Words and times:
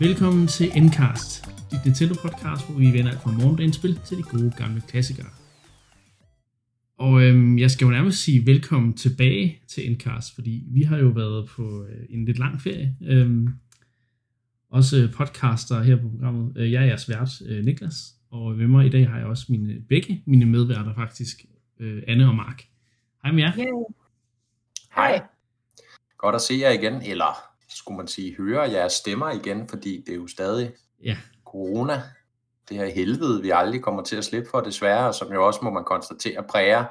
Velkommen 0.00 0.46
til 0.46 0.70
Endcast, 0.76 1.44
dit 1.70 1.84
Nintendo-podcast, 1.84 2.66
hvor 2.66 2.78
vi 2.78 2.92
vender 2.92 3.10
alt 3.10 3.22
fra 3.22 3.30
morgendagens 3.30 3.76
spil 3.76 4.00
til 4.06 4.16
de 4.16 4.22
gode 4.22 4.52
gamle 4.56 4.82
klassikere. 4.88 5.26
Og 6.98 7.22
øhm, 7.22 7.58
jeg 7.58 7.70
skal 7.70 7.84
jo 7.84 7.90
nærmest 7.90 8.24
sige 8.24 8.46
velkommen 8.46 8.96
tilbage 8.96 9.62
til 9.68 9.90
Endcast, 9.90 10.34
fordi 10.34 10.64
vi 10.70 10.82
har 10.82 10.98
jo 10.98 11.08
været 11.08 11.48
på 11.48 11.84
øh, 11.84 12.06
en 12.10 12.24
lidt 12.24 12.38
lang 12.38 12.60
ferie. 12.60 12.96
Øhm, 13.02 13.48
også 14.70 15.08
podcaster 15.16 15.82
her 15.82 15.96
på 15.96 16.08
programmet. 16.08 16.56
Øh, 16.56 16.72
jeg 16.72 16.82
er 16.82 16.86
jeres 16.86 17.08
vært, 17.08 17.42
øh, 17.46 17.64
Niklas, 17.64 18.14
og 18.30 18.54
med 18.54 18.66
mig 18.66 18.86
i 18.86 18.90
dag 18.90 19.08
har 19.08 19.18
jeg 19.18 19.26
også 19.26 19.46
mine, 19.48 19.80
begge 19.88 20.22
mine 20.26 20.46
medværter 20.46 20.94
faktisk, 20.94 21.44
øh, 21.80 22.02
Anne 22.08 22.28
og 22.28 22.34
Mark. 22.34 22.62
Hej 23.22 23.32
med 23.32 23.42
jer. 23.42 23.52
Yay. 23.58 23.64
Hej. 24.94 25.22
Godt 26.18 26.34
at 26.34 26.40
se 26.40 26.54
jer 26.60 26.70
igen, 26.70 27.02
eller 27.02 27.53
skulle 27.74 27.96
man 27.96 28.06
sige, 28.08 28.36
høre 28.36 28.62
jeres 28.62 28.92
stemmer 28.92 29.30
igen, 29.30 29.68
fordi 29.68 30.02
det 30.06 30.12
er 30.12 30.16
jo 30.16 30.26
stadig 30.26 30.72
Ja, 31.04 31.16
corona. 31.44 32.02
Det 32.68 32.76
her 32.76 32.86
helvede, 32.94 33.42
vi 33.42 33.50
aldrig 33.54 33.82
kommer 33.82 34.02
til 34.02 34.16
at 34.16 34.24
slippe 34.24 34.48
for 34.50 34.60
desværre, 34.60 35.08
og 35.08 35.14
som 35.14 35.32
jo 35.32 35.46
også 35.46 35.60
må 35.62 35.70
man 35.70 35.84
konstatere 35.84 36.42
præger 36.50 36.84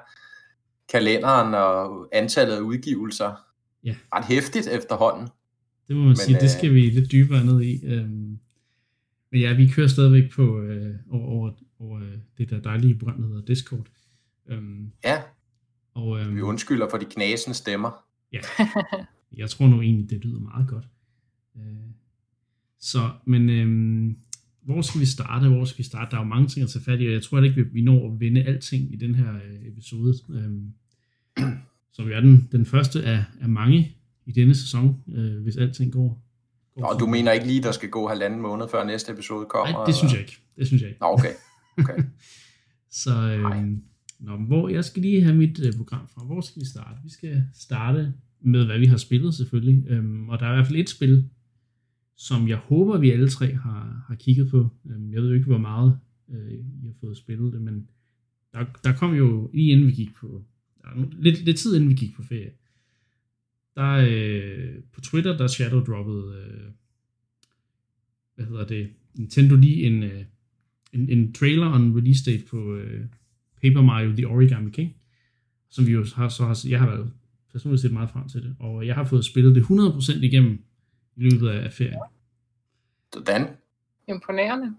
kalenderen 0.89 1.53
og 1.53 2.07
antallet 2.11 2.55
af 2.55 2.59
udgivelser 2.59 3.33
Ja. 3.83 3.95
ret 4.15 4.25
hæftigt 4.25 4.67
efterhånden. 4.67 5.27
det 5.87 5.95
må 5.95 6.01
man 6.01 6.07
Men, 6.09 6.15
sige, 6.15 6.35
det 6.35 6.43
øh, 6.43 6.49
skal 6.49 6.73
vi 6.73 6.79
lidt 6.89 7.11
dybere 7.11 7.45
ned 7.45 7.61
i. 7.61 7.85
Øhm, 7.85 8.39
men 9.31 9.41
ja, 9.41 9.53
vi 9.53 9.67
kører 9.75 9.87
stadigvæk 9.87 10.31
på 10.35 10.59
øh, 10.61 10.95
over, 11.11 11.25
over, 11.27 11.51
over 11.79 11.99
øh, 11.99 12.17
det 12.37 12.49
der 12.49 12.59
dejlige 12.61 12.99
program, 12.99 13.21
der 13.21 13.27
hedder 13.27 13.45
Discord. 13.45 13.85
Øhm, 14.49 14.91
Ja, 15.03 15.21
og 15.93 16.19
øhm, 16.19 16.35
vi 16.35 16.41
undskylder 16.41 16.89
for 16.89 16.97
de 16.97 17.05
knasende 17.05 17.57
stemmer. 17.57 18.05
Ja, 18.31 18.39
jeg 19.37 19.49
tror 19.49 19.67
nu 19.67 19.81
egentlig, 19.81 20.09
det 20.09 20.25
lyder 20.25 20.39
meget 20.39 20.67
godt. 20.67 20.87
Øh, 21.57 21.63
Så, 22.79 23.09
men 23.25 23.49
øhm, 23.49 24.17
hvor 24.61 24.81
skal 24.81 25.01
vi 25.01 25.05
starte? 25.05 25.49
Hvor 25.49 25.65
skal 25.65 25.77
vi 25.77 25.83
starte? 25.83 26.11
Der 26.11 26.17
er 26.17 26.21
jo 26.21 26.27
mange 26.27 26.47
ting 26.47 26.63
at 26.63 26.69
tage 26.69 26.83
fat 26.83 27.01
i, 27.01 27.07
og 27.07 27.13
jeg 27.13 27.23
tror 27.23 27.41
ikke, 27.41 27.65
vi 27.73 27.81
når 27.81 28.13
at 28.13 28.19
vinde 28.19 28.43
alting 28.43 28.93
i 28.93 28.95
den 28.95 29.15
her 29.15 29.33
øh, 29.33 29.67
episode. 29.67 30.13
Øhm, 30.29 30.73
Så 31.93 32.03
vi 32.03 32.11
er 32.13 32.19
den, 32.19 32.49
den 32.51 32.65
første 32.65 33.03
af, 33.03 33.23
af 33.41 33.49
mange 33.49 33.91
i 34.25 34.31
denne 34.31 34.55
sæson, 34.55 35.03
øh, 35.13 35.41
hvis 35.43 35.57
alting 35.57 35.91
går. 35.93 36.23
går 36.75 36.85
Og 36.85 36.99
du 36.99 37.05
mener 37.05 37.31
ikke 37.31 37.47
lige, 37.47 37.63
der 37.63 37.71
skal 37.71 37.89
gå 37.89 38.07
halvanden 38.07 38.41
måned, 38.41 38.65
før 38.71 38.83
næste 38.85 39.11
episode 39.11 39.45
kommer? 39.49 39.73
Nej, 39.73 39.85
det 39.85 39.95
synes 39.95 40.13
jeg 40.13 40.21
ikke. 40.21 40.37
Det 40.57 40.67
synes 40.67 40.81
jeg 40.81 40.89
ikke. 40.89 41.01
Nå, 41.01 41.07
okay. 41.07 41.33
okay. 41.77 42.03
Så 43.03 43.11
øhm, 43.31 43.83
nå, 44.19 44.37
men 44.37 44.47
hvor, 44.47 44.69
jeg 44.69 44.85
skal 44.85 45.01
lige 45.01 45.23
have 45.23 45.35
mit 45.35 45.59
øh, 45.59 45.73
program 45.77 46.07
fra. 46.07 46.25
Hvor 46.25 46.41
skal 46.41 46.61
vi 46.61 46.65
starte? 46.65 46.99
Vi 47.03 47.09
skal 47.09 47.43
starte 47.53 48.13
med, 48.43 48.65
hvad 48.65 48.79
vi 48.79 48.85
har 48.85 48.97
spillet 48.97 49.33
selvfølgelig. 49.33 49.85
Øhm, 49.87 50.29
og 50.29 50.39
der 50.39 50.45
er 50.45 50.51
i 50.51 50.55
hvert 50.55 50.67
fald 50.67 50.79
et 50.79 50.89
spil, 50.89 51.29
som 52.15 52.47
jeg 52.47 52.57
håber, 52.57 52.97
vi 52.97 53.11
alle 53.11 53.29
tre 53.29 53.53
har, 53.53 54.05
har 54.07 54.15
kigget 54.15 54.49
på. 54.49 54.69
Øhm, 54.89 55.13
jeg 55.13 55.21
ved 55.21 55.29
jo 55.29 55.35
ikke, 55.35 55.47
hvor 55.47 55.57
meget 55.57 55.99
øh, 56.29 56.51
I 56.53 56.85
har 56.85 56.93
fået 56.99 57.17
spillet 57.17 57.53
det, 57.53 57.61
men 57.61 57.87
der, 58.53 58.65
der 58.83 58.93
kom 58.93 59.13
jo 59.13 59.49
lige 59.53 59.71
inden 59.71 59.87
vi 59.87 59.91
gik 59.91 60.13
på, 60.15 60.43
der 60.81 60.87
lidt, 61.11 61.45
lidt 61.45 61.57
tid 61.57 61.75
inden 61.75 61.89
vi 61.89 61.95
gik 61.95 62.15
på 62.15 62.23
ferie, 62.23 62.51
der 63.75 64.07
øh, 64.09 64.83
på 64.93 65.01
Twitter, 65.01 65.37
der 65.37 65.47
shadow 65.47 65.83
droppede, 65.83 66.35
øh, 66.37 66.71
hvad 68.35 68.45
hedder 68.45 68.65
det, 68.65 68.89
Nintendo 69.13 69.55
lige 69.55 69.83
en, 69.83 70.03
øh, 70.03 70.23
en, 70.93 71.09
en 71.09 71.33
trailer 71.33 71.65
og 71.65 71.77
en 71.77 71.97
release 71.97 72.31
date 72.31 72.45
på 72.45 72.75
øh, 72.75 73.05
Paper 73.61 73.81
Mario 73.81 74.11
The 74.11 74.27
Origami 74.27 74.71
King, 74.71 74.95
som 75.69 75.87
vi 75.87 75.91
jo 75.91 76.05
har, 76.15 76.29
så 76.29 76.45
har, 76.45 76.65
jeg 76.69 76.79
har 76.79 76.87
været 76.87 77.11
personligt 77.53 77.81
set 77.81 77.93
meget 77.93 78.09
frem 78.09 78.29
til 78.29 78.43
det, 78.43 78.55
og 78.59 78.87
jeg 78.87 78.95
har 78.95 79.03
fået 79.03 79.25
spillet 79.25 79.55
det 79.55 79.61
100% 79.63 80.23
igennem 80.23 80.51
i 81.15 81.21
løbet 81.29 81.49
af 81.49 81.73
ferien. 81.73 81.99
Sådan. 83.13 83.47
Imponerende. 84.07 84.73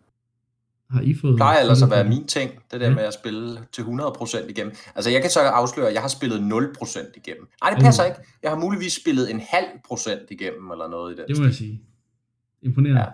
Har 0.91 1.01
I 1.01 1.15
fået... 1.21 1.31
Det 1.33 1.39
plejer 1.39 1.61
ellers 1.61 1.83
at 1.83 1.91
være 1.91 2.09
min 2.09 2.27
ting, 2.27 2.51
det 2.73 2.81
der 2.81 2.89
Ja. 2.89 2.95
med 2.95 3.03
at 3.03 3.15
spille 3.15 3.59
til 3.73 3.83
100% 3.83 4.49
igennem. 4.49 4.75
Altså 4.95 5.11
jeg 5.11 5.21
kan 5.21 5.31
så 5.31 5.41
afsløre, 5.41 5.89
at 5.89 5.95
jeg 5.95 6.03
har 6.03 6.09
spillet 6.09 6.39
0% 6.39 7.13
igennem. 7.17 7.49
Nej, 7.63 7.71
det 7.71 7.83
passer 7.83 8.03
Uh. 8.03 8.09
ikke. 8.09 8.21
Jeg 8.43 8.51
har 8.51 8.59
muligvis 8.59 8.93
spillet 8.93 9.31
en 9.31 9.41
halv 9.49 9.67
procent 9.89 10.31
igennem, 10.31 10.71
eller 10.71 10.89
noget 10.89 11.15
i 11.15 11.17
den 11.17 11.25
Det 11.29 11.39
må 11.39 11.45
jeg 11.45 11.55
sige. 11.55 11.83
Imponerende. 12.63 13.01
Ja. 13.01 13.07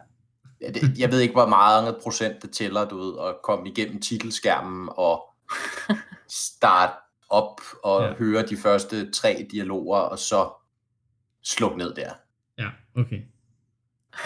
Ja, 0.61 0.71
det, 0.71 0.99
jeg 0.99 1.13
ved 1.13 1.21
ikke, 1.21 1.35
hvor 1.35 1.47
meget 1.49 1.97
procent 2.03 2.43
det 2.43 2.51
tæller, 2.51 2.89
du 2.89 2.99
ved, 2.99 3.13
at 3.29 3.35
komme 3.45 3.69
igennem 3.69 4.01
titelskærmen 4.01 4.89
og 4.97 5.23
starte 6.29 6.93
op 7.31 7.61
og 7.85 8.03
Ja. 8.03 8.15
høre 8.15 8.47
de 8.47 8.57
første 8.57 9.11
tre 9.11 9.47
dialoger, 9.53 9.99
og 9.99 10.19
så 10.19 10.49
slukke 11.45 11.79
ned 11.79 11.95
der. 11.95 12.11
Ja, 12.59 12.69
okay. 12.97 13.21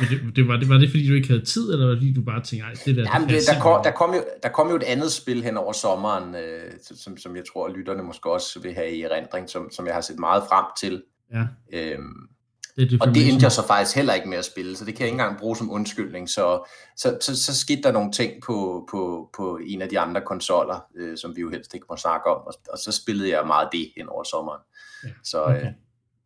Men 0.01 0.09
det, 0.11 0.37
det, 0.37 0.49
var, 0.49 0.57
det, 0.57 0.69
var 0.69 0.79
det, 0.79 0.91
fordi 0.91 1.09
du 1.09 1.15
ikke 1.15 1.29
havde 1.29 1.45
tid, 1.45 1.73
eller 1.73 1.85
var 1.87 1.93
det, 1.93 2.01
fordi 2.01 2.13
du 2.13 2.23
bare 2.23 2.43
tænkte, 2.43 2.67
nej, 2.67 2.75
det 2.85 2.97
der... 2.97 3.11
Jamen, 3.15 3.29
det, 3.29 3.43
der, 3.47 3.61
kom, 3.61 3.83
der, 3.85 3.91
kom 3.91 4.15
jo, 4.15 4.25
der 4.43 4.49
kom 4.49 4.69
jo 4.69 4.77
et 4.77 4.83
andet 4.83 5.13
spil 5.13 5.43
hen 5.43 5.57
over 5.57 5.73
sommeren, 5.73 6.35
øh, 6.35 6.73
som, 6.83 7.17
som 7.17 7.37
jeg 7.37 7.45
tror, 7.53 7.69
lytterne 7.77 8.03
måske 8.03 8.31
også 8.33 8.61
vil 8.61 8.75
have 8.75 8.91
i 8.91 9.03
erindring, 9.03 9.51
som, 9.51 9.71
som 9.71 9.87
jeg 9.87 9.95
har 9.95 10.01
set 10.01 10.19
meget 10.19 10.43
frem 10.49 10.65
til. 10.81 11.03
Ja, 11.33 11.47
Øhm, 11.73 12.29
det 12.77 12.91
det 12.91 13.03
Og 13.03 13.15
det 13.15 13.29
endte 13.29 13.45
jeg 13.45 13.53
så 13.53 13.67
faktisk 13.67 13.97
heller 13.97 14.15
ikke 14.15 14.29
med 14.29 14.39
at 14.39 14.45
spille, 14.45 14.77
så 14.77 14.85
det 14.85 14.95
kan 14.95 15.01
jeg 15.01 15.09
ikke 15.09 15.23
engang 15.23 15.39
bruge 15.39 15.57
som 15.57 15.71
undskyldning. 15.71 16.29
Så, 16.29 16.69
så, 16.97 17.19
så, 17.21 17.45
så 17.45 17.59
skete 17.59 17.83
der 17.83 17.93
nogle 17.93 18.13
ting 18.13 18.43
på, 18.47 18.89
på, 18.91 19.31
på 19.37 19.59
en 19.67 19.83
af 19.83 19.89
de 19.89 19.99
andre 19.99 20.21
konsoller, 20.27 20.81
øh, 20.97 21.19
som 21.19 21.37
vi 21.37 21.41
jo 21.41 21.51
helst 21.51 21.75
ikke 21.75 21.87
må 21.91 21.97
snakke 21.97 22.27
om, 22.27 22.47
og, 22.47 22.55
og 22.73 22.79
så 22.79 22.93
spillede 22.93 23.29
jeg 23.31 23.47
meget 23.47 23.69
det 23.73 23.93
hen 23.97 24.09
over 24.09 24.25
sommeren. 24.25 24.61
Ja, 25.05 25.09
Så, 25.25 25.45
okay. 25.45 25.67
øh, 25.67 25.73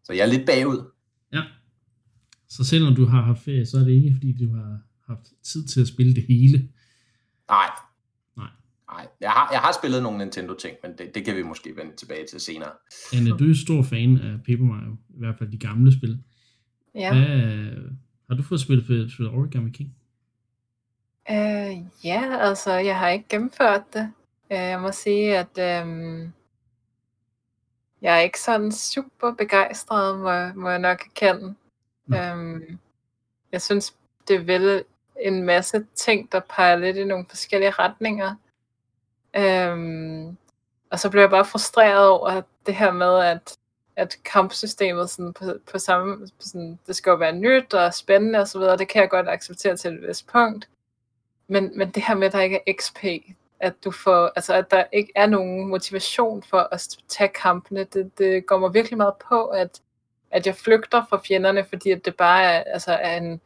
så 0.05 0.13
jeg 0.13 0.23
er 0.23 0.27
lidt 0.27 0.47
bagud. 0.47 0.91
Ja. 1.33 1.43
Så 2.49 2.65
selvom 2.65 2.95
du 2.95 3.07
har 3.07 3.23
haft 3.23 3.43
ferie, 3.45 3.67
så 3.67 3.77
er 3.77 3.85
det 3.85 3.93
ikke, 3.93 4.13
fordi 4.15 4.33
du 4.45 4.55
har 4.55 4.79
haft 5.07 5.27
tid 5.53 5.67
til 5.67 5.81
at 5.81 5.89
spille 5.89 6.15
det 6.15 6.25
hele. 6.29 6.59
Nej. 7.49 7.71
Nej. 8.37 8.51
Nej, 8.91 9.07
jeg 9.21 9.31
har, 9.31 9.49
jeg 9.53 9.61
har 9.61 9.73
spillet 9.83 10.03
nogle 10.03 10.19
Nintendo-ting, 10.19 10.77
men 10.83 10.93
det, 10.99 11.15
det 11.15 11.25
kan 11.25 11.37
vi 11.37 11.43
måske 11.43 11.71
vende 11.77 11.97
tilbage 11.97 12.27
til 12.31 12.41
senere. 12.41 12.71
Anne, 13.15 13.31
du 13.31 13.51
er 13.51 13.55
stor 13.55 13.83
fan 13.83 14.17
af 14.19 14.35
Paper 14.47 14.65
Mario, 14.65 14.93
i 14.93 15.19
hvert 15.19 15.35
fald 15.39 15.51
de 15.53 15.59
gamle 15.59 15.93
spil. 15.99 16.19
Ja. 16.99 17.15
Hvad, 17.15 17.91
har 18.29 18.35
du 18.37 18.43
fået 18.43 18.61
spillet, 18.61 19.13
spillet 19.13 19.35
Origami 19.35 19.71
King? 19.71 19.95
Øh, 21.31 22.05
ja, 22.05 22.37
altså, 22.41 22.73
jeg 22.73 22.99
har 22.99 23.09
ikke 23.09 23.29
gennemført 23.29 23.83
det. 23.93 24.13
Øh, 24.53 24.59
jeg 24.59 24.81
må 24.81 24.93
sige, 24.93 25.39
at 25.39 25.59
øhm, 25.59 26.33
jeg 28.03 28.17
er 28.17 28.21
ikke 28.21 28.41
sådan 28.41 28.73
super 28.73 29.35
begejstret, 29.35 30.19
må, 30.19 30.61
må 30.61 30.71
jeg 30.71 30.79
nok 30.79 31.07
erkende. 31.07 31.55
Øhm, 32.15 32.79
jeg 33.53 33.63
synes, 33.63 33.97
det 34.29 34.47
vel 34.47 34.85
en 35.21 35.43
masse 35.43 35.87
ting, 35.95 36.33
der 36.33 36.41
peger 36.41 36.77
lidt 36.77 36.97
i 36.97 37.05
nogle 37.05 37.27
forskellige 37.29 37.71
retninger. 37.71 38.35
Øhm, 39.37 40.37
og 40.91 40.99
så 40.99 41.11
bliver 41.11 41.23
jeg 41.23 41.31
bare 41.31 41.45
frustreret 41.45 42.09
over 42.09 42.43
det 42.67 42.75
her 42.75 42.93
med, 42.93 43.19
at, 43.19 43.58
at 43.99 44.17
kampsystemet 44.25 45.11
sådan 45.11 45.33
på, 45.33 45.45
på 45.73 45.79
samme, 45.79 46.19
på 46.19 46.27
sådan, 46.41 46.79
det 46.87 46.97
skal 46.97 47.11
jo 47.11 47.17
være 47.17 47.33
nyt 47.33 47.75
og 47.75 47.95
spændende 47.95 48.39
osv., 48.39 48.61
det 48.61 48.89
kan 48.89 49.03
jeg 49.03 49.11
godt 49.11 49.29
acceptere 49.29 49.77
til 49.77 49.93
et 49.95 50.09
vist 50.09 50.27
punkt. 50.27 50.69
Men, 51.49 51.79
men 51.79 51.91
det 51.91 52.03
her 52.03 52.15
med, 52.15 52.27
at 52.27 52.33
der 52.33 52.41
ikke 52.41 52.61
er 52.67 52.73
XP, 52.81 53.05
at 53.61 53.85
du 53.85 53.91
får, 53.91 54.33
altså 54.37 54.55
at 54.55 54.71
der 54.71 54.85
ikke 54.93 55.13
er 55.15 55.27
nogen 55.27 55.69
motivation 55.69 56.43
for 56.43 56.69
at 56.73 56.89
tage 57.09 57.29
kampene, 57.29 57.85
det, 57.85 58.19
det 58.19 58.47
går 58.47 58.59
mig 58.59 58.75
virkelig 58.75 58.97
meget 58.97 59.15
på, 59.29 59.47
at, 59.47 59.81
at 60.31 60.47
jeg 60.47 60.55
flygter 60.55 61.05
fra 61.11 61.21
fjenderne, 61.25 61.65
fordi 61.65 61.91
at 61.91 62.05
det 62.05 62.17
bare 62.17 62.43
er, 62.43 62.63
altså, 62.73 62.93
er 62.93 63.17
en, 63.17 63.41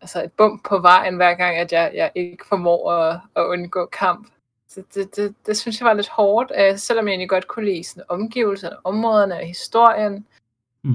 altså 0.00 0.24
et 0.24 0.32
bump 0.32 0.64
på 0.68 0.78
vejen, 0.78 1.16
hver 1.16 1.34
gang, 1.34 1.56
at 1.56 1.72
jeg, 1.72 1.90
jeg 1.94 2.12
ikke 2.14 2.46
formår 2.46 2.92
at, 2.92 3.20
at 3.36 3.44
undgå 3.44 3.86
kamp. 3.86 4.28
Så 4.70 4.82
det, 4.94 5.16
det, 5.16 5.34
det 5.46 5.56
synes 5.56 5.80
jeg 5.80 5.86
var 5.86 5.94
lidt 5.94 6.08
hårdt, 6.08 6.52
øh, 6.58 6.78
selvom 6.78 7.06
jeg 7.06 7.12
egentlig 7.12 7.28
godt 7.28 7.48
kunne 7.48 7.64
lide 7.64 7.84
sådan, 7.84 8.02
omgivelserne, 8.08 8.76
områderne 8.86 9.34
og 9.34 9.46
historien. 9.46 10.26
Hmm. 10.82 10.92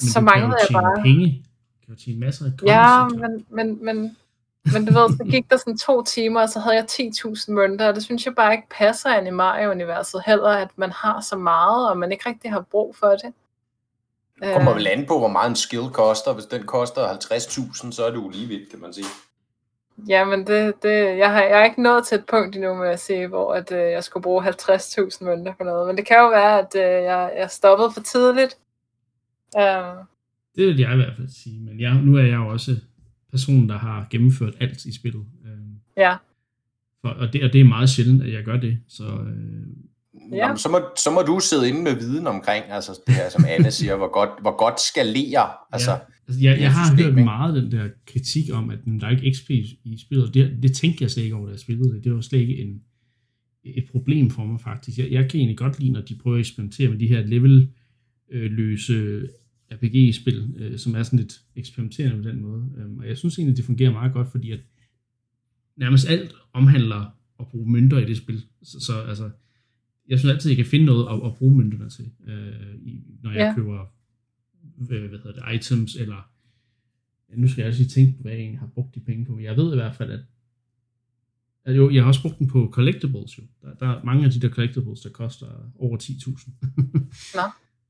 Men 0.00 0.10
så 0.10 0.20
manglede 0.20 0.56
jeg 0.60 0.68
bare... 0.72 1.02
penge. 1.02 1.44
Kan 1.84 1.94
jo 1.94 2.00
tjene 2.00 2.20
masser 2.20 2.44
af 2.44 2.50
Ja, 2.66 3.08
coins, 3.08 3.20
men, 3.20 3.46
men, 3.48 3.84
men, 3.84 4.16
men 4.72 4.84
du 4.84 4.92
ved, 4.92 5.16
så 5.16 5.24
gik 5.30 5.50
der 5.50 5.56
sådan 5.56 5.78
to 5.78 6.02
timer, 6.02 6.40
og 6.40 6.48
så 6.48 6.60
havde 6.60 6.76
jeg 6.76 6.84
10.000 6.90 7.52
mønter, 7.52 7.88
og 7.88 7.94
det 7.94 8.02
synes 8.02 8.26
jeg 8.26 8.34
bare 8.34 8.52
ikke 8.52 8.68
passer 8.70 9.18
ind 9.18 9.26
i 9.26 9.30
Mario-universet 9.30 10.22
heller, 10.26 10.48
at 10.48 10.68
man 10.76 10.90
har 10.90 11.20
så 11.20 11.36
meget, 11.36 11.90
og 11.90 11.98
man 11.98 12.12
ikke 12.12 12.28
rigtig 12.28 12.50
har 12.50 12.60
brug 12.60 12.96
for 12.96 13.08
det. 13.08 13.32
Det 14.42 14.52
kommer 14.52 14.70
Øh, 14.72 14.76
vel 14.76 14.86
an 14.86 15.06
på, 15.06 15.18
hvor 15.18 15.28
meget 15.28 15.50
en 15.50 15.56
skill 15.56 15.90
koster. 15.92 16.32
Hvis 16.32 16.44
den 16.44 16.66
koster 16.66 17.08
50.000, 17.08 17.92
så 17.92 18.04
er 18.04 18.10
det 18.10 18.16
jo 18.16 18.28
lige 18.28 18.46
vidt, 18.46 18.70
kan 18.70 18.80
man 18.80 18.92
sige. 18.92 19.06
Ja, 20.08 20.24
men 20.24 20.46
det, 20.46 20.82
det, 20.82 21.18
jeg, 21.18 21.32
har, 21.32 21.42
jeg 21.42 21.60
er 21.60 21.64
ikke 21.64 21.82
nået 21.82 22.06
til 22.06 22.18
et 22.18 22.24
punkt 22.30 22.56
endnu 22.56 22.74
med 22.74 22.88
at 22.88 23.00
se, 23.00 23.26
hvor 23.26 23.54
at, 23.54 23.72
øh, 23.72 23.78
jeg 23.78 24.04
skulle 24.04 24.22
bruge 24.22 24.44
50.000 24.48 25.24
mønter 25.24 25.54
på 25.58 25.64
noget. 25.64 25.86
Men 25.86 25.96
det 25.96 26.06
kan 26.06 26.16
jo 26.16 26.28
være, 26.28 26.58
at 26.58 26.74
øh, 26.76 27.04
jeg, 27.04 27.32
jeg 27.36 27.50
stoppede 27.50 27.90
for 27.94 28.00
tidligt. 28.00 28.56
Øh, 29.58 29.94
Det 30.56 30.66
vil 30.66 30.78
jeg 30.78 30.92
i 30.92 30.96
hvert 30.96 31.16
fald 31.16 31.28
sige. 31.28 31.60
Men 31.60 31.80
jeg, 31.80 31.94
nu 31.94 32.16
er 32.16 32.22
jeg 32.22 32.36
jo 32.36 32.48
også 32.48 32.76
personen, 33.30 33.68
der 33.68 33.78
har 33.78 34.06
gennemført 34.10 34.54
alt 34.60 34.84
i 34.84 34.94
spillet. 34.94 35.24
Øh, 35.46 35.52
ja, 35.96 36.16
for, 37.00 37.08
og, 37.08 37.32
det, 37.32 37.44
og 37.44 37.52
det 37.52 37.60
er 37.60 37.64
meget 37.64 37.90
sjældent, 37.90 38.22
at 38.22 38.32
jeg 38.32 38.44
gør 38.44 38.56
det. 38.56 38.78
Så 38.88 39.04
øh, 39.04 39.66
ja. 40.32 40.48
Nå, 40.48 40.56
så, 40.56 40.68
må, 40.68 40.80
så 40.96 41.10
må 41.10 41.22
du 41.22 41.40
sidde 41.40 41.68
inde 41.68 41.82
med 41.82 41.94
viden 41.94 42.26
omkring, 42.26 42.64
altså 42.68 43.00
det 43.06 43.14
her, 43.14 43.30
som 43.30 43.44
Anne 43.48 43.70
siger, 43.80 43.96
hvor 43.96 44.12
godt, 44.12 44.30
hvor 44.40 44.56
godt 44.56 44.80
skalerer. 44.80 45.48
Altså, 45.72 45.90
ja. 45.90 45.98
altså 46.28 46.40
jeg, 46.42 46.60
jeg 46.60 46.72
har 46.72 46.96
hørt 46.96 47.14
meget 47.14 47.62
den 47.62 47.72
der 47.72 47.88
kritik 48.06 48.44
om, 48.52 48.70
at 48.70 48.78
der 49.00 49.06
er 49.06 49.10
ikke 49.10 49.36
XP 49.36 49.50
i 49.84 49.98
spillet. 50.06 50.34
Det, 50.34 50.58
det 50.62 50.76
tænkte 50.76 51.02
jeg 51.02 51.10
slet 51.10 51.22
ikke 51.22 51.36
over, 51.36 51.46
da 51.46 51.52
jeg 51.52 51.60
spillede 51.60 51.94
det. 51.94 52.04
Det 52.04 52.14
var 52.14 52.20
slet 52.20 52.38
ikke 52.38 52.58
en, 52.58 52.80
et 53.64 53.84
problem 53.90 54.30
for 54.30 54.44
mig 54.44 54.60
faktisk. 54.60 54.98
Jeg, 54.98 55.10
jeg 55.10 55.30
kan 55.30 55.40
egentlig 55.40 55.58
godt 55.58 55.80
lide, 55.80 55.92
når 55.92 56.00
de 56.00 56.18
prøver 56.22 56.36
at 56.36 56.40
eksperimentere 56.40 56.88
med 56.88 56.98
de 56.98 57.06
her 57.06 57.26
level-løse 57.26 59.28
RPG-spil, 59.72 60.54
øh, 60.56 60.78
som 60.78 60.94
er 60.94 61.02
sådan 61.02 61.18
lidt 61.18 61.40
eksperimenterende 61.56 62.22
på 62.22 62.28
den 62.28 62.42
måde. 62.42 62.64
Øhm, 62.78 62.98
og 62.98 63.08
jeg 63.08 63.18
synes 63.18 63.38
egentlig, 63.38 63.56
det 63.56 63.64
fungerer 63.64 63.92
meget 63.92 64.12
godt, 64.12 64.30
fordi 64.30 64.50
at 64.50 64.60
nærmest 65.76 66.08
alt 66.08 66.34
omhandler 66.52 67.16
at 67.40 67.48
bruge 67.48 67.72
mønter 67.72 67.98
i 67.98 68.04
det 68.04 68.16
spil. 68.16 68.42
Så, 68.62 68.80
så 68.80 69.00
altså, 69.00 69.30
jeg 70.10 70.18
synes 70.18 70.32
altid, 70.32 70.50
jeg 70.50 70.56
kan 70.56 70.66
finde 70.66 70.86
noget 70.86 71.08
at, 71.08 71.26
at 71.26 71.34
bruge 71.34 71.56
mønterne 71.56 71.90
til, 71.90 72.10
øh, 72.26 72.74
i, 72.82 73.02
når 73.22 73.30
jeg 73.30 73.38
ja. 73.38 73.54
køber 73.54 73.86
hvad, 74.76 74.98
hvad 74.98 75.18
hedder 75.18 75.32
det, 75.32 75.54
items, 75.54 75.94
eller 75.94 76.30
nu 77.36 77.48
skal 77.48 77.62
jeg 77.62 77.68
også 77.68 77.80
lige 77.80 77.90
tænke 77.90 78.16
på, 78.16 78.22
hvad 78.22 78.32
jeg 78.32 78.40
egentlig 78.40 78.60
har 78.60 78.66
brugt 78.66 78.94
de 78.94 79.00
penge 79.00 79.24
på. 79.24 79.38
Jeg 79.38 79.56
ved 79.56 79.72
i 79.72 79.76
hvert 79.76 79.94
fald, 79.94 80.12
at, 80.12 80.20
at 81.64 81.76
jo, 81.76 81.90
jeg 81.90 82.02
har 82.02 82.08
også 82.08 82.22
brugt 82.22 82.38
den 82.38 82.48
på 82.48 82.68
collectibles. 82.72 83.38
Jo. 83.38 83.42
Der, 83.62 83.74
der 83.74 83.88
er 83.88 84.04
mange 84.04 84.24
af 84.24 84.30
de 84.30 84.40
der 84.40 84.48
collectibles, 84.48 85.00
der 85.00 85.10
koster 85.10 85.46
over 85.78 85.98
10.000. 85.98 86.50
Nå. 87.38 87.42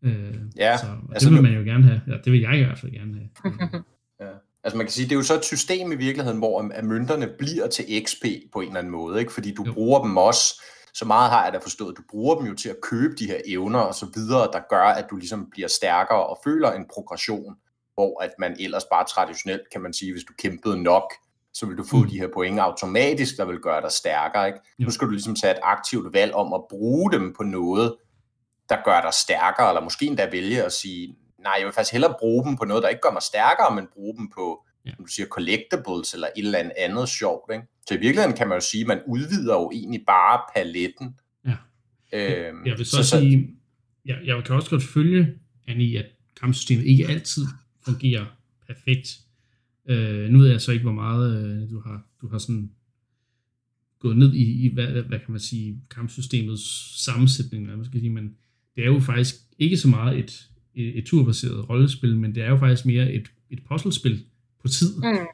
Øh, 0.02 0.34
ja, 0.56 0.76
så, 0.76 0.87
altså 1.12 1.28
det 1.28 1.34
vil 1.34 1.43
man 1.43 1.55
jo 1.55 1.61
gerne 1.61 1.84
have. 1.84 2.00
Ja, 2.06 2.17
det 2.25 2.32
vil 2.32 2.40
jeg 2.40 2.61
i 2.61 2.62
hvert 2.62 2.78
fald 2.78 2.93
gerne 2.93 3.14
have. 3.14 3.31
ja. 4.20 4.32
Altså 4.64 4.76
man 4.76 4.87
kan 4.87 4.93
sige, 4.93 5.05
det 5.05 5.12
er 5.12 5.17
jo 5.17 5.22
så 5.22 5.37
et 5.37 5.44
system 5.44 5.93
i 5.93 5.96
virkeligheden, 5.96 6.38
hvor 6.38 6.72
at 6.72 6.84
mønterne 6.84 7.28
bliver 7.38 7.69
til 7.69 7.84
XP 8.06 8.25
på 8.52 8.61
en 8.61 8.67
eller 8.67 8.78
anden 8.78 8.93
måde, 8.93 9.20
ikke? 9.20 9.32
fordi 9.32 9.55
du 9.55 9.64
jo. 9.67 9.72
bruger 9.72 10.02
dem 10.02 10.17
også, 10.17 10.62
så 10.94 11.04
meget 11.04 11.31
har 11.31 11.44
jeg 11.44 11.52
da 11.52 11.58
forstået, 11.58 11.96
du 11.96 12.02
bruger 12.10 12.34
dem 12.34 12.46
jo 12.46 12.54
til 12.54 12.69
at 12.69 12.81
købe 12.82 13.14
de 13.14 13.26
her 13.26 13.40
evner 13.46 13.78
og 13.78 13.94
så 13.94 14.06
videre, 14.14 14.48
der 14.52 14.60
gør, 14.70 14.84
at 14.84 15.06
du 15.10 15.16
ligesom 15.16 15.50
bliver 15.50 15.69
stærkere 15.69 16.26
og 16.26 16.38
føler 16.44 16.72
en 16.72 16.87
progression, 16.94 17.56
hvor 17.94 18.22
at 18.22 18.31
man 18.38 18.56
ellers 18.60 18.84
bare 18.84 19.04
traditionelt, 19.04 19.62
kan 19.72 19.81
man 19.81 19.92
sige, 19.92 20.12
hvis 20.12 20.25
du 20.25 20.32
kæmpede 20.38 20.82
nok, 20.82 21.12
så 21.52 21.66
vil 21.66 21.78
du 21.78 21.84
få 21.84 21.96
mm. 21.96 22.08
de 22.08 22.19
her 22.19 22.28
point 22.34 22.60
automatisk, 22.60 23.37
der 23.37 23.44
vil 23.44 23.58
gøre 23.58 23.81
dig 23.81 23.92
stærkere. 23.92 24.46
Ikke? 24.46 24.60
Nu 24.78 24.90
skal 24.90 25.06
du 25.06 25.12
ligesom 25.12 25.34
tage 25.34 25.54
et 25.54 25.60
aktivt 25.62 26.12
valg 26.12 26.34
om 26.34 26.52
at 26.52 26.60
bruge 26.70 27.12
dem 27.12 27.34
på 27.36 27.43
noget, 27.43 27.96
der 28.69 28.76
gør 28.84 29.00
dig 29.00 29.14
stærkere, 29.14 29.69
eller 29.69 29.81
måske 29.81 30.06
endda 30.06 30.28
vælge 30.31 30.62
at 30.62 30.72
sige, 30.72 31.16
nej, 31.38 31.54
jeg 31.58 31.66
vil 31.66 31.72
faktisk 31.72 31.93
hellere 31.93 32.14
bruge 32.19 32.44
dem 32.44 32.56
på 32.56 32.64
noget, 32.64 32.82
der 32.82 32.88
ikke 32.88 33.00
gør 33.00 33.12
mig 33.12 33.22
stærkere, 33.22 33.75
men 33.75 33.88
bruge 33.94 34.16
dem 34.16 34.31
på, 34.34 34.64
ja. 34.87 34.91
som 34.97 35.05
du 35.05 35.11
siger, 35.11 35.27
collectibles 35.27 36.15
eller 36.15 36.27
et 36.37 36.44
eller 36.44 36.71
andet 36.79 37.09
sjovt. 37.09 37.53
Ikke? 37.53 37.65
Så 37.88 37.94
i 37.94 37.99
virkeligheden 37.99 38.37
kan 38.37 38.49
man 38.49 38.56
jo 38.56 38.61
sige, 38.61 38.81
at 38.81 38.87
man 38.87 39.00
udvider 39.06 39.55
jo 39.55 39.71
egentlig 39.75 40.03
bare 40.06 40.41
paletten. 40.56 41.15
Ja. 41.47 41.56
Øhm, 42.12 42.67
jeg 42.67 42.79
vil 42.79 42.87
så, 42.87 43.05
så 43.05 43.19
sige, 43.19 43.50
jeg, 44.05 44.19
jeg 44.25 44.44
kan 44.44 44.55
også 44.55 44.71
godt 44.71 44.82
følge, 44.82 45.35
Annie, 45.69 45.99
at 45.99 46.06
kampsystemet 46.41 46.87
ikke 46.87 47.09
altid 47.09 47.47
fungerer 47.85 48.27
perfekt. 48.67 49.19
Øh, 49.88 50.31
nu 50.31 50.38
ved 50.38 50.50
jeg 50.50 50.61
så 50.61 50.73
ikke, 50.73 50.82
hvor 50.82 50.93
meget 50.93 51.44
øh, 51.44 51.71
du 51.71 51.81
har, 51.81 52.06
du 52.21 52.29
har 52.29 52.38
sådan 52.38 52.71
gået 53.99 54.17
ned 54.17 54.35
i, 54.35 54.67
i 54.67 54.75
hvad, 54.75 54.87
hvad 54.87 55.19
kan 55.19 55.31
man 55.31 55.41
sige, 55.41 55.81
kampsystemets 55.91 57.05
sammensætning, 57.05 57.65
eller 57.65 57.77
man 57.77 57.85
skal 57.85 58.00
sige, 58.00 58.11
men 58.11 58.35
det 58.77 58.85
er 58.85 58.88
jo 58.88 59.00
faktisk 59.00 59.35
ikke 59.59 59.77
så 59.77 59.88
meget 59.88 60.19
et, 60.19 60.49
et, 60.75 60.99
et 60.99 61.05
turbaseret 61.05 61.69
rollespil, 61.69 62.17
men 62.17 62.35
det 62.35 62.43
er 62.43 62.49
jo 62.49 62.56
faktisk 62.56 62.87
mere 62.87 63.12
et, 63.12 63.32
et 63.50 63.59
puzzlespil 63.69 64.25
på 64.62 64.68
tid. 64.68 64.96
Mm. 64.96 65.26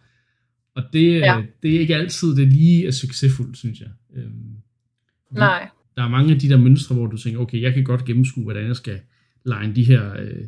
Og 0.74 0.82
det, 0.92 1.20
ja. 1.20 1.42
det 1.62 1.76
er 1.76 1.80
ikke 1.80 1.96
altid, 1.96 2.36
det 2.36 2.48
lige 2.48 2.86
er 2.86 2.90
succesfuldt, 2.90 3.56
synes 3.56 3.80
jeg. 3.80 3.88
Øhm, 4.14 4.56
Nej. 5.30 5.68
Der 5.96 6.02
er 6.02 6.08
mange 6.08 6.34
af 6.34 6.40
de 6.40 6.48
der 6.48 6.56
mønstre, 6.56 6.94
hvor 6.94 7.06
du 7.06 7.16
tænker, 7.16 7.40
okay, 7.40 7.62
jeg 7.62 7.74
kan 7.74 7.84
godt 7.84 8.04
gennemskue, 8.04 8.42
hvordan 8.42 8.66
jeg 8.66 8.76
skal 8.76 9.00
line 9.44 9.74
de 9.74 9.84
her, 9.84 10.20
øh, 10.20 10.44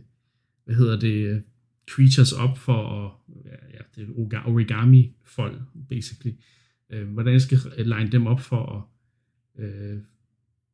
hvad 0.64 0.74
hedder 0.74 0.98
det, 0.98 1.42
creatures 1.90 2.32
op 2.32 2.58
for 2.58 3.04
at, 3.04 3.10
ja, 3.74 3.78
det 3.96 4.08
er 4.32 4.42
origami-folk, 4.46 5.62
basically. 5.88 6.34
Øh, 6.90 7.08
hvordan 7.08 7.32
jeg 7.32 7.40
skal 7.40 7.58
line 7.78 8.10
dem 8.12 8.26
op 8.26 8.40
for 8.40 8.90
at, 9.58 9.64
øh, 9.64 9.98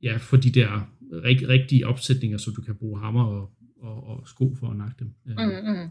ja, 0.02 0.16
få 0.16 0.36
de 0.36 0.50
der 0.50 0.90
rig, 1.12 1.48
rigtige 1.48 1.86
opsætninger, 1.86 2.38
så 2.38 2.50
du 2.50 2.62
kan 2.62 2.74
bruge 2.74 3.00
hammer 3.00 3.24
og, 3.24 3.50
og, 3.80 4.06
og 4.06 4.28
sko 4.28 4.54
for 4.60 4.70
at 4.70 4.76
nakke 4.76 4.94
dem. 4.98 5.14
Mm-hmm. 5.24 5.90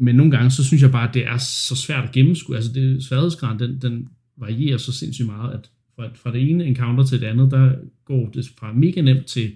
Men 0.00 0.14
nogle 0.14 0.32
gange, 0.32 0.50
så 0.50 0.64
synes 0.64 0.82
jeg 0.82 0.90
bare, 0.90 1.08
at 1.08 1.14
det 1.14 1.26
er 1.26 1.36
så 1.36 1.76
svært 1.76 2.04
at 2.04 2.12
gennemskue. 2.12 2.56
Altså, 2.56 2.72
det, 2.72 3.04
sværhedsgraden, 3.04 3.58
den, 3.58 3.82
den 3.82 4.08
varierer 4.36 4.78
så 4.78 4.92
sindssygt 4.92 5.26
meget, 5.26 5.52
at 5.52 5.70
fra, 5.96 6.08
fra 6.14 6.32
det 6.32 6.50
ene 6.50 6.64
encounter 6.64 7.04
til 7.04 7.20
det 7.20 7.26
andet, 7.26 7.50
der 7.50 7.74
går 8.04 8.30
det 8.34 8.50
fra 8.58 8.72
mega 8.72 9.00
nemt 9.00 9.26
til 9.26 9.52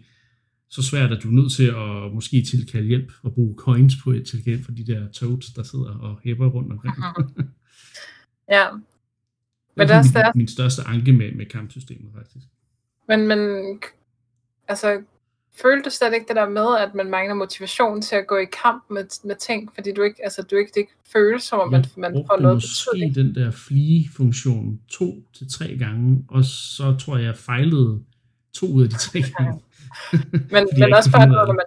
så 0.68 0.82
svært, 0.82 1.12
at 1.12 1.22
du 1.22 1.28
er 1.28 1.32
nødt 1.32 1.52
til 1.52 1.66
at 1.66 2.14
måske 2.14 2.42
tilkalde 2.42 2.88
hjælp 2.88 3.12
og 3.22 3.34
bruge 3.34 3.54
coins 3.56 3.94
på 4.04 4.10
et 4.10 4.26
tilkalde 4.26 4.64
for 4.64 4.72
de 4.72 4.86
der 4.86 5.08
toads, 5.08 5.46
der 5.46 5.62
sidder 5.62 5.98
og 5.98 6.20
hæpper 6.24 6.46
rundt 6.46 6.72
omkring. 6.72 6.94
ja. 8.54 8.66
Men 9.76 9.88
det 9.88 9.94
er 9.94 10.32
min, 10.34 10.38
min 10.40 10.48
største 10.48 10.82
anke 10.82 11.12
med, 11.12 11.32
med 11.32 11.46
kampsystemet, 11.46 12.12
faktisk. 12.16 12.46
Men, 13.08 13.28
men 13.28 13.38
altså, 14.68 15.02
følte 15.62 15.84
du 15.84 15.90
slet 15.90 16.14
ikke 16.14 16.26
det 16.28 16.36
der 16.36 16.48
med, 16.48 16.78
at 16.78 16.94
man 16.94 17.10
mangler 17.10 17.34
motivation 17.34 18.02
til 18.02 18.16
at 18.16 18.26
gå 18.26 18.36
i 18.36 18.44
kamp 18.62 18.84
med, 18.90 19.04
med 19.24 19.36
ting, 19.36 19.70
fordi 19.74 19.92
du 19.92 20.02
ikke, 20.02 20.24
altså, 20.24 20.42
du 20.42 20.56
ikke, 20.56 20.70
det 20.74 20.80
ikke 20.80 20.92
føles 21.12 21.42
som, 21.42 21.60
om 21.60 21.70
man, 21.70 21.84
man 21.96 22.24
får 22.30 22.40
noget 22.40 22.54
måske 22.54 23.12
den 23.14 23.34
der 23.34 23.50
flee-funktion 23.50 24.80
to 24.88 25.14
til 25.38 25.52
tre 25.52 25.76
gange, 25.78 26.24
og 26.28 26.44
så 26.44 26.96
tror 27.00 27.16
jeg, 27.16 27.26
jeg 27.26 27.36
fejlede 27.36 28.02
to 28.54 28.66
ud 28.66 28.82
af 28.82 28.88
de 28.88 28.98
tre 28.98 29.22
gange. 29.38 29.60
men 30.54 30.68
men 30.78 30.94
også 30.94 31.10
bare, 31.12 31.26
når 31.26 31.52
man, 31.52 31.64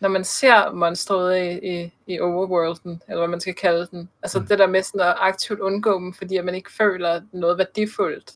når 0.00 0.08
man 0.08 0.24
ser 0.24 0.72
monstret 0.72 1.36
i, 1.42 1.68
i, 1.74 1.92
i 2.06 2.20
overworlden, 2.20 3.02
eller 3.08 3.20
hvad 3.20 3.28
man 3.28 3.40
skal 3.40 3.54
kalde 3.54 3.88
den, 3.90 4.08
altså 4.22 4.38
ja. 4.38 4.44
det 4.44 4.58
der 4.58 4.66
med 4.66 4.82
sådan 4.82 5.00
at 5.00 5.14
aktivt 5.20 5.60
undgå 5.60 5.98
dem, 5.98 6.14
fordi 6.14 6.36
at 6.36 6.44
man 6.44 6.54
ikke 6.54 6.72
føler 6.72 7.20
noget 7.32 7.58
værdifuldt 7.58 8.32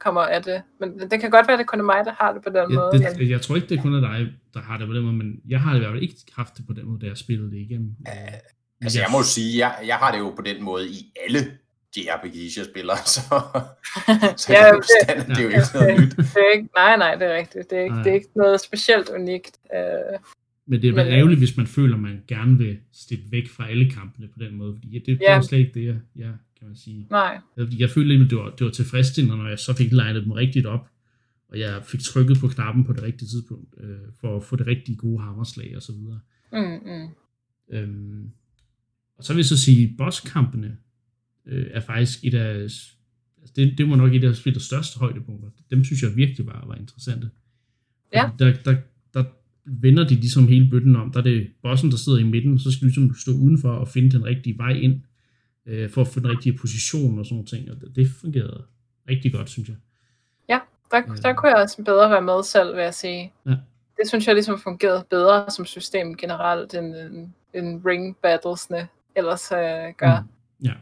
kommer 0.00 0.20
af 0.20 0.42
det. 0.42 0.62
Men 0.80 1.10
det 1.10 1.20
kan 1.20 1.30
godt 1.30 1.48
være, 1.48 1.54
at 1.54 1.58
det 1.58 1.66
kun 1.66 1.80
er 1.80 1.84
mig, 1.84 2.04
der 2.04 2.12
har 2.12 2.32
det 2.32 2.42
på 2.42 2.50
den 2.50 2.66
ja, 2.70 2.78
måde. 2.78 2.90
Det, 2.92 3.18
men... 3.18 3.30
Jeg 3.30 3.40
tror 3.42 3.56
ikke, 3.56 3.68
det 3.68 3.78
er 3.78 3.82
kun 3.82 3.94
er 3.94 4.00
dig, 4.00 4.28
der 4.54 4.60
har 4.60 4.78
det 4.78 4.86
på 4.86 4.94
den 4.94 5.02
måde, 5.02 5.16
men 5.16 5.40
jeg 5.48 5.60
har 5.60 5.70
det 5.70 5.78
i 5.78 5.82
hvert 5.82 5.92
fald 5.92 6.02
ikke 6.02 6.16
haft 6.36 6.56
det 6.56 6.66
på 6.66 6.72
den 6.72 6.86
måde, 6.86 7.00
da 7.00 7.06
jeg 7.06 7.16
spillede 7.16 7.50
det 7.50 7.56
igennem. 7.56 7.90
Uh, 8.00 8.14
altså 8.82 8.98
jeg, 8.98 9.06
jeg 9.06 9.12
må 9.12 9.22
sige, 9.22 9.58
jeg, 9.58 9.86
jeg 9.86 9.96
har 9.96 10.12
det 10.12 10.18
jo 10.18 10.30
på 10.36 10.42
den 10.42 10.62
måde 10.62 10.88
i 10.88 11.12
alle 11.26 11.40
JRPG's, 11.96 12.58
jeg 12.58 12.66
spiller, 12.72 12.96
så, 13.14 13.20
så 14.36 14.52
ja, 14.52 14.72
det, 14.72 14.84
det, 15.16 15.26
det 15.26 15.38
er 15.38 15.42
jo 15.42 15.48
ikke 15.48 15.60
noget 15.78 16.00
nyt. 16.00 16.16
Det 16.16 16.36
er 16.36 16.52
ikke, 16.56 16.68
nej, 16.76 16.96
nej, 16.96 17.14
det 17.14 17.26
er 17.26 17.36
rigtigt. 17.36 17.70
Det 17.70 17.78
er 17.78 17.82
ikke, 17.82 17.96
det 17.96 18.06
er 18.06 18.14
ikke 18.14 18.30
noget 18.36 18.60
specielt 18.60 19.08
unikt. 19.08 19.58
Uh, 19.74 20.18
men 20.70 20.82
det 20.82 20.88
er 20.88 20.94
men, 20.94 21.06
ærgerligt, 21.06 21.40
hvis 21.40 21.56
man 21.56 21.66
føler, 21.66 21.94
at 21.96 22.02
man 22.02 22.22
gerne 22.28 22.58
vil 22.58 22.78
stippe 22.92 23.24
væk 23.30 23.48
fra 23.48 23.70
alle 23.70 23.90
kampene 23.90 24.28
på 24.28 24.38
den 24.38 24.54
måde, 24.54 24.74
fordi 24.74 24.98
det, 24.98 25.06
det 25.06 25.18
ja. 25.20 25.40
slet 25.42 25.58
ikke 25.58 25.72
det, 25.74 25.84
jeg, 25.86 25.98
jeg 26.16 26.32
kan 26.58 26.66
man 26.66 26.76
sige. 26.76 27.06
Nej. 27.10 27.40
Jeg 27.56 27.90
følte 27.90 28.24
at 28.24 28.30
det 28.30 28.38
var, 28.38 28.50
det 28.50 28.64
var 28.64 28.70
tilfredsstillende, 28.70 29.36
når 29.36 29.48
jeg 29.48 29.58
så 29.58 29.74
fik 29.76 29.92
legnet 29.92 30.24
dem 30.24 30.32
rigtigt 30.32 30.66
op, 30.66 30.88
og 31.48 31.58
jeg 31.58 31.82
fik 31.84 32.00
trykket 32.00 32.38
på 32.40 32.48
knappen 32.48 32.84
på 32.84 32.92
det 32.92 33.02
rigtige 33.02 33.28
tidspunkt, 33.28 33.74
øh, 33.80 33.98
for 34.20 34.36
at 34.36 34.44
få 34.44 34.56
det 34.56 34.66
rigtige 34.66 34.96
gode 34.96 35.22
hammerslag 35.22 35.76
og 35.76 35.82
så 35.82 35.92
videre. 35.92 36.20
Mm, 36.52 36.92
mm. 36.92 37.08
Øhm, 37.70 38.30
og 39.16 39.24
så 39.24 39.32
vil 39.32 39.38
jeg 39.38 39.46
så 39.46 39.58
sige, 39.58 39.88
at 39.88 39.96
bosskampene 39.98 40.76
øh, 41.46 41.66
er 41.70 41.80
faktisk 41.80 42.24
et 42.24 42.34
af, 42.34 42.54
altså 42.54 43.52
det, 43.56 43.78
det 43.78 43.88
var 43.88 43.96
nok 43.96 44.14
et 44.14 44.24
af 44.24 44.36
spillets 44.36 44.64
største 44.64 44.98
højdepunkter. 44.98 45.48
Dem 45.70 45.84
synes 45.84 46.02
jeg 46.02 46.16
virkelig 46.16 46.46
var, 46.46 46.64
var 46.66 46.74
interessante. 46.74 47.30
Ja. 48.14 48.30
Der, 48.38 48.52
der 48.64 48.76
vender 49.82 50.08
de 50.08 50.14
ligesom 50.14 50.48
hele 50.48 50.70
bøtten 50.70 50.96
om. 50.96 51.12
Der 51.12 51.18
er 51.18 51.24
det 51.24 51.50
bossen, 51.62 51.90
der 51.90 51.96
sidder 51.96 52.18
i 52.18 52.22
midten, 52.22 52.58
så 52.58 52.70
skal 52.70 52.80
du 52.80 52.86
ligesom 52.86 53.14
stå 53.14 53.32
udenfor 53.32 53.70
og 53.70 53.88
finde 53.88 54.10
den 54.10 54.24
rigtige 54.24 54.58
vej 54.58 54.70
ind 54.70 55.00
øh, 55.66 55.90
for 55.90 56.00
at 56.00 56.08
få 56.08 56.20
den 56.20 56.28
rigtige 56.28 56.58
position 56.58 57.18
og 57.18 57.24
sådan 57.26 57.34
nogle 57.34 57.46
ting. 57.46 57.70
Og 57.70 57.80
det, 57.80 57.96
det 57.96 58.08
fungerede 58.20 58.64
rigtig 59.08 59.32
godt, 59.32 59.50
synes 59.50 59.68
jeg. 59.68 59.76
Ja, 60.48 60.58
der, 60.90 61.00
der 61.22 61.32
kunne 61.32 61.48
jeg 61.48 61.56
også 61.62 61.84
bedre 61.84 62.10
være 62.10 62.22
med 62.22 62.42
selv, 62.42 62.76
vil 62.76 62.82
jeg 62.82 62.94
sige. 62.94 63.32
Ja. 63.46 63.56
Det 63.96 64.08
synes 64.08 64.26
jeg 64.26 64.34
ligesom 64.34 64.58
fungerede 64.58 65.04
bedre 65.10 65.50
som 65.50 65.64
system 65.64 66.16
generelt, 66.16 66.74
end, 66.74 66.94
end 67.54 67.86
ring 67.86 68.16
battlesne 68.16 68.88
ellers 69.16 69.52
øh, 69.52 69.94
gør. 69.96 70.20
Mm. 70.20 70.66
Ja. 70.66 70.74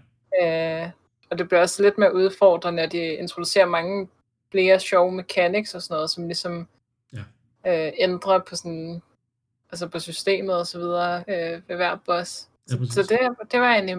Øh, 0.84 0.90
og 1.30 1.38
det 1.38 1.48
bliver 1.48 1.60
også 1.60 1.82
lidt 1.82 1.98
mere 1.98 2.14
udfordrende, 2.14 2.82
at 2.82 2.92
de 2.92 3.14
introducerer 3.14 3.66
mange 3.66 4.08
flere 4.50 4.80
show 4.80 5.10
mechanics 5.10 5.74
og 5.74 5.82
sådan 5.82 5.94
noget, 5.94 6.10
som 6.10 6.24
ligesom. 6.24 6.68
Øh, 7.66 7.92
ændrer 7.98 8.38
på 8.48 8.56
sådan 8.56 9.02
altså 9.70 9.88
på 9.88 9.98
systemet 9.98 10.56
og 10.56 10.66
så 10.66 10.78
videre 10.78 11.24
øh, 11.28 11.62
ved 11.68 11.76
hver 11.76 11.96
boss. 12.06 12.48
Ja, 12.70 12.76
så 12.90 13.02
det, 13.02 13.50
det 13.52 13.60
var 13.60 13.72
egentlig 13.72 13.96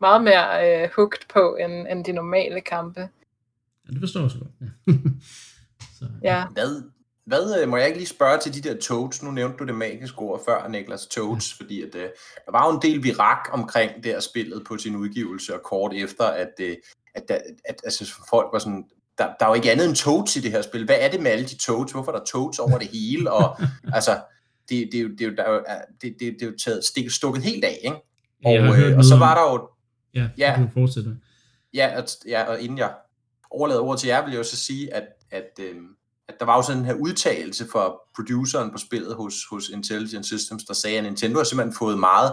meget 0.00 0.24
mere 0.24 0.82
øh, 0.82 0.90
hooked 0.96 1.20
på, 1.34 1.56
end, 1.56 1.88
end 1.88 2.04
de 2.04 2.12
normale 2.12 2.60
kampe. 2.60 3.00
Ja, 3.00 3.92
det 3.92 4.00
forstår 4.00 4.20
jeg 4.20 4.30
så 4.30 4.38
godt. 4.38 4.50
Ja. 4.60 4.92
så, 5.98 6.04
ja. 6.22 6.46
Hvad, 6.52 6.82
hvad, 7.24 7.62
øh, 7.62 7.68
må 7.68 7.76
jeg 7.76 7.86
ikke 7.86 7.98
lige 7.98 8.08
spørge 8.08 8.38
til 8.38 8.54
de 8.54 8.68
der 8.68 8.80
toads? 8.80 9.22
Nu 9.22 9.30
nævnte 9.30 9.56
du 9.56 9.64
det 9.64 9.74
magiske 9.74 10.18
ord 10.18 10.44
før, 10.44 10.68
Niklas, 10.68 11.06
toads, 11.06 11.60
ja. 11.60 11.64
fordi 11.64 11.82
at, 11.82 11.94
uh, 11.94 12.00
der 12.46 12.52
var 12.52 12.66
jo 12.66 12.76
en 12.76 12.82
del 12.82 13.02
virak 13.02 13.48
omkring 13.52 14.04
det 14.04 14.12
her 14.12 14.20
spillet 14.20 14.64
på 14.66 14.78
sin 14.78 14.96
udgivelse, 14.96 15.54
og 15.54 15.62
kort 15.62 15.92
efter, 15.94 16.24
at, 16.24 16.52
uh, 16.60 16.66
at, 17.14 17.30
at, 17.30 17.42
at 17.64 17.80
altså, 17.84 18.14
folk 18.30 18.52
var 18.52 18.58
sådan, 18.58 18.86
der, 19.18 19.26
der 19.40 19.46
er 19.46 19.48
jo 19.48 19.54
ikke 19.54 19.72
andet 19.72 19.86
end 19.86 19.96
Toads 19.96 20.36
i 20.36 20.40
det 20.40 20.50
her 20.50 20.62
spil. 20.62 20.84
Hvad 20.84 20.96
er 21.00 21.10
det 21.10 21.20
med 21.22 21.30
alle 21.30 21.44
de 21.44 21.56
Toads? 21.56 21.92
Hvorfor 21.92 22.12
er 22.12 22.16
der 22.18 22.24
Toads 22.24 22.58
over 22.58 22.78
det 22.78 22.88
hele? 22.88 23.32
Og 23.32 23.58
altså, 23.96 24.20
det, 24.68 24.88
det, 24.92 25.10
det, 25.18 25.24
jo, 25.26 25.34
der 25.36 25.42
er 25.42 25.80
det, 26.02 26.16
det, 26.20 26.36
det 26.40 26.42
er 26.42 26.46
jo 26.46 26.56
taget, 26.64 26.84
stik, 26.84 27.10
stukket 27.10 27.42
helt 27.42 27.64
af, 27.64 27.78
ikke? 27.84 27.96
Og, 28.44 28.52
Ja, 28.52 28.90
øh, 28.90 28.98
og 28.98 29.04
så 29.04 29.16
var 29.16 29.34
der 29.34 29.52
jo, 29.52 29.68
Ja, 30.14 30.20
Ja. 30.20 30.28
ja. 30.38 30.54
du 30.56 30.60
kan 30.66 30.70
fortsætte. 30.74 31.16
ja, 31.74 31.90
at, 31.94 32.16
ja, 32.28 32.42
og 32.44 32.60
inden 32.60 32.78
jeg 32.78 32.94
overlader 33.50 33.80
ordet 33.80 34.00
til 34.00 34.06
jer, 34.08 34.24
vil 34.24 34.30
jeg 34.30 34.38
jo 34.38 34.44
så 34.44 34.56
sige, 34.56 34.94
at, 34.94 35.04
at, 35.30 35.50
øh, 35.60 35.76
at 36.28 36.34
der 36.38 36.46
var 36.46 36.56
jo 36.56 36.62
sådan 36.62 36.78
en 36.78 36.84
her 36.84 36.94
udtalelse 36.94 37.66
fra 37.72 37.94
produceren 38.16 38.70
på 38.70 38.78
spillet 38.78 39.14
hos, 39.14 39.34
hos 39.50 39.68
Intelligent 39.68 40.26
Systems, 40.26 40.64
der 40.64 40.74
sagde, 40.74 40.98
at 40.98 41.04
Nintendo 41.04 41.36
har 41.38 41.44
simpelthen 41.44 41.76
fået 41.78 41.98
meget 41.98 42.32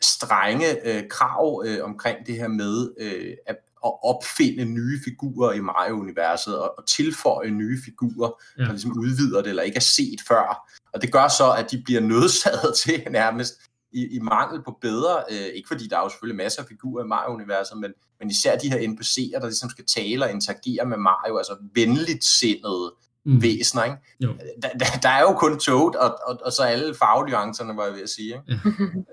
strenge 0.00 0.66
øh, 0.88 1.08
krav 1.10 1.62
øh, 1.66 1.84
omkring 1.84 2.26
det 2.26 2.34
her 2.36 2.48
med 2.48 2.90
øh, 3.00 3.32
at, 3.46 3.56
at 3.86 3.92
opfinde 4.02 4.64
nye 4.64 5.00
figurer 5.04 5.52
i 5.52 5.60
Mario-universet 5.60 6.58
og, 6.58 6.78
og 6.78 6.86
tilføje 6.86 7.50
nye 7.50 7.78
figurer, 7.84 8.30
ja. 8.58 8.62
Der 8.62 8.70
ligesom 8.70 8.98
udvider 8.98 9.42
det 9.42 9.50
eller 9.50 9.62
ikke 9.62 9.76
er 9.76 9.80
set 9.80 10.20
før. 10.28 10.70
Og 10.94 11.02
det 11.02 11.12
gør 11.12 11.28
så, 11.28 11.52
at 11.52 11.70
de 11.70 11.82
bliver 11.84 12.00
nødsaget 12.12 12.74
til 12.76 13.06
nærmest 13.10 13.52
i, 13.92 14.16
i 14.16 14.18
mangel 14.18 14.62
på 14.64 14.78
bedre, 14.80 15.24
øh, 15.30 15.46
ikke 15.54 15.68
fordi 15.68 15.86
der 15.88 15.96
er 15.98 16.02
jo 16.02 16.08
selvfølgelig 16.08 16.36
masser 16.36 16.62
af 16.62 16.68
figurer 16.68 17.04
i 17.04 17.08
Mario-universet, 17.08 17.78
men, 17.78 17.92
men 18.20 18.30
især 18.30 18.58
de 18.58 18.70
her 18.70 18.78
NPC'er, 18.78 19.40
der 19.40 19.46
ligesom 19.46 19.70
skal 19.70 19.84
tale 19.86 20.24
og 20.24 20.30
interagere 20.30 20.86
med 20.86 20.96
Mario, 20.96 21.36
altså 21.36 21.56
venligt 21.74 22.24
sindede 22.24 22.94
Mm. 23.24 23.42
væsener, 23.42 23.84
ikke? 23.84 23.96
Jo. 24.20 24.28
Der, 24.62 24.68
der, 24.68 24.84
der 25.02 25.08
er 25.08 25.20
jo 25.20 25.32
kun 25.32 25.58
Toad, 25.58 25.94
og, 25.96 26.18
og, 26.26 26.38
og 26.44 26.52
så 26.52 26.62
alle 26.62 26.94
farvenuancerne, 26.94 27.76
var 27.76 27.84
jeg 27.84 27.94
ved 27.94 28.02
at 28.02 28.08
sige. 28.08 28.26
Ikke? 28.26 28.60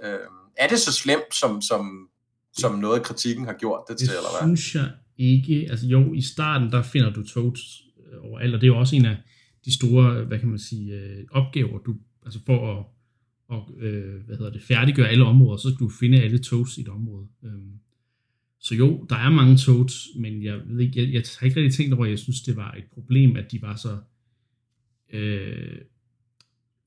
Ja. 0.04 0.10
Øhm, 0.10 0.36
er 0.58 0.68
det 0.68 0.80
så 0.80 0.94
slemt, 0.94 1.36
som, 1.36 1.62
som, 1.62 2.10
som 2.58 2.80
noget 2.80 3.04
kritikken 3.04 3.46
har 3.46 3.54
gjort 3.54 3.82
det 3.90 3.98
til, 3.98 4.08
Det 4.08 4.16
eller 4.18 4.46
hvad? 4.46 4.56
synes 4.58 4.76
jeg 4.76 4.92
ikke. 5.18 5.68
Altså 5.70 5.88
jo, 5.88 6.14
i 6.14 6.22
starten, 6.22 6.72
der 6.72 6.82
finder 6.84 7.14
du 7.14 7.24
Toads 7.24 7.82
øh, 8.12 8.30
overalt, 8.30 8.56
og 8.56 8.62
det 8.62 8.68
er 8.68 8.72
jo 8.72 8.80
også 8.80 8.96
en 8.96 9.06
af 9.06 9.18
de 9.66 9.74
store, 9.74 10.24
hvad 10.24 10.40
kan 10.40 10.50
man 10.50 10.60
sige, 10.60 10.94
øh, 10.94 11.26
opgaver, 11.32 11.78
du, 11.80 11.96
altså 12.26 12.40
for 12.46 12.78
at, 12.78 12.86
at 13.58 13.84
øh, 13.86 14.26
hvad 14.26 14.38
hedder 14.38 14.52
det, 14.52 14.62
færdiggøre 14.62 15.10
alle 15.10 15.26
områder, 15.26 15.58
så 15.58 15.70
skal 15.70 15.86
du 15.86 15.90
finde 16.00 16.22
alle 16.22 16.38
Toads 16.38 16.78
i 16.78 16.82
et 16.82 16.88
område. 16.90 17.28
Øhm, 17.44 17.72
så 18.60 18.76
jo, 18.76 19.06
der 19.10 19.16
er 19.16 19.30
mange 19.30 19.58
Toads, 19.58 20.08
men 20.20 20.44
jeg 20.44 20.60
ved 20.66 20.80
ikke, 20.80 21.02
jeg, 21.02 21.14
jeg 21.14 21.24
har 21.40 21.48
ikke 21.48 21.60
rigtig 21.60 21.74
tænkt 21.74 21.94
over, 21.94 22.06
at 22.06 22.10
jeg 22.12 22.20
synes, 22.20 22.42
det 22.42 22.56
var 22.56 22.72
et 22.72 22.84
problem, 22.94 23.36
at 23.36 23.52
de 23.52 23.62
var 23.62 23.76
så 23.76 23.98
øh, 25.14 25.78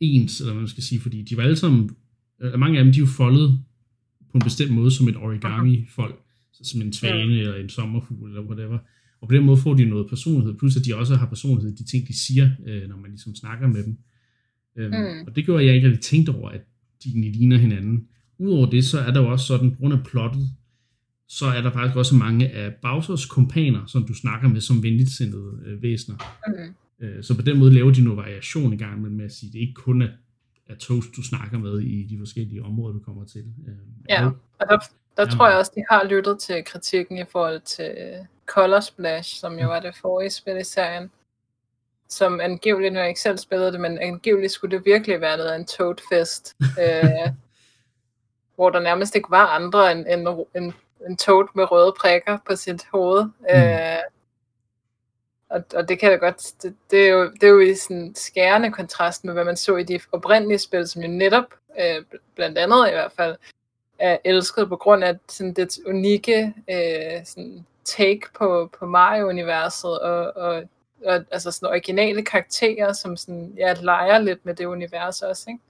ens, 0.00 0.40
eller 0.40 0.52
hvad 0.52 0.60
man 0.60 0.68
skal 0.68 0.82
sige, 0.82 1.00
fordi 1.00 1.22
de 1.22 1.36
var 1.36 1.42
alle 1.42 1.56
sammen, 1.56 1.90
mange 2.58 2.78
af 2.78 2.84
dem, 2.84 2.92
de 2.92 2.98
er 2.98 3.00
jo 3.00 3.06
foldet 3.06 3.64
på 4.32 4.38
en 4.38 4.44
bestemt 4.44 4.70
måde 4.72 4.90
som 4.90 5.08
et 5.08 5.16
origami-folk, 5.16 6.16
så 6.52 6.64
som 6.64 6.80
en 6.82 6.92
svane 6.92 7.32
eller 7.38 7.54
en 7.54 7.68
sommerfugl 7.68 8.28
eller 8.30 8.42
whatever. 8.42 8.78
Og 9.20 9.28
på 9.28 9.34
den 9.34 9.44
måde 9.44 9.56
får 9.56 9.74
de 9.74 9.84
noget 9.84 10.06
personlighed, 10.08 10.54
plus 10.58 10.76
at 10.76 10.84
de 10.86 10.96
også 10.96 11.16
har 11.16 11.26
personlighed, 11.26 11.76
de 11.76 11.84
ting, 11.84 12.08
de 12.08 12.18
siger, 12.18 12.50
øh, 12.66 12.88
når 12.88 12.96
man 12.96 13.10
ligesom 13.10 13.34
snakker 13.34 13.66
med 13.68 13.84
dem. 13.84 13.98
Øhm, 14.76 14.90
Mm. 14.94 15.26
Og 15.26 15.36
det 15.36 15.44
gjorde 15.44 15.64
jeg 15.64 15.74
ikke 15.74 15.86
rigtig 15.88 16.02
tænkt 16.04 16.28
over, 16.28 16.48
at 16.48 16.60
de 17.04 17.30
ligner 17.32 17.56
hinanden. 17.58 18.06
Udover 18.38 18.70
det, 18.70 18.84
så 18.84 18.98
er 19.00 19.12
der 19.12 19.20
jo 19.20 19.28
også 19.32 19.46
sådan, 19.46 19.70
på 19.70 19.76
grund 19.76 19.94
af 19.94 20.04
plottet, 20.04 20.48
så 21.28 21.46
er 21.46 21.62
der 21.62 21.70
faktisk 21.72 21.96
også 21.96 22.14
mange 22.14 22.48
af 22.48 22.74
Bowsers 22.82 23.26
kompaner, 23.26 23.86
som 23.86 24.06
du 24.06 24.14
snakker 24.14 24.48
med 24.48 24.60
som 24.60 24.82
venligtsindede 24.82 25.52
øh, 25.66 25.82
væsener. 25.82 26.16
Mm. 26.46 27.06
Øh, 27.06 27.24
Så 27.24 27.36
på 27.36 27.42
den 27.42 27.58
måde 27.58 27.72
laver 27.74 27.90
de 27.92 28.02
noget 28.02 28.16
variation 28.16 28.72
i 28.72 28.76
gang 28.76 29.02
med, 29.02 29.10
med 29.10 29.24
at 29.24 29.32
sige, 29.32 29.48
at 29.48 29.52
det 29.52 29.58
ikke 29.60 29.74
kun 29.74 30.02
er, 30.02 30.08
er 30.70 30.76
toast, 30.76 31.08
du 31.16 31.22
snakker 31.22 31.58
med 31.58 31.80
i 31.80 32.06
de 32.10 32.18
forskellige 32.18 32.64
områder, 32.64 32.92
du 32.92 33.00
kommer 33.00 33.24
til. 33.24 33.44
Øh, 33.68 33.74
Ja. 34.08 34.26
og- 34.58 34.68
der, 34.68 34.78
der 35.16 35.22
Ja. 35.22 35.30
tror 35.30 35.48
jeg 35.48 35.58
også, 35.58 35.72
de 35.74 35.84
har 35.90 36.04
lyttet 36.04 36.38
til 36.38 36.64
kritikken 36.64 37.18
i 37.18 37.24
forhold 37.32 37.60
til 37.60 37.94
Color 38.46 38.80
Splash, 38.80 39.40
som 39.40 39.58
jo 39.58 39.66
var 39.66 39.80
det 39.80 39.96
forrige 39.96 40.30
spil 40.30 40.56
i 40.56 40.64
serien. 40.64 41.10
Som 42.08 42.40
angiveligt, 42.40 42.92
nu 42.92 42.96
har 42.96 43.02
jeg 43.02 43.08
ikke 43.08 43.20
selv 43.20 43.38
spillet 43.38 43.72
det, 43.72 43.80
men 43.80 43.98
angiveligt 43.98 44.52
skulle 44.52 44.76
det 44.76 44.84
virkelig 44.86 45.20
være 45.20 45.36
noget 45.36 45.50
af 45.50 45.56
en 45.56 45.66
Toad-fest. 45.66 46.56
øh, 46.82 47.28
hvor 48.54 48.70
der 48.70 48.80
nærmest 48.80 49.16
ikke 49.16 49.30
var 49.30 49.46
andre 49.46 49.92
end, 49.92 50.06
end, 50.08 50.28
end, 50.56 50.72
end 51.08 51.16
Toad 51.18 51.46
med 51.54 51.70
røde 51.70 51.94
prikker 52.00 52.38
på 52.48 52.56
sit 52.56 52.82
hoved. 52.92 53.24
Mm. 53.24 53.30
Øh, 53.56 53.96
og, 55.50 55.64
og 55.74 55.88
det 55.88 55.98
kan 55.98 56.10
jeg 56.10 56.20
godt, 56.20 56.52
det, 56.62 56.74
det, 56.90 57.08
er 57.08 57.08
jo, 57.08 57.30
det 57.30 57.42
er 57.42 57.48
jo 57.48 57.60
i 57.60 57.74
sådan 57.74 58.12
skærende 58.14 58.72
kontrast 58.72 59.24
med, 59.24 59.32
hvad 59.32 59.44
man 59.44 59.56
så 59.56 59.76
i 59.76 59.82
de 59.82 60.00
oprindelige 60.12 60.58
spil, 60.58 60.88
som 60.88 61.02
jo 61.02 61.08
netop, 61.08 61.54
øh, 61.80 62.04
blandt 62.34 62.58
andet 62.58 62.88
i 62.88 62.92
hvert 62.92 63.12
fald, 63.12 63.36
er 63.98 64.18
elsket 64.24 64.68
på 64.68 64.76
grund 64.76 65.04
af 65.04 65.18
sådan 65.28 65.54
det 65.54 65.78
unikke 65.86 66.54
øh, 66.70 67.24
sådan 67.24 67.66
take 67.84 68.22
på, 68.38 68.70
på 68.78 68.86
Mario-universet 68.86 69.98
og, 69.98 70.36
og, 70.36 70.62
og 71.04 71.24
altså 71.30 71.50
sådan 71.50 71.68
originale 71.68 72.24
karakterer, 72.24 72.92
som 72.92 73.16
sådan, 73.16 73.54
ja, 73.56 73.74
leger 73.80 74.18
lidt 74.18 74.46
med 74.46 74.54
det 74.54 74.64
univers 74.64 75.22
også, 75.22 75.44
ikke? 75.48 75.60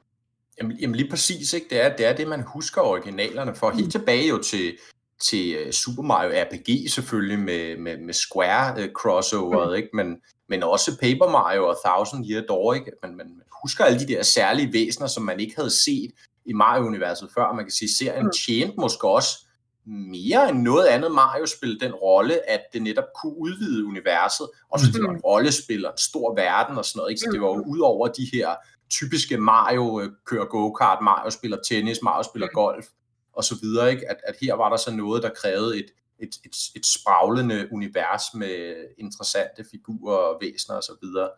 Jamen, 0.58 0.76
jamen 0.76 0.96
lige 0.96 1.10
præcis, 1.10 1.52
ikke? 1.52 1.66
Det 1.70 1.80
er, 1.80 1.96
det 1.96 2.06
er 2.06 2.12
det, 2.12 2.28
man 2.28 2.42
husker 2.42 2.80
originalerne 2.80 3.54
for. 3.54 3.70
Helt 3.70 3.92
tilbage 3.92 4.28
jo 4.28 4.42
til, 4.42 4.78
til 5.20 5.54
øh, 5.54 5.72
Super 5.72 6.02
Mario 6.02 6.30
RPG 6.34 6.90
selvfølgelig 6.90 7.38
med, 7.38 7.76
med, 7.76 7.96
med 7.98 8.14
Square 8.14 8.82
uh, 8.84 8.92
crossoveret, 8.92 9.76
ikke? 9.76 9.88
Men, 9.94 10.16
men 10.48 10.62
også 10.62 10.98
Paper 11.00 11.30
Mario 11.30 11.68
og 11.68 11.76
Thousand 11.84 12.30
Year 12.30 12.42
Door, 12.42 12.74
ikke? 12.74 12.92
Man, 13.02 13.16
man 13.16 13.26
man 13.26 13.46
husker 13.62 13.84
alle 13.84 13.98
de 14.00 14.06
der 14.06 14.22
særlige 14.22 14.72
væsener, 14.72 15.06
som 15.06 15.22
man 15.22 15.40
ikke 15.40 15.56
havde 15.56 15.70
set 15.84 16.10
i 16.46 16.52
Mario-universet 16.52 17.28
før. 17.34 17.42
Og 17.42 17.56
Man 17.56 17.64
kan 17.64 17.72
sige, 17.72 17.88
at 17.88 17.94
serien 17.94 18.24
Mm. 18.26 18.32
tjente 18.46 18.74
måske 18.78 19.08
også 19.08 19.46
mere 19.86 20.48
end 20.48 20.62
noget 20.62 20.86
andet 20.86 21.12
Mario-spil 21.12 21.80
den 21.80 21.92
rolle, 21.94 22.50
at 22.50 22.60
det 22.72 22.82
netop 22.82 23.04
kunne 23.22 23.36
udvide 23.38 23.86
universet, 23.86 24.48
og 24.70 24.80
så 24.80 24.86
det 24.92 25.02
var 25.02 25.10
en 25.10 25.20
rollespil 25.20 25.86
og 25.86 25.92
en 25.92 25.98
stor 25.98 26.34
verden 26.34 26.78
og 26.78 26.84
sådan 26.84 26.98
noget, 26.98 27.10
ikke? 27.10 27.20
så 27.20 27.28
det 27.32 27.40
var 27.40 27.46
jo 27.46 27.64
ud 27.66 27.78
over 27.78 28.08
de 28.08 28.28
her 28.32 28.54
typiske 28.90 29.36
Mario 29.38 30.00
øh, 30.00 30.10
kører 30.26 30.44
go-kart, 30.44 30.98
Mario 31.02 31.30
spiller 31.30 31.58
tennis, 31.68 31.98
Mario 32.02 32.22
spiller 32.22 32.48
golf 32.48 32.86
og 33.32 33.44
så 33.44 33.54
videre, 33.62 33.90
ikke? 33.90 34.10
At, 34.10 34.16
at 34.26 34.34
her 34.42 34.54
var 34.54 34.68
der 34.70 34.76
så 34.76 34.94
noget, 34.94 35.22
der 35.22 35.30
krævede 35.42 35.78
et, 35.78 35.90
et, 36.18 36.34
et, 36.44 36.56
et 36.76 36.86
spraglende 36.86 37.68
univers 37.72 38.22
med 38.34 38.74
interessante 38.98 39.64
figurer 39.70 40.16
og 40.16 40.38
væsener 40.42 40.76
og 40.76 40.82
så 40.82 40.92
videre. 41.02 41.30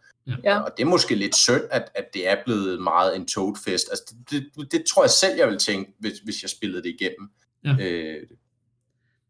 Ja. 0.45 0.59
Og 0.59 0.71
det 0.77 0.83
er 0.83 0.89
måske 0.89 1.15
lidt 1.15 1.37
synd, 1.37 1.63
at, 1.71 1.85
at 1.95 2.05
det 2.15 2.29
er 2.29 2.37
blevet 2.45 2.83
meget 2.83 3.17
en 3.17 3.27
Toadfest. 3.27 3.87
Altså, 3.91 4.15
det, 4.31 4.47
det, 4.57 4.73
det 4.73 4.85
tror 4.85 5.03
jeg 5.03 5.11
selv, 5.11 5.39
jeg 5.39 5.49
vil 5.49 5.59
tænke, 5.59 5.93
hvis, 5.99 6.19
hvis 6.25 6.43
jeg 6.43 6.51
spillede 6.51 6.83
det 6.83 6.97
igennem. 7.01 7.31
Ja. 7.65 7.77
Øh, 7.81 8.27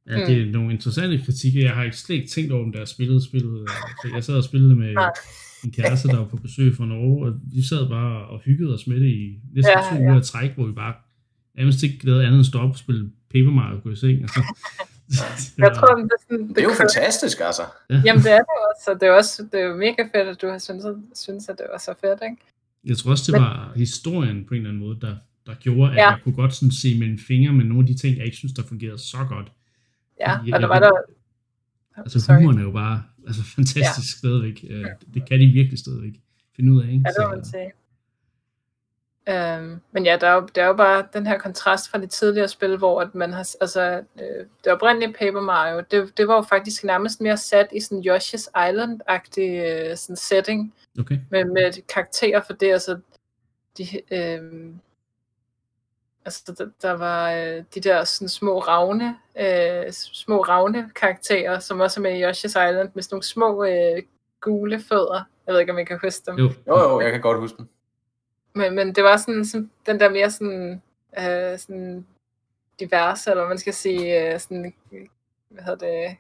Ja, 0.07 0.26
det 0.26 0.42
er 0.42 0.52
nogle 0.52 0.73
interessante 0.73 1.25
kritikker. 1.25 1.61
Jeg 1.61 1.75
har 1.75 1.85
ikke 1.85 1.97
slet 1.97 2.16
ikke 2.16 2.28
tænkt 2.28 2.52
over, 2.52 2.64
om 2.64 2.73
der 2.73 2.81
er 2.81 2.85
spillet 2.85 3.25
spillet. 3.25 3.69
Så 4.02 4.09
jeg 4.14 4.25
sad 4.25 4.35
og 4.35 4.45
spillede 4.45 4.76
med 4.76 4.95
en 5.64 5.73
kæreste, 5.73 6.09
der 6.09 6.16
var 6.16 6.28
på 6.28 6.37
besøg 6.37 6.76
fra 6.76 6.87
Norge, 6.87 7.26
og 7.26 7.33
vi 7.54 7.62
sad 7.62 7.88
bare 7.88 8.28
og 8.28 8.40
hyggede 8.40 8.75
os 8.75 8.87
med 8.87 9.00
det 9.00 9.07
i 9.07 9.40
næsten 9.54 9.73
Ja, 9.76 9.90
to 9.90 9.95
ja. 9.95 10.02
uger 10.02 10.21
i 10.21 10.25
træk, 10.25 10.50
hvor 10.54 10.66
vi 10.66 10.73
bare 10.73 10.95
nærmest 11.56 11.82
ikke 11.82 12.06
lavede 12.06 12.25
andet 12.26 12.37
end 12.38 12.44
stå 12.44 12.59
op 12.59 12.71
og 12.71 12.76
spille 12.78 13.11
Paper 13.30 13.50
Mario 13.50 13.76
og 13.76 13.82
gå 13.82 13.90
i 13.90 13.97
seng. 13.97 14.21
Altså. 14.23 14.40
Jeg 15.59 15.73
tror, 15.76 15.94
det 15.94 16.04
er 16.04 16.23
sådan, 16.28 16.49
det 16.49 16.59
er 16.59 16.62
jo 16.62 16.68
kører- 16.68 16.76
fantastisk, 16.76 17.40
altså. 17.40 17.62
Jamen, 17.90 18.23
det 18.25 18.32
er 18.32 18.42
det 18.49 18.56
også, 18.71 18.82
så 18.85 18.94
det 19.00 19.02
er 19.09 19.12
også 19.12 19.42
det 19.52 19.61
er 19.61 19.64
jo 19.64 19.76
mega 19.76 20.02
fedt, 20.02 20.28
at 20.28 20.42
du 20.42 20.47
har 20.49 20.59
synes, 20.59 20.85
synes 21.14 21.49
at 21.49 21.59
det 21.59 21.66
var 21.73 21.78
så 21.78 21.94
fedt, 22.00 22.21
ikke? 22.30 22.37
Jeg 22.85 22.97
tror 22.97 23.11
også, 23.11 23.25
det 23.32 23.40
Men- 23.40 23.42
var 23.49 23.73
historien 23.76 24.44
på 24.44 24.54
en 24.54 24.59
eller 24.61 24.71
anden 24.71 24.82
måde, 24.87 24.99
der, 25.00 25.16
der 25.47 25.54
gjorde, 25.54 25.90
at 25.90 25.97
Ja. 25.97 26.09
jeg 26.11 26.18
kunne 26.25 26.35
godt 26.35 26.54
sådan 26.54 26.73
se 26.73 26.99
mellem 26.99 27.18
fingre 27.18 27.52
med 27.52 27.64
nogle 27.64 27.82
af 27.82 27.87
de 27.87 27.94
ting, 28.02 28.16
jeg 28.16 28.25
ikke 28.25 28.37
synes, 28.37 28.52
der 28.52 28.62
fungerede 28.62 28.99
så 28.99 29.18
godt. 29.28 29.52
Ja, 30.21 30.30
Jeg- 30.47 30.54
og 30.54 30.61
der 30.61 30.66
var 30.68 30.78
der... 30.78 30.90
Altså 31.97 32.21
Sorry. 32.21 32.37
humoren 32.37 32.59
er 32.59 32.62
jo 32.62 32.71
bare 32.71 33.02
altså, 33.26 33.42
fantastisk 33.44 34.09
ja. 34.14 34.18
stadigvæk. 34.18 34.64
Øh, 34.71 34.87
Det 35.14 35.28
kan 35.28 35.40
de 35.40 35.47
virkelig 35.47 35.78
stadigvæk 35.78 36.12
finde 36.56 36.73
ud 36.73 36.82
af. 36.82 36.87
Ikke? 36.92 37.02
Ja, 37.06 37.11
det 37.23 37.28
må 37.30 37.35
man 37.37 37.44
sige. 37.44 37.71
Øhm, 39.28 39.80
men 39.92 40.04
ja, 40.04 40.16
der 40.20 40.26
er, 40.26 40.34
jo, 40.34 40.48
der 40.54 40.62
er 40.62 40.66
jo 40.66 40.72
bare 40.72 41.06
den 41.12 41.26
her 41.26 41.38
kontrast 41.38 41.90
fra 41.90 41.98
de 41.98 42.06
tidligere 42.06 42.48
spil, 42.48 42.76
hvor 42.76 43.00
at 43.00 43.14
man 43.14 43.32
har, 43.32 43.48
altså, 43.60 44.02
øh, 44.20 44.46
det 44.64 44.72
oprindelige 44.72 45.12
Paper 45.12 45.40
Mario, 45.40 45.82
det, 45.90 46.16
det 46.16 46.28
var 46.28 46.34
jo 46.34 46.42
faktisk 46.42 46.84
nærmest 46.84 47.20
mere 47.20 47.36
sat 47.36 47.68
i 47.72 47.80
sådan 47.80 48.04
Yoshi's 48.06 48.46
Island-agtig 48.56 49.40
øh, 49.40 49.96
sådan 49.96 50.16
setting, 50.16 50.74
Okay. 51.00 51.18
med, 51.30 51.44
med 51.44 51.86
karakterer 51.88 52.40
for 52.40 52.52
det, 52.52 52.72
altså, 52.72 52.98
de, 53.78 53.84
øh, 54.10 54.42
altså 56.24 56.54
der, 56.58 56.66
der 56.82 56.92
var 56.92 57.32
øh, 57.32 57.64
de 57.74 57.80
der 57.80 58.04
sådan 58.04 58.28
små 58.28 58.58
ravne, 58.58 59.16
øh, 59.40 59.92
små 59.92 60.42
ravne 60.42 60.90
karakterer, 60.94 61.58
som 61.58 61.80
også 61.80 62.00
er 62.00 62.02
med 62.02 62.18
i 62.18 62.24
Yoshi's 62.24 62.68
Island, 62.68 62.90
med 62.94 63.02
sådan 63.02 63.14
nogle 63.14 63.22
små 63.24 63.64
øh, 63.64 64.02
gule 64.40 64.80
fødder. 64.80 65.24
Jeg 65.46 65.52
ved 65.52 65.60
ikke, 65.60 65.72
om 65.72 65.78
I 65.78 65.84
kan 65.84 65.98
huske 66.02 66.22
dem. 66.26 66.38
Jo. 66.38 66.50
Jo, 66.66 66.78
jo, 66.78 67.00
jeg 67.00 67.12
kan 67.12 67.20
godt 67.20 67.38
huske 67.38 67.56
den. 67.56 67.68
Men, 68.54 68.75
men 68.75 68.94
det 68.94 69.04
var 69.04 69.16
sådan, 69.16 69.44
sådan 69.44 69.71
den 69.87 70.00
der 70.00 70.11
mere 70.11 70.30
sådan, 70.30 70.82
øh, 71.18 71.59
sådan 71.59 72.06
diverse, 72.80 73.30
eller 73.30 73.49
man 73.49 73.59
skal 73.59 73.75
sige, 73.75 74.32
øh, 74.35 74.40
sådan, 74.40 74.75
hvad 75.49 75.64
hedder 75.64 75.87
det, 76.09 76.16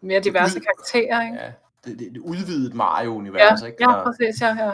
mere 0.00 0.20
diverse 0.20 0.56
ud- 0.58 0.62
karakterer, 0.64 1.22
ikke? 1.26 1.36
Ja, 1.38 1.52
det, 1.84 1.98
det, 1.98 2.12
det 2.14 2.18
udvidet 2.20 2.74
Mario-univers, 2.74 3.60
Ja, 3.62 3.66
ikke? 3.66 3.76
ja, 3.80 3.86
Der- 3.86 4.04
præcis, 4.04 4.40
ja, 4.40 4.56
ja. 4.64 4.72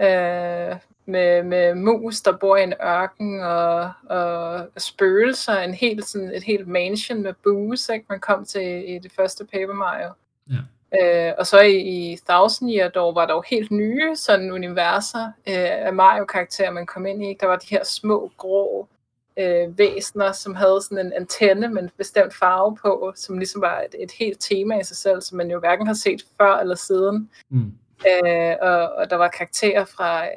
Øh, 0.00 0.76
med, 1.06 1.42
med 1.42 1.74
mus, 1.74 2.20
der 2.20 2.36
bor 2.36 2.56
i 2.56 2.62
en 2.62 2.74
ørken, 2.82 3.40
og, 3.40 3.92
og 4.08 4.68
spøgelser, 4.76 5.58
en 5.58 5.74
helt, 5.74 6.04
sådan, 6.04 6.30
et 6.34 6.42
helt 6.42 6.68
mansion 6.68 7.22
med 7.22 7.34
booze, 7.44 7.94
ikke? 7.94 8.06
man 8.08 8.20
kom 8.20 8.44
til 8.44 8.90
i 8.94 8.98
det 8.98 9.12
første 9.12 9.44
Paper 9.44 9.72
Mario. 9.74 10.08
Ja. 10.50 10.54
Øh, 11.02 11.32
og 11.38 11.46
så 11.46 11.60
i, 11.60 11.76
i 11.76 12.18
Thousand 12.28 12.70
Year 12.70 12.88
Door 12.88 13.12
var 13.12 13.26
der 13.26 13.34
jo 13.34 13.42
helt 13.50 13.70
nye 13.70 14.16
sådan 14.16 14.50
universer 14.50 15.26
øh, 15.26 15.86
af 15.86 15.92
Mario-karakterer, 15.92 16.70
man 16.70 16.86
kom 16.86 17.06
ind 17.06 17.24
i. 17.24 17.36
Der 17.40 17.46
var 17.46 17.56
de 17.56 17.66
her 17.70 17.84
små, 17.84 18.30
grå 18.36 18.88
øh, 19.36 19.78
væsener, 19.78 20.32
som 20.32 20.54
havde 20.54 20.82
sådan 20.82 21.06
en 21.06 21.12
antenne 21.12 21.68
med 21.68 21.82
en 21.82 21.90
bestemt 21.98 22.34
farve 22.34 22.76
på, 22.76 23.12
som 23.16 23.38
ligesom 23.38 23.60
var 23.60 23.80
et, 23.80 23.94
et 23.98 24.10
helt 24.10 24.40
tema 24.40 24.78
i 24.78 24.84
sig 24.84 24.96
selv, 24.96 25.22
som 25.22 25.36
man 25.36 25.50
jo 25.50 25.58
hverken 25.58 25.86
har 25.86 25.94
set 25.94 26.24
før 26.40 26.56
eller 26.56 26.74
siden. 26.74 27.30
Mm. 27.48 27.72
Øh, 28.06 28.54
og, 28.62 28.94
og 28.94 29.10
der 29.10 29.16
var 29.16 29.28
karakterer 29.28 29.84
fra, 29.84 30.26
øh, 30.26 30.30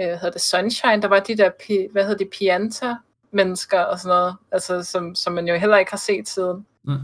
øh, 0.00 0.06
hedder 0.06 0.30
det, 0.30 0.40
Sunshine, 0.40 1.02
der 1.02 1.08
var 1.08 1.20
de 1.20 1.36
der, 1.36 1.50
hvad 1.92 2.02
hedder 2.02 2.18
det, 2.18 2.30
Pianta 2.38 2.94
mennesker 3.30 3.80
og 3.80 3.98
sådan 3.98 4.16
noget, 4.16 4.36
altså, 4.52 4.82
som, 4.82 5.14
som 5.14 5.32
man 5.32 5.48
jo 5.48 5.54
heller 5.54 5.76
ikke 5.76 5.90
har 5.90 5.98
set 5.98 6.28
siden. 6.28 6.66
Mm. 6.84 6.98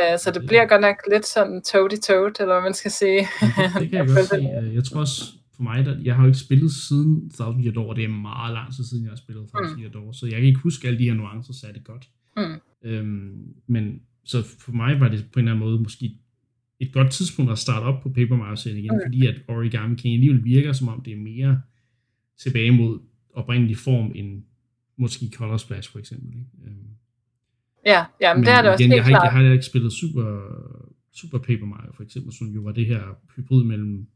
Øh, 0.00 0.18
så 0.18 0.30
det 0.30 0.42
bliver 0.46 0.66
godt 0.66 0.80
nok 0.80 0.96
lidt 1.12 1.26
sådan 1.26 1.62
toady 1.62 1.98
toad 2.08 2.40
eller 2.40 2.54
hvad 2.54 2.62
man 2.62 2.74
skal 2.74 2.90
sige. 2.90 3.20
det 3.80 3.90
kan 3.90 3.98
jeg 3.98 4.06
godt 4.06 4.28
se. 4.28 4.36
Jeg 4.74 4.84
tror 4.84 5.00
også, 5.00 5.24
for 5.56 5.62
mig, 5.62 5.84
der, 5.84 5.96
jeg 6.02 6.14
har 6.14 6.22
jo 6.22 6.26
ikke 6.26 6.38
spillet 6.38 6.72
siden 6.72 7.30
Thousand 7.30 7.64
Year 7.64 7.74
Door, 7.74 7.92
det 7.92 8.04
er 8.04 8.08
meget 8.08 8.54
lang 8.54 8.74
tid 8.74 8.84
siden, 8.84 9.04
jeg 9.04 9.10
har 9.10 9.16
spillet 9.16 9.48
Thousand 9.48 9.76
mm. 9.76 9.82
Year 9.82 9.92
Door, 9.92 10.12
så 10.12 10.26
jeg 10.26 10.36
kan 10.36 10.44
ikke 10.44 10.60
huske 10.60 10.88
alle 10.88 10.98
de 10.98 11.04
her 11.04 11.14
nuancer 11.14 11.52
særlig 11.52 11.84
godt. 11.84 12.08
Mm. 12.36 12.60
Øhm, 12.84 13.54
men 13.66 14.00
så 14.24 14.42
for 14.58 14.72
mig 14.72 15.00
var 15.00 15.08
det 15.08 15.24
på 15.32 15.40
en 15.40 15.44
eller 15.48 15.52
anden 15.52 15.68
måde 15.68 15.78
måske 15.82 16.18
et 16.80 16.92
godt 16.92 17.10
tidspunkt 17.12 17.52
at 17.52 17.58
starte 17.58 17.84
op 17.84 18.02
på 18.02 18.08
Paper 18.08 18.36
Mario 18.36 18.76
igen, 18.76 18.90
mm. 18.92 19.00
fordi 19.06 19.26
at 19.26 19.34
Origami 19.48 19.94
King 19.94 20.14
alligevel 20.14 20.44
virker 20.44 20.72
som 20.72 20.88
om 20.88 21.02
det 21.02 21.12
er 21.12 21.16
mere 21.16 21.60
tilbage 22.38 22.70
mod 22.70 22.98
oprindelig 23.34 23.76
form 23.76 24.12
end 24.14 24.42
måske 24.96 25.30
Color 25.34 25.56
Splash 25.56 25.92
for 25.92 25.98
eksempel. 25.98 26.28
Ikke? 26.28 26.46
Øhm, 26.64 26.88
ja, 27.86 28.04
ja 28.20 28.34
men, 28.34 28.40
men 28.40 28.46
det 28.46 28.54
er 28.54 28.62
det 28.62 28.70
også 28.70 28.84
igen, 28.84 28.92
jeg 28.92 29.04
har, 29.04 29.10
ikke, 29.10 29.22
jeg 29.22 29.32
har 29.32 29.52
ikke 29.52 29.64
spillet 29.64 29.92
Super, 29.92 30.26
Super 31.14 31.38
Paper 31.38 31.66
Mario 31.66 31.92
for 31.96 32.02
eksempel, 32.02 32.32
som 32.38 32.46
jo 32.46 32.60
var 32.60 32.72
det 32.72 32.86
her 32.86 33.02
hybrid 33.36 33.64
mellem 33.64 34.06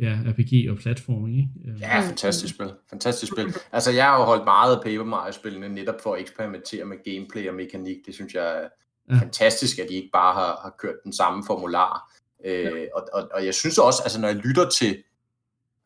ja, 0.00 0.18
RPG 0.26 0.70
og 0.70 0.76
platforming, 0.78 1.36
ikke? 1.36 1.70
Øhm. 1.70 1.80
Ja, 1.80 2.00
fantastisk 2.00 2.54
spil. 2.54 2.70
Fantastisk 2.90 3.32
spil. 3.32 3.54
Altså, 3.72 3.90
jeg 3.92 4.04
har 4.04 4.18
jo 4.18 4.24
holdt 4.24 4.44
meget 4.44 4.76
af 4.76 4.82
Paper 4.82 5.04
Mario-spillene 5.04 5.68
netop 5.68 6.00
for 6.02 6.14
at 6.14 6.20
eksperimentere 6.20 6.84
med 6.84 6.96
gameplay 7.04 7.48
og 7.48 7.54
mekanik. 7.54 7.96
Det 8.06 8.14
synes 8.14 8.34
jeg 8.34 8.62
er 8.62 8.68
ja. 9.14 9.20
fantastisk, 9.20 9.78
at 9.78 9.86
de 9.88 9.94
ikke 9.94 10.10
bare 10.12 10.34
har, 10.34 10.60
har 10.62 10.74
kørt 10.78 10.94
den 11.04 11.12
samme 11.12 11.42
formular. 11.46 12.12
Øh, 12.44 12.54
ja. 12.54 12.70
og, 12.94 13.08
og, 13.12 13.28
og 13.34 13.44
jeg 13.46 13.54
synes 13.54 13.78
også, 13.78 14.02
altså 14.04 14.20
når 14.20 14.28
jeg 14.28 14.36
lytter 14.36 14.68
til 14.68 15.02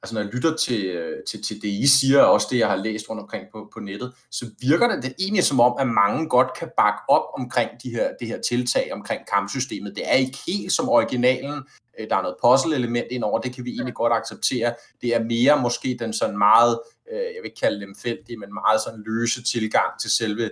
altså 0.02 0.14
når 0.14 0.22
jeg 0.22 0.30
lytter 0.34 0.56
til, 0.56 0.84
øh, 0.84 1.24
til, 1.24 1.42
til 1.42 1.62
det, 1.62 1.68
I 1.68 1.86
siger, 1.86 2.22
og 2.22 2.32
også 2.32 2.46
det, 2.50 2.58
jeg 2.58 2.68
har 2.68 2.76
læst 2.76 3.10
rundt 3.10 3.22
omkring 3.22 3.44
på, 3.52 3.70
på 3.74 3.80
nettet, 3.80 4.12
så 4.30 4.46
virker 4.60 4.88
det, 4.88 5.02
det 5.02 5.14
egentlig 5.18 5.44
som 5.44 5.60
om, 5.60 5.76
at 5.78 5.88
mange 5.88 6.28
godt 6.28 6.54
kan 6.58 6.68
bakke 6.76 6.98
op 7.08 7.24
omkring 7.38 7.70
de 7.82 7.90
her, 7.90 8.10
det 8.20 8.28
her 8.28 8.40
tiltag 8.40 8.90
omkring 8.92 9.20
kampsystemet. 9.32 9.96
Det 9.96 10.10
er 10.10 10.14
ikke 10.14 10.38
helt 10.46 10.72
som 10.72 10.88
originalen. 10.88 11.62
Øh, 11.98 12.10
der 12.10 12.16
er 12.16 12.22
noget 12.22 12.36
puzzle-element 12.44 13.06
indover, 13.10 13.40
det 13.40 13.54
kan 13.54 13.64
vi 13.64 13.70
egentlig 13.70 13.94
godt 13.94 14.12
acceptere. 14.12 14.74
Det 15.00 15.14
er 15.14 15.24
mere 15.24 15.60
måske 15.60 15.96
den 16.00 16.12
sådan 16.12 16.38
meget, 16.38 16.80
øh, 17.12 17.18
jeg 17.18 17.40
vil 17.42 17.48
ikke 17.48 17.60
kalde 17.60 17.80
dem 17.80 17.94
feldige, 18.02 18.38
men 18.38 18.54
meget 18.54 18.80
sådan 18.80 19.02
løse 19.06 19.42
tilgang 19.42 20.00
til 20.00 20.10
selve 20.10 20.50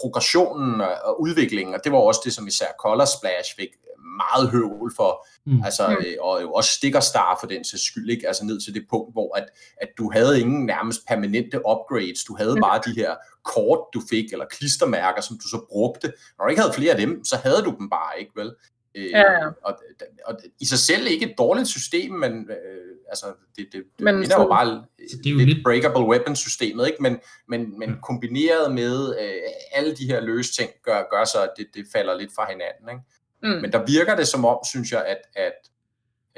progressionen 0.00 0.80
og 0.80 1.20
udviklingen, 1.20 1.74
og 1.74 1.80
det 1.84 1.92
var 1.92 1.98
også 1.98 2.20
det, 2.24 2.32
som 2.32 2.46
især 2.46 2.66
Color 2.80 3.04
Splash 3.04 3.56
fik 3.56 3.68
meget 4.16 4.50
høvl 4.50 4.92
for, 4.96 5.26
mm. 5.46 5.62
altså. 5.64 5.96
Øh, 6.00 6.16
og 6.20 6.42
jo 6.42 6.52
også 6.52 6.70
stikkerstar 6.70 7.36
for 7.40 7.46
den 7.46 7.64
til 7.64 7.78
skyld, 7.78 8.10
ikke? 8.10 8.26
altså 8.28 8.44
ned 8.44 8.60
til 8.60 8.74
det 8.74 8.86
punkt, 8.90 9.12
hvor 9.12 9.36
at, 9.36 9.46
at 9.76 9.88
du 9.98 10.10
havde 10.12 10.40
ingen 10.40 10.66
nærmest 10.66 11.00
permanente 11.08 11.58
upgrades, 11.58 12.24
du 12.24 12.36
havde 12.36 12.54
mm. 12.54 12.60
bare 12.60 12.80
de 12.86 12.94
her 13.00 13.14
kort, 13.44 13.80
du 13.94 14.02
fik, 14.10 14.32
eller 14.32 14.46
klistermærker, 14.46 15.20
som 15.20 15.38
du 15.42 15.48
så 15.48 15.66
brugte. 15.68 16.12
Når 16.38 16.44
du 16.44 16.50
ikke 16.50 16.62
havde 16.62 16.74
flere 16.74 16.92
af 16.92 16.98
dem, 16.98 17.24
så 17.24 17.36
havde 17.36 17.62
du 17.62 17.74
dem 17.78 17.90
bare 17.90 18.20
ikke, 18.20 18.32
vel? 18.36 18.52
Øh, 18.96 19.10
ja, 19.10 19.32
ja. 19.32 19.46
Og, 19.62 19.78
og 20.26 20.38
i 20.60 20.66
sig 20.66 20.78
selv 20.78 21.06
ikke 21.06 21.30
et 21.30 21.38
dårligt 21.38 21.68
system, 21.68 22.12
men 22.12 22.32
øh, 22.50 22.96
altså, 23.08 23.26
det, 23.56 23.66
det, 23.72 23.84
det 23.98 24.04
men, 24.04 24.18
minder 24.18 24.42
jo 24.42 24.48
bare 24.48 24.66
det 24.98 25.26
er 25.26 25.30
jo 25.30 25.36
lidt, 25.36 25.48
lidt 25.48 25.64
breakable 25.64 26.06
weapon 26.06 26.36
systemet, 26.36 26.86
ikke? 26.86 27.02
men, 27.02 27.18
men, 27.48 27.78
men 27.78 27.96
kombineret 28.02 28.74
med 28.74 29.14
øh, 29.20 29.40
alle 29.72 29.96
de 29.96 30.06
her 30.06 30.20
løse 30.20 30.52
ting, 30.52 30.70
gør, 30.82 31.02
gør 31.10 31.24
så, 31.24 31.42
at 31.42 31.50
det, 31.56 31.66
det 31.74 31.86
falder 31.92 32.18
lidt 32.18 32.30
fra 32.34 32.46
hinanden. 32.50 32.88
Ikke? 32.88 33.02
Mm. 33.42 33.48
Men 33.48 33.72
der 33.72 33.86
virker 33.86 34.16
det 34.16 34.26
som 34.28 34.44
om, 34.44 34.58
synes 34.72 34.92
jeg, 34.92 35.04
at, 35.06 35.20
at 35.46 35.58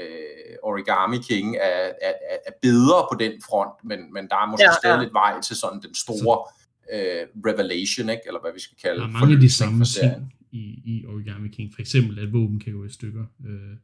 uh, 0.03 0.71
Origami 0.71 1.19
King 1.29 1.57
er, 1.57 1.93
er, 2.03 2.13
er 2.47 2.53
bedre 2.63 3.07
på 3.11 3.15
den 3.19 3.33
front, 3.49 3.75
men, 3.85 4.13
men 4.15 4.29
der 4.29 4.37
er 4.37 4.47
måske 4.51 4.65
ja, 4.65 4.79
stadig 4.83 4.97
ja. 4.97 5.03
lidt 5.03 5.13
vej 5.13 5.41
til 5.41 5.57
sådan 5.57 5.81
den 5.83 5.95
store 5.95 6.39
uh, 6.95 7.25
revelation, 7.49 8.09
ikke? 8.09 8.23
eller 8.27 8.41
hvad 8.41 8.53
vi 8.53 8.61
skal 8.61 8.77
kalde 8.83 9.01
det. 9.01 9.09
Der 9.09 9.17
er 9.17 9.21
mange 9.21 9.35
af 9.35 9.41
de 9.41 9.53
samme 9.53 9.85
ting 9.85 10.35
i, 10.53 10.65
i 10.85 11.07
Origami 11.07 11.49
King. 11.49 11.75
For 11.75 11.81
eksempel, 11.81 12.19
at 12.19 12.33
våben 12.33 12.61
kan 12.61 12.73
gå 12.73 12.85
i 12.85 12.93
stykker. 12.99 13.25
Uh, 13.41 13.77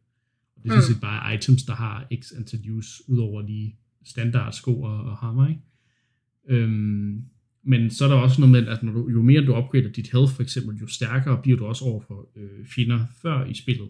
det 0.62 0.72
er 0.72 0.94
mm. 0.94 1.00
bare 1.00 1.34
items, 1.34 1.62
der 1.62 1.74
har 1.74 2.06
x 2.22 2.32
antal 2.36 2.60
use, 2.70 3.02
udover 3.08 3.42
de 3.42 3.72
standard 4.04 4.52
sko 4.52 4.82
og, 4.82 4.98
og 4.98 5.16
hammer. 5.16 5.48
Ikke? 5.48 6.64
Um, 6.64 7.24
men 7.66 7.90
så 7.90 8.04
er 8.04 8.08
der 8.08 8.16
også 8.16 8.40
noget 8.40 8.52
med, 8.52 8.68
at 8.68 8.82
når 8.82 8.92
du, 8.92 9.08
jo 9.08 9.22
mere 9.22 9.46
du 9.46 9.54
opgrader 9.54 9.88
dit 9.88 10.10
health 10.12 10.34
for 10.34 10.42
eksempel, 10.42 10.76
jo 10.76 10.86
stærkere 10.86 11.38
bliver 11.42 11.58
du 11.58 11.66
også 11.66 11.84
over 11.84 12.00
for 12.00 12.28
øh, 12.36 12.66
fjender 12.74 13.00
før 13.22 13.44
i 13.44 13.54
spillet. 13.54 13.88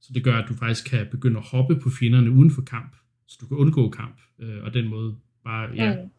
Så 0.00 0.10
det 0.14 0.24
gør, 0.24 0.36
at 0.36 0.48
du 0.48 0.54
faktisk 0.54 0.90
kan 0.90 1.06
begynde 1.10 1.38
at 1.38 1.44
hoppe 1.44 1.76
på 1.76 1.90
fjenderne 1.90 2.30
uden 2.30 2.50
for 2.50 2.62
kamp, 2.62 2.96
så 3.28 3.38
du 3.40 3.46
kan 3.46 3.56
undgå 3.56 3.90
kamp, 3.90 4.16
øh, 4.40 4.64
og 4.64 4.74
den 4.74 4.88
måde 4.88 5.16
bare, 5.44 5.70
ja, 5.74 5.94
mm. 5.94 6.10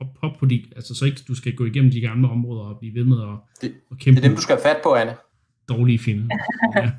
hop, 0.00 0.18
hop 0.20 0.38
på 0.38 0.46
de, 0.46 0.64
altså 0.76 0.94
så 0.94 1.04
ikke 1.04 1.20
du 1.28 1.34
skal 1.34 1.54
gå 1.54 1.64
igennem 1.64 1.90
de 1.90 2.00
gamle 2.00 2.28
områder 2.28 2.62
og 2.62 2.78
blive 2.78 2.94
ved 2.94 3.04
med 3.04 3.16
at, 3.16 3.36
det, 3.62 3.74
at 3.90 3.98
kæmpe. 3.98 4.20
Det 4.20 4.24
er 4.24 4.28
dem, 4.28 4.36
du 4.36 4.42
skal 4.42 4.56
have 4.56 4.62
fat 4.62 4.82
på, 4.82 4.94
Anne. 4.94 5.16
Dårlige 5.68 5.98
fjender. 5.98 6.28
ja. 6.76 6.90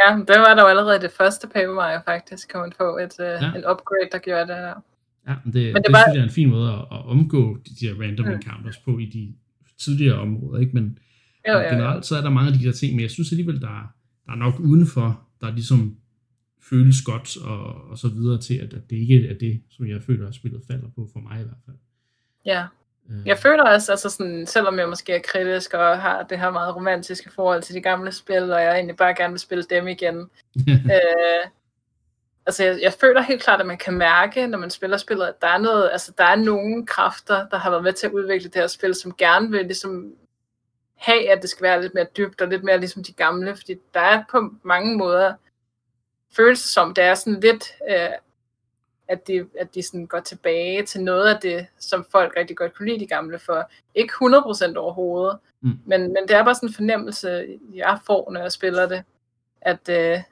ja, 0.00 0.16
det 0.28 0.38
var 0.44 0.54
der 0.54 0.62
jo 0.62 0.68
allerede 0.68 1.00
det 1.00 1.10
første 1.10 1.46
Paper 1.46 1.74
Mario 1.74 2.00
faktisk, 2.04 2.48
kan 2.48 2.60
man 2.60 2.72
få 2.76 2.98
et, 2.98 3.14
uh, 3.18 3.24
ja. 3.24 3.52
en 3.58 3.64
upgrade, 3.70 4.08
der 4.12 4.18
gjorde 4.18 4.40
det 4.40 4.48
der. 4.48 4.74
Ja, 5.28 5.34
men 5.44 5.52
det, 5.52 5.62
men 5.62 5.74
det, 5.74 5.84
det 5.86 5.92
bare... 5.92 6.04
synes 6.04 6.14
jeg 6.14 6.20
er 6.20 6.24
en 6.24 6.34
fin 6.40 6.50
måde 6.50 6.72
at, 6.72 6.78
at 6.78 7.06
omgå 7.06 7.58
de 7.68 7.86
der 7.86 8.00
random 8.02 8.26
mm. 8.26 8.32
encounters 8.32 8.78
på 8.78 8.98
i 8.98 9.06
de 9.06 9.34
tidligere 9.78 10.18
områder, 10.18 10.60
ikke? 10.60 10.72
Men, 10.74 10.98
jo, 11.48 11.52
jo, 11.52 11.58
jo. 11.58 11.68
generelt 11.70 12.06
så 12.06 12.16
er 12.16 12.20
der 12.20 12.30
mange 12.30 12.52
af 12.52 12.58
de 12.58 12.64
der 12.64 12.72
ting, 12.72 12.94
men 12.94 13.02
jeg 13.02 13.10
synes 13.10 13.32
alligevel, 13.32 13.60
der, 13.60 13.68
er, 13.68 13.86
der 14.26 14.32
er 14.32 14.36
nok 14.36 14.60
udenfor, 14.60 15.22
der 15.40 15.50
ligesom 15.50 15.96
føles 16.70 17.02
godt 17.02 17.36
og, 17.36 17.90
og 17.90 17.98
så 17.98 18.08
videre 18.08 18.40
til, 18.40 18.54
at, 18.54 18.72
at 18.74 18.90
det 18.90 18.96
ikke 18.96 19.28
er 19.28 19.34
det, 19.34 19.62
som 19.70 19.86
jeg 19.86 20.02
føler, 20.02 20.28
at 20.28 20.34
spillet 20.34 20.62
falder 20.66 20.88
på, 20.94 21.08
for 21.12 21.20
mig 21.20 21.40
i 21.40 21.42
hvert 21.42 21.62
fald. 21.66 21.76
Ja, 22.46 22.66
øh. 23.10 23.26
jeg 23.26 23.38
føler 23.38 23.62
også, 23.62 23.92
altså 23.92 24.10
sådan, 24.10 24.46
selvom 24.46 24.78
jeg 24.78 24.88
måske 24.88 25.12
er 25.12 25.20
kritisk 25.24 25.74
og 25.74 26.00
har 26.00 26.22
det 26.22 26.38
her 26.38 26.50
meget 26.50 26.76
romantiske 26.76 27.30
forhold 27.32 27.62
til 27.62 27.74
de 27.74 27.80
gamle 27.80 28.12
spil, 28.12 28.52
og 28.52 28.62
jeg 28.62 28.74
egentlig 28.74 28.96
bare 28.96 29.14
gerne 29.14 29.32
vil 29.32 29.40
spille 29.40 29.64
dem 29.70 29.88
igen, 29.88 30.16
øh, 30.94 31.44
altså 32.48 32.64
jeg, 32.64 32.78
jeg 32.82 32.92
føler 32.92 33.22
helt 33.22 33.42
klart, 33.42 33.60
at 33.60 33.66
man 33.66 33.78
kan 33.78 33.94
mærke, 33.94 34.46
når 34.46 34.58
man 34.58 34.70
spiller 34.70 34.96
spillet, 34.96 35.26
at 35.26 35.42
der 35.42 35.48
er 35.48 35.58
noget, 35.58 35.90
altså 35.92 36.12
der 36.18 36.24
er 36.24 36.36
nogle 36.36 36.86
kræfter, 36.86 37.48
der 37.48 37.56
har 37.56 37.70
været 37.70 37.82
med 37.82 37.92
til 37.92 38.06
at 38.06 38.12
udvikle 38.12 38.48
det 38.48 38.60
her 38.60 38.66
spil, 38.66 38.94
som 38.94 39.14
gerne 39.14 39.50
vil 39.50 39.64
ligesom 39.64 40.14
have, 40.94 41.30
at 41.30 41.42
det 41.42 41.50
skal 41.50 41.62
være 41.62 41.82
lidt 41.82 41.94
mere 41.94 42.06
dybt 42.16 42.40
og 42.40 42.48
lidt 42.48 42.64
mere 42.64 42.78
ligesom 42.78 43.04
de 43.04 43.12
gamle, 43.12 43.56
fordi 43.56 43.74
der 43.94 44.00
er 44.00 44.24
på 44.30 44.50
mange 44.62 44.96
måder 44.96 45.34
følelser 46.36 46.68
som, 46.68 46.94
det 46.94 47.04
er 47.04 47.14
sådan 47.14 47.40
lidt, 47.40 47.72
øh, 47.90 48.08
at 49.08 49.28
de, 49.28 49.46
at 49.60 49.74
de 49.74 49.82
sådan 49.82 50.06
går 50.06 50.20
tilbage 50.20 50.86
til 50.86 51.02
noget 51.02 51.34
af 51.34 51.40
det, 51.40 51.66
som 51.78 52.06
folk 52.10 52.36
rigtig 52.36 52.56
godt 52.56 52.74
kunne 52.74 52.88
lide 52.88 53.00
de 53.00 53.06
gamle 53.06 53.38
for. 53.38 53.70
Ikke 53.94 54.12
100% 54.12 54.76
overhovedet, 54.76 55.38
mm. 55.60 55.78
men, 55.86 56.00
men 56.00 56.28
det 56.28 56.30
er 56.30 56.44
bare 56.44 56.54
sådan 56.54 56.68
en 56.68 56.74
fornemmelse, 56.74 57.58
jeg 57.74 57.98
får, 58.06 58.30
når 58.30 58.40
jeg 58.40 58.52
spiller 58.52 58.88
det, 58.88 59.04
at, 59.60 59.88
øh, 59.88 60.22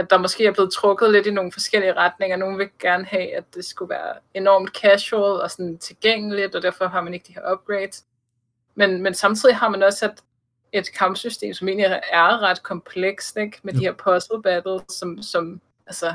at 0.00 0.10
der 0.10 0.18
måske 0.18 0.46
er 0.46 0.52
blevet 0.52 0.72
trukket 0.72 1.12
lidt 1.12 1.26
i 1.26 1.30
nogle 1.30 1.52
forskellige 1.52 1.92
retninger. 1.92 2.36
Nogle 2.36 2.58
vil 2.58 2.68
gerne 2.78 3.04
have, 3.04 3.36
at 3.36 3.44
det 3.54 3.64
skulle 3.64 3.90
være 3.90 4.14
enormt 4.34 4.70
casual 4.76 5.40
og 5.40 5.50
sådan 5.50 5.78
tilgængeligt, 5.78 6.54
og 6.54 6.62
derfor 6.62 6.86
har 6.86 7.00
man 7.00 7.14
ikke 7.14 7.24
de 7.28 7.34
her 7.34 7.52
upgrades. 7.52 8.04
Men, 8.74 9.02
men 9.02 9.14
samtidig 9.14 9.56
har 9.56 9.68
man 9.68 9.82
også 9.82 10.06
et, 10.06 10.22
et 10.72 10.92
kampsystem, 10.92 11.54
som 11.54 11.68
egentlig 11.68 12.00
er 12.12 12.42
ret 12.42 12.62
komplekst, 12.62 13.36
ikke? 13.36 13.58
med 13.62 13.72
ja. 13.72 13.78
de 13.78 13.84
her 13.84 13.92
puzzle 13.92 14.42
battles, 14.42 14.82
som, 14.88 15.22
som 15.22 15.60
altså, 15.86 16.14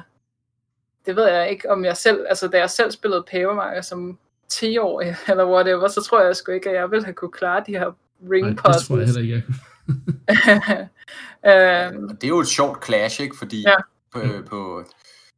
det 1.06 1.16
ved 1.16 1.28
jeg 1.28 1.50
ikke, 1.50 1.72
om 1.72 1.86
jeg 1.86 1.98
selv, 1.98 2.26
altså 2.30 2.48
da 2.48 2.58
jeg 2.58 2.70
selv 2.70 2.92
spillede 2.92 3.24
Paper 3.32 3.54
Mario 3.54 3.82
som 3.82 4.20
10-årig, 4.54 5.16
eller 5.30 5.46
whatever, 5.46 5.88
så 5.88 6.02
tror 6.02 6.22
jeg 6.22 6.36
sgu 6.36 6.52
ikke, 6.52 6.70
at 6.70 6.76
jeg 6.76 6.92
ville 6.92 7.06
have 7.06 7.14
kunne 7.14 7.32
klare 7.32 7.64
de 7.68 7.72
her 7.72 7.92
ring 8.32 8.58
puzzles. 8.58 8.78
det 8.78 8.88
tror 8.88 8.98
jeg 8.98 9.06
heller 9.06 9.22
ikke, 9.22 9.34
jeg 9.34 9.44
øhm, 11.50 12.18
det 12.18 12.24
er 12.24 12.28
jo 12.28 12.40
et 12.40 12.48
sjovt 12.48 12.86
clash, 12.86 13.22
ikke? 13.22 13.38
Fordi 13.38 13.62
ja. 13.62 13.76
på, 14.12 14.20
på, 14.50 14.84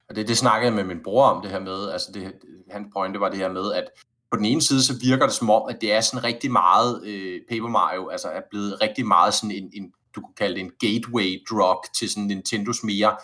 og 0.09 0.15
det, 0.15 0.27
det 0.27 0.37
snakkede 0.37 0.65
jeg 0.65 0.75
med 0.75 0.95
min 0.95 1.03
bror 1.03 1.25
om 1.25 1.41
det 1.41 1.51
her 1.51 1.59
med, 1.59 1.89
altså 1.89 2.11
det, 2.13 2.33
hans 2.71 2.87
pointe 2.93 3.19
var 3.19 3.29
det 3.29 3.37
her 3.37 3.51
med, 3.51 3.73
at 3.73 3.85
på 4.31 4.37
den 4.37 4.45
ene 4.45 4.61
side, 4.61 4.83
så 4.83 4.93
virker 5.01 5.25
det 5.25 5.35
som 5.35 5.49
om, 5.49 5.69
at 5.69 5.77
det 5.81 5.93
er 5.93 6.01
sådan 6.01 6.23
rigtig 6.23 6.51
meget, 6.51 7.03
øh, 7.05 7.41
Paper 7.49 7.67
Mario, 7.67 8.07
altså 8.07 8.27
er 8.27 8.41
blevet 8.49 8.81
rigtig 8.81 9.07
meget 9.07 9.33
sådan 9.33 9.51
en, 9.51 9.69
en, 9.73 9.91
du 10.15 10.21
kunne 10.21 10.35
kalde 10.37 10.55
det 10.55 10.61
en 10.61 10.71
gateway 10.79 11.43
drug 11.49 11.83
til 11.95 12.09
sådan 12.09 12.27
Nintendos 12.27 12.83
mere 12.83 13.17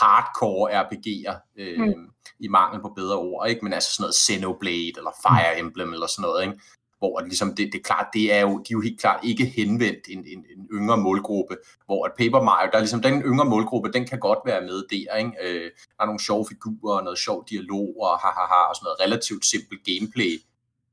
hardcore 0.00 0.80
RPG'er, 0.82 1.36
øh, 1.58 1.80
mm. 1.80 2.10
i 2.40 2.48
mangel 2.48 2.80
på 2.80 2.92
bedre 2.96 3.16
ord, 3.16 3.48
ikke? 3.48 3.64
Men 3.64 3.72
altså 3.72 3.94
sådan 3.94 4.02
noget 4.02 4.14
Xenoblade, 4.14 4.92
eller 4.96 5.10
Fire 5.22 5.58
Emblem, 5.58 5.92
eller 5.92 6.06
sådan 6.06 6.22
noget, 6.22 6.42
ikke? 6.42 6.60
Hvor 6.98 7.18
at 7.18 7.24
ligesom 7.24 7.48
det, 7.48 7.72
det 7.72 7.78
er 7.78 7.82
klart, 7.82 8.06
det 8.12 8.32
er 8.34 8.40
jo, 8.40 8.58
de 8.58 8.72
er 8.72 8.76
jo 8.78 8.80
helt 8.80 9.00
klart 9.00 9.20
ikke 9.24 9.44
henvendt 9.44 10.08
en, 10.08 10.18
en, 10.18 10.44
en 10.56 10.68
yngre 10.72 10.96
målgruppe, 10.96 11.56
hvor 11.86 12.04
at 12.06 12.12
Paper 12.18 12.42
Mario, 12.42 12.68
der 12.70 12.76
er 12.78 12.82
ligesom 12.82 13.02
den 13.02 13.22
yngre 13.22 13.44
målgruppe, 13.44 13.92
den 13.92 14.06
kan 14.06 14.18
godt 14.18 14.38
være 14.46 14.60
med 14.60 14.82
der, 14.90 15.16
ikke? 15.16 15.32
Øh, 15.42 15.70
der 15.96 16.02
er 16.02 16.06
nogle 16.06 16.20
sjove 16.20 16.46
figurer, 16.48 17.02
noget 17.02 17.18
sjov 17.18 17.44
dialog 17.50 17.96
og 18.00 18.18
ha, 18.18 18.28
ha, 18.28 18.44
ha, 18.52 18.60
og 18.68 18.76
sådan 18.76 18.86
noget 18.86 19.00
relativt 19.00 19.46
simpelt 19.46 19.80
gameplay. 19.84 20.32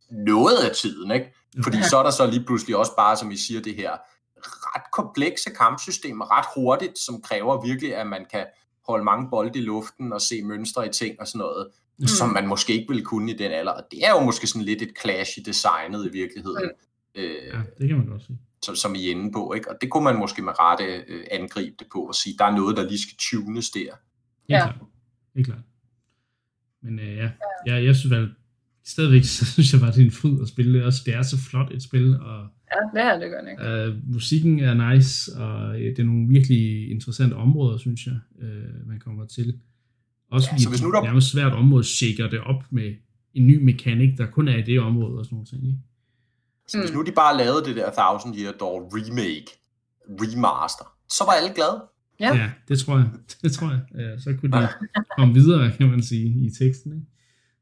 Noget 0.10 0.58
af 0.58 0.76
tiden, 0.76 1.12
ikke? 1.12 1.34
Fordi 1.64 1.78
så 1.90 1.98
er 1.98 2.04
der 2.04 2.12
så 2.12 2.26
lige 2.26 2.46
pludselig 2.46 2.76
også 2.76 2.96
bare, 2.98 3.18
som 3.18 3.32
I 3.32 3.38
siger, 3.38 3.62
det 3.62 3.76
her 3.76 3.92
ret 4.48 4.92
komplekse 4.92 5.50
kampsystemer, 5.50 6.38
ret 6.38 6.46
hurtigt, 6.56 7.00
som 7.00 7.22
kræver 7.22 7.62
virkelig, 7.62 7.96
at 7.96 8.08
man 8.08 8.26
kan 8.32 8.46
holde 8.88 9.04
mange 9.04 9.30
bolde 9.30 9.60
i 9.60 9.62
luften 9.62 10.14
og 10.14 10.22
se 10.22 10.44
mønstre 10.44 10.88
i 10.88 10.92
ting 10.92 11.20
og 11.20 11.28
sådan 11.28 11.40
noget, 11.40 11.72
mm. 12.00 12.08
som 12.08 12.30
man 12.30 12.48
måske 12.48 12.74
ikke 12.74 12.88
ville 12.88 13.04
kunne 13.04 13.32
i 13.32 13.38
den 13.38 13.52
alder. 13.52 13.72
Og 13.72 13.84
det 13.92 14.00
er 14.06 14.12
jo 14.12 14.20
måske 14.20 14.48
sådan 14.48 14.66
lidt 14.66 14.82
et 14.82 14.92
clash 15.02 15.32
i 15.38 15.42
designet 15.42 16.06
i 16.06 16.12
virkeligheden. 16.12 16.70
Mm. 17.16 17.22
Øh, 17.22 17.36
ja, 17.54 17.62
det 17.78 17.88
kan 17.88 17.98
man 17.98 18.08
godt 18.08 18.24
sige. 18.24 18.40
Som, 18.62 18.76
som 18.76 18.96
I 18.96 19.08
er 19.08 19.12
inde 19.12 19.32
på, 19.32 19.54
ikke? 19.54 19.72
Og 19.72 19.78
det 19.82 19.90
kunne 19.90 20.04
man 20.04 20.16
måske 20.16 20.42
med 20.42 20.54
rette 20.60 20.84
øh, 21.08 21.24
angribe 21.32 21.76
det 21.80 21.88
på 21.94 22.00
og 22.00 22.16
sige, 22.16 22.36
der 22.40 22.46
er 22.46 22.56
noget, 22.56 22.78
der 22.78 22.84
lige 22.84 23.02
skal 23.02 23.18
tunes 23.20 23.70
der. 23.70 23.90
Ja, 24.50 24.64
klart. 24.64 24.76
Helt 25.36 25.48
klart. 25.48 25.62
Men 26.84 27.00
øh, 27.00 27.18
ja, 27.18 27.30
jeg, 27.66 27.86
jeg 27.86 27.96
synes 27.96 28.12
vel, 28.16 28.30
stadigvæk 28.86 29.24
så 29.38 29.46
synes 29.46 29.74
jeg 29.74 29.82
bare, 29.82 29.92
det 29.92 30.02
er 30.02 30.06
en 30.06 30.12
fryd 30.12 30.42
at 30.42 30.48
spille. 30.48 30.86
Også 30.86 31.02
det 31.06 31.14
er 31.14 31.22
så 31.22 31.38
flot 31.50 31.72
et 31.72 31.84
spil, 31.84 32.20
og 32.20 32.48
Ja, 32.76 33.00
det 33.00 33.08
er 33.08 33.20
det 33.20 33.32
godt 33.32 33.50
ikke. 33.50 33.64
Øh, 33.64 34.14
musikken 34.14 34.60
er 34.60 34.92
nice, 34.92 35.32
og 35.38 35.74
det 35.74 36.00
er 36.00 36.04
nogle 36.04 36.28
virkelig 36.28 36.92
interessante 36.92 37.34
områder, 37.34 37.78
synes 37.78 38.06
jeg, 38.06 38.20
øh, 38.42 38.88
man 38.88 39.00
kommer 39.00 39.26
til. 39.26 39.60
Også 40.32 40.50
ja, 40.52 40.58
så 40.58 40.70
hvis 40.70 40.82
nu 40.82 40.92
der... 40.92 41.02
det 41.02 41.10
er 41.10 41.20
svært 41.20 41.54
område 41.54 41.84
shaker 41.84 42.30
det 42.30 42.40
op 42.40 42.64
med 42.70 42.94
en 43.34 43.48
ny 43.48 43.64
mekanik, 43.64 44.18
der 44.18 44.26
kun 44.26 44.48
er 44.48 44.58
i 44.58 44.62
det 44.62 44.80
område 44.80 45.20
og 45.20 45.26
sådan 45.26 45.36
noget. 45.38 45.54
Ikke? 45.54 45.80
Så 46.68 46.80
hvis 46.80 46.92
mm. 46.92 46.98
nu 46.98 47.04
de 47.04 47.12
bare 47.12 47.38
lavede 47.38 47.66
det 47.66 47.76
der 47.76 47.92
Thousand 47.92 48.36
Year 48.38 48.54
Door 48.54 48.78
remake, 48.98 49.48
remaster, 50.10 50.86
så 51.10 51.24
var 51.26 51.32
alle 51.32 51.54
glade. 51.56 51.84
Ja. 52.20 52.36
ja, 52.36 52.50
det 52.68 52.80
tror 52.80 52.98
jeg. 52.98 53.08
Det 53.44 53.52
tror 53.52 53.70
jeg. 53.70 53.82
Ja, 53.96 54.20
så 54.20 54.36
kunne 54.40 54.52
de 54.52 54.68
komme 55.18 55.34
videre, 55.34 55.72
kan 55.72 55.90
man 55.90 56.04
sige, 56.04 56.46
i 56.46 56.50
teksten. 56.50 56.94
Ikke? 56.94 57.06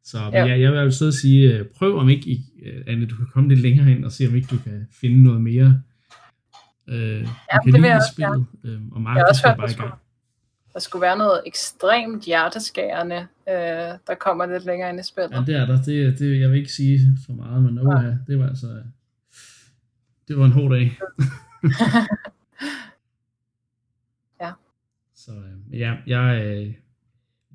Så 0.04 0.20
ja. 0.20 0.46
jeg, 0.46 0.62
jeg 0.62 0.72
vil 0.72 0.78
altså 0.78 1.12
sige, 1.12 1.54
øh, 1.54 1.66
prøv 1.78 1.98
om 1.98 2.10
ikke, 2.10 2.40
uh, 2.62 2.94
Anne, 2.94 3.06
du 3.06 3.16
kan 3.16 3.26
komme 3.34 3.50
lidt 3.50 3.60
længere 3.60 3.86
hen 3.86 4.04
og 4.04 4.12
se, 4.12 4.28
om 4.28 4.36
ikke 4.36 4.48
du 4.48 4.58
kan 4.64 4.88
finde 5.02 5.24
noget 5.24 5.42
mere. 5.42 5.82
Uh, 6.88 6.96
ja, 6.96 7.58
det 7.66 7.74
vil 7.74 7.82
jeg 7.82 7.96
også 7.96 8.12
spillet, 8.12 8.46
ja. 8.64 8.70
uh, 8.70 8.82
og 8.92 9.02
Mark, 9.02 9.18
jeg 9.18 9.26
også 9.30 9.48
hørt, 9.48 9.58
bare 9.58 9.72
i 9.72 9.74
gang. 9.74 9.94
Der 10.74 10.80
skulle 10.80 11.02
være 11.02 11.18
noget 11.18 11.42
ekstremt 11.46 12.24
hjerteskærende, 12.24 13.28
uh, 13.48 13.54
der 14.08 14.16
kommer 14.20 14.46
lidt 14.46 14.66
længere 14.66 14.90
ind 14.90 15.00
i 15.00 15.04
spillet. 15.04 15.32
Ja, 15.32 15.44
det 15.46 15.56
er 15.56 15.66
der. 15.66 15.82
Det, 15.82 16.20
det, 16.20 16.40
jeg 16.40 16.50
vil 16.50 16.58
ikke 16.58 16.74
sige 16.74 17.00
for 17.26 17.34
meget, 17.34 17.64
men 17.64 17.80
uh, 17.80 18.04
ja. 18.04 18.16
det 18.28 18.40
var 18.40 18.48
altså... 18.48 18.84
Det 20.28 20.38
var 20.38 20.46
en 20.46 20.52
hård 20.52 20.72
dag. 20.72 20.82
ja. 24.42 24.52
Så 25.16 25.32
ja, 25.72 25.96
jeg, 26.08 26.76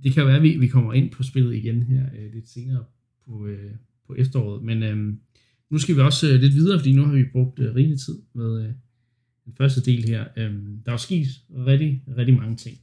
det 0.03 0.15
kan 0.15 0.21
jo 0.21 0.27
være, 0.27 0.37
at 0.37 0.43
vi, 0.43 0.57
vi 0.57 0.69
kommer 0.69 0.93
ind 0.93 1.11
på 1.11 1.23
spillet 1.23 1.55
igen 1.55 1.83
her 1.83 2.05
øh, 2.19 2.33
lidt 2.35 2.49
senere 2.49 2.85
på, 3.27 3.47
øh, 3.47 3.71
på 4.07 4.15
efteråret, 4.15 4.63
men 4.63 4.83
øh, 4.83 5.15
nu 5.71 5.79
skal 5.79 5.97
vi 5.97 6.01
også 6.01 6.27
øh, 6.27 6.41
lidt 6.41 6.55
videre, 6.55 6.79
fordi 6.79 6.93
nu 6.93 7.05
har 7.05 7.13
vi 7.13 7.25
brugt 7.33 7.59
øh, 7.59 7.75
rigelig 7.75 8.01
tid 8.01 8.19
med 8.33 8.63
øh, 8.63 8.73
den 9.45 9.55
første 9.55 9.81
del 9.81 10.05
her. 10.05 10.25
Øh, 10.37 10.53
der 10.85 10.87
er 10.87 10.93
jo 10.93 10.99
sket 10.99 11.27
rigtig, 11.51 12.03
rigtig 12.17 12.37
mange 12.37 12.57
ting, 12.57 12.79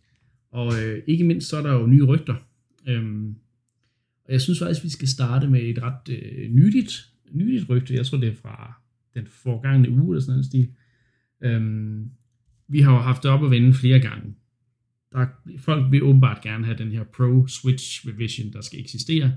og 0.55 0.73
øh, 0.83 1.03
ikke 1.07 1.23
mindst 1.23 1.49
så 1.49 1.57
er 1.57 1.61
der 1.61 1.73
jo 1.73 1.87
nye 1.87 2.03
rygter. 2.03 2.35
Øhm, 2.87 3.35
og 4.25 4.31
jeg 4.33 4.41
synes 4.41 4.59
faktisk, 4.59 4.83
vi 4.83 4.89
skal 4.89 5.07
starte 5.07 5.47
med 5.49 5.61
et 5.61 5.81
ret 5.81 6.09
øh, 6.09 6.49
nyligt, 6.49 7.09
nyligt 7.31 7.69
rygte. 7.69 7.93
Jeg 7.93 8.05
tror, 8.05 8.17
det 8.17 8.29
er 8.29 8.35
fra 8.35 8.81
den 9.13 9.27
forgangne 9.27 9.89
uge 9.89 10.15
eller 10.15 10.21
sådan 10.21 10.39
en 10.39 10.43
stil. 10.43 10.67
Øhm, 11.43 12.11
vi 12.67 12.79
har 12.79 12.93
jo 12.93 12.99
haft 12.99 13.23
det 13.23 13.31
op 13.31 13.45
at 13.45 13.51
vende 13.51 13.73
flere 13.73 13.99
gange 13.99 14.35
der, 15.15 15.27
folk 15.57 15.91
vil 15.91 16.03
åbenbart 16.03 16.41
gerne 16.41 16.65
have 16.65 16.77
den 16.77 16.91
her 16.91 17.03
Pro 17.03 17.47
Switch 17.47 18.07
Revision, 18.07 18.53
der 18.53 18.61
skal 18.61 18.79
eksistere. 18.79 19.35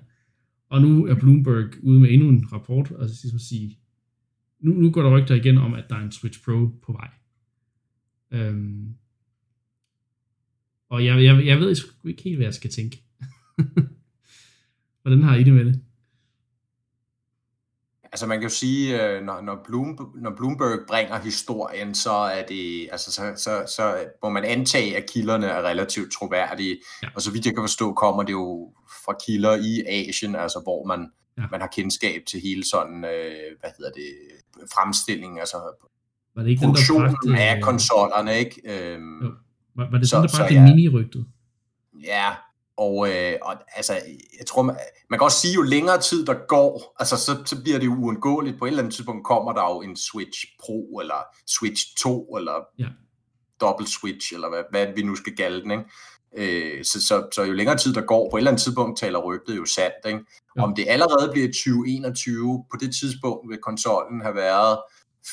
Og 0.69 0.83
nu 0.83 1.07
er 1.07 1.15
Bloomberg 1.15 1.71
ude 1.83 2.01
med 2.01 2.11
endnu 2.11 2.29
en 2.29 2.53
rapport, 2.53 2.91
og 2.91 3.09
så 3.09 3.29
skal 3.29 3.41
sige, 3.41 3.79
nu, 4.61 4.73
nu 4.73 4.91
går 4.91 5.03
der 5.03 5.21
rygter 5.21 5.35
igen 5.35 5.59
om, 5.59 5.75
at 5.75 5.85
der 5.91 5.97
er 5.97 6.01
en 6.01 6.13
Switch 6.13 6.45
Pro 6.45 6.67
på 6.67 6.93
vej. 6.93 7.11
Øhm, 8.31 8.95
og 10.91 11.05
jeg, 11.05 11.25
jeg, 11.25 11.47
jeg 11.47 11.59
ved 11.59 11.77
ikke 12.05 12.23
helt, 12.23 12.37
hvad 12.37 12.47
jeg 12.47 12.55
skal 12.55 12.71
tænke. 12.71 13.03
Hvordan 15.03 15.23
har 15.23 15.37
I 15.37 15.43
det 15.43 15.53
med 15.53 15.65
det? 15.65 15.83
Altså 18.13 18.27
man 18.27 18.39
kan 18.39 18.49
jo 18.49 18.55
sige, 18.55 19.03
øh, 19.03 19.25
når, 19.25 19.41
når, 19.41 19.61
Bloom, 19.65 20.13
når 20.15 20.31
Bloomberg 20.37 20.79
bringer 20.89 21.19
historien, 21.19 21.95
så 21.95 22.11
er 22.11 22.47
det, 22.47 22.89
altså 22.93 23.13
så, 23.13 23.33
så, 23.37 23.75
så 23.77 24.05
må 24.23 24.29
man 24.29 24.45
antage, 24.45 24.97
at 24.97 25.11
kilderne 25.11 25.47
er 25.47 25.63
relativt 25.63 26.13
troværdige. 26.13 26.77
Ja. 27.03 27.09
Og 27.15 27.23
så 27.23 27.33
vidt 27.33 27.47
jeg 27.47 27.55
kan 27.55 27.63
forstå, 27.63 27.93
kommer 27.93 28.23
det 28.23 28.33
jo 28.33 28.73
fra 29.05 29.15
kilder 29.27 29.57
i 29.57 29.85
Asien, 29.87 30.37
altså 30.37 30.61
hvor 30.63 30.87
man, 30.87 31.11
ja. 31.39 31.43
man 31.51 31.61
har 31.61 31.69
kendskab 31.69 32.23
til 32.27 32.41
hele 32.41 32.65
sådan, 32.65 33.05
øh, 33.05 33.59
hvad 33.61 33.71
hedder 33.79 33.91
det, 33.91 34.11
fremstilling, 34.75 35.41
altså 35.41 35.57
var 36.35 36.43
det 36.43 36.51
ikke 36.51 36.65
produktionen 36.65 37.09
den, 37.09 37.31
der 37.31 37.37
bragte, 37.37 37.43
af 37.43 37.63
konsollerne, 37.63 38.39
ikke? 38.39 38.61
Øhm, 38.65 39.23
jo. 39.23 39.33
Var, 39.79 39.91
var 39.91 39.99
det 39.99 40.09
så, 40.09 40.17
den, 40.17 40.29
der 40.29 40.39
bragte 40.39 40.55
ja, 40.55 40.63
mini-rygtet? 40.63 41.27
Ja, 42.05 42.35
og, 42.77 43.09
øh, 43.11 43.35
og 43.43 43.55
altså, 43.77 43.93
jeg 44.39 44.47
tror, 44.47 44.63
man, 44.63 44.77
man 45.11 45.19
kan 45.19 45.25
også 45.25 45.41
sige, 45.41 45.55
jo 45.55 45.63
længere 45.63 46.01
tid 46.01 46.27
der 46.27 46.35
går, 46.49 46.95
altså, 46.99 47.17
så, 47.17 47.43
så 47.45 47.63
bliver 47.63 47.79
det 47.79 47.87
jo 47.87 47.95
uundgåeligt. 47.95 48.59
På 48.59 48.65
et 48.65 48.69
eller 48.69 48.83
andet 48.83 48.95
tidspunkt 48.95 49.27
kommer 49.27 49.53
der 49.53 49.63
jo 49.63 49.83
en 49.83 49.97
Switch 49.97 50.45
Pro, 50.61 50.99
eller 51.01 51.23
Switch 51.47 51.97
2, 51.97 52.37
eller 52.37 52.53
ja. 52.79 52.87
Double 53.61 53.87
Switch, 53.87 54.35
eller 54.35 54.49
hvad, 54.49 54.63
hvad 54.71 54.87
vi 54.97 55.03
nu 55.03 55.17
skal 55.17 55.37
kalde 55.37 55.63
den. 55.63 55.71
Ikke? 55.71 55.85
Øh, 56.37 56.85
så, 56.85 57.07
så, 57.07 57.29
så 57.35 57.43
jo 57.43 57.53
længere 57.53 57.77
tid 57.77 57.95
der 57.95 58.01
går, 58.01 58.31
på 58.31 58.37
et 58.37 58.41
eller 58.41 58.51
andet 58.51 58.63
tidspunkt 58.63 58.99
taler 58.99 59.19
rygtet 59.19 59.57
jo 59.57 59.65
sandt. 59.65 60.07
Ikke? 60.07 60.21
Ja. 60.57 60.63
Om 60.63 60.75
det 60.75 60.85
allerede 60.89 61.33
bliver 61.33 61.49
2021, 61.49 62.65
på 62.71 62.77
det 62.81 62.95
tidspunkt 63.01 63.51
vil 63.51 63.59
konsollen 63.59 64.21
have 64.21 64.35
været 64.35 64.79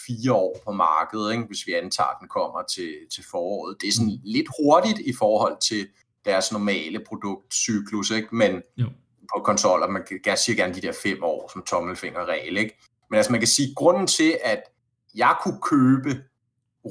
fire 0.08 0.34
år 0.34 0.62
på 0.66 0.72
markedet, 0.72 1.32
ikke? 1.32 1.44
hvis 1.44 1.68
vi 1.68 1.74
antager, 1.74 2.08
at 2.08 2.18
den 2.20 2.28
kommer 2.28 2.64
til, 2.76 2.94
til 3.14 3.24
foråret. 3.32 3.78
Det 3.82 3.88
er 3.88 3.92
sådan 3.92 4.14
mm. 4.14 4.20
lidt 4.24 4.48
hurtigt 4.60 5.00
i 5.00 5.14
forhold 5.14 5.58
til 5.62 5.88
deres 6.26 6.52
normale 6.52 7.00
produktcyklus, 7.08 8.12
ikke? 8.12 8.36
men 8.36 8.62
jo. 8.78 8.90
på 9.36 9.42
konsoller, 9.44 9.88
man 9.88 10.04
kan, 10.08 10.20
jeg 10.26 10.38
siger 10.38 10.56
gerne 10.56 10.74
de 10.74 10.82
der 10.82 10.94
fem 11.04 11.24
år 11.24 11.50
som 11.54 11.64
tommelfingerregel. 11.64 12.58
Ikke? 12.58 12.78
Men 13.10 13.18
altså 13.18 13.32
man 13.32 13.42
kan 13.42 13.48
sige, 13.48 13.74
grunden 13.76 14.08
til, 14.08 14.38
at 14.44 14.62
jeg 15.16 15.36
kunne 15.44 15.60
købe 15.62 16.22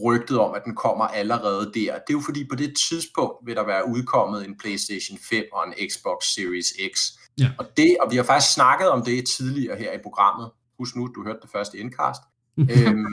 rygtet 0.05 0.39
om, 0.39 0.55
at 0.55 0.63
den 0.65 0.75
kommer 0.75 1.05
allerede 1.05 1.65
der, 1.65 1.93
det 1.93 2.11
er 2.11 2.13
jo 2.13 2.21
fordi 2.21 2.47
på 2.49 2.57
det 2.57 2.77
tidspunkt 2.89 3.47
vil 3.47 3.57
der 3.57 3.67
være 3.67 3.89
udkommet 3.89 4.45
en 4.45 4.59
PlayStation 4.59 5.19
5 5.19 5.45
og 5.53 5.67
en 5.67 5.91
Xbox 5.91 6.25
Series 6.25 6.67
X. 6.95 7.13
Ja. 7.39 7.51
Og, 7.59 7.67
det, 7.77 7.97
og 8.01 8.11
vi 8.11 8.17
har 8.17 8.25
faktisk 8.25 8.55
snakket 8.55 8.91
om 8.91 9.05
det 9.05 9.29
tidligere 9.29 9.77
her 9.77 9.93
i 9.93 9.99
programmet. 10.03 10.51
Husk 10.79 10.97
nu, 10.97 11.07
du 11.07 11.25
hørte 11.25 11.39
det 11.43 11.51
første 11.51 11.79
indkast. 11.79 12.21
øhm, 12.73 13.07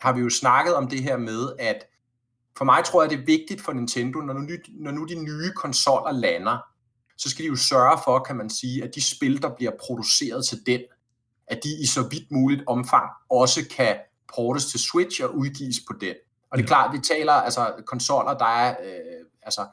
har 0.00 0.12
vi 0.12 0.20
jo 0.20 0.30
snakket 0.30 0.74
om 0.74 0.88
det 0.88 1.02
her 1.02 1.16
med, 1.16 1.52
at 1.58 1.84
for 2.58 2.64
mig 2.64 2.84
tror 2.84 3.02
jeg, 3.02 3.10
det 3.10 3.18
er 3.18 3.24
vigtigt 3.26 3.60
for 3.60 3.72
Nintendo, 3.72 4.20
når 4.20 4.34
nu, 4.34 4.48
når 4.68 4.90
nu 4.90 5.04
de 5.04 5.14
nye 5.24 5.52
konsoller 5.56 6.12
lander, 6.12 6.58
så 7.16 7.30
skal 7.30 7.42
de 7.42 7.48
jo 7.48 7.56
sørge 7.56 7.98
for, 8.04 8.18
kan 8.18 8.36
man 8.36 8.50
sige, 8.50 8.84
at 8.84 8.94
de 8.94 9.02
spil, 9.02 9.42
der 9.42 9.54
bliver 9.56 9.72
produceret 9.86 10.46
til 10.46 10.58
den, 10.66 10.80
at 11.46 11.60
de 11.64 11.82
i 11.82 11.86
så 11.86 12.02
vidt 12.02 12.30
muligt 12.30 12.62
omfang 12.66 13.10
også 13.30 13.60
kan 13.76 13.96
portes 14.34 14.66
til 14.66 14.80
Switch 14.80 15.24
og 15.24 15.36
udgives 15.36 15.76
på 15.88 15.94
den. 16.00 16.14
Og 16.50 16.58
det 16.58 16.64
er 16.64 16.68
klart, 16.68 16.92
vi 16.92 16.98
taler 16.98 17.32
altså 17.32 17.72
konsoller, 17.86 18.38
der 18.38 18.44
er 18.44 18.70
øh, 18.84 19.26
altså 19.42 19.66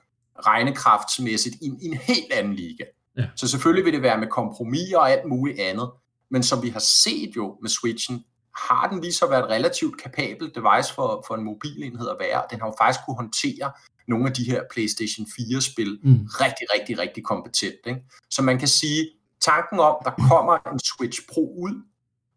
regnekraftsmæssigt 0.45 1.55
i, 1.61 1.65
i 1.81 1.85
en 1.85 1.97
helt 1.97 2.33
anden 2.33 2.53
liga. 2.53 2.83
Ja. 3.17 3.27
Så 3.35 3.47
selvfølgelig 3.47 3.85
vil 3.85 3.93
det 3.93 4.01
være 4.01 4.17
med 4.17 4.27
kompromis 4.27 4.93
og 4.93 5.11
alt 5.11 5.25
muligt 5.29 5.59
andet. 5.59 5.91
Men 6.29 6.43
som 6.43 6.63
vi 6.63 6.69
har 6.69 6.79
set 6.79 7.35
jo 7.35 7.57
med 7.61 7.69
Switchen, 7.69 8.25
har 8.57 8.89
den 8.89 9.03
vist 9.03 9.19
sig 9.19 9.25
at 9.25 9.31
være 9.31 9.39
et 9.39 9.49
relativt 9.49 10.01
kapabelt 10.01 10.55
device 10.55 10.93
for, 10.93 11.23
for 11.27 11.35
en 11.35 11.43
mobilenhed 11.43 12.09
at 12.09 12.15
være. 12.19 12.43
Den 12.51 12.59
har 12.59 12.67
jo 12.67 12.75
faktisk 12.81 13.05
kunne 13.05 13.15
håndtere 13.15 13.71
nogle 14.07 14.27
af 14.27 14.33
de 14.33 14.43
her 14.43 14.63
PlayStation 14.71 15.25
4-spil 15.25 15.99
mm. 16.03 16.19
rigtig, 16.25 16.67
rigtig, 16.79 16.99
rigtig 16.99 17.23
kompetent. 17.23 17.75
Ikke? 17.85 18.01
Så 18.29 18.41
man 18.41 18.59
kan 18.59 18.67
sige, 18.67 19.09
tanken 19.41 19.79
om, 19.79 19.95
der 20.03 20.11
kommer 20.29 20.57
en 20.73 20.79
Switch 20.79 21.21
Pro 21.33 21.55
ud, 21.57 21.83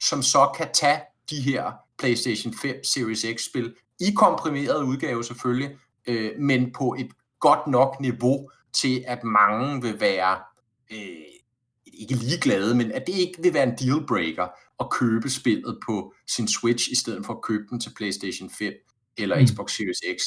som 0.01 0.23
så 0.23 0.51
kan 0.57 0.69
tage 0.73 1.01
de 1.31 1.41
her 1.41 1.73
PlayStation 1.99 2.55
5 2.63 2.85
Series 2.85 3.27
X-spil 3.37 3.75
i 4.01 4.13
komprimeret 4.17 4.83
udgave 4.83 5.25
selvfølgelig, 5.25 5.77
øh, 6.07 6.31
men 6.39 6.73
på 6.73 6.97
et 6.99 7.11
godt 7.41 7.67
nok 7.67 8.01
niveau 8.01 8.51
til, 8.73 9.05
at 9.07 9.25
mange 9.25 9.83
vil 9.83 10.01
være 10.01 10.39
øh, 10.93 10.99
ikke 11.93 12.15
ligeglade, 12.15 12.75
men 12.75 12.93
at 12.93 13.07
det 13.07 13.13
ikke 13.13 13.43
vil 13.43 13.55
være 13.55 13.63
en 13.63 13.77
dealbreaker 13.79 14.47
at 14.81 14.91
købe 14.91 15.31
spillet 15.31 15.79
på 15.87 16.15
sin 16.27 16.49
Switch, 16.49 16.93
i 16.93 16.97
stedet 16.97 17.27
for 17.27 17.33
at 17.33 17.43
købe 17.43 17.65
den 17.71 17.81
til 17.81 17.93
PlayStation 17.97 18.51
5 18.51 18.73
eller 19.17 19.41
mm. 19.41 19.47
Xbox 19.47 19.73
Series 19.73 20.21
X. 20.21 20.23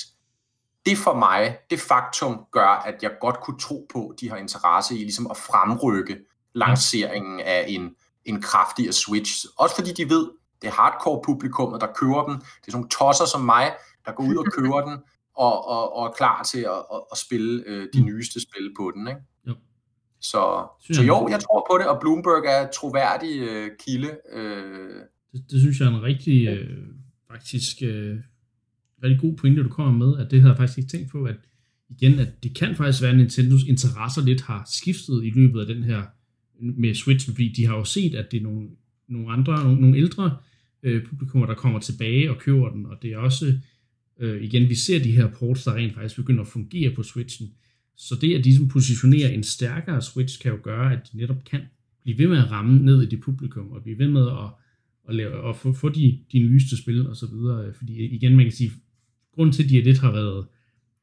Det 0.85 0.97
for 0.97 1.13
mig, 1.13 1.57
det 1.69 1.79
faktum 1.79 2.41
gør, 2.51 2.67
at 2.67 3.03
jeg 3.03 3.11
godt 3.21 3.39
kunne 3.43 3.59
tro 3.59 3.87
på, 3.93 4.07
at 4.07 4.19
de 4.19 4.29
har 4.29 4.37
interesse 4.37 4.95
i 4.95 4.97
ligesom 4.97 5.27
at 5.31 5.37
fremrykke 5.37 6.17
lanceringen 6.53 7.39
af 7.39 7.65
en 7.67 7.95
en 8.25 8.41
kraftigere 8.41 8.93
Switch. 8.93 9.45
Også 9.57 9.75
fordi 9.75 9.93
de 9.93 10.09
ved, 10.09 10.31
det 10.61 10.67
er 10.67 10.71
hardcore 10.71 11.21
publikummet, 11.25 11.81
der 11.81 11.87
køber 11.95 12.23
den. 12.25 12.35
Det 12.35 12.41
er 12.41 12.71
sådan 12.71 12.77
nogle 12.77 12.89
tosser 12.89 13.25
som 13.25 13.41
mig, 13.41 13.75
der 14.05 14.11
går 14.11 14.23
ud 14.23 14.35
og 14.35 14.45
køber 14.45 14.81
den, 14.87 14.97
og, 15.35 15.67
og, 15.67 15.95
og 15.95 16.07
er 16.07 16.11
klar 16.11 16.43
til 16.43 16.59
at, 16.59 16.85
at, 16.93 17.01
at 17.11 17.17
spille 17.17 17.63
øh, 17.67 17.87
de 17.93 17.99
mm. 17.99 18.05
nyeste 18.05 18.39
spil 18.41 18.73
på 18.77 18.91
den. 18.95 19.07
Ikke? 19.07 19.21
Så, 20.21 20.67
så 20.93 21.03
jo, 21.03 21.27
jeg 21.29 21.39
tror 21.39 21.67
på 21.71 21.77
det, 21.77 21.87
og 21.87 21.97
Bloomberg 22.01 22.45
er 22.45 22.71
troværdig 22.71 23.39
øh, 23.39 23.69
kilde. 23.85 24.11
Øh. 24.33 24.95
Det, 25.31 25.51
det 25.51 25.59
synes 25.59 25.79
jeg 25.79 25.85
er 25.85 25.97
en 25.97 26.03
rigtig, 26.03 26.47
øh, 26.47 26.77
faktisk, 27.31 27.77
øh, 27.83 28.17
rigtig 29.03 29.19
god 29.21 29.37
pointe, 29.37 29.63
du 29.63 29.69
kommer 29.69 30.05
med, 30.05 30.17
at 30.17 30.31
det 30.31 30.41
havde 30.41 30.51
jeg 30.51 30.57
faktisk 30.57 30.77
ikke 30.77 30.89
tænkt 30.89 31.11
på, 31.11 31.23
at 31.23 31.35
igen, 31.89 32.19
at 32.19 32.43
det 32.43 32.55
kan 32.55 32.75
faktisk 32.75 33.01
være, 33.01 33.11
at 33.11 33.17
Nintendos 33.17 33.63
interesser 33.63 34.21
lidt 34.25 34.41
har 34.41 34.69
skiftet 34.73 35.23
i 35.23 35.29
løbet 35.29 35.61
af 35.61 35.65
den 35.65 35.83
her 35.83 36.03
med 36.61 36.95
Switch, 36.95 37.29
fordi 37.29 37.47
de 37.49 37.65
har 37.65 37.75
jo 37.75 37.83
set, 37.83 38.15
at 38.15 38.31
det 38.31 38.37
er 38.37 38.43
nogle, 38.43 38.69
nogle 39.07 39.31
andre, 39.31 39.63
nogle, 39.63 39.81
nogle 39.81 39.97
ældre 39.97 40.37
øh, 40.83 41.05
publikummer, 41.05 41.47
der 41.47 41.55
kommer 41.55 41.79
tilbage 41.79 42.29
og 42.31 42.37
køber 42.37 42.69
den, 42.69 42.85
og 42.85 42.97
det 43.01 43.11
er 43.11 43.17
også, 43.17 43.53
øh, 44.19 44.43
igen, 44.43 44.69
vi 44.69 44.75
ser 44.75 45.03
de 45.03 45.11
her 45.11 45.27
ports, 45.27 45.63
der 45.63 45.75
rent 45.75 45.93
faktisk 45.93 46.15
begynder 46.15 46.41
at 46.41 46.47
fungere 46.47 46.95
på 46.95 47.03
Switchen, 47.03 47.53
så 47.97 48.15
det, 48.21 48.35
at 48.35 48.43
de 48.43 48.55
som 48.55 48.67
positionerer 48.67 49.29
en 49.29 49.43
stærkere 49.43 50.01
Switch, 50.01 50.41
kan 50.41 50.51
jo 50.51 50.57
gøre, 50.63 50.93
at 50.93 51.09
de 51.11 51.17
netop 51.17 51.43
kan 51.43 51.61
blive 52.03 52.17
ved 52.17 52.27
med 52.27 52.37
at 52.37 52.51
ramme 52.51 52.85
ned 52.85 53.01
i 53.01 53.05
det 53.05 53.21
publikum, 53.21 53.71
og 53.71 53.83
blive 53.83 53.97
ved 53.99 54.07
med 54.07 54.27
at, 54.27 54.49
at, 55.09 55.15
lave, 55.15 55.49
at 55.49 55.55
få, 55.55 55.73
få 55.73 55.89
de, 55.89 56.19
de 56.31 56.39
nyeste 56.39 56.77
spil 56.77 57.07
og 57.07 57.15
så 57.15 57.27
videre, 57.27 57.73
fordi 57.73 58.05
igen, 58.05 58.35
man 58.35 58.45
kan 58.45 58.51
sige, 58.51 58.71
grund 59.35 59.53
til, 59.53 59.63
at 59.63 59.69
de 59.69 59.81
lidt 59.81 59.99
har 59.99 60.11
været 60.11 60.47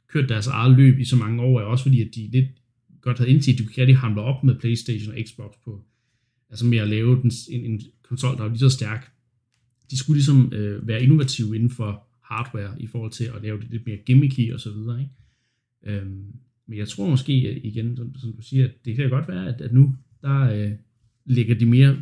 kørt 0.08 0.28
deres 0.28 0.46
eget 0.46 0.76
løb 0.76 0.98
i 0.98 1.04
så 1.04 1.16
mange 1.16 1.42
år, 1.42 1.60
er 1.60 1.64
også 1.64 1.84
fordi, 1.84 2.02
at 2.02 2.14
de 2.14 2.28
lidt 2.32 2.48
godt 3.00 3.18
havde 3.18 3.30
indset, 3.30 3.52
at 3.52 3.58
du 3.58 3.64
kan 3.64 3.78
rigtig 3.78 3.96
hamle 3.96 4.20
op 4.20 4.44
med 4.44 4.54
Playstation 4.54 5.14
og 5.14 5.18
Xbox 5.26 5.52
på, 5.64 5.84
altså 6.50 6.66
med 6.66 6.78
at 6.78 6.88
lave 6.88 7.22
den, 7.22 7.32
en, 7.50 7.64
en 7.64 7.80
konsol, 8.02 8.36
der 8.36 8.44
er 8.44 8.48
lige 8.48 8.58
så 8.58 8.68
stærk. 8.68 9.12
De 9.90 9.98
skulle 9.98 10.16
ligesom 10.16 10.52
øh, 10.52 10.88
være 10.88 11.02
innovative 11.02 11.54
inden 11.56 11.70
for 11.70 12.06
hardware 12.22 12.82
i 12.82 12.86
forhold 12.86 13.12
til 13.12 13.24
at 13.24 13.42
lave 13.42 13.60
det 13.60 13.70
lidt 13.70 13.86
mere 13.86 13.96
gimmicky 13.96 14.52
og 14.52 14.60
så 14.60 14.72
videre. 14.72 15.00
Ikke? 15.00 16.00
Øhm, 16.00 16.34
men 16.68 16.78
jeg 16.78 16.88
tror 16.88 17.10
måske 17.10 17.32
igen, 17.64 17.96
som, 17.96 18.14
som 18.18 18.32
du 18.32 18.42
siger, 18.42 18.64
at 18.64 18.70
det 18.84 18.96
kan 18.96 19.10
godt 19.10 19.28
være, 19.28 19.48
at, 19.48 19.60
at 19.60 19.72
nu 19.72 19.94
der 20.22 20.40
øh, 20.40 20.72
lægger 21.24 21.54
de 21.54 21.66
mere 21.66 21.96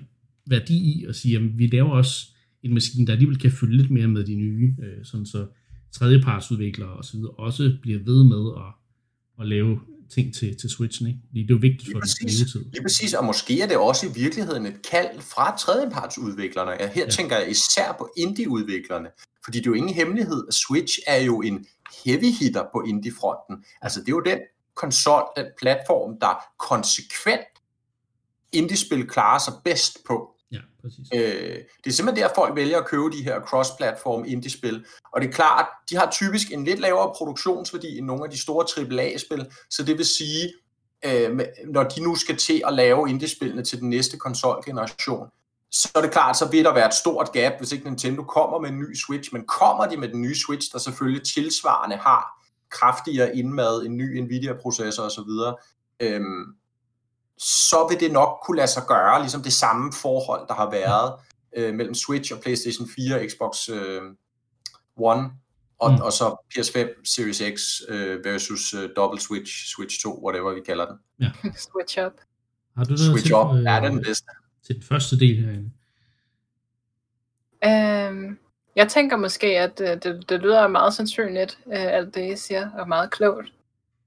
værdi 0.46 0.76
i 0.76 1.05
at 1.09 1.16
sige, 1.16 1.37
at 1.37 1.59
vi 1.59 1.66
laver 1.66 1.90
også 1.90 2.26
en 2.62 2.74
maskine, 2.74 3.07
der 3.07 3.12
alligevel 3.12 3.38
kan 3.38 3.50
følge 3.50 3.76
lidt 3.76 3.90
mere 3.90 4.09
med 4.09 4.24
de 4.24 4.35
nye, 4.35 4.76
øh, 4.83 5.05
sådan 5.05 5.26
så 5.26 5.46
tredjepartsudviklere 5.92 6.88
og 6.88 7.05
så 7.05 7.16
videre 7.16 7.31
også 7.31 7.76
bliver 7.83 7.98
ved 7.98 8.24
med 8.24 8.52
at, 8.57 8.72
at 9.40 9.48
lave 9.48 9.81
ting 10.11 10.35
til, 10.35 10.57
til 10.57 10.70
Switchen, 10.70 11.09
ikke? 11.09 11.20
Fordi 11.29 11.42
det 11.42 11.50
er 11.50 11.55
jo 11.55 11.59
vigtigt 11.61 11.92
for 11.92 12.00
den 12.00 12.09
levetid. 12.20 12.64
Lige 12.72 12.83
præcis, 12.83 13.14
og 13.14 13.24
måske 13.24 13.61
er 13.62 13.66
det 13.66 13.76
også 13.76 14.07
i 14.07 14.11
virkeligheden 14.22 14.66
et 14.66 14.79
kald 14.90 15.20
fra 15.20 15.57
tredjepartsudviklerne. 15.57 16.70
Ja, 16.70 16.90
her 16.92 17.05
ja. 17.05 17.11
tænker 17.11 17.37
jeg 17.37 17.50
især 17.50 17.96
på 17.98 18.12
indie-udviklerne, 18.16 19.09
fordi 19.44 19.59
det 19.59 19.66
er 19.66 19.70
jo 19.70 19.74
ingen 19.74 19.94
hemmelighed, 19.94 20.44
at 20.48 20.55
Switch 20.55 20.98
er 21.07 21.24
jo 21.24 21.42
en 21.42 21.66
heavy 22.05 22.31
hitter 22.40 22.64
på 22.74 22.85
indie-fronten. 22.88 23.64
Altså 23.83 24.00
det 24.00 24.09
er 24.09 24.12
jo 24.12 24.22
den 24.26 24.38
konsol, 24.77 25.23
den 25.37 25.47
platform, 25.59 26.21
der 26.21 26.45
konsekvent 26.59 27.57
indie-spil 28.53 29.09
klarer 29.09 29.39
sig 29.39 29.55
bedst 29.65 29.99
på. 30.07 30.31
Ja, 30.53 30.59
præcis. 30.83 31.09
Øh, 31.15 31.59
det 31.85 31.91
er 31.91 31.95
simpelthen 31.95 32.25
der, 32.25 32.35
folk 32.35 32.57
vælger 32.57 32.79
at 32.79 32.87
købe 32.87 33.11
de 33.11 33.23
her 33.25 33.41
cross-platform 33.41 34.25
indie-spil. 34.27 34.85
Og 35.12 35.21
det 35.21 35.29
er 35.29 35.33
klart, 35.33 35.67
de 35.91 35.97
har 35.97 36.11
typisk 36.11 36.53
en 36.53 36.65
lidt 36.65 36.81
lavere 36.81 37.15
produktionsværdi 37.17 37.99
end 37.99 38.07
nogle 38.07 38.25
af 38.25 38.31
de 38.31 38.41
store 38.41 38.67
AAA-spil, 38.77 39.47
så 39.71 39.83
det 39.83 39.99
vil 39.99 40.07
sige, 40.07 40.53
øh, 41.05 41.41
når 41.67 41.83
de 41.83 42.03
nu 42.03 42.15
skal 42.15 42.37
til 42.37 42.62
at 42.67 42.73
lave 42.73 43.11
indie-spillene 43.11 43.65
til 43.65 43.81
den 43.81 43.91
næste 43.91 44.17
konsolgeneration, 44.17 45.29
så 45.71 45.89
er 45.95 46.01
det 46.01 46.12
klart, 46.12 46.37
så 46.37 46.49
vil 46.51 46.65
der 46.65 46.75
være 46.75 46.87
et 46.87 46.95
stort 46.95 47.33
gap, 47.33 47.53
hvis 47.59 47.73
ikke 47.73 47.85
Nintendo 47.85 48.23
kommer 48.23 48.59
med 48.59 48.71
en 48.71 48.79
ny 48.79 48.95
Switch, 48.95 49.33
men 49.33 49.47
kommer 49.47 49.87
de 49.87 49.97
med 49.97 50.09
den 50.09 50.23
nye 50.23 50.35
Switch, 50.35 50.73
der 50.73 50.79
selvfølgelig 50.79 51.27
tilsvarende 51.27 51.97
har 51.97 52.37
kraftigere 52.70 53.37
indmad, 53.37 53.83
en 53.87 53.96
ny 53.96 54.20
Nvidia-processor 54.20 55.02
osv., 55.02 55.31
øhm, 56.00 56.55
så 57.38 57.87
vil 57.90 58.00
det 58.00 58.12
nok 58.12 58.38
kunne 58.46 58.57
lade 58.57 58.70
sig 58.70 58.83
gøre, 58.88 59.20
ligesom 59.20 59.42
det 59.42 59.52
samme 59.52 59.92
forhold, 59.92 60.48
der 60.48 60.55
har 60.55 60.70
været 60.70 61.12
øh, 61.57 61.74
mellem 61.74 61.94
Switch 61.94 62.33
og 62.35 62.40
PlayStation 62.40 62.88
4 62.96 63.14
og 63.14 63.20
Xbox 63.31 63.68
øh, 63.68 64.02
One, 64.96 65.31
og, 65.79 65.92
mm. 65.92 66.00
og 66.00 66.12
så 66.12 66.37
PS5 66.55 67.05
Series 67.05 67.42
X 67.57 67.81
øh, 67.88 68.24
versus 68.24 68.74
øh, 68.74 68.90
Double 68.96 69.20
Switch, 69.20 69.52
Switch 69.74 70.02
2, 70.02 70.24
whatever 70.24 70.55
vi 70.55 70.61
kalder 70.66 70.87
den. 70.87 70.96
Ja. 71.20 71.31
Switch 71.72 71.98
up. 72.07 72.12
Har 72.76 72.85
du 72.85 72.96
Switch 72.96 73.26
til, 73.26 73.35
up, 73.35 73.55
øh, 73.55 73.64
er 73.64 73.81
den 73.81 74.02
bedste. 74.02 74.26
Til 74.66 74.74
den 74.74 74.83
første 74.83 75.18
del 75.18 75.44
herinde? 75.44 75.70
Øhm, 77.64 78.38
jeg 78.77 78.89
tænker 78.89 79.17
måske, 79.17 79.47
at 79.47 79.81
øh, 79.81 79.89
det, 79.89 80.29
det 80.29 80.41
lyder 80.41 80.69
meget 80.69 80.95
sandsynligt, 80.95 81.59
øh, 81.67 81.93
alt 81.93 82.15
det 82.15 82.33
I 82.33 82.37
siger, 82.37 82.71
og 82.79 82.89
meget 82.89 83.11
klogt. 83.11 83.53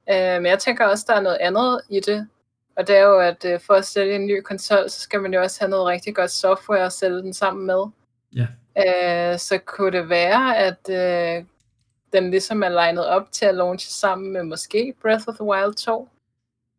Øh, 0.09 0.41
men 0.41 0.45
jeg 0.45 0.59
tænker 0.59 0.85
også, 0.85 1.05
der 1.07 1.13
er 1.13 1.21
noget 1.21 1.37
andet 1.37 1.81
i 1.89 1.99
det, 1.99 2.27
og 2.77 2.87
det 2.87 2.97
er 2.97 3.03
jo, 3.03 3.19
at 3.19 3.45
øh, 3.45 3.59
for 3.59 3.73
at 3.73 3.85
sælge 3.85 4.15
en 4.15 4.25
ny 4.25 4.41
konsol, 4.41 4.89
så 4.89 4.99
skal 4.99 5.21
man 5.21 5.33
jo 5.33 5.41
også 5.41 5.59
have 5.59 5.69
noget 5.69 5.85
rigtig 5.85 6.15
godt 6.15 6.31
software 6.31 6.85
at 6.85 6.93
sælge 6.93 7.17
den 7.17 7.33
sammen 7.33 7.65
med. 7.65 7.83
Ja. 8.35 8.47
Øh, 9.33 9.39
så 9.39 9.57
kunne 9.65 9.91
det 9.91 10.09
være, 10.09 10.57
at 10.57 10.89
øh, 10.89 11.45
den 12.13 12.31
ligesom 12.31 12.63
er 12.63 12.69
legnet 12.69 13.07
op 13.07 13.31
til 13.31 13.45
at 13.45 13.55
launche 13.55 13.91
sammen 13.91 14.33
med 14.33 14.43
måske 14.43 14.93
Breath 15.01 15.27
of 15.27 15.35
the 15.35 15.43
Wild 15.43 15.73
2. 15.73 16.09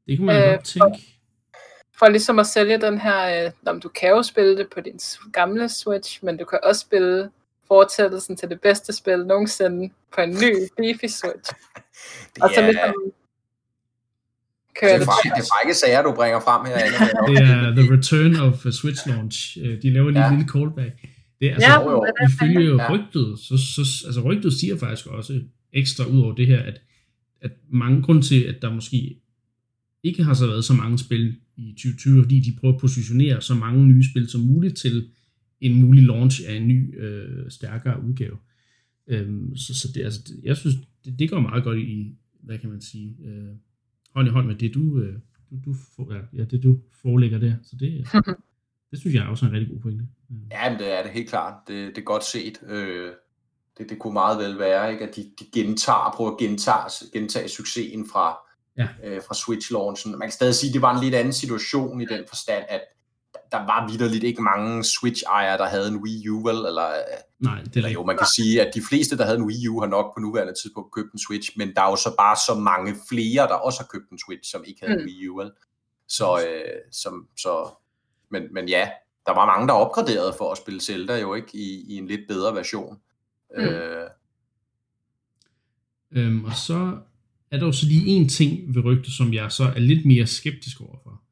Det 0.06 0.18
kunne 0.18 0.26
man 0.26 0.42
øh, 0.42 0.50
godt 0.50 0.64
tænke. 0.64 0.82
For, 0.82 1.98
for 1.98 2.08
ligesom 2.08 2.38
at 2.38 2.46
sælge 2.46 2.78
den 2.78 2.98
her, 2.98 3.46
øh, 3.46 3.52
om 3.66 3.80
du 3.80 3.88
kan 3.88 4.08
jo 4.08 4.22
spille 4.22 4.56
det 4.56 4.70
på 4.70 4.80
din 4.80 5.00
gamle 5.32 5.68
Switch, 5.68 6.24
men 6.24 6.36
du 6.36 6.44
kan 6.44 6.58
også 6.62 6.80
spille 6.80 7.30
fortsættelsen 7.72 8.36
til 8.36 8.48
det 8.48 8.60
bedste 8.60 8.92
spil 8.92 9.18
nogensinde 9.32 9.80
på 10.14 10.20
en 10.20 10.30
ny 10.42 10.52
beefy 10.76 11.08
Switch. 11.18 11.48
Det 12.34 12.42
og 12.42 12.50
så 12.54 12.60
ligesom 12.62 12.94
kører 14.80 14.98
det, 14.98 15.06
er 15.06 15.10
frække, 15.10 15.30
det 15.36 15.42
er 15.44 15.50
frække 15.54 15.74
sager, 15.74 16.02
du 16.02 16.12
bringer 16.20 16.40
frem 16.46 16.62
her. 16.70 16.76
det 17.28 17.38
er 17.54 17.60
The 17.78 17.86
Return 17.94 18.32
of 18.46 18.56
Switch 18.80 19.02
Launch. 19.08 19.58
Øh, 19.62 19.82
de 19.82 19.90
laver 19.96 20.10
lige 20.10 20.24
ja. 20.24 20.30
en 20.30 20.36
lille 20.36 20.50
callback. 20.52 20.94
Det 21.40 21.46
er, 21.48 21.54
altså, 21.54 21.68
ja, 21.68 21.82
jo, 21.82 21.90
jo. 21.90 22.06
ifølge 22.28 22.82
ja. 22.82 22.92
rygtet, 22.92 23.38
så, 23.38 23.54
så, 23.74 23.82
altså 24.06 24.20
rygtet 24.20 24.52
siger 24.52 24.78
faktisk 24.78 25.06
også 25.06 25.40
ekstra 25.72 26.04
ud 26.04 26.20
over 26.20 26.34
det 26.34 26.46
her, 26.46 26.62
at, 26.62 26.80
at 27.40 27.50
mange 27.72 28.02
grund 28.02 28.22
til, 28.22 28.40
at 28.44 28.56
der 28.62 28.70
måske 28.72 29.20
ikke 30.02 30.22
har 30.22 30.34
så 30.34 30.46
været 30.46 30.64
så 30.64 30.72
mange 30.72 30.98
spil 30.98 31.36
i 31.56 31.72
2020, 31.72 32.22
fordi 32.22 32.40
de 32.40 32.56
prøver 32.60 32.74
at 32.74 32.80
positionere 32.80 33.40
så 33.40 33.54
mange 33.54 33.86
nye 33.86 34.04
spil 34.10 34.28
som 34.28 34.40
muligt 34.40 34.76
til 34.76 35.08
en 35.60 35.80
mulig 35.80 36.04
launch 36.04 36.40
af 36.48 36.54
en 36.54 36.68
ny, 36.68 37.00
øh, 37.00 37.50
stærkere 37.50 38.02
udgave. 38.02 38.36
Øhm, 39.06 39.56
så, 39.56 39.80
så 39.80 39.88
det, 39.94 40.04
altså, 40.04 40.20
det, 40.26 40.40
jeg 40.42 40.56
synes, 40.56 40.76
det, 41.04 41.18
det 41.18 41.30
går 41.30 41.40
meget 41.40 41.64
godt 41.64 41.78
i, 41.78 42.14
hvad 42.40 42.58
kan 42.58 42.70
man 42.70 42.80
sige, 42.80 43.16
øh, 43.24 43.54
hånd 44.14 44.28
i 44.28 44.30
hånd 44.30 44.46
med 44.46 44.54
det, 44.54 44.74
du, 44.74 45.00
øh, 45.00 45.14
du, 45.50 45.56
du, 45.64 45.74
for, 45.96 46.12
ja, 46.32 46.44
det, 46.44 46.62
du 46.62 46.78
forelægger 47.02 47.38
der. 47.38 47.54
Så 47.62 47.76
det, 47.80 48.06
det 48.90 48.98
synes 48.98 49.14
jeg 49.14 49.24
er 49.24 49.28
også 49.28 49.46
en 49.46 49.52
rigtig 49.52 49.68
god 49.68 49.80
pointe. 49.80 50.04
Ja, 50.50 50.70
men 50.70 50.78
det 50.78 50.98
er 50.98 51.02
det 51.02 51.12
helt 51.12 51.28
klart. 51.28 51.54
Det, 51.68 51.88
det 51.88 51.98
er 51.98 52.04
godt 52.04 52.24
set. 52.24 52.62
Øh, 52.66 53.12
det, 53.78 53.90
det 53.90 53.98
kunne 53.98 54.12
meget 54.12 54.38
vel 54.38 54.58
være, 54.58 54.92
ikke, 54.92 55.08
at 55.08 55.16
de, 55.16 55.22
de 55.40 55.44
gentager, 55.54 56.12
prøver 56.16 56.30
at 56.30 56.38
gentage, 56.38 57.10
gentage 57.12 57.48
succesen 57.48 58.06
fra, 58.12 58.36
ja. 58.76 58.88
øh, 59.04 59.20
fra 59.28 59.34
Switch-launchen. 59.34 60.10
Man 60.10 60.28
kan 60.28 60.32
stadig 60.32 60.54
sige, 60.54 60.70
at 60.70 60.74
det 60.74 60.82
var 60.82 60.94
en 60.94 61.04
lidt 61.04 61.14
anden 61.14 61.32
situation 61.32 62.00
i 62.00 62.04
den 62.04 62.24
forstand, 62.28 62.64
at 62.68 62.80
der 63.52 63.58
var 63.58 63.88
vidderligt 63.88 64.24
ikke 64.24 64.42
mange 64.42 64.84
Switch-ejere, 64.84 65.58
der 65.58 65.68
havde 65.68 65.88
en 65.88 65.96
Wii 65.96 66.28
U, 66.28 66.46
vel? 66.46 66.56
Eller, 66.56 66.88
Nej, 67.38 67.60
det 67.60 67.66
er 67.66 67.70
eller 67.76 67.90
jo, 67.90 68.04
man 68.04 68.16
kan 68.16 68.26
sige, 68.36 68.66
at 68.66 68.74
de 68.74 68.82
fleste, 68.88 69.16
der 69.18 69.24
havde 69.24 69.38
en 69.38 69.44
Wii 69.44 69.68
U, 69.68 69.80
har 69.80 69.86
nok 69.86 70.14
på 70.14 70.20
nuværende 70.20 70.54
tidspunkt 70.62 70.92
købt 70.92 71.12
en 71.12 71.18
Switch, 71.18 71.50
men 71.56 71.74
der 71.74 71.82
er 71.82 71.90
jo 71.90 71.96
så 71.96 72.14
bare 72.18 72.36
så 72.36 72.54
mange 72.60 72.96
flere, 73.08 73.48
der 73.48 73.54
også 73.54 73.80
har 73.80 73.86
købt 73.86 74.10
en 74.10 74.18
Switch, 74.18 74.50
som 74.50 74.64
ikke 74.66 74.80
havde 74.80 74.94
mm. 74.94 75.00
en 75.00 75.06
Wii 75.06 75.28
U, 75.28 75.36
vel? 75.38 75.50
Så, 76.08 76.38
øh, 76.38 76.80
som, 76.92 77.28
så 77.36 77.70
men, 78.30 78.42
men 78.54 78.68
ja, 78.68 78.88
der 79.26 79.34
var 79.34 79.46
mange, 79.46 79.68
der 79.68 79.74
opgraderede 79.74 80.34
for 80.38 80.52
at 80.52 80.58
spille 80.58 80.80
Zelda 80.80 81.20
jo 81.20 81.34
ikke 81.34 81.48
i, 81.54 81.84
i 81.88 81.96
en 81.96 82.06
lidt 82.06 82.28
bedre 82.28 82.54
version. 82.54 82.98
Mm. 83.56 83.62
Øh. 83.62 84.06
Øhm, 86.12 86.44
og 86.44 86.54
så 86.54 86.98
er 87.50 87.58
der 87.58 87.66
jo 87.66 87.72
så 87.72 87.86
lige 87.86 88.06
en 88.06 88.28
ting 88.28 88.74
ved 88.74 88.84
rygtet, 88.84 89.12
som 89.12 89.34
jeg 89.34 89.52
så 89.52 89.64
er 89.64 89.78
lidt 89.78 90.06
mere 90.06 90.26
skeptisk 90.26 90.80
overfor. 90.80 91.22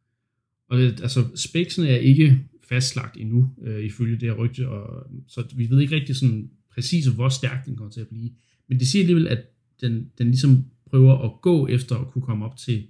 Og 0.68 0.78
det, 0.78 1.00
altså, 1.00 1.24
spæksene 1.34 1.88
er 1.88 1.96
ikke 1.96 2.38
fastlagt 2.68 3.16
endnu, 3.16 3.50
øh, 3.62 3.84
ifølge 3.84 4.20
det 4.20 4.22
her 4.22 4.32
rygte, 4.32 4.68
og, 4.68 5.06
så 5.26 5.44
vi 5.56 5.70
ved 5.70 5.80
ikke 5.80 5.94
rigtig 5.94 6.16
sådan 6.16 6.50
præcis, 6.74 7.06
hvor 7.06 7.28
stærk 7.28 7.66
den 7.66 7.76
kommer 7.76 7.90
til 7.90 8.00
at 8.00 8.08
blive. 8.08 8.30
Men 8.68 8.78
det 8.78 8.88
siger 8.88 9.02
alligevel, 9.02 9.28
at 9.28 9.44
den, 9.80 10.10
den 10.18 10.26
ligesom 10.26 10.64
prøver 10.86 11.18
at 11.18 11.40
gå 11.42 11.66
efter 11.66 11.96
at 11.96 12.10
kunne 12.10 12.22
komme 12.22 12.44
op 12.44 12.56
til 12.56 12.86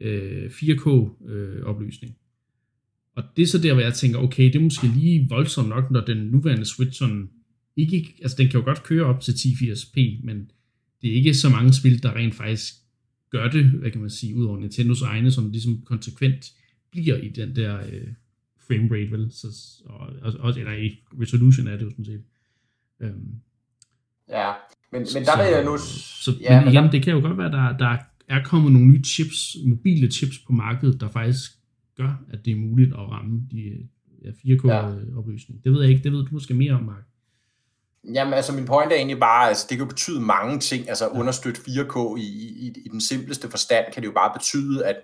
øh, 0.00 0.50
4K-opløsning. 0.50 2.10
Øh, 2.10 2.16
og 3.16 3.24
det 3.36 3.42
er 3.42 3.46
så 3.46 3.58
der, 3.58 3.72
hvor 3.72 3.82
jeg 3.82 3.94
tænker, 3.94 4.18
okay, 4.18 4.44
det 4.44 4.54
er 4.54 4.60
måske 4.60 4.86
lige 4.86 5.26
voldsomt 5.28 5.68
nok, 5.68 5.90
når 5.90 6.00
den 6.00 6.16
nuværende 6.16 6.64
Switch 6.64 6.98
sådan 6.98 7.30
ikke, 7.76 8.14
altså 8.22 8.36
den 8.38 8.48
kan 8.48 8.60
jo 8.60 8.64
godt 8.64 8.82
køre 8.82 9.04
op 9.04 9.20
til 9.20 9.32
1080p, 9.32 10.20
men 10.24 10.50
det 11.02 11.10
er 11.10 11.14
ikke 11.14 11.34
så 11.34 11.48
mange 11.48 11.72
spil, 11.72 12.02
der 12.02 12.16
rent 12.16 12.34
faktisk 12.34 12.74
gør 13.30 13.50
det, 13.50 13.64
hvad 13.64 13.90
kan 13.90 14.00
man 14.00 14.10
sige, 14.10 14.34
ud 14.34 14.44
over 14.44 14.58
Nintendos 14.58 15.02
egne, 15.02 15.30
som 15.30 15.50
ligesom 15.50 15.82
konsekvent 15.84 16.52
bliver 16.96 17.16
i 17.16 17.28
den 17.28 17.56
der 17.56 17.76
øh, 17.76 18.08
frame 18.66 18.88
rate, 18.94 19.10
vel? 19.12 19.30
Så, 19.32 19.46
og, 19.86 20.08
også, 20.38 20.60
eller 20.60 20.72
i 20.72 20.98
resolution 21.22 21.66
er 21.66 21.76
det 21.76 21.82
jo 21.82 21.90
sådan 21.90 22.04
set. 22.04 22.24
Øhm, 23.00 23.40
ja, 24.28 24.52
men, 24.92 25.06
men 25.14 25.24
der 25.24 25.42
vil 25.42 25.52
jeg 25.52 25.64
nu... 25.64 25.78
Så, 26.24 26.32
ja, 26.40 26.60
men 26.60 26.68
igen, 26.68 26.84
der... 26.84 26.90
det 26.90 27.02
kan 27.02 27.12
jo 27.12 27.20
godt 27.20 27.38
være, 27.38 27.50
der, 27.50 27.76
der 27.76 27.98
er 28.28 28.44
kommet 28.44 28.72
nogle 28.72 28.88
nye 28.88 29.04
chips, 29.04 29.56
mobile 29.66 30.10
chips 30.10 30.38
på 30.38 30.52
markedet, 30.52 31.00
der 31.00 31.08
faktisk 31.08 31.50
gør, 31.96 32.24
at 32.32 32.44
det 32.44 32.52
er 32.52 32.56
muligt 32.56 32.92
at 32.92 32.98
ramme 32.98 33.40
de 33.50 33.88
ja, 34.24 34.30
4K-opløsning. 34.30 35.56
Ja. 35.58 35.60
Det 35.64 35.72
ved 35.72 35.80
jeg 35.82 35.90
ikke, 35.90 36.02
det 36.02 36.12
ved 36.12 36.24
du 36.24 36.28
måske 36.32 36.54
mere 36.54 36.72
om, 36.72 36.82
Mark. 36.82 37.04
Jamen, 38.14 38.34
altså 38.34 38.52
min 38.52 38.64
point 38.64 38.92
er 38.92 38.96
egentlig 38.96 39.20
bare, 39.20 39.48
altså 39.48 39.66
det 39.68 39.78
kan 39.78 39.84
jo 39.86 39.88
betyde 39.88 40.20
mange 40.20 40.58
ting, 40.58 40.88
altså 40.88 41.04
ja. 41.04 41.20
understøtte 41.20 41.60
4K 41.60 42.16
i, 42.16 42.28
i, 42.66 42.72
i 42.84 42.88
den 42.88 43.00
simpleste 43.00 43.50
forstand, 43.50 43.84
kan 43.92 44.02
det 44.02 44.08
jo 44.08 44.12
bare 44.12 44.32
betyde, 44.38 44.86
at, 44.86 44.96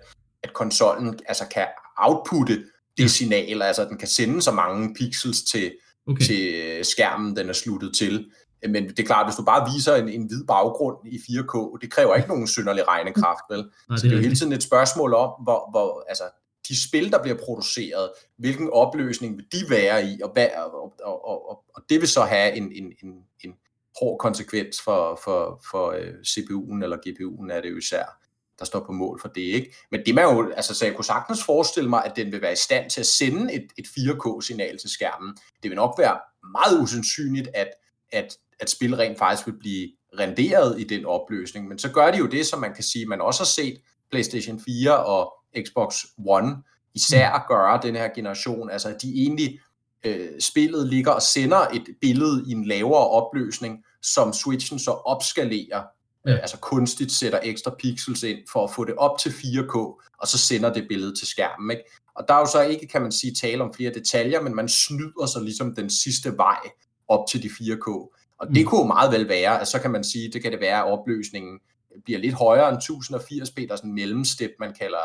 at 0.43 0.53
konsollen 0.53 1.19
altså 1.27 1.43
kan 1.53 1.67
outputte 1.97 2.63
det 2.97 3.03
ja. 3.03 3.07
signal, 3.07 3.61
altså 3.61 3.85
den 3.85 3.97
kan 3.97 4.07
sende 4.07 4.41
så 4.41 4.51
mange 4.51 4.95
pixels 4.95 5.43
til, 5.43 5.71
okay. 6.07 6.25
til 6.25 6.79
skærmen, 6.85 7.35
den 7.35 7.49
er 7.49 7.53
sluttet 7.53 7.95
til. 7.95 8.31
Men 8.69 8.89
det 8.89 8.99
er 8.99 9.03
klart, 9.03 9.25
hvis 9.25 9.35
du 9.35 9.43
bare 9.43 9.71
viser 9.73 9.95
en, 9.95 10.09
en 10.09 10.27
hvid 10.27 10.45
baggrund 10.47 10.97
i 11.07 11.17
4K, 11.17 11.77
det 11.81 11.91
kræver 11.91 12.15
ikke 12.15 12.29
nogen 12.29 12.47
synderlig 12.47 12.87
regnekraft, 12.87 13.43
vel? 13.49 13.59
Nej, 13.89 13.97
så 13.97 14.03
det 14.03 14.11
er 14.11 14.15
jo 14.15 14.21
hele 14.21 14.35
tiden 14.35 14.53
et 14.53 14.63
spørgsmål 14.63 15.13
om, 15.13 15.29
hvor, 15.43 15.71
hvor 15.71 16.05
altså, 16.09 16.23
de 16.67 16.87
spil, 16.87 17.11
der 17.11 17.21
bliver 17.21 17.37
produceret, 17.45 18.09
hvilken 18.37 18.69
opløsning 18.69 19.37
vil 19.37 19.45
de 19.51 19.69
være 19.69 20.05
i, 20.05 20.21
og, 20.23 20.29
hvad, 20.33 20.47
og, 20.73 20.93
og, 21.03 21.49
og, 21.49 21.63
og 21.75 21.83
det 21.89 22.01
vil 22.01 22.07
så 22.07 22.21
have 22.21 22.55
en, 22.55 22.63
en, 22.63 22.85
en, 23.03 23.13
en 23.43 23.53
hård 23.99 24.19
konsekvens 24.19 24.81
for, 24.81 25.19
for, 25.23 25.61
for 25.71 25.91
øh, 25.91 26.13
CPU'en 26.27 26.83
eller 26.83 26.97
GPU'en 26.97 27.51
er 27.51 27.61
det 27.61 27.71
jo 27.71 27.77
især, 27.77 28.19
der 28.59 28.65
står 28.65 28.85
på 28.85 28.91
mål 28.91 29.21
for 29.21 29.27
det, 29.27 29.41
ikke? 29.41 29.75
Men 29.91 30.01
det 30.05 30.15
man 30.15 30.23
jo, 30.23 30.51
altså 30.51 30.75
så 30.75 30.85
jeg 30.85 30.95
kunne 30.95 31.05
sagtens 31.05 31.43
forestille 31.43 31.89
mig, 31.89 32.05
at 32.05 32.15
den 32.15 32.31
vil 32.31 32.41
være 32.41 32.53
i 32.53 32.55
stand 32.55 32.89
til 32.89 32.99
at 32.99 33.05
sende 33.05 33.53
et, 33.53 33.67
et 33.77 33.85
4K-signal 33.85 34.77
til 34.77 34.89
skærmen. 34.89 35.37
Det 35.63 35.71
vil 35.71 35.75
nok 35.75 35.95
være 35.97 36.19
meget 36.51 36.83
usandsynligt, 36.83 37.49
at, 37.53 37.67
at, 38.11 38.37
at 38.59 38.69
spil 38.69 38.95
rent 38.95 39.17
faktisk 39.17 39.47
vil 39.47 39.59
blive 39.59 39.89
renderet 40.19 40.79
i 40.81 40.83
den 40.83 41.05
opløsning, 41.05 41.67
men 41.67 41.79
så 41.79 41.89
gør 41.89 42.11
de 42.11 42.17
jo 42.17 42.25
det, 42.25 42.45
som 42.45 42.59
man 42.59 42.73
kan 42.73 42.83
sige, 42.83 43.05
man 43.05 43.21
også 43.21 43.39
har 43.39 43.45
set 43.45 43.81
PlayStation 44.11 44.59
4 44.59 45.05
og 45.05 45.33
Xbox 45.57 45.95
One 46.27 46.55
især 46.95 47.37
mm. 47.37 47.43
gøre 47.47 47.79
den 47.83 47.95
her 47.95 48.09
generation, 48.15 48.69
altså 48.69 48.89
at 48.89 49.01
de 49.01 49.13
egentlig 49.13 49.59
øh, 50.05 50.29
spillet 50.39 50.87
ligger 50.87 51.11
og 51.11 51.21
sender 51.21 51.67
et 51.73 51.87
billede 52.01 52.43
i 52.47 52.51
en 52.51 52.65
lavere 52.65 53.07
opløsning, 53.07 53.83
som 54.01 54.33
Switchen 54.33 54.79
så 54.79 54.91
opskalerer. 54.91 55.83
Øh, 56.27 56.35
altså 56.35 56.57
kunstigt 56.57 57.11
sætter 57.11 57.39
ekstra 57.43 57.75
pixels 57.79 58.23
ind 58.23 58.39
for 58.51 58.63
at 58.63 58.71
få 58.71 58.85
det 58.85 58.95
op 58.95 59.19
til 59.19 59.29
4K, 59.29 59.75
og 60.17 60.27
så 60.27 60.37
sender 60.37 60.73
det 60.73 60.85
billede 60.89 61.15
til 61.15 61.27
skærmen. 61.27 61.71
Ikke? 61.71 61.83
Og 62.15 62.25
der 62.27 62.33
er 62.33 62.39
jo 62.39 62.45
så 62.45 62.61
ikke, 62.61 62.87
kan 62.87 63.01
man 63.01 63.11
sige, 63.11 63.33
tale 63.33 63.63
om 63.63 63.73
flere 63.73 63.93
detaljer, 63.93 64.41
men 64.41 64.55
man 64.55 64.69
snyder 64.69 65.25
sig 65.25 65.41
ligesom 65.41 65.75
den 65.75 65.89
sidste 65.89 66.37
vej 66.37 66.59
op 67.07 67.27
til 67.29 67.43
de 67.43 67.47
4K. 67.47 67.89
Og 68.37 68.47
det 68.47 68.57
mm. 68.57 68.65
kunne 68.65 68.81
jo 68.81 68.87
meget 68.87 69.11
vel 69.11 69.29
være, 69.29 69.61
at 69.61 69.67
så 69.67 69.79
kan 69.79 69.91
man 69.91 70.03
sige, 70.03 70.31
det 70.31 70.41
kan 70.41 70.51
det 70.51 70.59
være, 70.59 70.77
at 70.77 70.91
opløsningen 70.91 71.59
bliver 72.05 72.19
lidt 72.19 72.33
højere 72.33 72.69
end 72.69 72.77
1080p, 72.77 73.67
der 73.67 73.73
er 73.73 73.75
sådan 73.75 73.89
en 73.89 73.95
mellemstep, 73.95 74.51
man 74.59 74.73
kalder 74.73 74.97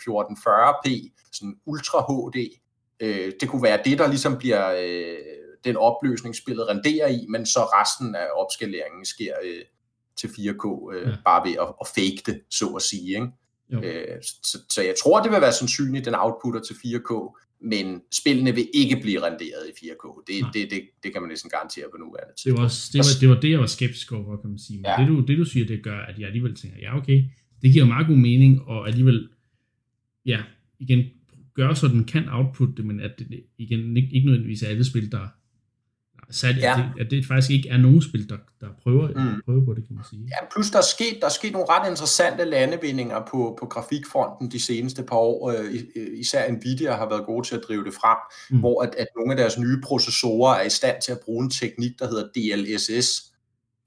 1440p, 0.00 0.90
øh, 0.90 1.10
sådan 1.32 1.56
Ultra 1.66 2.00
HD. 2.08 2.36
Øh, 3.00 3.32
det 3.40 3.48
kunne 3.48 3.62
være 3.62 3.80
det, 3.84 3.98
der 3.98 4.06
ligesom 4.06 4.38
bliver 4.38 4.74
øh, 4.80 5.16
den 5.64 5.76
opløsning, 5.76 6.36
spillet 6.36 6.68
renderer 6.68 7.08
i, 7.08 7.26
men 7.28 7.46
så 7.46 7.60
resten 7.60 8.14
af 8.14 8.26
opskaleringen 8.34 9.04
sker 9.04 9.34
til 10.16 10.28
4K, 10.28 10.64
ja. 10.94 11.16
bare 11.24 11.48
ved 11.48 11.56
at, 11.64 11.68
at 11.80 11.86
fake 11.96 12.20
det, 12.26 12.40
så 12.50 12.66
at 12.66 12.82
sige. 12.82 13.08
Ikke? 13.08 13.28
så, 14.22 14.58
så 14.70 14.82
jeg 14.82 14.94
tror, 15.02 15.22
det 15.22 15.32
vil 15.32 15.40
være 15.40 15.52
sandsynligt, 15.52 16.04
den 16.04 16.14
outputter 16.14 16.60
til 16.60 16.74
4K, 16.74 17.10
men 17.60 18.00
spillene 18.12 18.54
vil 18.54 18.68
ikke 18.74 18.96
blive 19.02 19.26
renderet 19.26 19.64
i 19.68 19.86
4K. 19.86 20.24
Det, 20.26 20.46
det, 20.54 20.70
det, 20.70 20.80
det 21.02 21.12
kan 21.12 21.22
man 21.22 21.28
næsten 21.28 21.50
garantere 21.50 21.84
på 21.92 21.96
nuværende 21.96 22.34
tid. 22.36 22.50
Det 22.50 22.58
var, 22.58 22.64
også, 22.64 22.90
det, 22.92 22.98
var, 22.98 23.12
det 23.20 23.28
var 23.28 23.40
det, 23.40 23.50
jeg 23.50 23.60
var 23.60 23.66
skeptisk 23.66 24.12
over, 24.12 24.36
kan 24.36 24.50
man 24.50 24.58
sige. 24.58 24.78
Men 24.78 24.90
ja. 24.90 24.96
det, 25.00 25.08
du, 25.08 25.24
det, 25.28 25.38
du 25.38 25.44
siger, 25.44 25.66
det 25.66 25.82
gør, 25.82 25.98
at 25.98 26.18
jeg 26.18 26.26
alligevel 26.26 26.54
tænker, 26.54 26.78
ja, 26.80 26.96
okay, 26.96 27.24
det 27.62 27.72
giver 27.72 27.84
meget 27.84 28.06
god 28.06 28.16
mening, 28.16 28.62
og 28.62 28.88
alligevel, 28.88 29.28
ja, 30.26 30.42
igen, 30.78 31.04
gøre 31.54 31.76
så 31.76 31.88
den 31.88 32.04
kan 32.04 32.28
output 32.28 32.76
det, 32.76 32.84
men 32.84 33.00
at 33.00 33.18
det 33.18 33.44
igen 33.58 33.96
ikke, 33.96 34.08
ikke 34.12 34.26
nødvendigvis 34.26 34.62
er 34.62 34.68
alle 34.68 34.84
spil, 34.84 35.12
der 35.12 35.28
sat, 36.30 36.56
ja. 36.56 36.72
at, 36.72 36.78
det, 36.78 37.00
at 37.00 37.10
det 37.10 37.26
faktisk 37.26 37.50
ikke 37.50 37.68
er 37.68 37.76
nogen 37.76 38.02
spil, 38.02 38.28
der, 38.28 38.36
der 38.60 38.66
prøver, 38.82 39.08
mm. 39.08 39.42
prøver 39.44 39.64
på 39.64 39.74
det, 39.74 39.86
kan 39.86 39.96
man 39.96 40.04
sige. 40.10 40.22
Ja, 40.28 40.46
plus 40.52 40.70
der 40.70 40.78
er 40.78 40.88
sket, 40.94 41.16
der 41.20 41.26
er 41.26 41.30
sket 41.30 41.52
nogle 41.52 41.66
ret 41.70 41.90
interessante 41.90 42.44
landevindinger 42.44 43.20
på, 43.30 43.56
på 43.60 43.66
grafikfronten 43.66 44.50
de 44.50 44.60
seneste 44.60 45.02
par 45.02 45.16
år. 45.16 45.50
Øh, 45.50 45.74
især 45.96 46.52
Nvidia 46.52 46.92
har 46.96 47.08
været 47.08 47.26
gode 47.26 47.46
til 47.46 47.54
at 47.54 47.62
drive 47.68 47.84
det 47.84 47.94
frem, 47.94 48.18
mm. 48.50 48.58
hvor 48.58 48.82
at, 48.82 48.94
at 48.98 49.06
nogle 49.16 49.32
af 49.32 49.36
deres 49.36 49.58
nye 49.58 49.80
processorer 49.84 50.54
er 50.54 50.62
i 50.62 50.70
stand 50.70 50.96
til 51.02 51.12
at 51.12 51.20
bruge 51.24 51.44
en 51.44 51.50
teknik, 51.50 51.92
der 51.98 52.08
hedder 52.08 52.26
DLSS. 52.34 53.22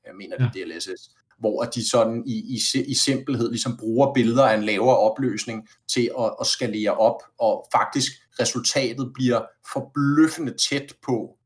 Jeg 0.05 0.13
mener, 0.17 0.37
det 0.37 0.61
er 0.61 0.67
ja. 0.67 0.75
DLSS 0.75 1.09
hvor 1.39 1.63
de 1.63 1.89
sådan 1.89 2.23
i, 2.25 2.33
i, 2.33 2.79
i 2.87 2.93
simpelhed 2.93 3.49
ligesom 3.49 3.77
bruger 3.77 4.13
billeder 4.13 4.43
af 4.43 4.57
en 4.57 4.63
lavere 4.63 4.97
opløsning 4.97 5.67
til 5.87 6.11
at, 6.19 6.35
at 6.41 6.47
skalere 6.47 6.97
op, 6.97 7.21
og 7.39 7.67
faktisk 7.71 8.11
resultatet 8.39 9.11
bliver 9.13 9.41
forbløffende 9.73 10.53
tæt 10.69 10.93
på 11.05 11.38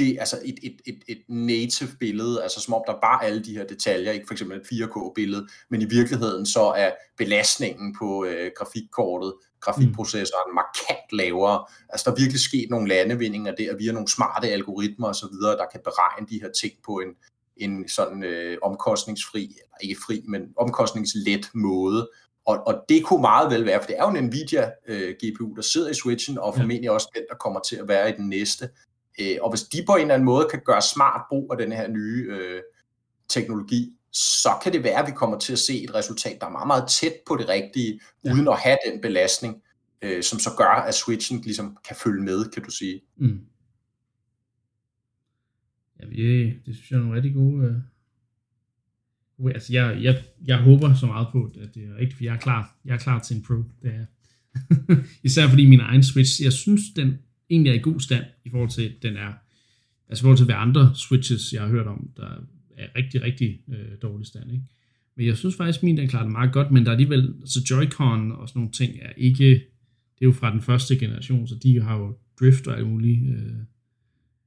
det 0.00 0.16
altså 0.18 0.38
et, 0.44 0.58
et, 0.62 0.80
et, 0.86 0.98
et 1.08 1.22
native 1.28 1.90
billede, 2.00 2.42
altså 2.42 2.60
som 2.60 2.74
om 2.74 2.82
der 2.86 2.92
var 2.92 3.18
alle 3.18 3.44
de 3.44 3.56
her 3.56 3.66
detaljer, 3.66 4.12
ikke 4.12 4.26
for 4.26 4.34
eksempel 4.34 4.58
et 4.58 4.66
4K-billede, 4.72 5.46
men 5.70 5.82
i 5.82 5.84
virkeligheden 5.84 6.46
så 6.46 6.62
er 6.62 6.90
belastningen 7.18 7.96
på 7.98 8.24
øh, 8.24 8.50
grafikkortet, 8.56 9.34
grafikprocessoren 9.60 10.50
mm. 10.50 10.54
markant 10.54 11.12
lavere. 11.12 11.64
Altså 11.88 12.04
der 12.04 12.16
er 12.16 12.20
virkelig 12.20 12.40
sket 12.40 12.70
nogle 12.70 12.88
landevindinger 12.88 13.54
der 13.54 13.76
via 13.76 13.92
nogle 13.92 14.08
smarte 14.08 14.48
algoritmer 14.48 15.08
osv., 15.08 15.36
der 15.42 15.66
kan 15.72 15.80
beregne 15.84 16.26
de 16.30 16.40
her 16.42 16.50
ting 16.60 16.72
på 16.86 16.92
en, 16.98 17.08
en 17.56 17.88
sådan 17.88 18.22
øh, 18.24 18.58
omkostningsfri, 18.62 19.44
eller 19.44 19.76
ikke 19.82 20.00
fri, 20.06 20.24
men 20.28 20.42
omkostningslet 20.56 21.50
måde. 21.54 22.10
Og, 22.46 22.66
og 22.66 22.74
det 22.88 23.04
kunne 23.04 23.20
meget 23.20 23.50
vel 23.50 23.66
være, 23.66 23.80
for 23.80 23.86
det 23.86 23.98
er 23.98 24.02
jo 24.02 24.16
en 24.16 24.24
Nvidia 24.24 24.70
øh, 24.88 25.14
GPU, 25.20 25.54
der 25.56 25.62
sidder 25.62 25.90
i 25.90 25.94
Switchen, 25.94 26.38
og 26.38 26.56
formentlig 26.56 26.90
også 26.90 27.08
den, 27.14 27.22
der 27.30 27.36
kommer 27.36 27.60
til 27.60 27.76
at 27.76 27.88
være 27.88 28.10
i 28.10 28.12
den 28.16 28.28
næste. 28.28 28.68
Øh, 29.20 29.36
og 29.42 29.50
hvis 29.50 29.62
de 29.62 29.84
på 29.86 29.94
en 29.94 30.00
eller 30.00 30.14
anden 30.14 30.26
måde 30.26 30.48
kan 30.50 30.60
gøre 30.64 30.82
smart 30.82 31.22
brug 31.28 31.48
af 31.52 31.58
den 31.58 31.72
her 31.72 31.88
nye 31.88 32.26
øh, 32.30 32.62
teknologi, 33.28 33.92
så 34.12 34.48
kan 34.62 34.72
det 34.72 34.84
være, 34.84 35.02
at 35.02 35.06
vi 35.06 35.12
kommer 35.16 35.38
til 35.38 35.52
at 35.52 35.58
se 35.58 35.84
et 35.84 35.94
resultat, 35.94 36.36
der 36.40 36.46
er 36.46 36.50
meget, 36.50 36.66
meget 36.66 36.88
tæt 36.88 37.12
på 37.26 37.36
det 37.36 37.48
rigtige, 37.48 38.00
ja. 38.24 38.32
uden 38.32 38.48
at 38.48 38.58
have 38.58 38.78
den 38.86 39.00
belastning, 39.00 39.62
øh, 40.02 40.22
som 40.22 40.38
så 40.38 40.50
gør, 40.58 40.84
at 40.88 40.94
switchen 40.94 41.40
ligesom 41.40 41.76
kan 41.88 41.96
følge 42.04 42.22
med, 42.22 42.50
kan 42.50 42.62
du 42.62 42.70
sige. 42.70 43.00
Mm. 43.16 43.40
Ja, 46.00 46.06
det, 46.06 46.60
det 46.66 46.74
synes 46.74 46.90
jeg 46.90 46.96
er 46.96 47.00
nogle 47.00 47.16
rigtig 47.16 47.34
gode... 47.34 47.66
Øh, 47.66 49.54
altså, 49.54 49.72
jeg, 49.72 49.98
jeg, 50.02 50.24
jeg 50.44 50.58
håber 50.58 50.94
så 50.94 51.06
meget 51.06 51.28
på, 51.32 51.50
at 51.62 51.74
det 51.74 51.82
er 51.82 51.96
rigtigt, 51.96 52.16
for 52.16 52.24
jeg 52.24 52.34
er 52.34 52.38
klar, 52.38 52.76
jeg 52.84 52.94
er 52.94 52.98
klar 52.98 53.18
til 53.18 53.36
en 53.36 53.42
Pro. 53.42 53.54
Det 53.54 53.94
er 53.94 54.06
Især 55.26 55.48
fordi 55.48 55.68
min 55.68 55.80
egen 55.80 56.02
Switch, 56.02 56.42
jeg 56.42 56.52
synes, 56.52 56.82
den 56.96 57.18
egentlig 57.50 57.70
er 57.70 57.74
i 57.74 57.78
god 57.78 58.00
stand 58.00 58.24
i 58.44 58.50
forhold 58.50 58.70
til, 58.70 58.94
den 59.02 59.16
er, 59.16 59.32
altså 60.08 60.22
i 60.22 60.24
forhold 60.24 60.36
til 60.36 60.44
hvad 60.44 60.54
andre 60.58 60.94
switches, 60.94 61.52
jeg 61.52 61.62
har 61.62 61.68
hørt 61.68 61.86
om, 61.86 62.10
der 62.16 62.26
er 62.76 62.86
rigtig, 62.96 63.22
rigtig 63.22 63.60
øh, 63.68 63.98
dårlig 64.02 64.26
stand. 64.26 64.52
Ikke? 64.52 64.64
Men 65.16 65.26
jeg 65.26 65.36
synes 65.36 65.56
faktisk, 65.56 65.82
min 65.82 65.96
den 65.96 66.08
klarer 66.08 66.24
det 66.24 66.32
meget 66.32 66.52
godt, 66.52 66.70
men 66.70 66.84
der 66.84 66.90
er 66.90 66.94
alligevel, 66.94 67.34
så 67.44 67.58
altså 67.60 67.74
Joy-Con 67.74 68.40
og 68.40 68.48
sådan 68.48 68.60
nogle 68.60 68.72
ting 68.72 68.96
er 69.02 69.12
ikke, 69.16 69.48
det 70.20 70.22
er 70.22 70.26
jo 70.26 70.32
fra 70.32 70.52
den 70.52 70.62
første 70.62 70.98
generation, 70.98 71.48
så 71.48 71.54
de 71.54 71.80
har 71.80 71.98
jo 71.98 72.16
drift 72.40 72.66
og 72.66 72.76
alle 72.76 72.88
mulige, 72.88 73.32
øh, 73.32 73.52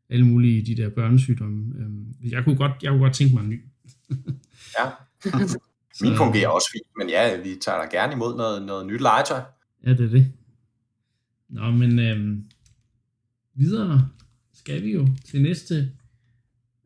alle 0.10 0.26
mulige 0.26 0.66
de 0.66 0.82
der 0.82 0.90
børnesygdomme. 0.90 1.74
Øh, 1.78 2.32
jeg, 2.32 2.44
kunne 2.44 2.56
godt, 2.56 2.72
jeg 2.82 2.92
kunne 2.92 3.02
godt 3.02 3.14
tænke 3.14 3.34
mig 3.34 3.44
en 3.44 3.50
ny. 3.50 3.62
ja, 4.80 4.86
min 6.02 6.18
fungerer 6.18 6.48
også 6.48 6.68
fint, 6.72 6.88
men 6.98 7.10
ja, 7.10 7.42
vi 7.42 7.56
tager 7.62 7.78
da 7.82 7.98
gerne 7.98 8.14
imod 8.14 8.38
noget, 8.38 8.66
noget 8.66 8.88
nyt 8.88 9.02
legetøj. 9.02 9.42
Ja, 9.86 9.90
det 9.90 10.06
er 10.06 10.10
det. 10.10 10.32
Nå, 11.50 11.72
men 11.72 12.00
øh, 12.00 12.38
videre 13.56 14.10
skal 14.54 14.84
vi 14.84 14.92
jo 14.92 15.08
til 15.26 15.42
næste 15.42 15.92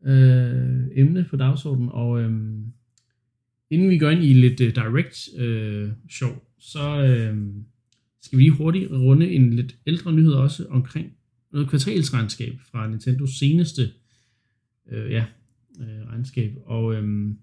øh, 0.06 0.88
emne 0.96 1.26
på 1.30 1.36
dagsordenen, 1.36 1.90
og 1.90 2.22
øh, 2.22 2.32
inden 3.70 3.90
vi 3.90 3.98
går 3.98 4.10
ind 4.10 4.24
i 4.24 4.34
lidt 4.34 4.62
øh, 4.62 4.76
direct 4.76 5.30
øh, 5.38 5.90
show, 6.10 6.32
så 6.60 7.04
øh, 7.04 7.38
skal 8.22 8.38
vi 8.38 8.44
lige 8.44 8.56
hurtigt 8.56 8.92
runde 8.92 9.32
en 9.32 9.54
lidt 9.54 9.76
ældre 9.88 10.14
nyhed 10.14 10.34
også 10.34 10.66
omkring 10.70 11.14
noget 11.52 11.70
kvartalsregnskab 11.70 12.54
fra 12.72 12.88
Nintendos 12.88 13.40
seneste 13.40 13.92
øh, 14.92 15.12
ja, 15.12 15.26
øh, 15.80 16.08
regnskab, 16.10 16.58
og 16.66 16.96
øh, 16.96 17.34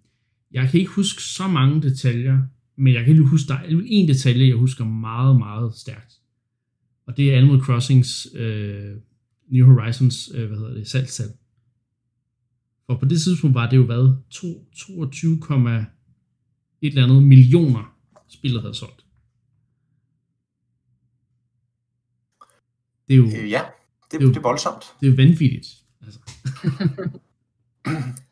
jeg 0.52 0.68
kan 0.70 0.80
ikke 0.80 0.92
huske 0.92 1.22
så 1.22 1.48
mange 1.48 1.82
detaljer, 1.82 2.42
men 2.76 2.94
jeg 2.94 3.04
kan 3.04 3.14
lige 3.14 3.26
huske, 3.26 3.48
der 3.48 3.54
er 3.54 3.82
en 3.84 4.08
detalje, 4.08 4.48
jeg 4.48 4.56
husker 4.56 4.84
meget, 4.84 5.38
meget 5.38 5.74
stærkt. 5.74 6.20
Og 7.06 7.16
det 7.16 7.32
er 7.32 7.38
Animal 7.38 7.60
Crossings 7.60 8.28
øh, 8.34 8.96
New 9.54 9.66
Horizons, 9.66 10.30
øh, 10.34 10.46
hvad 10.48 10.58
hedder 10.58 10.74
det, 10.74 10.88
salgstal. 10.88 11.28
For 12.86 12.98
på 12.98 13.04
det 13.04 13.20
tidspunkt 13.22 13.54
var 13.54 13.70
det 13.70 13.76
jo 13.76 13.84
hvad, 13.84 14.14
22, 14.30 15.40
et 16.82 16.88
eller 16.88 17.04
andet 17.04 17.22
millioner 17.22 17.96
spillet 18.28 18.60
havde 18.62 18.74
solgt. 18.74 19.06
Det 23.08 23.14
er 23.14 23.16
jo, 23.16 23.24
Øh, 23.24 23.50
ja, 23.50 23.60
det, 24.02 24.10
Det 24.10 24.16
er 24.20 24.22
jo- 24.22 24.28
det 24.30 24.36
er 24.36 24.40
voldsomt. 24.42 24.84
det 25.00 25.06
er 25.06 25.10
jo 25.10 25.16
vanvittigt. 25.16 25.66
Altså, 26.02 26.20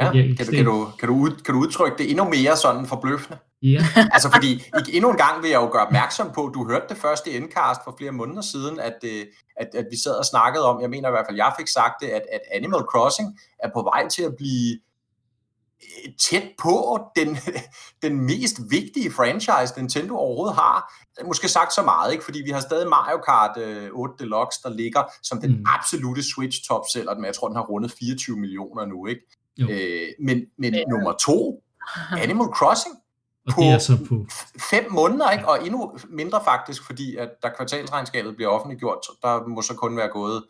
Ja, 0.00 0.12
kan, 0.12 0.46
du, 0.46 0.52
kan, 0.52 0.64
du, 0.64 0.88
kan, 0.98 1.08
du 1.08 1.14
ud, 1.14 1.30
kan 1.44 1.54
du 1.54 1.60
udtrykke 1.60 1.98
det 1.98 2.10
endnu 2.10 2.24
mere 2.24 2.56
sådan 2.56 2.86
forbløffende? 2.86 3.38
ja, 3.62 3.86
Altså 4.14 4.30
fordi, 4.34 4.52
ikke- 4.52 4.92
endnu 4.92 5.10
en 5.10 5.16
gang 5.16 5.42
vil 5.42 5.50
jeg 5.50 5.60
jo 5.60 5.68
gøre 5.72 5.86
opmærksom 5.86 6.30
på, 6.34 6.50
du 6.54 6.66
hørte 6.68 6.84
det 6.88 6.96
første 6.96 7.30
endcast 7.32 7.80
for 7.84 7.94
flere 7.98 8.12
måneder 8.12 8.42
siden, 8.42 8.80
at, 8.80 8.96
øh, 9.04 9.26
at, 9.56 9.68
at 9.74 9.86
vi 9.90 9.96
sad 10.04 10.12
og 10.14 10.24
snakkede 10.24 10.64
om, 10.64 10.80
jeg 10.80 10.90
mener 10.90 11.08
i 11.08 11.10
hvert 11.10 11.26
fald, 11.28 11.36
jeg 11.36 11.52
fik 11.58 11.68
sagt 11.68 11.94
det, 12.00 12.06
at, 12.08 12.22
at 12.32 12.40
Animal 12.52 12.80
Crossing 12.80 13.38
er 13.58 13.68
på 13.74 13.82
vej 13.82 14.08
til 14.08 14.22
at 14.22 14.36
blive 14.36 14.78
øh, 15.82 16.12
tæt 16.30 16.42
på 16.62 17.00
den, 17.16 17.38
den 18.02 18.20
mest 18.20 18.56
vigtige 18.70 19.10
franchise, 19.12 19.74
Nintendo 19.76 20.16
overhovedet 20.16 20.56
har. 20.56 20.92
Måske 21.26 21.48
sagt 21.48 21.72
så 21.74 21.82
meget, 21.82 22.12
ikke? 22.12 22.24
fordi 22.24 22.42
vi 22.44 22.50
har 22.50 22.60
stadig 22.60 22.88
Mario 22.88 23.18
Kart 23.18 23.56
øh, 23.58 23.88
8 23.92 24.14
Deluxe, 24.18 24.60
der 24.62 24.70
ligger 24.70 25.02
som 25.22 25.40
den 25.40 25.50
Mm. 25.50 25.64
absolute 25.78 26.22
Switch 26.34 26.68
top 26.68 26.82
seller, 26.92 27.14
men 27.14 27.24
jeg 27.24 27.34
tror, 27.34 27.48
den 27.48 27.56
har 27.56 27.62
rundet 27.64 27.92
24 27.98 28.36
millioner 28.36 28.84
nu. 28.86 29.06
ikke? 29.06 29.20
Jo. 29.60 29.68
Øh, 29.70 30.08
men 30.20 30.46
men 30.58 30.74
Ja. 30.74 30.84
nummer 30.84 31.12
to, 31.12 31.62
Animal 32.18 32.46
Crossing, 32.46 32.94
og 33.46 33.52
På- 33.54 33.60
det 33.62 33.68
er 33.68 33.78
så 33.78 33.98
på... 34.08 34.26
fem 34.70 34.92
måneder, 34.92 35.30
ikke? 35.30 35.48
og 35.48 35.66
endnu 35.66 35.98
mindre 36.08 36.44
faktisk, 36.44 36.86
fordi 36.86 37.16
at 37.16 37.28
da 37.42 37.48
kvartalsregnskabet 37.56 38.36
bliver 38.36 38.50
offentliggjort, 38.50 38.98
der 39.22 39.46
må 39.46 39.62
så 39.62 39.74
kun 39.74 39.96
være 39.96 40.08
gået 40.08 40.44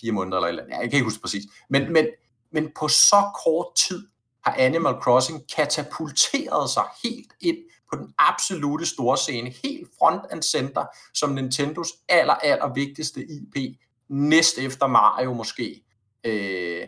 fire 0.00 0.12
måneder 0.12 0.36
eller 0.36 0.46
et 0.46 0.50
eller 0.50 0.62
andet. 0.62 0.74
Ja, 0.74 0.80
Jeg 0.80 0.90
kan 0.90 0.96
ikke 0.96 1.04
huske 1.04 1.20
præcis. 1.20 1.42
Men, 1.70 1.92
men, 1.92 2.06
men 2.52 2.70
på 2.80 2.88
så 2.88 3.30
kort 3.44 3.66
tid 3.88 4.06
har 4.44 4.54
Animal 4.58 4.94
Crossing 5.02 5.42
katapulteret 5.56 6.70
sig 6.70 6.82
helt 7.04 7.32
ind 7.40 7.56
på 7.92 7.98
den 7.98 8.14
absolute 8.18 8.86
store 8.86 9.16
scene, 9.16 9.50
helt 9.64 9.88
front 9.98 10.22
and 10.30 10.42
center, 10.42 10.84
som 11.14 11.30
Nintendos 11.30 11.88
aller, 12.08 12.34
aller 12.34 12.72
vigtigste 12.74 13.20
IP, 13.26 13.76
næst 14.08 14.58
efter 14.58 14.86
Mario 14.86 15.32
måske. 15.34 15.84
Øh, 16.24 16.82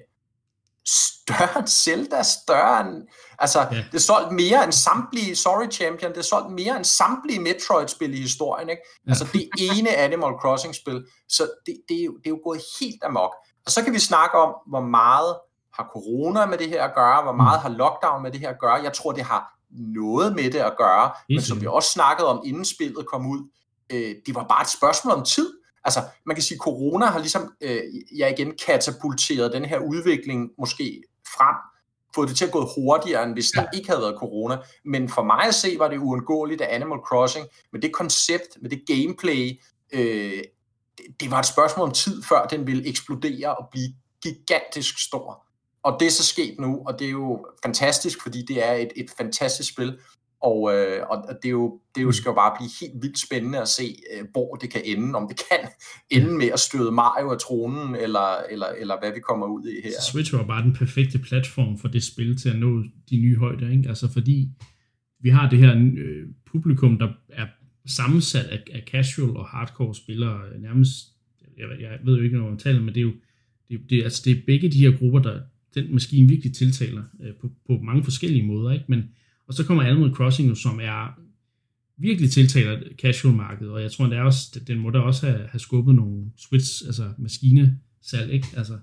større 0.89 1.59
end 1.59 1.66
Zelda, 1.68 2.22
større 2.22 2.81
end... 2.81 3.03
Altså, 3.39 3.61
Ja. 3.61 3.76
det 3.93 3.95
er 3.95 3.99
solgt 3.99 4.33
mere 4.33 4.64
end 4.64 4.72
samtlige, 4.72 5.37
sorry 5.37 5.70
champion, 5.70 6.11
det 6.12 6.18
er 6.18 6.22
solgt 6.22 6.51
mere 6.53 6.76
end 6.76 6.85
samtlige 6.85 7.41
Metroid-spil 7.41 8.14
i 8.14 8.20
historien, 8.20 8.68
ikke? 8.68 8.83
Ja. 9.07 9.11
Altså, 9.11 9.26
det 9.33 9.49
ene 9.59 9.91
Animal 9.97 10.33
Crossing-spil, 10.43 11.05
så 11.28 11.43
det, 11.66 11.76
det, 11.89 12.01
er 12.01 12.05
jo, 12.05 12.16
det 12.16 12.26
er 12.26 12.31
jo 12.31 12.41
gået 12.45 12.61
helt 12.81 13.05
amok. 13.05 13.35
Og 13.66 13.72
så 13.72 13.85
kan 13.85 13.93
vi 13.93 13.99
snakke 13.99 14.39
om, 14.39 14.55
hvor 14.68 14.81
meget 14.81 15.37
har 15.74 15.89
corona 15.93 16.47
med 16.47 16.59
det 16.59 16.68
her 16.68 16.85
at 16.85 16.95
gøre, 16.95 17.22
hvor 17.22 17.33
meget 17.33 17.61
har 17.61 17.68
lockdown 17.68 18.22
med 18.22 18.31
det 18.33 18.41
her 18.41 18.49
at 18.49 18.61
gøre. 18.61 18.74
Jeg 18.74 18.93
tror, 18.93 19.12
det 19.12 19.24
har 19.24 19.53
noget 19.70 20.35
med 20.35 20.51
det 20.51 20.59
at 20.59 20.74
gøre, 20.78 21.11
men 21.28 21.43
som 21.43 21.61
vi 21.61 21.66
også 21.66 21.91
snakkede 21.91 22.28
om, 22.28 22.43
inden 22.45 22.64
spillet 22.64 23.07
kom 23.07 23.26
ud, 23.26 23.41
øh, 23.93 24.14
det 24.26 24.35
var 24.35 24.45
bare 24.45 24.62
et 24.62 24.68
spørgsmål 24.68 25.14
om 25.14 25.24
tid. 25.24 25.51
Altså, 25.85 26.01
man 26.26 26.37
kan 26.37 26.43
sige, 26.43 26.57
at 26.57 26.61
corona 26.61 27.07
har 27.07 27.18
ligesom, 27.18 27.53
øh, 27.61 27.83
ja 28.18 28.28
igen, 28.28 28.53
katapulteret 28.66 29.53
den 29.53 29.64
her 29.64 29.78
udvikling 29.78 30.51
måske 30.59 31.03
frem, 31.37 31.57
fået 32.14 32.28
det 32.28 32.37
til 32.37 32.45
at 32.45 32.53
gå 32.53 32.68
hurtigere, 32.76 33.24
end 33.24 33.33
hvis 33.33 33.51
der 33.51 33.64
ikke 33.74 33.89
havde 33.89 34.03
været 34.03 34.18
corona. 34.18 34.59
Men 34.85 35.09
for 35.09 35.22
mig 35.22 35.45
at 35.45 35.55
se, 35.55 35.76
var 35.78 35.89
det 35.89 35.99
uundgåeligt, 35.99 36.61
at 36.61 36.68
Animal 36.68 36.99
Crossing, 36.99 37.47
med 37.72 37.81
det 37.81 37.93
koncept, 37.93 38.49
med 38.62 38.70
det 38.70 38.83
gameplay, 38.87 39.61
øh, 39.93 40.43
det, 40.99 41.07
det 41.20 41.31
var 41.31 41.39
et 41.39 41.47
spørgsmål 41.47 41.89
om 41.89 41.95
tid, 41.95 42.22
før 42.22 42.47
den 42.47 42.66
ville 42.66 42.89
eksplodere 42.89 43.57
og 43.57 43.68
blive 43.70 43.95
gigantisk 44.22 45.05
stor. 45.07 45.47
Og 45.83 45.97
det 46.01 46.07
er 46.07 46.11
så 46.11 46.24
sket 46.24 46.61
nu, 46.61 46.83
og 46.87 46.99
det 46.99 47.07
er 47.07 47.11
jo 47.11 47.47
fantastisk, 47.62 48.22
fordi 48.22 48.43
det 48.43 48.68
er 48.68 48.72
et, 48.72 48.93
et 48.97 49.11
fantastisk 49.18 49.72
spil, 49.72 49.99
og, 50.43 50.59
øh, 50.74 51.01
og 51.11 51.16
det, 51.43 51.49
er 51.49 51.57
jo, 51.62 51.80
det 51.95 52.01
er 52.01 52.05
jo, 52.05 52.12
skal 52.12 52.30
jo 52.30 52.34
bare 52.34 52.57
blive 52.59 52.70
helt 52.80 53.03
vildt 53.03 53.18
spændende 53.26 53.61
at 53.61 53.68
se, 53.68 53.97
øh, 54.12 54.24
hvor 54.32 54.55
det 54.55 54.70
kan 54.70 54.82
ende, 54.84 55.14
om 55.14 55.28
det 55.28 55.41
kan 55.49 55.68
ende 56.11 56.32
med 56.38 56.51
at 56.53 56.61
støde 56.61 56.93
Mario 56.93 57.30
af 57.30 57.38
tronen, 57.38 57.95
eller, 57.95 58.28
eller, 58.51 58.66
eller 58.66 58.97
hvad 59.01 59.12
vi 59.12 59.20
kommer 59.20 59.47
ud 59.47 59.64
i 59.66 59.80
her. 59.84 59.91
Så 60.01 60.12
Switch 60.12 60.34
var 60.34 60.47
bare 60.47 60.62
den 60.62 60.72
perfekte 60.72 61.18
platform 61.18 61.78
for 61.78 61.88
det 61.88 62.03
spil 62.05 62.36
til 62.36 62.49
at 62.49 62.59
nå 62.59 62.82
de 63.11 63.16
nye 63.16 63.36
højder, 63.36 63.70
ikke? 63.70 63.88
Altså 63.88 64.12
fordi 64.12 64.49
vi 65.20 65.30
har 65.30 65.49
det 65.51 65.59
her 65.59 65.76
øh, 65.76 66.26
publikum, 66.53 66.99
der 66.99 67.09
er 67.28 67.47
sammensat 67.86 68.47
af, 68.47 68.62
af 68.72 68.82
casual 68.86 69.36
og 69.36 69.47
hardcore 69.47 69.95
spillere, 69.95 70.41
nærmest, 70.61 70.95
jeg, 71.59 71.66
jeg 71.80 71.99
ved 72.05 72.16
jo 72.16 72.22
ikke, 72.22 72.36
når 72.36 72.49
man 72.49 72.59
taler, 72.59 72.80
men 72.80 72.95
det 72.95 73.01
er 73.01 73.05
jo, 73.05 73.12
det, 73.70 73.80
det, 73.91 74.03
altså 74.05 74.22
det 74.24 74.32
er 74.32 74.43
begge 74.47 74.68
de 74.68 74.78
her 74.78 74.99
grupper, 74.99 75.18
der 75.18 75.41
den 75.74 75.93
maskine 75.93 76.28
virkelig 76.28 76.55
tiltaler 76.55 77.03
øh, 77.22 77.34
på, 77.41 77.51
på 77.66 77.72
mange 77.82 78.05
forskellige 78.05 78.47
måder, 78.47 78.72
ikke? 78.72 78.84
Men, 78.88 79.05
og 79.51 79.55
så 79.55 79.66
kommer 79.66 79.82
Animal 79.82 80.14
Crossing 80.14 80.48
jo, 80.48 80.55
som 80.55 80.80
er 80.80 81.14
virkelig 81.98 82.32
tiltaler 82.32 82.78
casual-markedet, 83.03 83.72
og 83.72 83.82
jeg 83.82 83.92
tror, 83.92 84.07
det 84.07 84.18
er 84.18 84.22
også, 84.22 84.61
den 84.66 84.78
må 84.78 84.90
da 84.90 84.98
også 84.98 85.26
have, 85.26 85.48
have 85.51 85.61
skubbet 85.61 85.94
nogle 85.94 86.24
Switch, 86.38 86.86
altså 86.86 87.11
maskinesalg, 87.18 88.32
ikke? 88.32 88.48
Altså, 88.57 88.78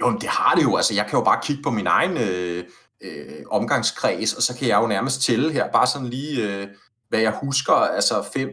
Jo, 0.00 0.10
men 0.10 0.20
det 0.20 0.28
har 0.28 0.54
det 0.54 0.62
jo. 0.62 0.76
Altså, 0.76 0.94
jeg 0.94 1.06
kan 1.06 1.18
jo 1.18 1.24
bare 1.24 1.40
kigge 1.42 1.62
på 1.62 1.70
min 1.70 1.86
egen 1.86 2.16
øh, 2.16 2.64
øh, 3.00 3.42
omgangskreds, 3.50 4.32
og 4.32 4.42
så 4.42 4.56
kan 4.58 4.68
jeg 4.68 4.78
jo 4.82 4.86
nærmest 4.86 5.22
tælle 5.22 5.52
her, 5.52 5.72
bare 5.72 5.86
sådan 5.86 6.08
lige, 6.08 6.48
øh, 6.48 6.68
hvad 7.08 7.20
jeg 7.20 7.38
husker, 7.42 7.72
altså 7.72 8.24
5, 8.34 8.48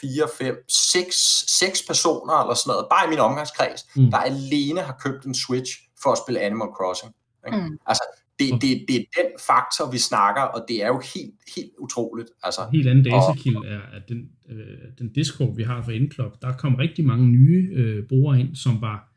4, 0.00 0.28
5, 0.38 0.54
6, 0.68 1.16
6 1.58 1.82
personer 1.86 2.34
eller 2.34 2.54
sådan 2.54 2.70
noget, 2.70 2.86
bare 2.90 3.06
i 3.06 3.10
min 3.10 3.18
omgangskreds, 3.18 3.86
mm. 3.96 4.10
der 4.10 4.18
alene 4.18 4.80
har 4.80 4.96
købt 5.04 5.24
en 5.24 5.34
Switch 5.34 5.72
for 6.02 6.12
at 6.12 6.18
spille 6.18 6.40
Animal 6.40 6.68
Crossing. 6.76 7.14
Ikke? 7.46 7.58
Mm. 7.58 7.78
Altså, 7.86 8.02
det, 8.40 8.62
det, 8.62 8.84
det 8.88 8.96
er 8.96 9.04
den 9.20 9.30
faktor, 9.46 9.90
vi 9.92 9.98
snakker, 9.98 10.42
og 10.42 10.64
det 10.68 10.82
er 10.84 10.86
jo 10.86 11.02
helt, 11.14 11.34
helt 11.56 11.70
utroligt. 11.78 12.28
Altså, 12.42 12.60
En 12.62 12.76
helt 12.76 12.88
anden 12.88 13.04
datakilde 13.04 13.60
er, 13.66 13.80
at 13.96 14.02
den, 14.08 14.28
øh, 14.50 14.78
den 14.98 15.08
Discord, 15.12 15.56
vi 15.56 15.62
har 15.62 15.82
for 15.82 15.90
Indclub, 15.90 16.32
der 16.42 16.52
kom 16.52 16.74
rigtig 16.74 17.04
mange 17.06 17.26
nye 17.28 17.68
øh, 17.72 18.04
brugere 18.08 18.40
ind, 18.40 18.56
som 18.56 18.80
var, 18.80 19.12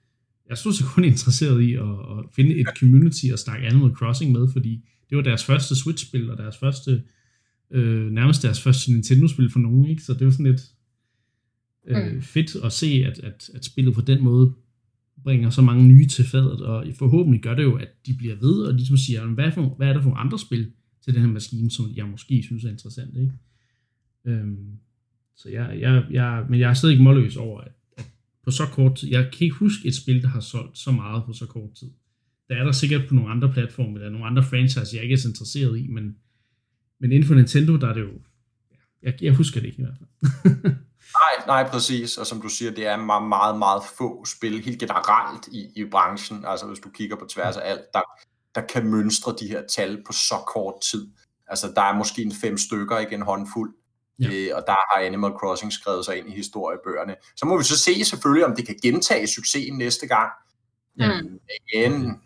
jeg 0.49 0.57
stod 0.57 0.73
så 0.73 0.83
kun 0.85 1.03
interesseret 1.03 1.61
i 1.61 1.73
at, 1.73 1.81
at 1.83 2.25
finde 2.35 2.55
et 2.55 2.67
community 2.79 3.25
og 3.33 3.39
snakke 3.39 3.67
Animal 3.67 3.91
Crossing 3.91 4.31
med, 4.31 4.47
fordi 4.51 4.73
det 5.09 5.15
var 5.17 5.23
deres 5.23 5.45
første 5.45 5.75
Switch-spil, 5.75 6.31
og 6.31 6.37
deres 6.37 6.57
første, 6.57 7.03
øh, 7.71 8.11
nærmest 8.11 8.43
deres 8.43 8.61
første 8.61 8.91
Nintendo-spil 8.91 9.49
for 9.51 9.59
nogen, 9.59 9.85
ikke? 9.85 10.03
Så 10.03 10.13
det 10.13 10.25
var 10.25 10.31
sådan 10.31 10.45
lidt 10.45 10.61
øh, 11.87 12.13
Mm. 12.13 12.21
fedt 12.21 12.55
at 12.63 12.71
se, 12.73 13.03
at, 13.07 13.19
at, 13.19 13.49
at 13.55 13.65
spillet 13.65 13.93
på 13.93 14.01
den 14.01 14.23
måde 14.23 14.53
bringer 15.23 15.49
så 15.49 15.61
mange 15.61 15.87
nye 15.87 16.07
til 16.07 16.25
fadet, 16.25 16.61
og 16.61 16.85
forhåbentlig 16.99 17.41
gør 17.41 17.55
det 17.55 17.63
jo, 17.63 17.75
at 17.75 17.89
de 18.05 18.13
bliver 18.13 18.35
ved, 18.35 18.63
og 18.63 18.73
ligesom 18.73 18.97
siger, 18.97 19.25
hvad, 19.25 19.45
er 19.45 19.51
for, 19.51 19.75
hvad 19.77 19.87
er 19.87 19.93
der 19.93 20.01
for 20.01 20.13
andre 20.13 20.39
spil 20.39 20.71
til 21.03 21.13
den 21.13 21.21
her 21.21 21.29
maskine, 21.29 21.71
som 21.71 21.85
jeg 21.95 22.05
måske 22.05 22.43
synes 22.43 22.63
er 22.63 22.69
interessant, 22.69 23.17
ikke? 23.17 23.33
Øhm, 24.25 24.77
så 25.35 25.49
jeg, 25.49 25.77
jeg, 25.79 26.05
jeg, 26.11 26.45
men 26.49 26.59
jeg 26.59 26.69
er 26.69 26.73
stadig 26.73 27.01
målløs 27.01 27.37
over, 27.37 27.61
at, 27.61 27.71
at 27.97 28.05
på 28.43 28.51
så 28.51 28.65
kort 28.65 28.95
tid, 28.95 29.09
jeg 29.09 29.29
kan 29.31 29.45
ikke 29.45 29.55
huske 29.55 29.87
et 29.87 29.95
spil, 29.95 30.21
der 30.21 30.27
har 30.27 30.39
solgt 30.39 30.77
så 30.77 30.91
meget 30.91 31.23
på 31.25 31.33
så 31.33 31.45
kort 31.45 31.73
tid. 31.73 31.89
Der 32.49 32.55
er 32.55 32.63
der 32.63 32.71
sikkert 32.71 33.07
på 33.07 33.15
nogle 33.15 33.31
andre 33.31 33.53
platforme, 33.53 33.95
eller 33.95 34.09
nogle 34.09 34.25
andre 34.25 34.43
franchises, 34.43 34.93
jeg 34.93 35.03
ikke 35.03 35.13
er 35.13 35.17
så 35.17 35.27
interesseret 35.27 35.79
i, 35.79 35.87
men, 35.87 36.15
men 36.99 37.11
inden 37.11 37.27
for 37.27 37.35
Nintendo, 37.35 37.77
der 37.77 37.87
er 37.87 37.93
det 37.93 38.01
jo, 38.01 38.21
jeg, 39.03 39.13
jeg 39.21 39.33
husker 39.33 39.59
det 39.59 39.67
ikke 39.67 39.81
i 39.81 39.85
hvert 39.85 39.97
fald. 39.97 40.73
Nej, 41.13 41.45
nej, 41.47 41.69
præcis. 41.71 42.17
Og 42.17 42.27
som 42.27 42.41
du 42.41 42.49
siger, 42.49 42.71
det 42.71 42.87
er 42.87 42.97
meget, 42.97 43.23
meget, 43.23 43.57
meget 43.57 43.83
få 43.97 44.25
spil, 44.25 44.63
helt 44.63 44.79
generelt 44.79 45.47
i, 45.47 45.71
i 45.75 45.85
branchen. 45.85 46.45
Altså 46.45 46.65
hvis 46.65 46.79
du 46.79 46.89
kigger 46.89 47.15
på 47.15 47.25
tværs 47.25 47.57
af 47.57 47.69
alt, 47.69 47.81
der, 47.93 48.01
der 48.55 48.61
kan 48.61 48.87
mønstre 48.87 49.35
de 49.39 49.47
her 49.47 49.61
tal 49.67 50.03
på 50.05 50.13
så 50.13 50.35
kort 50.47 50.73
tid. 50.91 51.07
Altså 51.47 51.71
der 51.75 51.81
er 51.81 51.93
måske 51.93 52.21
en 52.21 52.33
fem 52.41 52.57
stykker, 52.57 52.97
ikke 52.97 53.15
en 53.15 53.21
håndfuld. 53.21 53.75
Ja. 54.19 54.27
Øh, 54.27 54.49
og 54.55 54.63
der 54.67 54.71
har 54.73 55.05
Animal 55.05 55.31
Crossing 55.31 55.73
skrevet 55.73 56.05
sig 56.05 56.17
ind 56.17 56.29
i 56.29 56.35
historiebøgerne. 56.35 57.15
Så 57.35 57.45
må 57.45 57.57
vi 57.57 57.63
så 57.63 57.77
se 57.77 58.05
selvfølgelig, 58.05 58.45
om 58.45 58.55
det 58.55 58.65
kan 58.65 58.75
gentage 58.81 59.27
succesen 59.27 59.77
næste 59.77 60.07
gang. 60.07 60.31
Ja. 60.99 61.21
Mm. 61.21 61.39
Igen, 61.73 62.21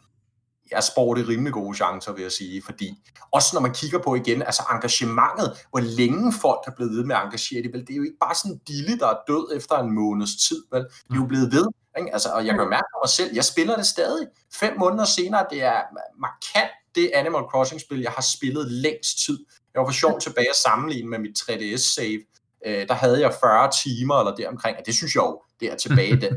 jeg 0.72 0.84
spår 0.84 1.14
det 1.14 1.28
rimelig 1.28 1.54
gode 1.54 1.76
chancer, 1.76 2.14
vil 2.14 2.22
jeg 2.22 2.32
sige, 2.32 2.62
fordi 2.66 3.04
også 3.32 3.50
når 3.54 3.62
man 3.62 3.74
kigger 3.74 4.00
på 4.00 4.16
igen, 4.16 4.42
altså 4.42 4.64
engagementet, 4.72 5.66
hvor 5.70 5.80
længe 5.80 6.34
folk 6.42 6.60
er 6.68 6.72
blevet 6.76 6.98
ved 6.98 7.04
med 7.04 7.16
at 7.16 7.24
engagere 7.24 7.64
det, 7.64 7.74
vel, 7.74 7.82
det 7.82 7.92
er 7.94 7.96
jo 7.96 8.04
ikke 8.04 8.18
bare 8.22 8.36
sådan 8.36 8.52
en 8.52 8.62
dille, 8.68 9.00
der 9.00 9.08
er 9.08 9.18
død 9.28 9.58
efter 9.58 9.76
en 9.76 9.92
måneds 9.92 10.36
tid, 10.48 10.64
vel, 10.72 10.82
det 10.82 11.12
er 11.12 11.16
jo 11.16 11.26
blevet 11.26 11.52
ved, 11.52 11.68
ikke? 11.98 12.14
Altså, 12.14 12.30
og 12.30 12.46
jeg 12.46 12.56
kan 12.56 12.70
mærke 12.70 12.90
på 12.94 13.00
mig 13.04 13.10
selv, 13.10 13.32
jeg 13.36 13.46
spiller 13.46 13.76
det 13.76 13.86
stadig, 13.86 14.28
fem 14.54 14.74
måneder 14.80 15.06
senere, 15.06 15.46
det 15.52 15.64
er 15.64 15.82
markant 16.20 16.72
det 16.96 17.12
Animal 17.14 17.44
Crossing-spil, 17.52 18.02
jeg 18.02 18.12
har 18.12 18.22
spillet 18.22 18.72
længst 18.72 19.26
tid. 19.26 19.38
Jeg 19.74 19.80
var 19.80 19.88
for 19.88 19.94
sjov 19.94 20.20
tilbage 20.20 20.50
at 20.50 20.56
sammenligne 20.56 21.10
med 21.10 21.20
mit 21.20 21.40
3DS-save, 21.40 22.22
øh, 22.66 22.88
der 22.88 22.94
havde 22.94 23.22
jeg 23.22 23.34
40 23.42 23.72
timer 23.84 24.20
eller 24.20 24.36
deromkring, 24.36 24.78
og 24.78 24.86
det 24.86 24.96
synes 24.96 25.16
jeg 25.16 25.22
jo, 25.22 25.42
det 25.60 25.72
er 25.72 25.76
tilbage 25.76 26.16
den, 26.26 26.34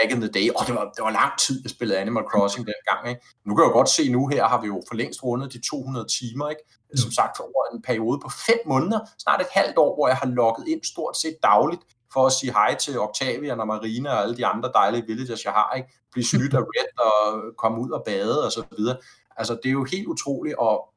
back 0.00 0.12
in 0.14 0.20
the 0.20 0.30
day, 0.38 0.50
og 0.56 0.66
det 0.66 0.74
var, 0.74 0.84
det 0.96 1.02
var 1.04 1.10
lang 1.10 1.38
tid, 1.38 1.60
jeg 1.64 1.70
spillede 1.70 1.98
Animal 1.98 2.24
Crossing 2.24 2.66
dengang, 2.66 3.08
ikke? 3.08 3.20
Nu 3.46 3.54
kan 3.54 3.62
jeg 3.62 3.68
jo 3.68 3.72
godt 3.72 3.88
se, 3.88 4.12
nu 4.12 4.28
her 4.28 4.44
har 4.44 4.60
vi 4.60 4.66
jo 4.66 4.82
for 4.88 4.94
længst 4.94 5.22
rundet 5.24 5.52
de 5.52 5.60
200 5.70 6.06
timer, 6.18 6.48
ikke? 6.48 6.62
Som 6.94 7.10
sagt, 7.10 7.36
for 7.36 7.44
over 7.44 7.64
en 7.74 7.82
periode 7.82 8.18
på 8.22 8.30
fem 8.46 8.58
måneder, 8.66 9.00
snart 9.18 9.40
et 9.40 9.46
halvt 9.50 9.78
år, 9.78 9.94
hvor 9.96 10.08
jeg 10.08 10.16
har 10.16 10.28
logget 10.28 10.68
ind 10.68 10.82
stort 10.84 11.16
set 11.16 11.36
dagligt, 11.42 11.82
for 12.12 12.26
at 12.26 12.32
sige 12.32 12.52
hej 12.52 12.74
til 12.74 13.00
Octavian 13.00 13.60
og 13.60 13.66
Marina 13.66 14.10
og 14.10 14.22
alle 14.22 14.36
de 14.36 14.46
andre 14.46 14.70
dejlige 14.74 15.06
villagers, 15.06 15.44
jeg 15.44 15.52
har, 15.52 15.74
ikke? 15.76 15.88
Blive 16.12 16.24
snydt 16.24 16.54
af 16.54 16.60
Red 16.60 16.90
og 17.06 17.42
komme 17.58 17.80
ud 17.80 17.90
og 17.90 18.02
bade 18.06 18.44
og 18.46 18.52
så 18.52 18.62
videre. 18.76 18.96
Altså, 19.36 19.54
det 19.62 19.68
er 19.68 19.72
jo 19.72 19.84
helt 19.84 20.06
utroligt, 20.06 20.56
og 20.58 20.94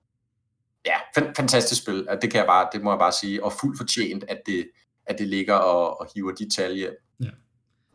ja, 0.85 0.95
fan- 1.17 1.33
fantastisk 1.35 1.81
spil. 1.81 2.07
Det 2.21 2.31
kan 2.31 2.39
jeg 2.39 2.45
bare, 2.47 2.69
det 2.73 2.83
må 2.83 2.91
jeg 2.91 2.99
bare 2.99 3.11
sige, 3.11 3.43
og 3.43 3.53
fuldt 3.53 3.77
fortjent, 3.77 4.23
at 4.27 4.41
det, 4.45 4.69
at 5.05 5.19
det 5.19 5.27
ligger 5.27 5.55
og, 5.55 5.99
og 5.99 6.07
hiver 6.15 6.31
de 6.31 6.49
tal 6.55 6.75
hjem. 6.75 6.93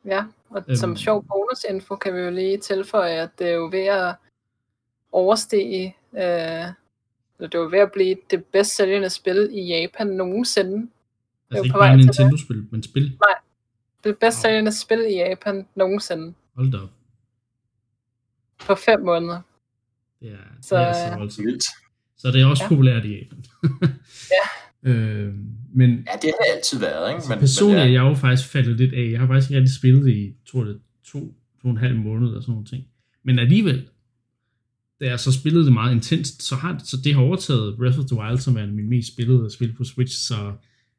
Ja, 0.08 0.24
og 0.50 0.64
øhm. 0.68 0.76
som 0.76 0.96
sjov 0.96 1.24
bonusinfo 1.24 1.96
kan 1.96 2.14
vi 2.14 2.20
jo 2.20 2.30
lige 2.30 2.58
tilføje, 2.58 3.12
at 3.12 3.38
det 3.38 3.46
er 3.48 3.52
jo 3.52 3.68
ved 3.72 3.86
at 3.86 4.14
overstige, 5.12 5.96
øh, 6.12 6.22
eller 7.38 7.48
det 7.50 7.54
er 7.54 7.58
jo 7.58 7.68
ved 7.70 7.78
at 7.78 7.92
blive 7.92 8.16
det 8.30 8.44
bedst 8.44 8.76
sælgende 8.76 9.10
spil 9.10 9.48
i 9.52 9.60
Japan 9.60 10.06
nogensinde. 10.06 10.90
Altså 11.50 11.64
ikke 11.64 11.78
bare 11.78 11.96
Nintendo-spil, 11.96 12.66
men 12.70 12.82
spil? 12.82 13.02
Nej, 13.02 13.34
det 14.04 14.18
bedst 14.18 14.40
sælgende 14.40 14.72
spil 14.72 14.98
i 14.98 15.14
Japan 15.14 15.66
nogensinde. 15.74 16.34
Hold 16.54 16.72
da 16.72 16.78
op. 16.78 16.90
På 18.66 18.74
fem 18.74 19.00
måneder. 19.00 19.40
Ja, 20.22 20.28
det 20.28 20.64
så, 20.64 20.76
er 20.76 20.92
så 20.92 21.18
voldsomt. 21.18 21.62
Så 22.16 22.28
det 22.28 22.42
er 22.42 22.46
også 22.46 22.64
ja. 22.64 22.68
populært 22.68 23.04
i 23.04 23.18
Japan. 23.18 23.44
ja. 24.36 24.90
øh, 24.90 25.34
men, 25.78 25.90
ja, 25.90 26.14
det 26.22 26.28
har 26.34 26.38
det 26.44 26.50
altid 26.56 26.78
været. 26.78 27.08
Ikke? 27.08 27.14
Altså, 27.14 27.30
men, 27.30 27.38
personligt 27.38 27.76
men, 27.76 27.82
ja. 27.82 27.88
er 27.88 27.92
jeg 27.92 28.10
jo 28.10 28.14
faktisk 28.14 28.48
faldet 28.48 28.76
lidt 28.76 28.94
af. 28.94 29.10
Jeg 29.12 29.20
har 29.20 29.26
faktisk 29.26 29.50
ikke 29.50 29.60
rigtig 29.60 29.74
spillet 29.74 30.08
i, 30.08 30.34
tror 30.50 30.64
det, 30.64 30.78
to, 31.04 31.20
to 31.62 31.68
og 31.68 31.70
en 31.70 31.76
halv 31.76 31.96
måned 31.96 32.28
og 32.28 32.42
sådan 32.42 32.52
nogle 32.52 32.66
ting. 32.66 32.84
Men 33.24 33.38
alligevel, 33.38 33.88
da 35.00 35.06
jeg 35.06 35.20
så 35.20 35.32
spillede 35.32 35.64
det 35.64 35.72
meget 35.72 35.94
intenst, 35.94 36.42
så 36.42 36.54
har 36.54 36.80
så 36.84 36.96
det 37.04 37.14
har 37.14 37.22
overtaget 37.22 37.76
Breath 37.76 37.98
of 37.98 38.04
the 38.04 38.16
Wild 38.16 38.38
som 38.38 38.56
er 38.56 38.66
min 38.66 38.88
mest 38.88 39.12
spillede 39.12 39.50
spil 39.50 39.72
på 39.72 39.84
Switch, 39.84 40.26
så 40.28 40.52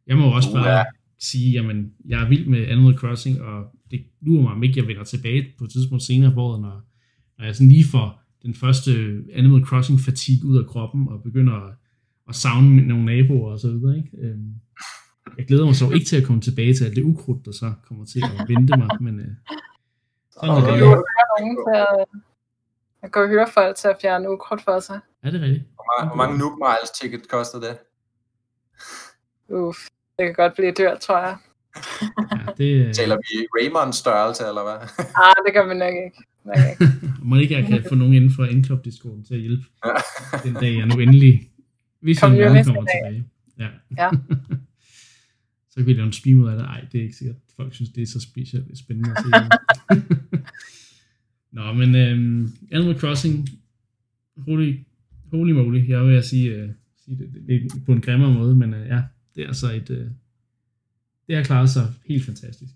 jeg 0.07 0.17
må 0.17 0.35
også 0.35 0.51
bare 0.53 0.77
ja. 0.77 0.83
sige, 1.19 1.51
jamen, 1.51 1.91
jeg 2.05 2.23
er 2.23 2.29
vild 2.29 2.45
med 2.45 2.67
Animal 2.67 2.97
Crossing, 2.97 3.41
og 3.41 3.63
det 3.91 3.99
lurer 4.21 4.41
mig 4.41 4.51
om 4.51 4.63
ikke, 4.63 4.79
jeg 4.79 4.87
vender 4.87 5.03
tilbage 5.03 5.45
på 5.57 5.63
et 5.63 5.71
tidspunkt 5.71 6.03
senere 6.03 6.33
på 6.33 6.41
året, 6.41 6.61
når, 6.61 6.81
når 7.37 7.45
jeg 7.45 7.55
sådan 7.55 7.71
lige 7.71 7.85
får 7.91 8.21
den 8.43 8.53
første 8.53 8.91
Animal 9.33 9.65
Crossing 9.65 9.99
fatigue 9.99 10.49
ud 10.49 10.57
af 10.57 10.65
kroppen, 10.65 11.07
og 11.07 11.23
begynder 11.23 11.53
at, 11.53 11.73
at 12.29 12.35
savne 12.35 12.87
nogle 12.87 13.05
naboer 13.05 13.51
og 13.51 13.59
så 13.59 13.67
videre. 13.67 13.97
Ikke? 13.97 14.09
Øhm, 14.17 14.53
jeg 15.37 15.45
glæder 15.45 15.65
mig 15.65 15.75
så 15.75 15.91
ikke 15.91 16.05
til 16.05 16.21
at 16.21 16.27
komme 16.27 16.41
tilbage 16.41 16.73
til 16.73 16.85
alt 16.85 16.95
det 16.95 17.03
ukrudt, 17.03 17.45
der 17.45 17.51
så 17.51 17.73
kommer 17.87 18.05
til 18.05 18.23
at 18.39 18.47
vente 18.47 18.77
mig, 18.77 18.89
men 19.01 19.19
øh, 19.19 19.27
sådan 20.31 20.55
er 20.55 20.71
det. 20.71 20.79
Jo. 20.79 21.05
Jeg 23.01 23.11
kan 23.11 23.21
jo 23.21 23.27
høre 23.27 23.47
folk 23.53 23.75
til 23.75 23.87
at 23.87 23.97
fjerne 24.01 24.31
ukrudt 24.31 24.61
for 24.61 24.79
sig. 24.79 24.99
Er 25.23 25.31
det 25.31 25.41
rigtigt? 25.41 25.63
Hvor 25.75 25.99
mange, 25.99 26.07
hvor 26.09 26.17
mange 26.23 26.37
Nook 26.37 26.57
Miles 26.57 26.89
ticket 26.89 27.29
koster 27.29 27.59
det? 27.59 27.77
Uff, 29.49 29.77
det 30.17 30.25
kan 30.25 30.33
godt 30.33 30.53
blive 30.53 30.71
dyrt, 30.71 30.99
tror 30.99 31.19
jeg. 31.19 31.37
ja, 32.31 32.51
det, 32.57 32.95
Taler 32.99 33.15
vi 33.15 33.47
Raymond 33.57 33.93
størrelse, 33.93 34.43
eller 34.47 34.63
hvad? 34.63 34.79
ah, 35.23 35.35
det 35.45 35.53
kan 35.53 35.69
vi 35.69 35.73
nok 35.73 35.93
ikke. 36.05 36.23
Okay. 36.45 36.75
Må 37.29 37.35
ikke 37.35 37.55
jeg 37.55 37.67
kan 37.67 37.85
få 37.89 37.95
nogen 37.95 38.13
inden 38.13 38.31
for 38.35 38.43
indklub 38.45 38.85
discord 38.85 39.23
til 39.27 39.33
at 39.33 39.39
hjælpe 39.39 39.63
den 40.43 40.53
dag, 40.53 40.77
jeg 40.77 40.85
nu 40.85 40.99
endelig, 40.99 41.51
hvis 42.01 42.21
jeg 42.21 42.29
nogen 42.29 42.65
kommer 42.65 42.85
tilbage. 42.85 43.25
Ja. 43.59 43.69
ja. 43.97 44.09
så 45.71 45.75
kan 45.75 45.85
vi 45.85 45.93
lave 45.93 46.05
en 46.05 46.13
stream 46.13 46.39
ud 46.39 46.47
af 46.47 46.57
det. 46.57 46.65
Ej, 46.65 46.85
det 46.91 46.99
er 46.99 47.03
ikke 47.03 47.15
sikkert, 47.15 47.35
folk 47.55 47.73
synes, 47.73 47.89
det 47.89 48.01
er 48.01 48.07
så 48.07 48.19
specielt 48.19 48.77
spændende 48.77 49.09
at 49.11 49.17
se. 49.23 49.29
Nå, 51.51 51.73
men 51.73 51.95
øhm, 51.95 52.53
Animal 52.71 52.99
Crossing, 52.99 53.49
holy, 54.37 54.79
holy 55.31 55.51
moly, 55.51 55.89
jeg 55.89 56.05
vil 56.05 56.23
sige, 56.23 56.55
øh, 56.55 56.69
sige 56.97 57.17
det, 57.17 57.33
det, 57.33 57.47
det, 57.47 57.85
på 57.85 57.93
en 57.93 58.01
grimmere 58.01 58.33
måde, 58.33 58.55
men 58.55 58.73
øh, 58.73 58.87
ja, 58.87 59.01
det 59.35 59.43
er 59.43 59.47
altså 59.47 59.71
et, 59.71 59.89
øh, 59.89 60.07
det 61.27 61.35
har 61.35 61.43
klaret 61.43 61.69
sig 61.69 61.93
helt 62.05 62.23
fantastisk. 62.23 62.73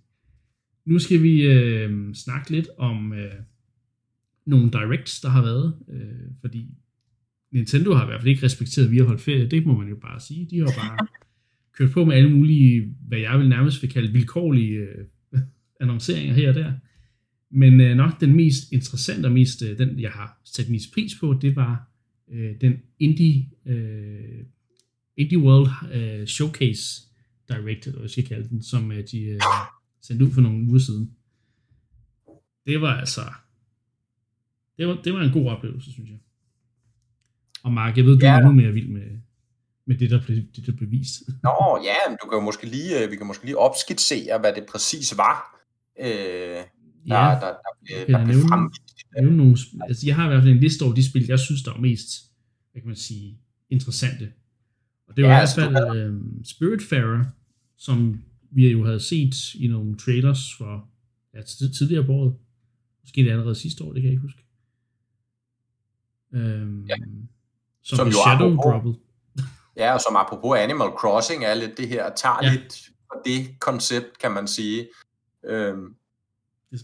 Nu 0.86 1.00
skal 1.00 1.24
vi 1.24 1.42
øh, 1.42 2.14
snakke 2.14 2.52
lidt 2.52 2.68
om 2.78 3.14
øh, 3.14 3.34
nogle 4.46 4.72
directs, 4.72 5.22
der 5.22 5.30
har 5.30 5.42
været, 5.42 5.76
øh, 5.90 6.32
fordi 6.42 6.70
Nintendo 7.54 7.94
har 7.94 8.04
i 8.04 8.06
hvert 8.06 8.22
fald 8.22 8.30
ikke 8.30 8.46
respekteret, 8.46 8.86
at 8.86 8.92
vi 8.92 8.98
har 8.98 9.06
holdt 9.06 9.22
ferie, 9.22 9.48
det 9.48 9.66
må 9.66 9.78
man 9.78 9.90
jo 9.90 9.96
bare 9.96 10.20
sige. 10.20 10.48
De 10.50 10.60
har 10.60 10.66
bare 10.66 11.08
kørt 11.78 11.92
på 11.92 12.06
med 12.06 12.16
alle 12.16 12.32
mulige, 12.32 12.96
hvad 13.08 13.20
jeg 13.20 13.40
vil 13.40 13.50
nærmest 13.50 13.82
vil 13.82 13.92
kalde 13.92 14.12
vilkårlige 14.12 14.80
øh, 14.80 15.40
annonceringer 15.80 16.34
her 16.34 16.50
og 16.50 16.56
der. 16.56 16.74
Men 17.50 17.82
øh, 17.82 17.96
nok 17.96 18.22
den 18.22 18.36
mest 18.36 18.72
interessante 18.72 19.26
og 19.26 19.32
mest, 19.32 19.62
øh, 19.62 19.78
den 19.78 20.00
jeg 20.00 20.12
har 20.12 20.42
sat 20.46 20.70
mest 20.70 20.94
pris 20.94 21.12
på, 21.20 21.38
det 21.42 21.56
var 21.56 21.92
øh, 22.32 22.52
den 22.62 22.74
Indie, 23.00 23.50
øh, 23.66 24.46
Indie 25.18 25.40
World 25.40 25.70
øh, 25.94 26.28
Showcase 26.28 27.02
Direct, 27.50 27.88
eller 27.88 28.00
hvad 28.00 28.04
jeg 28.04 28.10
skal 28.10 28.28
kalde 28.28 28.50
den, 28.50 28.64
som 28.64 28.92
øh, 28.92 29.04
de 29.12 29.20
øh, 29.22 29.40
sendte 30.02 30.26
ud 30.26 30.32
for 30.32 30.42
nogle 30.42 30.68
uger 30.70 30.80
siden. 30.80 31.12
Det 32.66 32.82
var 32.82 33.00
altså, 33.00 33.22
det 34.78 34.88
var, 34.88 35.02
det 35.04 35.14
var 35.14 35.24
en 35.24 35.32
god 35.32 35.48
oplevelse, 35.50 35.92
synes 35.92 36.10
jeg. 36.10 36.20
Og 37.64 37.72
Mark, 37.72 37.98
jeg 37.98 38.06
ved, 38.06 38.20
du 38.20 38.26
ja. 38.26 38.34
er 38.34 38.38
endnu 38.38 38.52
mere 38.52 38.72
vild 38.72 38.90
med, 38.90 39.20
med 39.86 39.98
det, 39.98 40.10
der 40.10 40.22
blev, 40.26 40.38
det, 40.56 40.66
der 40.66 40.72
blev 40.72 40.92
vist. 40.92 41.22
Nå, 41.44 41.80
ja, 41.84 42.16
du 42.24 42.30
kan 42.30 42.38
jo 42.38 42.42
måske 42.42 42.66
lige, 42.68 43.04
øh, 43.04 43.12
vi 43.12 43.16
kan 43.16 43.28
måske 43.28 43.46
lige 43.46 43.58
opskitsere, 43.58 44.40
hvad 44.40 44.54
det 44.54 44.66
præcis 44.72 45.18
var. 45.18 45.60
Øh, 46.00 46.08
der, 46.08 46.66
ja, 47.08 47.16
der, 47.16 47.40
der, 47.40 48.06
der, 48.08 48.18
der 48.18 48.26
blev 48.26 48.36
fremvist. 48.50 48.82
Nævne 49.20 49.38
nogle, 49.38 49.58
altså 49.88 50.06
jeg 50.08 50.16
har 50.16 50.26
i 50.26 50.28
hvert 50.28 50.44
fald 50.44 50.54
en 50.54 50.60
liste 50.60 50.84
over 50.84 50.94
de 50.94 51.10
spil, 51.10 51.26
jeg 51.28 51.40
synes, 51.40 51.64
der 51.64 51.74
er 51.74 51.80
mest, 51.80 52.10
hvad 52.72 52.82
kan 52.82 52.88
man 52.88 52.96
sige, 52.96 53.38
interessante. 53.70 54.32
Og 55.08 55.18
det 55.18 55.24
var 55.24 55.30
ja, 55.30 55.36
i 55.36 55.40
hvert 55.40 55.50
fald 55.56 55.76
altså, 55.76 55.96
øh, 55.96 56.22
Spiritfarer, 56.44 57.26
som 57.78 58.24
vi 58.52 58.72
jo 58.72 58.86
havde 58.86 59.00
set 59.00 59.56
i 59.56 59.68
nogle 59.68 59.98
trailers 59.98 60.56
for 60.58 60.90
ja, 61.34 61.42
tidligere 61.78 62.06
på 62.06 62.12
året. 62.12 62.36
Måske 63.02 63.24
det 63.24 63.32
allerede 63.32 63.56
sidste 63.56 63.84
år, 63.84 63.94
det 63.94 64.02
kan 64.02 64.04
jeg 64.04 64.12
ikke 64.12 64.22
huske. 64.22 64.44
Øhm, 66.34 66.86
ja. 66.86 66.96
Som, 67.84 67.98
som 67.98 68.08
jo 68.08 68.14
Shadow 68.14 68.54
apropos, 68.54 68.72
Droppet. 68.72 68.96
ja, 69.82 69.94
og 69.94 70.02
som 70.02 70.16
apropos 70.16 70.58
Animal 70.58 70.90
Crossing 70.90 71.46
er 71.46 71.54
lidt 71.54 71.78
det 71.78 71.88
her, 71.88 72.10
tager 72.16 72.40
ja. 72.42 72.52
lidt 72.52 72.74
for 73.08 73.22
det 73.26 73.60
koncept, 73.60 74.20
kan 74.20 74.32
man 74.32 74.48
sige. 74.48 74.88
Øhm, 75.46 75.96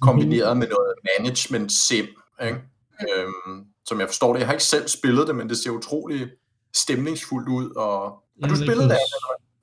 kombineret 0.02 0.58
med 0.58 0.68
noget 0.68 0.94
management 1.18 1.72
sim, 1.72 2.08
ikke? 2.42 2.62
Øhm, 3.02 3.66
som 3.86 4.00
jeg 4.00 4.08
forstår 4.08 4.34
det. 4.34 4.40
Jeg 4.40 4.48
har 4.48 4.54
ikke 4.54 4.64
selv 4.64 4.88
spillet 4.88 5.28
det, 5.28 5.36
men 5.36 5.50
det 5.50 5.58
ser 5.58 5.72
utrolig 5.72 6.30
stemningsfuldt 6.74 7.50
ud. 7.50 7.70
Og... 7.70 8.24
Har 8.42 8.50
du 8.50 8.56
spillet 8.56 8.90
det? 8.90 8.98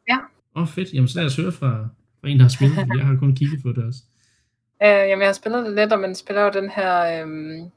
Ja. 0.09 0.19
Åh, 0.57 0.63
oh, 0.63 0.69
fedt. 0.69 0.93
Jamen, 0.93 1.09
så 1.09 1.19
lad 1.19 1.27
os 1.27 1.37
høre 1.37 1.53
fra, 1.53 1.89
fra 2.21 2.29
en, 2.29 2.37
der 2.37 2.45
har 2.45 2.49
spillet 2.49 2.77
det. 2.77 2.99
Jeg 2.99 3.07
har 3.07 3.17
kun 3.17 3.35
kigget 3.35 3.63
på 3.63 3.69
det 3.69 3.85
også. 3.85 4.01
Uh, 4.81 4.87
jamen, 5.11 5.21
jeg 5.21 5.29
har 5.29 5.33
spillet 5.33 5.67
det 5.67 5.75
lidt, 5.75 5.93
og 5.93 6.01
man 6.01 6.15
spiller 6.15 6.43
jo 6.43 6.51
den 6.51 6.71
her 6.71 7.25
um, 7.25 7.71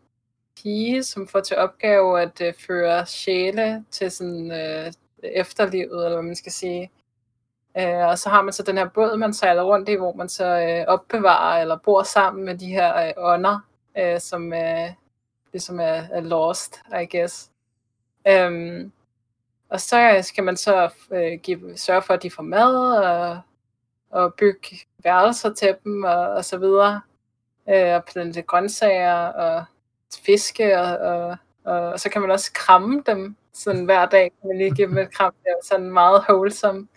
pige, 0.63 1.03
som 1.03 1.27
får 1.27 1.39
til 1.39 1.57
opgave 1.57 2.21
at 2.21 2.41
øh, 2.41 2.53
føre 2.67 3.05
sjæle 3.05 3.85
til 3.91 4.11
sådan 4.11 4.51
øh, 4.51 4.91
efterlivet, 5.23 6.05
eller 6.05 6.13
hvad 6.13 6.23
man 6.23 6.35
skal 6.35 6.51
sige. 6.51 6.91
Øh, 7.77 8.07
og 8.07 8.19
så 8.19 8.29
har 8.29 8.41
man 8.41 8.53
så 8.53 8.63
den 8.63 8.77
her 8.77 8.89
båd, 8.89 9.17
man 9.17 9.33
sejler 9.33 9.63
rundt 9.63 9.89
i, 9.89 9.95
hvor 9.95 10.13
man 10.13 10.29
så 10.29 10.45
øh, 10.45 10.85
opbevarer 10.87 11.61
eller 11.61 11.77
bor 11.77 12.03
sammen 12.03 12.45
med 12.45 12.57
de 12.57 12.67
her 12.67 13.07
øh, 13.07 13.13
ånder, 13.17 13.59
øh, 13.97 14.19
som 14.19 14.53
øh, 14.53 14.89
ligesom 15.53 15.79
er, 15.79 16.03
er 16.11 16.21
lost, 16.21 16.81
I 17.01 17.17
guess. 17.17 17.51
Øhm, 18.27 18.91
og 19.69 19.81
så 19.81 20.15
øh, 20.15 20.23
skal 20.23 20.43
man 20.43 20.57
så 20.57 20.89
øh, 21.11 21.39
give, 21.43 21.77
sørge 21.77 22.01
for, 22.01 22.13
at 22.13 22.23
de 22.23 22.31
får 22.31 22.43
mad 22.43 22.75
og, 22.97 23.41
og 24.09 24.33
bygge 24.33 24.77
værelser 25.03 25.53
til 25.53 25.75
dem 25.83 26.03
og, 26.03 26.29
og 26.29 26.45
så 26.45 26.57
videre. 26.57 27.01
Øh, 27.69 27.95
og 27.95 28.05
plante 28.05 28.41
grøntsager 28.41 29.27
og 29.27 29.65
fiske 30.25 30.79
og, 30.79 30.97
og, 30.97 31.37
og, 31.65 31.79
og 31.79 31.99
så 31.99 32.09
kan 32.09 32.21
man 32.21 32.31
også 32.31 32.51
kramme 32.53 33.03
dem 33.05 33.35
sådan 33.53 33.85
hver 33.85 34.05
dag. 34.05 34.31
Kan 34.41 34.47
man 34.47 34.57
lige 34.57 34.75
give 34.75 34.87
dem 34.87 34.97
et 34.97 35.13
kram. 35.13 35.33
Det 35.43 35.49
er 35.49 35.65
sådan 35.65 35.91
meget 35.91 36.23
wholesome. 36.29 36.87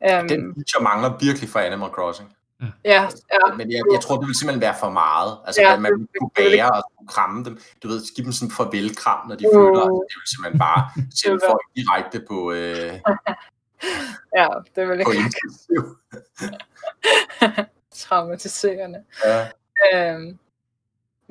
Um, 0.00 0.28
den 0.28 0.54
feature 0.54 0.82
mangler 0.82 1.18
virkelig 1.20 1.48
for 1.48 1.58
Animal 1.58 1.90
Crossing. 1.90 2.36
Ja, 2.84 3.02
ja. 3.32 3.54
Men 3.56 3.70
jeg, 3.70 3.82
jeg 3.92 4.00
tror, 4.00 4.16
det 4.16 4.26
vil 4.26 4.34
simpelthen 4.34 4.60
være 4.60 4.74
for 4.80 4.90
meget. 4.90 5.38
Altså, 5.46 5.62
ja, 5.62 5.78
man 5.78 6.08
kunne 6.20 6.30
bære 6.36 6.70
og 6.70 6.82
kunne 6.98 7.08
kramme 7.08 7.44
dem. 7.44 7.60
Du 7.82 7.88
ved, 7.88 8.14
give 8.14 8.24
dem 8.24 8.32
sådan 8.32 8.50
farvelkram, 8.50 9.28
når 9.28 9.36
de 9.36 9.44
uh, 9.48 9.54
føler, 9.54 9.80
at 9.80 9.90
det 10.08 10.16
vil 10.20 10.28
simpelthen 10.32 10.58
bare 10.58 10.80
sende 11.20 11.40
folk 11.48 11.62
direkte 11.76 12.24
på... 12.28 12.52
Øh, 12.52 12.92
ja, 14.38 14.48
det 14.74 14.88
vil 14.88 15.04
på 15.04 15.10
intensiv. 15.10 15.82
Traumatiserende. 18.02 19.04
Ja. 19.24 19.48
Øhm, 19.94 20.38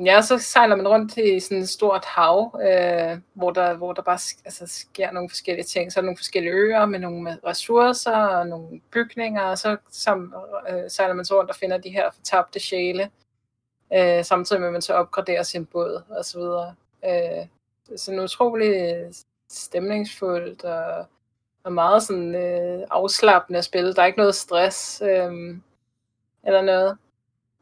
Ja, 0.05 0.21
så 0.21 0.37
sejler 0.39 0.75
man 0.75 0.87
rundt 0.87 1.17
i 1.17 1.39
sådan 1.39 1.57
et 1.57 1.69
stort 1.69 2.05
hav, 2.05 2.59
øh, 2.61 3.19
hvor, 3.33 3.51
der, 3.51 3.73
hvor 3.73 3.93
der 3.93 4.01
bare 4.01 4.19
altså, 4.45 4.67
sker 4.67 5.11
nogle 5.11 5.29
forskellige 5.29 5.65
ting. 5.65 5.91
Så 5.91 5.99
er 5.99 6.01
der 6.01 6.05
nogle 6.05 6.17
forskellige 6.17 6.53
øer 6.53 6.85
med 6.85 6.99
nogle 6.99 7.39
ressourcer 7.45 8.15
og 8.15 8.47
nogle 8.47 8.81
bygninger, 8.91 9.41
og 9.43 9.57
så 9.57 9.77
sam, 9.89 10.33
øh, 10.69 10.89
sejler 10.89 11.13
man 11.13 11.25
så 11.25 11.39
rundt 11.39 11.49
og 11.49 11.55
finder 11.55 11.77
de 11.77 11.89
her 11.89 12.11
fortabte 12.11 12.59
sjæle, 12.59 13.09
øh, 13.93 14.23
samtidig 14.25 14.59
med 14.59 14.67
at 14.67 14.73
man 14.73 14.81
så 14.81 14.93
opgraderer 14.93 15.43
sin 15.43 15.65
båd 15.65 16.03
og 16.09 16.25
så 16.25 16.39
videre. 16.39 16.75
Øh, 17.05 17.47
sådan 17.97 18.19
utrolig 18.19 18.95
stemningsfuldt 19.49 20.63
og, 20.63 21.05
og 21.63 21.73
meget 21.73 22.03
sådan 22.03 22.35
øh, 22.35 22.87
afslappende 22.91 23.63
spil. 23.63 23.95
Der 23.95 24.01
er 24.01 24.05
ikke 24.05 24.19
noget 24.19 24.35
stress 24.35 25.01
øh, 25.01 25.57
eller 26.43 26.61
noget. 26.61 26.97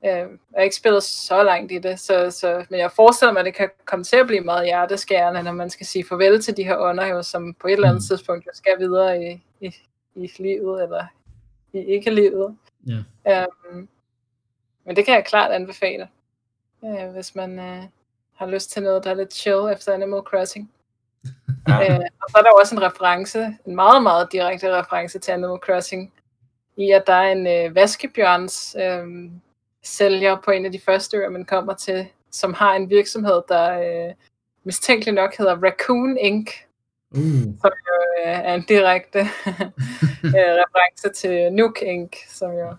Øh, 0.05 0.11
jeg 0.11 0.27
har 0.55 0.61
ikke 0.61 0.75
spillet 0.75 1.03
så 1.03 1.43
langt 1.43 1.71
i 1.71 1.77
det, 1.77 1.99
så, 1.99 2.31
så, 2.31 2.65
men 2.69 2.79
jeg 2.79 2.91
forestiller 2.91 3.33
mig, 3.33 3.39
at 3.39 3.45
det 3.45 3.53
kan 3.53 3.69
komme 3.85 4.03
til 4.03 4.15
at 4.15 4.27
blive 4.27 4.41
meget 4.41 4.65
hjerteskærende, 4.65 5.43
når 5.43 5.51
man 5.51 5.69
skal 5.69 5.85
sige 5.85 6.05
farvel 6.09 6.41
til 6.41 6.57
de 6.57 6.63
her 6.63 6.77
ånder, 6.77 7.05
jo, 7.05 7.23
som 7.23 7.53
på 7.53 7.67
et 7.67 7.73
eller 7.73 7.87
andet 7.87 8.03
mm. 8.03 8.07
tidspunkt 8.07 8.45
jo 8.45 8.51
skal 8.53 8.79
videre 8.79 9.23
i, 9.23 9.43
i, 9.61 9.75
i 10.15 10.31
livet, 10.37 10.83
eller 10.83 11.05
i 11.73 11.79
ikke-livet. 11.79 12.57
Ja. 13.25 13.45
Um, 13.71 13.89
men 14.85 14.95
det 14.95 15.05
kan 15.05 15.13
jeg 15.13 15.25
klart 15.25 15.51
anbefale, 15.51 16.07
øh, 16.85 17.09
hvis 17.13 17.35
man 17.35 17.59
øh, 17.59 17.83
har 18.35 18.45
lyst 18.45 18.71
til 18.71 18.83
noget, 18.83 19.03
der 19.03 19.09
er 19.09 19.15
lidt 19.15 19.33
chill 19.33 19.71
efter 19.73 19.93
Animal 19.93 20.21
Crossing. 20.21 20.71
Ja. 21.67 21.93
Øh, 21.93 21.99
og 22.21 22.29
så 22.29 22.37
er 22.37 22.41
der 22.41 22.59
også 22.61 22.75
en 22.75 22.81
reference, 22.81 23.39
en 23.65 23.75
meget, 23.75 24.03
meget 24.03 24.31
direkte 24.31 24.77
reference 24.77 25.19
til 25.19 25.31
Animal 25.31 25.59
Crossing, 25.59 26.13
i 26.77 26.91
at 26.91 27.07
der 27.07 27.13
er 27.13 27.31
en 27.31 27.47
øh, 27.47 27.75
vaskebjørns 27.75 28.75
øh, 28.79 29.07
sælger 29.85 30.37
på 30.45 30.51
en 30.51 30.65
af 30.65 30.71
de 30.71 30.79
første 30.79 31.17
øer, 31.17 31.29
man 31.29 31.45
kommer 31.45 31.73
til, 31.73 32.07
som 32.31 32.53
har 32.53 32.73
en 32.73 32.89
virksomhed, 32.89 33.41
der 33.47 33.79
øh, 33.79 34.13
mistænkeligt 34.63 35.15
nok 35.15 35.37
hedder 35.37 35.63
Raccoon 35.63 36.17
Inc., 36.17 36.49
uh. 37.11 37.19
som 37.61 37.71
jo 37.87 37.97
øh, 38.25 38.39
er 38.49 38.53
en 38.53 38.65
direkte 38.67 39.19
øh, 40.37 40.51
reference 40.61 41.09
til 41.15 41.53
Nuke 41.53 41.85
Inc., 41.85 42.15
som 42.29 42.51
jo 42.51 42.69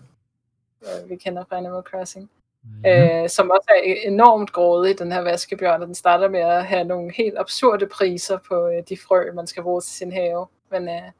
øh, 0.83 1.09
vi 1.09 1.15
kender 1.15 1.43
fra 1.49 1.57
Animal 1.57 1.83
Crossing. 1.83 2.29
Mm-hmm. 2.63 2.85
Øh, 2.85 3.29
som 3.29 3.49
også 3.49 3.69
er 3.69 4.07
enormt 4.07 4.51
grådig, 4.51 4.99
den 4.99 5.11
her 5.11 5.21
vaskebjørn, 5.21 5.81
og 5.81 5.87
den 5.87 5.95
starter 5.95 6.29
med 6.29 6.39
at 6.39 6.65
have 6.65 6.83
nogle 6.83 7.13
helt 7.13 7.37
absurde 7.37 7.87
priser 7.87 8.37
på 8.47 8.67
øh, 8.67 8.83
de 8.89 8.97
frø, 8.97 9.31
man 9.35 9.47
skal 9.47 9.63
bruge 9.63 9.81
til 9.81 9.91
sin 9.91 10.11
have. 10.11 10.47
Men 10.71 10.89
øh, 10.89 11.11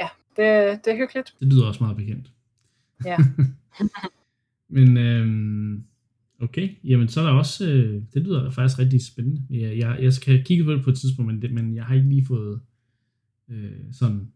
ja, 0.00 0.08
det, 0.36 0.84
det 0.84 0.92
er 0.92 0.96
hyggeligt. 0.96 1.34
Det 1.40 1.48
lyder 1.48 1.66
også 1.68 1.82
meget 1.82 1.96
bekendt. 1.96 2.26
Ja. 3.04 3.16
Men 4.68 4.96
øhm, 4.96 5.84
okay, 6.40 6.68
jamen 6.84 7.08
så 7.08 7.20
er 7.20 7.24
der 7.24 7.32
også, 7.32 7.70
øh, 7.70 8.02
det 8.14 8.22
lyder 8.22 8.50
faktisk 8.50 8.78
rigtig 8.78 9.06
spændende. 9.06 9.42
Jeg, 9.50 9.78
jeg, 9.78 9.98
jeg 10.02 10.12
skal 10.12 10.44
kigge 10.44 10.64
på 10.64 10.72
det 10.72 10.84
på 10.84 10.90
et 10.90 10.98
tidspunkt, 10.98 11.32
men, 11.32 11.42
det, 11.42 11.52
men 11.52 11.74
jeg 11.74 11.84
har 11.84 11.94
ikke 11.94 12.08
lige 12.08 12.26
fået 12.26 12.60
øh, 13.50 13.72
sådan, 13.92 14.28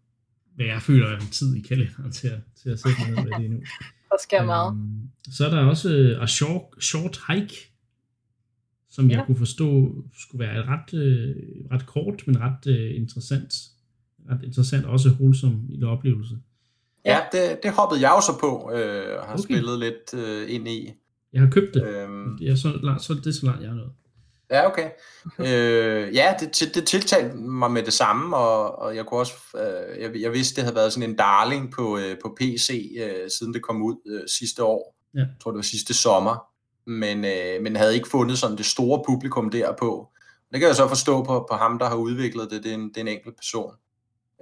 hvad 0.55 0.66
jeg 0.66 0.83
føler 0.83 1.07
er 1.07 1.18
tid 1.18 1.57
i 1.57 1.61
kalenderen 1.61 2.12
til 2.12 2.28
at, 2.28 2.41
til 2.62 2.70
at 2.70 2.78
sætte 2.78 2.99
mig 3.01 3.11
ned 3.11 3.24
med 3.24 3.39
det 3.39 3.45
endnu. 3.45 3.61
Der 4.11 4.16
sker 4.22 4.45
meget. 4.45 4.74
Øhm, 4.74 5.09
så 5.33 5.47
er 5.47 5.51
der 5.51 5.64
også 5.64 5.89
uh, 6.16 6.22
A 6.22 6.26
Short, 6.26 6.62
short 6.80 7.20
Hike, 7.28 7.55
som 8.91 9.11
ja. 9.11 9.16
jeg 9.16 9.26
kunne 9.26 9.37
forstå 9.37 9.97
skulle 10.18 10.47
være 10.47 10.61
et 10.61 10.66
ret, 10.66 10.95
øh, 10.95 11.37
ret 11.70 11.87
kort, 11.87 12.22
men 12.26 12.41
ret 12.41 12.66
øh, 12.66 12.97
interessant. 12.97 13.55
Ret 14.30 14.43
interessant, 14.43 14.85
også 14.85 15.11
holsom 15.11 15.66
lille 15.68 15.87
oplevelse. 15.87 16.39
Ja, 17.05 17.20
det, 17.32 17.62
det 17.62 17.72
hoppede 17.72 18.00
jeg 18.00 18.12
også 18.12 18.38
på, 18.40 18.70
øh, 18.74 19.18
og 19.18 19.26
har 19.26 19.32
okay. 19.32 19.42
spillet 19.42 19.78
lidt 19.78 20.14
øh, 20.14 20.55
ind 20.55 20.68
i. 20.68 20.92
Jeg 21.32 21.40
har 21.40 21.50
købt 21.50 21.74
det. 21.74 21.86
Øhm, 21.86 22.38
er 22.42 22.57
så 22.57 22.78
langt, 22.82 23.03
så 23.03 23.14
det 23.14 23.26
er 23.26 23.32
så 23.32 23.46
langt, 23.46 23.62
jeg 23.62 23.70
har 23.70 23.76
nået. 23.76 23.92
Ja, 24.50 24.66
okay. 24.66 24.90
øh, 25.48 26.14
ja, 26.14 26.34
det, 26.40 26.74
det 26.74 26.86
tiltalte 26.86 27.36
mig 27.36 27.70
med 27.70 27.82
det 27.82 27.92
samme, 27.92 28.36
og, 28.36 28.78
og 28.78 28.96
jeg 28.96 29.07
kunne 29.07 29.20
også, 29.20 29.34
øh, 29.57 30.03
jeg, 30.03 30.20
jeg 30.20 30.32
vidste, 30.32 30.57
det 30.57 30.64
havde 30.64 30.76
været 30.76 30.92
sådan 30.92 31.11
en 31.11 31.16
darling 31.16 31.72
på, 31.72 31.98
øh, 31.98 32.16
på 32.22 32.36
PC, 32.40 32.96
øh, 33.00 33.30
siden 33.38 33.55
det 33.55 33.62
kom 33.62 33.82
ud 33.82 33.96
øh, 34.07 34.28
sidste 34.28 34.64
år. 34.64 34.96
Ja. 35.14 35.18
Jeg 35.18 35.28
tror, 35.42 35.50
det 35.50 35.57
var 35.57 35.62
sidste 35.62 35.94
sommer. 35.94 36.44
Men, 36.86 37.24
øh, 37.24 37.62
men 37.62 37.76
havde 37.76 37.94
ikke 37.94 38.09
fundet 38.09 38.38
sådan 38.38 38.57
det 38.57 38.66
store 38.66 39.03
publikum 39.07 39.50
derpå. 39.50 40.09
Det 40.53 40.61
kan 40.61 40.68
jeg 40.68 40.76
så 40.76 40.88
forstå 40.88 41.24
på, 41.24 41.46
på 41.50 41.57
ham, 41.57 41.78
der 41.78 41.88
har 41.88 41.96
udviklet 41.96 42.50
det. 42.50 42.64
Det 42.64 42.70
er 42.70 42.74
en, 42.74 42.88
det 42.88 42.96
er 42.96 43.00
en 43.00 43.09
enkelt 43.09 43.36
person. 43.36 43.72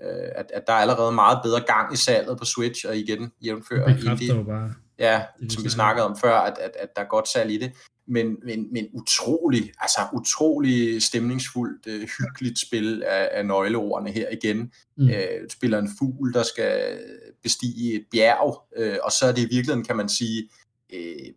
Øh, 0.02 0.28
at, 0.34 0.46
at 0.54 0.62
der 0.66 0.72
er 0.72 0.76
allerede 0.76 1.12
meget 1.12 1.38
bedre 1.42 1.60
gang 1.60 1.92
i 1.92 1.96
salget 1.96 2.38
på 2.38 2.44
Switch, 2.44 2.86
og 2.88 2.96
igen 2.96 3.32
jævnfører 3.44 3.88
indie. 3.88 4.44
Bare 4.44 4.74
ja, 4.98 5.22
som 5.48 5.64
vi 5.64 5.68
snakkede 5.68 6.06
om 6.06 6.18
før, 6.18 6.34
at, 6.34 6.58
at, 6.60 6.70
at 6.80 6.88
der 6.96 7.02
er 7.02 7.08
godt 7.08 7.28
salg 7.28 7.50
i 7.50 7.58
det 7.58 7.72
men, 8.10 8.36
men, 8.44 8.72
men 8.72 8.86
utrolig, 8.92 9.72
altså 9.78 10.00
utrolig 10.12 11.02
stemningsfuldt, 11.02 11.86
øh, 11.86 12.08
hyggeligt 12.18 12.58
spil 12.58 13.02
af, 13.02 13.28
af 13.32 13.46
nøgleordene 13.46 14.10
her 14.10 14.28
igen. 14.28 14.72
Mm. 14.96 15.08
Øh, 15.08 15.48
spiller 15.50 15.78
en 15.78 15.90
fugl, 15.98 16.32
der 16.32 16.42
skal 16.42 16.98
bestige 17.42 17.94
et 17.94 18.04
bjerg, 18.12 18.62
øh, 18.76 18.96
og 19.02 19.12
så 19.12 19.26
er 19.26 19.32
det 19.32 19.42
i 19.42 19.54
virkeligheden, 19.54 19.84
kan 19.84 19.96
man 19.96 20.08
sige, 20.08 20.48
øh, 20.92 21.32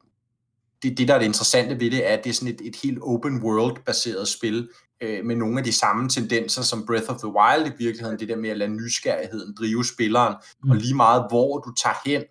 det, 0.84 0.98
det 0.98 1.08
der 1.08 1.14
er 1.14 1.20
det 1.20 1.26
interessante 1.26 1.80
ved 1.80 1.92
det, 1.92 2.10
er, 2.10 2.14
at 2.18 2.24
det 2.24 2.30
er 2.30 2.34
sådan 2.34 2.54
et, 2.54 2.62
et 2.62 2.76
helt 2.84 3.00
open 3.02 3.44
world-baseret 3.44 4.28
spil, 4.28 4.70
øh, 5.04 5.26
med 5.26 5.36
nogle 5.36 5.58
af 5.58 5.64
de 5.64 5.74
samme 5.74 6.10
tendenser 6.10 6.62
som 6.62 6.86
Breath 6.86 7.10
of 7.10 7.18
the 7.18 7.28
Wild 7.28 7.68
i 7.68 7.78
virkeligheden, 7.78 8.20
det 8.20 8.30
der 8.30 8.36
med 8.36 8.50
at 8.50 8.58
lade 8.58 8.70
nysgerrigheden 8.70 9.56
drive 9.60 9.86
spilleren, 9.86 10.36
mm. 10.64 10.70
og 10.70 10.76
lige 10.76 10.96
meget 10.96 11.26
hvor 11.30 11.58
du 11.58 11.74
tager 11.74 11.96
hen, 12.06 12.24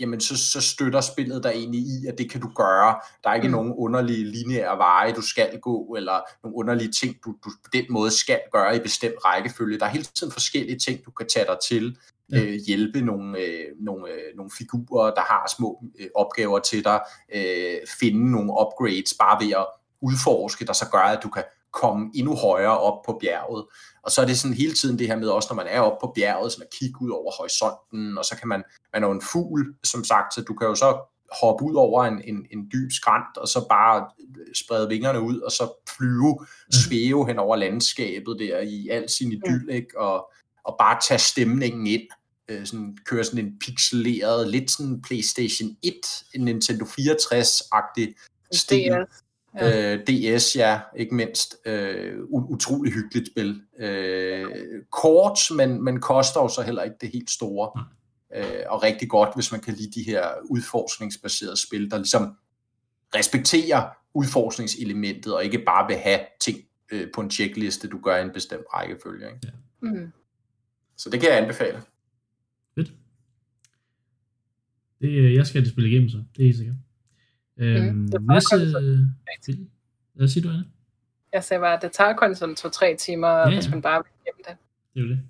jamen 0.00 0.20
så, 0.20 0.36
så 0.36 0.60
støtter 0.60 1.00
spillet 1.00 1.42
dig 1.42 1.50
egentlig 1.50 1.80
i, 1.80 2.06
at 2.08 2.18
det 2.18 2.30
kan 2.30 2.40
du 2.40 2.48
gøre. 2.48 3.00
Der 3.24 3.30
er 3.30 3.34
ikke 3.34 3.48
mm. 3.48 3.52
nogen 3.52 3.72
underlige 3.76 4.24
lineære 4.24 4.78
veje, 4.78 5.12
du 5.12 5.20
skal 5.22 5.60
gå, 5.60 5.94
eller 5.96 6.20
nogle 6.42 6.56
underlige 6.56 6.92
ting, 6.92 7.16
du, 7.24 7.30
du 7.30 7.50
på 7.64 7.70
den 7.72 7.84
måde 7.90 8.10
skal 8.10 8.40
gøre 8.52 8.76
i 8.76 8.80
bestemt 8.80 9.14
rækkefølge. 9.24 9.78
Der 9.78 9.86
er 9.86 9.90
hele 9.90 10.04
tiden 10.04 10.32
forskellige 10.32 10.78
ting, 10.78 11.04
du 11.04 11.10
kan 11.10 11.26
tage 11.34 11.46
dig 11.46 11.56
til. 11.68 11.96
Ja. 12.32 12.42
Øh, 12.42 12.54
hjælpe 12.66 13.00
nogle, 13.00 13.38
øh, 13.38 13.64
nogle, 13.80 14.08
øh, 14.08 14.36
nogle 14.36 14.50
figurer, 14.58 15.14
der 15.14 15.20
har 15.20 15.54
små 15.56 15.84
øh, 16.00 16.06
opgaver 16.14 16.58
til 16.58 16.84
dig. 16.84 17.00
Øh, 17.34 17.76
finde 18.00 18.30
nogle 18.32 18.50
upgrades 18.50 19.14
bare 19.18 19.44
ved 19.44 19.52
at 19.52 19.66
udforske, 20.00 20.64
der 20.64 20.72
så 20.72 20.88
gør, 20.92 20.98
at 20.98 21.22
du 21.22 21.28
kan 21.28 21.42
komme 21.74 22.10
endnu 22.14 22.36
højere 22.36 22.78
op 22.78 23.02
på 23.06 23.18
bjerget. 23.20 23.64
Og 24.02 24.10
så 24.10 24.20
er 24.20 24.26
det 24.26 24.38
sådan 24.38 24.56
hele 24.56 24.72
tiden 24.72 24.98
det 24.98 25.06
her 25.06 25.16
med 25.16 25.28
også, 25.28 25.48
når 25.50 25.56
man 25.56 25.66
er 25.66 25.80
oppe 25.80 26.06
på 26.06 26.12
bjerget, 26.14 26.52
sådan 26.52 26.66
at 26.66 26.78
kigge 26.78 27.02
ud 27.02 27.10
over 27.10 27.32
horisonten, 27.38 28.18
og 28.18 28.24
så 28.24 28.36
kan 28.36 28.48
man, 28.48 28.62
man 28.92 29.02
er 29.02 29.06
jo 29.06 29.12
en 29.12 29.22
fugl, 29.32 29.74
som 29.84 30.04
sagt, 30.04 30.34
så 30.34 30.42
du 30.42 30.54
kan 30.54 30.68
jo 30.68 30.74
så 30.74 30.98
hoppe 31.42 31.64
ud 31.64 31.74
over 31.74 32.04
en, 32.04 32.22
en, 32.24 32.46
en 32.50 32.70
dyb 32.72 32.90
skrant, 32.92 33.36
og 33.36 33.48
så 33.48 33.66
bare 33.68 34.06
sprede 34.54 34.88
vingerne 34.88 35.20
ud, 35.20 35.40
og 35.40 35.52
så 35.52 35.72
flyve, 35.96 36.38
mm. 36.40 36.72
svæve 36.72 37.26
hen 37.26 37.38
over 37.38 37.56
landskabet 37.56 38.36
der 38.38 38.58
i 38.60 38.88
al 38.88 39.10
sin 39.10 39.32
idyl, 39.32 39.68
ikke? 39.70 40.00
Og, 40.00 40.32
og 40.64 40.76
bare 40.78 40.98
tage 41.08 41.18
stemningen 41.18 41.86
ind. 41.86 42.08
Øh, 42.48 42.66
sådan, 42.66 42.96
køre 43.04 43.24
sådan 43.24 43.44
en 43.44 43.58
pixeleret, 43.58 44.48
lidt 44.48 44.70
sådan 44.70 45.02
PlayStation 45.02 45.76
1, 45.82 45.92
en 46.34 46.44
Nintendo 46.44 46.84
64-agtig 46.84 48.14
stil. 48.52 48.92
Ja. 49.60 49.94
Øh, 49.94 50.00
DS, 50.06 50.56
ja, 50.56 50.80
ikke 50.96 51.14
mindst. 51.14 51.56
Øh, 51.66 52.24
utrolig 52.30 52.92
hyggeligt 52.92 53.30
spil. 53.32 53.62
Øh, 53.78 54.46
kort, 54.92 55.38
men, 55.56 55.84
men 55.84 56.00
koster 56.00 56.40
jo 56.40 56.48
så 56.48 56.62
heller 56.62 56.82
ikke 56.82 56.96
det 57.00 57.10
helt 57.12 57.30
store. 57.30 57.84
Øh, 58.36 58.62
og 58.68 58.82
rigtig 58.82 59.08
godt, 59.08 59.28
hvis 59.34 59.52
man 59.52 59.60
kan 59.60 59.74
lide 59.74 60.00
de 60.00 60.10
her 60.10 60.28
udforskningsbaserede 60.50 61.56
spil, 61.56 61.90
der 61.90 61.96
ligesom 61.96 62.36
respekterer 63.14 63.88
udforskningselementet, 64.14 65.34
og 65.34 65.44
ikke 65.44 65.58
bare 65.58 65.86
vil 65.88 65.96
have 65.96 66.20
ting 66.40 66.58
øh, 66.92 67.08
på 67.14 67.20
en 67.20 67.30
checkliste, 67.30 67.88
du 67.88 67.98
gør 67.98 68.16
i 68.16 68.22
en 68.22 68.30
bestemt 68.34 68.64
rækkefølge. 68.74 69.26
Ikke? 69.26 69.38
Ja. 69.44 69.50
Mm. 69.80 70.12
Så 70.96 71.10
det 71.10 71.20
kan 71.20 71.30
jeg 71.30 71.38
anbefale. 71.38 71.82
Fedt. 72.74 72.92
Det, 75.00 75.08
øh, 75.08 75.34
jeg 75.34 75.46
skal 75.46 75.62
det 75.62 75.70
spille 75.70 75.90
igennem 75.90 76.08
så, 76.08 76.16
det 76.16 76.42
er 76.42 76.44
helt 76.44 76.56
sikkert. 76.56 76.76
Øhm, 77.58 77.94
mm, 77.94 78.08
næste 78.28 78.72
spil. 79.44 79.66
Hvad 80.14 80.28
siger 80.28 80.42
du, 80.42 80.48
Anna? 80.48 80.64
Jeg 81.32 81.44
sagde 81.44 81.60
bare, 81.60 81.76
at 81.76 81.82
det 81.82 81.92
tager 81.92 82.12
kun 82.16 82.34
sådan 82.34 82.54
to-tre 82.54 82.96
timer, 82.98 83.28
ja, 83.28 83.48
ja. 83.48 83.54
hvis 83.54 83.70
man 83.70 83.82
bare 83.82 84.02
vil 84.02 84.10
hjem 84.24 84.34
det. 84.46 84.56
Det 84.94 85.02
er 85.02 85.06
jo 85.06 85.10
det. 85.10 85.20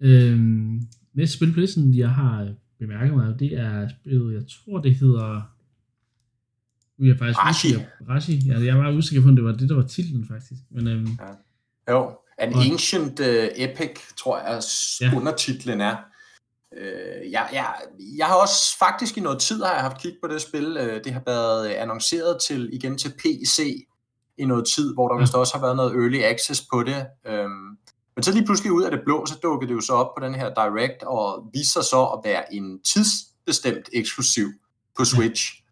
øhm, 0.32 0.80
næste 1.14 1.36
spil 1.36 1.54
på 1.54 1.60
listen, 1.60 1.98
jeg 1.98 2.10
har 2.10 2.54
bemærket 2.78 3.14
mig, 3.14 3.38
det 3.38 3.58
er 3.58 3.88
spillet, 3.88 4.34
jeg 4.34 4.42
tror 4.48 4.78
det 4.78 4.94
hedder... 4.94 5.42
Nu 6.98 7.04
er 7.04 7.08
jeg 7.08 7.18
faktisk 7.18 7.38
Rashi. 7.38 7.68
usikker. 7.68 7.86
Rashi. 8.08 8.42
Ja, 8.46 8.64
jeg 8.64 8.78
var 8.78 8.92
usikker 8.92 9.22
på, 9.22 9.28
om 9.28 9.36
det 9.36 9.44
var 9.44 9.52
det, 9.52 9.68
der 9.68 9.74
var 9.74 9.86
titlen 9.86 10.26
faktisk. 10.26 10.60
Men, 10.70 10.88
øhm, 10.88 11.06
ja. 11.86 11.92
Jo, 11.92 12.18
An 12.38 12.54
Ancient 12.54 13.20
uh, 13.20 13.26
Epic, 13.56 14.14
tror 14.16 14.38
jeg, 14.38 14.62
ja. 15.00 15.16
undertitlen 15.16 15.80
er. 15.80 15.96
Øh, 16.76 17.30
jeg, 17.30 17.48
jeg, 17.52 17.74
jeg 18.16 18.26
har 18.26 18.34
også 18.34 18.78
faktisk 18.78 19.16
i 19.16 19.20
noget 19.20 19.40
tid 19.40 19.62
har 19.62 19.72
jeg 19.72 19.82
haft 19.82 20.00
kig 20.00 20.16
på 20.22 20.28
det 20.28 20.42
spil. 20.42 20.76
Øh, 20.80 21.04
det 21.04 21.12
har 21.12 21.22
været 21.26 21.68
annonceret 21.68 22.42
til 22.42 22.70
igen 22.72 22.98
til 22.98 23.14
PC 23.18 23.86
i 24.38 24.44
noget 24.44 24.64
tid, 24.74 24.94
hvor 24.94 25.08
der 25.08 25.20
vist 25.20 25.34
også 25.34 25.54
har 25.54 25.60
været 25.60 25.76
noget 25.76 25.92
early 25.92 26.22
access 26.22 26.62
på 26.72 26.82
det. 26.82 27.06
Øhm, 27.26 27.76
men 28.16 28.22
så 28.22 28.32
lige 28.32 28.44
pludselig 28.44 28.72
ud 28.72 28.82
af 28.82 28.90
det 28.90 29.00
blå, 29.04 29.26
så 29.26 29.38
dukkede 29.42 29.68
det 29.68 29.74
jo 29.74 29.80
så 29.80 29.92
op 29.92 30.14
på 30.18 30.24
den 30.24 30.34
her 30.34 30.54
Direct, 30.54 31.02
og 31.02 31.48
viser 31.52 31.80
sig 31.80 31.84
så 31.84 32.04
at 32.04 32.20
være 32.24 32.54
en 32.54 32.82
tidsbestemt 32.82 33.88
eksklusiv 33.92 34.48
på 34.98 35.04
Switch, 35.04 35.62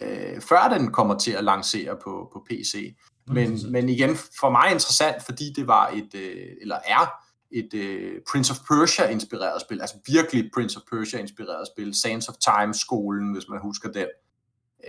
øh, 0.00 0.40
før 0.40 0.68
den 0.78 0.92
kommer 0.92 1.18
til 1.18 1.30
at 1.30 1.44
lancere 1.44 1.96
på, 2.04 2.30
på 2.32 2.46
PC. 2.50 2.96
Men, 3.26 3.72
men 3.72 3.88
igen, 3.88 4.16
for 4.40 4.50
mig 4.50 4.64
interessant, 4.72 5.22
fordi 5.24 5.52
det 5.56 5.66
var 5.66 5.88
et, 5.88 6.14
øh, 6.14 6.46
eller 6.60 6.76
er 6.84 7.12
et 7.52 7.74
uh, 7.74 8.22
Prince 8.32 8.50
of 8.52 8.58
Persia-inspireret 8.68 9.60
spil, 9.60 9.80
altså 9.80 9.96
virkelig 10.06 10.50
Prince 10.54 10.76
of 10.76 10.82
Persia-inspireret 10.92 11.66
spil, 11.66 11.94
Sands 11.94 12.28
of 12.28 12.34
Time-skolen, 12.34 13.32
hvis 13.32 13.48
man 13.48 13.58
husker 13.62 13.92
den. 13.92 14.06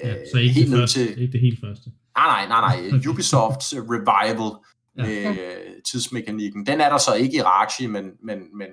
Ja, 0.04 0.16
så 0.32 0.38
ikke, 0.38 0.54
helt 0.54 0.72
det 0.72 0.80
første, 0.80 1.00
til, 1.00 1.22
ikke 1.22 1.32
det 1.32 1.42
helt 1.42 1.60
første. 1.66 1.92
Nej, 2.18 2.48
nej, 2.48 2.62
nej, 2.62 2.90
nej. 2.90 3.00
Ubisofts 3.10 3.74
revival 3.76 4.52
ja. 4.98 5.04
med 5.06 5.30
uh, 5.30 5.82
tidsmekanikken. 5.86 6.66
Den 6.66 6.82
er 6.82 6.90
der 6.90 6.98
så 6.98 7.14
ikke 7.14 7.38
i 7.38 7.42
Rachi, 7.42 7.88
men, 7.88 8.06
men, 8.24 8.38
men, 8.58 8.68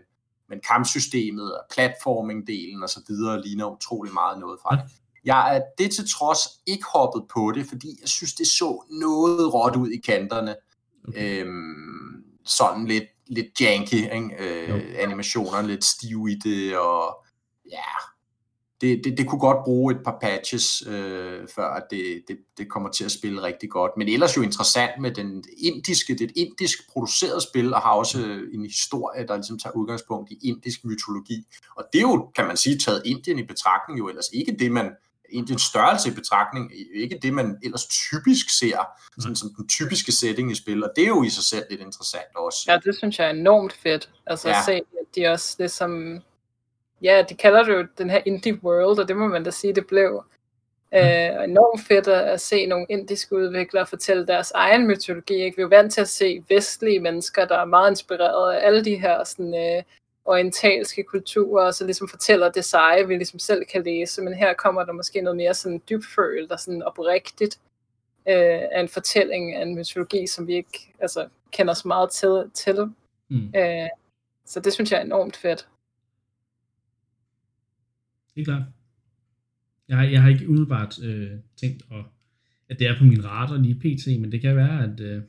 men 0.49 0.61
kampsystemet 0.69 1.55
og 1.55 1.65
platforming-delen 1.73 2.83
og 2.83 2.89
så 2.89 3.01
videre 3.09 3.43
ligner 3.43 3.77
utrolig 3.77 4.13
meget 4.13 4.39
noget 4.39 4.59
fra 4.63 4.77
det. 4.77 4.85
Jeg 5.25 5.57
er 5.57 5.63
det 5.79 5.91
til 5.91 6.05
trods 6.11 6.39
ikke 6.67 6.85
hoppet 6.95 7.23
på 7.35 7.53
det, 7.55 7.67
fordi 7.67 7.89
jeg 8.01 8.09
synes, 8.09 8.35
det 8.35 8.47
så 8.47 8.85
noget 8.91 9.55
råt 9.55 9.77
ud 9.77 9.91
i 9.91 10.01
kanterne. 10.01 10.55
Okay. 11.09 11.41
Øhm, 11.41 12.25
sådan 12.45 12.87
lidt 12.87 13.05
lidt 13.29 13.61
janky, 13.61 13.95
ikke? 13.95 14.31
Øh, 14.39 14.95
animationerne 14.99 15.69
lidt 15.69 15.85
stive 15.85 16.31
i 16.31 16.35
det, 16.35 16.79
og 16.79 17.25
ja, 17.71 17.89
det, 18.81 19.05
det, 19.05 19.19
det 19.19 19.27
kunne 19.27 19.41
godt 19.41 19.65
bruge 19.65 19.95
et 19.95 20.01
par 20.05 20.19
patches, 20.21 20.83
øh, 20.87 21.49
før 21.55 21.87
det, 21.91 22.23
det, 22.29 22.39
det 22.59 22.71
kommer 22.71 22.91
til 22.91 23.05
at 23.05 23.11
spille 23.11 23.43
rigtig 23.43 23.71
godt. 23.71 23.93
Men 23.97 24.09
ellers 24.09 24.37
jo 24.37 24.43
interessant 24.43 24.93
med 25.01 25.11
den 25.11 25.45
indiske, 25.59 26.13
det 26.13 26.21
er 26.21 26.25
et 26.25 26.37
indisk 26.37 26.79
produceret 26.93 27.43
spil, 27.43 27.75
og 27.75 27.81
har 27.81 27.91
også 27.91 28.19
en 28.53 28.65
historie, 28.65 29.27
der 29.27 29.37
ligesom 29.37 29.59
tager 29.59 29.77
udgangspunkt 29.77 30.31
i 30.31 30.39
indisk 30.43 30.85
mytologi. 30.85 31.45
Og 31.77 31.85
det 31.93 31.99
er 31.99 32.03
jo, 32.03 32.31
kan 32.37 32.47
man 32.47 32.57
sige, 32.57 32.79
taget 32.79 33.03
Indien 33.05 33.39
i 33.39 33.47
betragtning 33.47 33.99
jo 33.99 34.09
ellers 34.09 34.29
ikke 34.33 34.57
det, 34.59 34.73
man 34.73 34.91
Indiens 35.31 35.63
størrelse 35.63 36.09
i 36.11 36.13
betragtning, 36.13 36.73
ikke 36.95 37.19
det, 37.23 37.33
man 37.33 37.59
ellers 37.65 37.87
typisk 37.87 38.59
ser, 38.59 38.79
sådan 39.19 39.37
som 39.37 39.51
den 39.57 39.69
typiske 39.69 40.13
setting 40.13 40.51
i 40.51 40.55
spil, 40.55 40.85
og 40.85 40.91
det 40.97 41.05
er 41.05 41.09
jo 41.09 41.23
i 41.23 41.29
sig 41.29 41.45
selv 41.45 41.65
lidt 41.71 41.81
interessant 41.81 42.37
også. 42.37 42.59
Ja, 42.69 42.79
det 42.85 42.97
synes 42.97 43.19
jeg 43.19 43.27
er 43.27 43.31
enormt 43.31 43.73
fedt, 43.73 44.11
altså 44.27 44.49
ja. 44.49 44.59
at 44.59 44.65
se, 44.65 44.73
at 44.73 45.15
de 45.17 45.27
også 45.27 45.57
ligesom 45.59 46.23
ja, 47.03 47.25
de 47.29 47.35
kalder 47.35 47.63
det 47.63 47.73
jo 47.73 47.87
den 47.99 48.11
her 48.11 48.21
indie 48.27 48.65
world, 48.65 48.99
og 48.99 49.09
det 49.09 49.17
må 49.17 49.27
man 49.27 49.45
da 49.45 49.51
sige, 49.51 49.75
det 49.75 49.87
blev. 49.87 50.25
Mm. 50.93 50.99
Øh, 50.99 51.45
enormt 51.45 51.81
fedt 51.81 52.09
at, 52.09 52.29
at 52.29 52.41
se 52.41 52.67
nogle 52.67 52.87
indiske 52.89 53.37
udviklere 53.37 53.87
fortælle 53.87 54.27
deres 54.27 54.51
egen 54.51 54.87
mytologi. 54.87 55.35
Ikke? 55.35 55.57
Vi 55.57 55.63
er 55.63 55.65
jo 55.65 55.69
vant 55.69 55.93
til 55.93 56.01
at 56.01 56.09
se 56.09 56.45
vestlige 56.49 57.01
mennesker, 57.01 57.45
der 57.45 57.59
er 57.59 57.65
meget 57.65 57.91
inspireret 57.91 58.55
af 58.55 58.67
alle 58.67 58.85
de 58.85 58.97
her 58.97 59.25
sådan, 59.25 59.55
øh, 59.55 59.83
orientalske 60.29 61.03
kulturer, 61.03 61.67
og 61.67 61.75
så 61.75 61.85
ligesom 61.85 62.09
fortæller 62.09 62.51
det 62.51 62.65
seje, 62.65 63.09
vi 63.09 63.15
ligesom 63.15 63.39
selv 63.39 63.63
kan 63.73 63.83
læse. 63.85 64.23
Men 64.23 64.35
her 64.35 64.55
kommer 64.55 64.85
der 64.85 64.93
måske 64.93 65.21
noget 65.21 65.37
mere 65.37 65.55
sådan 65.55 65.83
dybfølt 65.91 66.53
og 66.53 66.61
sådan 66.61 66.83
oprigtigt 66.83 67.61
øh, 68.29 68.63
af 68.73 68.81
en 68.81 68.89
fortælling 68.89 69.55
af 69.55 69.63
en 69.63 69.75
mytologi, 69.75 70.27
som 70.27 70.47
vi 70.47 70.55
ikke 70.55 70.95
altså, 71.01 71.29
kender 71.53 71.75
så 71.75 71.89
meget 71.89 72.11
til. 72.11 72.51
til. 72.55 72.77
Mm. 73.29 73.53
Øh, 73.57 73.89
så 74.45 74.61
det 74.61 74.73
synes 74.73 74.93
jeg 74.93 74.99
er 74.99 75.05
enormt 75.05 75.37
fedt 75.37 75.69
er 78.41 78.45
klart. 78.45 78.63
Jeg 79.89 79.97
har, 79.97 80.05
jeg 80.05 80.23
har 80.23 80.29
ikke 80.29 80.49
umiddelbart 80.49 81.03
øh, 81.03 81.31
tænkt, 81.57 81.83
at, 81.91 82.05
at 82.69 82.79
det 82.79 82.87
er 82.87 82.99
på 82.99 83.05
min 83.05 83.25
radar 83.25 83.57
lige 83.57 83.75
pt, 83.75 84.21
men 84.21 84.33
det 84.33 84.41
kan 84.41 84.57
være, 84.57 84.85
at, 84.85 85.01
øh, 85.01 85.23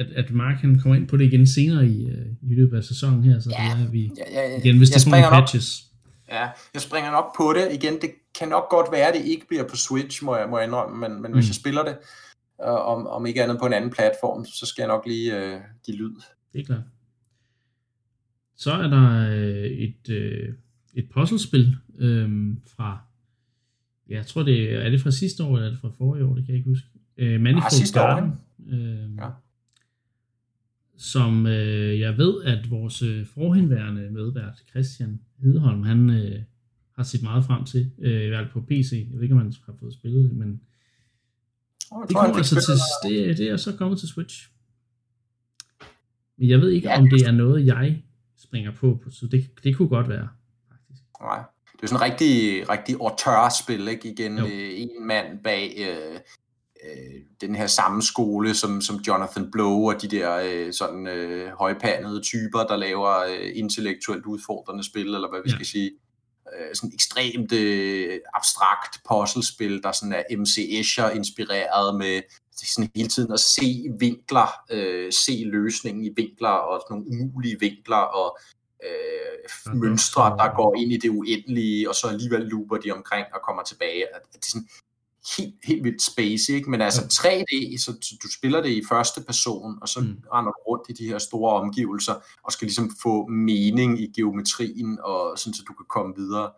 at, 0.00 0.06
at 0.10 0.30
Mark 0.30 0.56
han 0.56 0.78
kommer 0.78 0.96
ind 0.96 1.08
på 1.08 1.16
det 1.16 1.24
igen 1.24 1.46
senere 1.46 1.86
i, 1.86 2.06
øh, 2.06 2.26
i 2.42 2.54
løbet 2.54 2.76
af 2.76 2.84
sæsonen 2.84 3.24
her, 3.24 3.40
så 3.40 3.50
ja, 3.58 3.76
det 3.78 3.86
er 3.86 3.90
vi 3.90 4.10
ja, 4.16 4.40
ja, 4.40 4.48
ja. 4.48 4.58
igen, 4.58 4.78
hvis 4.78 4.90
det 4.90 5.06
er 5.06 5.30
patches. 5.30 5.82
Ja, 6.28 6.48
jeg 6.74 6.82
springer 6.82 7.10
nok 7.10 7.36
på 7.36 7.54
det. 7.56 7.74
Igen, 7.74 7.94
det 8.00 8.10
kan 8.38 8.48
nok 8.48 8.70
godt 8.70 8.92
være, 8.92 9.08
at 9.08 9.14
det 9.14 9.24
ikke 9.24 9.46
bliver 9.48 9.68
på 9.68 9.76
Switch, 9.76 10.24
må 10.24 10.36
jeg, 10.36 10.48
må 10.50 10.58
jeg 10.58 10.66
indrømme, 10.66 11.08
men, 11.08 11.22
men 11.22 11.30
mm. 11.30 11.36
hvis 11.36 11.48
jeg 11.48 11.54
spiller 11.54 11.82
det, 11.82 11.96
øh, 12.64 12.88
om, 12.92 13.06
om 13.06 13.26
ikke 13.26 13.42
andet 13.42 13.58
på 13.58 13.66
en 13.66 13.72
anden 13.72 13.90
platform, 13.90 14.44
så 14.44 14.66
skal 14.66 14.82
jeg 14.82 14.88
nok 14.88 15.06
lige 15.06 15.36
øh, 15.36 15.60
give 15.86 15.96
lyd. 15.96 16.14
Det 16.52 16.60
er 16.60 16.64
klart. 16.64 16.82
Så 18.56 18.72
er 18.72 18.88
der 18.88 19.30
øh, 19.30 19.64
et, 19.64 20.08
øh, 20.10 20.54
et 20.94 21.08
puzzlespil 21.14 21.76
øh, 21.98 22.30
fra, 22.76 22.98
ja, 24.08 24.14
jeg 24.16 24.26
tror 24.26 24.42
det 24.42 24.72
er 24.86 24.90
det 24.90 25.00
fra 25.00 25.10
sidste 25.10 25.44
år, 25.44 25.56
eller 25.56 25.66
er 25.66 25.70
det 25.70 25.80
fra 25.80 25.90
forrige 25.98 26.24
år, 26.24 26.34
det 26.34 26.44
kan 26.46 26.52
jeg 26.52 26.58
ikke 26.58 26.70
huske. 26.70 26.86
Øh, 27.16 27.40
Manifold 27.40 27.72
ah, 27.72 27.94
Garden. 27.94 28.32
Øh, 28.68 29.16
ja. 29.18 29.28
Som 31.00 31.46
øh, 31.46 32.00
jeg 32.00 32.18
ved, 32.18 32.42
at 32.44 32.70
vores 32.70 33.02
øh, 33.02 33.26
forhenværende 33.26 34.10
medvært, 34.10 34.62
Christian 34.70 35.20
Hedeholm, 35.42 35.82
han 35.82 36.10
øh, 36.10 36.42
har 36.96 37.02
set 37.02 37.22
meget 37.22 37.44
frem 37.44 37.64
til, 37.64 37.90
øh, 37.98 38.24
i 38.24 38.28
hvert 38.28 38.44
fald 38.44 38.52
på 38.52 38.60
PC. 38.60 39.06
Jeg 39.10 39.16
ved 39.16 39.22
ikke, 39.22 39.34
om 39.34 39.40
han 39.40 39.52
har 39.66 39.74
fået 39.80 39.94
spillet 39.94 40.30
det, 40.30 40.38
men 40.38 40.60
oh, 41.90 42.06
det, 42.08 42.16
kommer 42.16 42.36
altså 42.36 42.54
til, 42.54 43.10
det, 43.10 43.38
det 43.38 43.48
er 43.48 43.56
så 43.56 43.76
kommet 43.76 43.98
til 43.98 44.08
Switch. 44.08 44.48
Men 46.38 46.48
jeg 46.48 46.60
ved 46.60 46.70
ikke, 46.70 46.88
ja. 46.88 46.98
om 46.98 47.10
det 47.10 47.26
er 47.26 47.32
noget, 47.32 47.66
jeg 47.66 48.02
springer 48.36 48.72
på, 48.74 49.02
så 49.10 49.26
det, 49.26 49.50
det 49.64 49.76
kunne 49.76 49.88
godt 49.88 50.08
være. 50.08 50.28
Nej. 51.20 51.42
Det 51.72 51.82
er 51.82 51.86
sådan 51.86 52.06
en 52.06 52.12
rigtig, 52.12 52.68
rigtig 52.68 52.96
auteur-spil, 53.00 53.88
ikke? 53.88 54.10
Igen, 54.10 54.38
øh, 54.38 54.80
en 54.80 55.06
mand 55.06 55.38
bag 55.44 55.74
øh, 55.78 56.20
øh, 56.84 57.20
den 57.40 57.54
her 57.54 57.66
samme 57.66 58.02
skole, 58.02 58.54
som, 58.54 58.80
som 58.80 58.96
Jonathan 58.96 59.50
Blow 59.50 59.90
og 59.90 60.02
de 60.02 60.08
der 60.08 60.40
øh, 60.44 60.72
sådan 60.72 61.06
øh, 61.06 61.52
højpandede 61.52 62.20
typer, 62.22 62.64
der 62.64 62.76
laver 62.76 63.18
øh, 63.18 63.50
intellektuelt 63.54 64.26
udfordrende 64.26 64.84
spil, 64.84 65.14
eller 65.14 65.30
hvad 65.30 65.40
vi 65.44 65.50
ja. 65.50 65.54
skal 65.54 65.66
sige. 65.66 65.90
Øh, 66.54 66.74
sådan 66.74 66.94
ekstremt 66.94 67.52
øh, 67.52 68.18
abstrakt 68.34 69.00
puzzlespil, 69.08 69.82
der 69.82 69.92
sådan 69.92 70.12
er 70.12 70.36
MC 70.36 70.68
Escher 70.80 71.10
inspireret 71.10 71.98
med 71.98 72.22
sådan 72.56 72.90
hele 72.94 73.08
tiden 73.08 73.32
at 73.32 73.40
se 73.40 73.84
vinkler, 73.98 74.48
øh, 74.70 75.12
se 75.12 75.42
løsningen 75.46 76.04
i 76.04 76.10
vinkler 76.16 76.48
og 76.48 76.80
sådan 76.80 77.02
nogle 77.02 77.24
umulige 77.24 77.60
vinkler 77.60 77.96
og 77.96 78.38
øh, 78.84 79.74
mønstre, 79.74 80.22
der 80.22 80.56
går 80.56 80.76
ind 80.76 80.92
i 80.92 80.96
det 80.96 81.10
uendelige, 81.10 81.88
og 81.88 81.94
så 81.94 82.06
alligevel 82.06 82.40
looper 82.40 82.76
de 82.76 82.90
omkring 82.90 83.26
og 83.34 83.40
kommer 83.46 83.62
tilbage. 83.62 84.04
Det 84.32 84.38
er 84.38 84.50
sådan 84.50 84.68
helt, 85.36 85.54
helt 85.64 85.84
vildt 85.84 86.02
space, 86.02 86.52
ikke? 86.52 86.70
Men 86.70 86.80
altså 86.80 87.00
3D, 87.00 87.78
så 87.78 88.16
du 88.22 88.28
spiller 88.38 88.62
det 88.62 88.70
i 88.70 88.82
første 88.88 89.20
person, 89.26 89.78
og 89.82 89.88
så 89.88 90.00
mm. 90.00 90.16
render 90.32 90.52
du 90.52 90.60
rundt 90.68 90.86
i 90.88 90.92
de 90.92 91.08
her 91.08 91.18
store 91.18 91.60
omgivelser, 91.60 92.14
og 92.42 92.52
skal 92.52 92.66
ligesom 92.66 92.90
få 93.02 93.26
mening 93.26 94.00
i 94.00 94.12
geometrien, 94.16 94.98
og 95.02 95.38
sådan, 95.38 95.54
så 95.54 95.62
du 95.68 95.72
kan 95.72 95.86
komme 95.88 96.14
videre. 96.16 96.50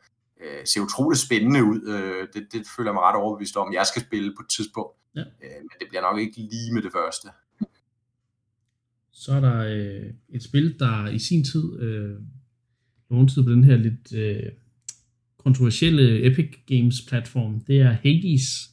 Øh, 0.42 0.66
ser 0.66 0.80
utroligt 0.80 1.20
spændende 1.20 1.64
ud. 1.64 1.80
Øh, 1.88 2.28
det, 2.34 2.52
det 2.52 2.62
føler 2.76 2.90
jeg 2.90 2.94
mig 2.94 3.02
ret 3.02 3.16
overbevist 3.16 3.56
om, 3.56 3.72
jeg 3.72 3.86
skal 3.86 4.02
spille 4.02 4.34
på 4.36 4.42
et 4.42 4.50
tidspunkt. 4.56 4.96
Ja. 5.16 5.20
Øh, 5.20 5.60
men 5.60 5.74
det 5.80 5.88
bliver 5.88 6.02
nok 6.02 6.18
ikke 6.20 6.36
lige 6.36 6.74
med 6.74 6.82
det 6.82 6.92
første. 6.92 7.28
Så 9.12 9.32
er 9.32 9.40
der 9.40 9.58
øh, 9.58 10.10
et 10.28 10.42
spil, 10.42 10.78
der 10.78 11.08
i 11.08 11.18
sin 11.18 11.44
tid 11.44 11.80
øh, 11.80 12.16
tid 13.28 13.44
på 13.44 13.50
den 13.50 13.64
her 13.64 13.76
lidt 13.76 14.14
øh, 14.14 14.52
kontroversielle 15.45 16.26
Epic 16.26 16.51
Games 16.66 17.03
platform. 17.09 17.61
Det 17.61 17.80
er 17.80 17.93
Hades, 17.93 18.70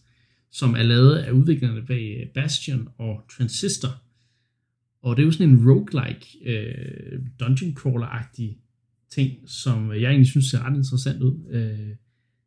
som 0.51 0.73
er 0.73 0.83
lavet 0.83 1.15
af 1.15 1.31
udviklerne 1.31 1.85
bag 1.85 2.17
øh, 2.21 2.27
Bastion 2.27 2.87
og 2.97 3.25
Transistor. 3.37 4.01
Og 5.01 5.15
det 5.15 5.23
er 5.23 5.25
jo 5.25 5.31
sådan 5.31 5.49
en 5.49 5.69
roguelike, 5.69 6.25
øh, 6.45 7.21
dungeon 7.39 7.77
crawler-agtig 7.77 8.57
ting, 9.09 9.49
som 9.49 9.91
jeg 9.91 10.09
egentlig 10.09 10.27
synes 10.27 10.45
ser 10.45 10.63
ret 10.65 10.77
interessant 10.77 11.21
ud. 11.21 11.35
Øh, 11.51 11.95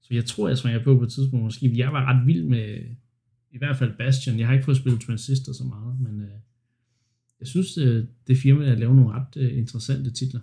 så 0.03 0.15
jeg 0.15 0.25
tror, 0.25 0.49
jeg 0.49 0.59
springer 0.59 0.85
på 0.85 0.97
på 0.97 1.03
et 1.03 1.13
tidspunkt 1.13 1.45
måske. 1.45 1.73
Jeg 1.77 1.93
var 1.93 2.05
ret 2.05 2.27
vild 2.27 2.45
med 2.45 2.79
i 3.51 3.59
hvert 3.59 3.77
fald 3.77 3.93
Bastion. 3.99 4.39
Jeg 4.39 4.47
har 4.47 4.55
ikke 4.55 4.65
fået 4.65 4.77
spillet 4.77 5.01
Transistor 5.01 5.53
så 5.53 5.65
meget, 5.65 6.01
men 6.01 6.21
øh, 6.21 6.39
jeg 7.41 7.49
synes, 7.49 7.79
øh, 7.79 8.05
det 8.27 8.39
firma 8.39 8.67
der 8.67 8.75
laver 8.75 8.95
nogle 8.95 9.13
ret 9.13 9.37
øh, 9.37 9.59
interessante 9.59 10.11
titler. 10.11 10.41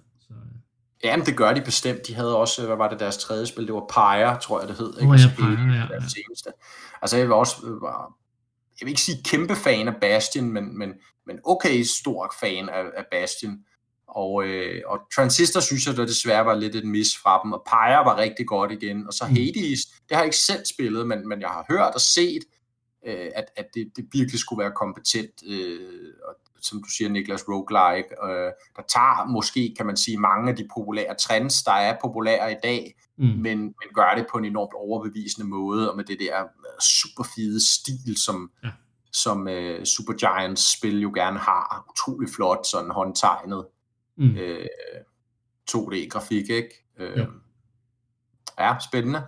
Øh. 1.04 1.08
Ja, 1.08 1.18
men 1.18 1.26
det 1.26 1.38
gør 1.38 1.54
de 1.54 1.62
bestemt. 1.62 2.08
De 2.08 2.16
havde 2.16 2.38
også, 2.38 2.66
hvad 2.66 2.76
var 2.76 2.90
det 2.90 3.00
deres 3.00 3.18
tredje 3.18 3.46
spil? 3.46 3.68
Det 3.68 3.74
var 3.74 3.86
Pyre, 3.90 4.40
tror 4.40 4.60
jeg 4.60 4.68
det 4.68 4.78
hed. 4.78 4.94
Ikke? 5.02 5.12
Oh, 5.12 5.20
ja, 5.20 5.32
Pyre, 5.38 5.74
ja, 5.74 5.94
ja. 5.94 6.00
Seneste. 6.00 6.50
Altså 7.02 7.18
jeg 7.18 7.26
vil 7.26 7.34
også, 7.34 7.56
var, 7.82 8.14
jeg 8.80 8.86
vil 8.86 8.90
ikke 8.90 9.02
sige 9.02 9.24
kæmpe 9.24 9.56
fan 9.56 9.88
af 9.88 9.96
Bastion, 10.02 10.52
men, 10.52 10.78
men, 10.78 10.94
men 11.28 11.40
okay 11.44 11.84
stor 11.84 12.34
fan 12.40 12.70
af, 12.70 12.84
af 12.98 13.06
Bastion. 13.12 13.58
Og, 14.08 14.44
øh, 14.46 14.82
og 14.86 15.00
Transistor 15.16 15.60
synes 15.60 15.88
jeg, 15.88 15.98
der 15.98 16.06
desværre 16.06 16.46
var 16.46 16.56
lidt 16.56 16.76
et 16.76 16.86
mis 16.86 17.18
fra 17.18 17.42
dem, 17.44 17.54
og 17.54 17.64
Pyre 17.66 18.06
var 18.06 18.18
rigtig 18.18 18.48
godt 18.48 18.72
igen. 18.72 19.08
Og 19.08 19.14
så 19.14 19.26
mm. 19.26 19.36
Hades, 19.36 19.86
det 19.86 20.12
har 20.12 20.18
jeg 20.18 20.26
ikke 20.26 20.38
selv 20.38 20.66
spillet, 20.66 21.08
men, 21.08 21.28
men 21.28 21.42
jeg 21.42 21.50
har 21.50 21.66
hørt 21.70 21.94
og 21.94 22.02
set, 22.02 22.44
øh, 23.08 23.28
at, 23.36 23.46
at 23.56 23.66
det, 23.74 23.92
det 23.96 24.06
virkelig 24.12 24.40
skulle 24.40 24.64
være 24.64 24.74
kompetent. 24.76 25.44
Øh, 25.48 26.14
og 26.28 26.36
som 26.62 26.84
du 26.84 26.90
siger, 26.90 27.10
Niklas, 27.10 27.44
roguelike, 27.50 28.10
øh, 28.24 28.52
der 28.76 28.84
tager 28.96 29.28
måske, 29.28 29.74
kan 29.78 29.86
man 29.86 29.98
sige, 29.98 30.18
mange 30.18 30.50
af 30.52 30.56
de 30.56 30.68
populære 30.76 31.16
trends, 31.20 31.64
der 31.64 31.72
er 31.72 31.96
populære 32.02 32.52
i 32.52 32.56
dag, 32.64 32.96
mm. 33.18 33.26
men, 33.26 33.60
men 33.60 33.90
gør 33.94 34.14
det 34.18 34.26
på 34.32 34.38
en 34.38 34.46
enormt 34.46 34.74
overbevisende 34.76 35.48
måde, 35.48 35.92
og 35.92 35.98
med 35.98 36.04
det 36.04 36.18
der 36.20 36.42
øh, 36.42 36.80
super 36.82 37.24
fede 37.36 37.68
stil, 37.68 38.18
som, 38.18 38.52
ja. 38.64 38.70
som 39.12 39.48
uh, 39.48 39.84
Super 39.84 40.14
Giants 40.14 40.78
spil 40.78 41.02
jo 41.02 41.12
gerne 41.16 41.40
har. 41.40 41.86
Utrolig 41.90 42.30
flot, 42.36 42.68
sådan 42.68 42.92
håndtegnet 42.92 43.66
mm. 44.18 44.36
uh, 44.36 44.66
2D-grafik, 45.72 46.50
ikke? 46.50 46.86
Uh, 47.00 47.20
ja. 47.20 47.26
ja, 48.60 48.76
spændende. 48.90 49.22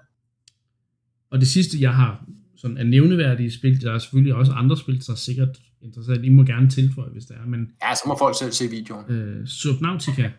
Og 1.31 1.39
det 1.39 1.47
sidste, 1.47 1.77
jeg 1.81 1.95
har 1.95 2.25
sådan 2.61 2.77
er 2.77 2.83
nævneværdige 2.83 3.51
spil, 3.51 3.81
der 3.81 3.93
er 3.93 3.97
selvfølgelig 3.97 4.35
også 4.35 4.51
andre 4.51 4.77
spil, 4.77 5.07
der 5.07 5.13
er 5.13 5.17
sikkert 5.17 5.61
interessant. 5.83 6.25
I 6.25 6.29
må 6.29 6.43
gerne 6.43 6.69
tilføje, 6.69 7.09
hvis 7.09 7.25
det 7.25 7.37
er. 7.43 7.45
Men, 7.47 7.71
ja, 7.83 7.95
så 7.95 8.01
må 8.07 8.15
folk 8.19 8.35
selv 8.39 8.51
se 8.51 8.69
videoen. 8.69 9.11
Øh, 9.11 9.47
Subnautica 9.47 10.31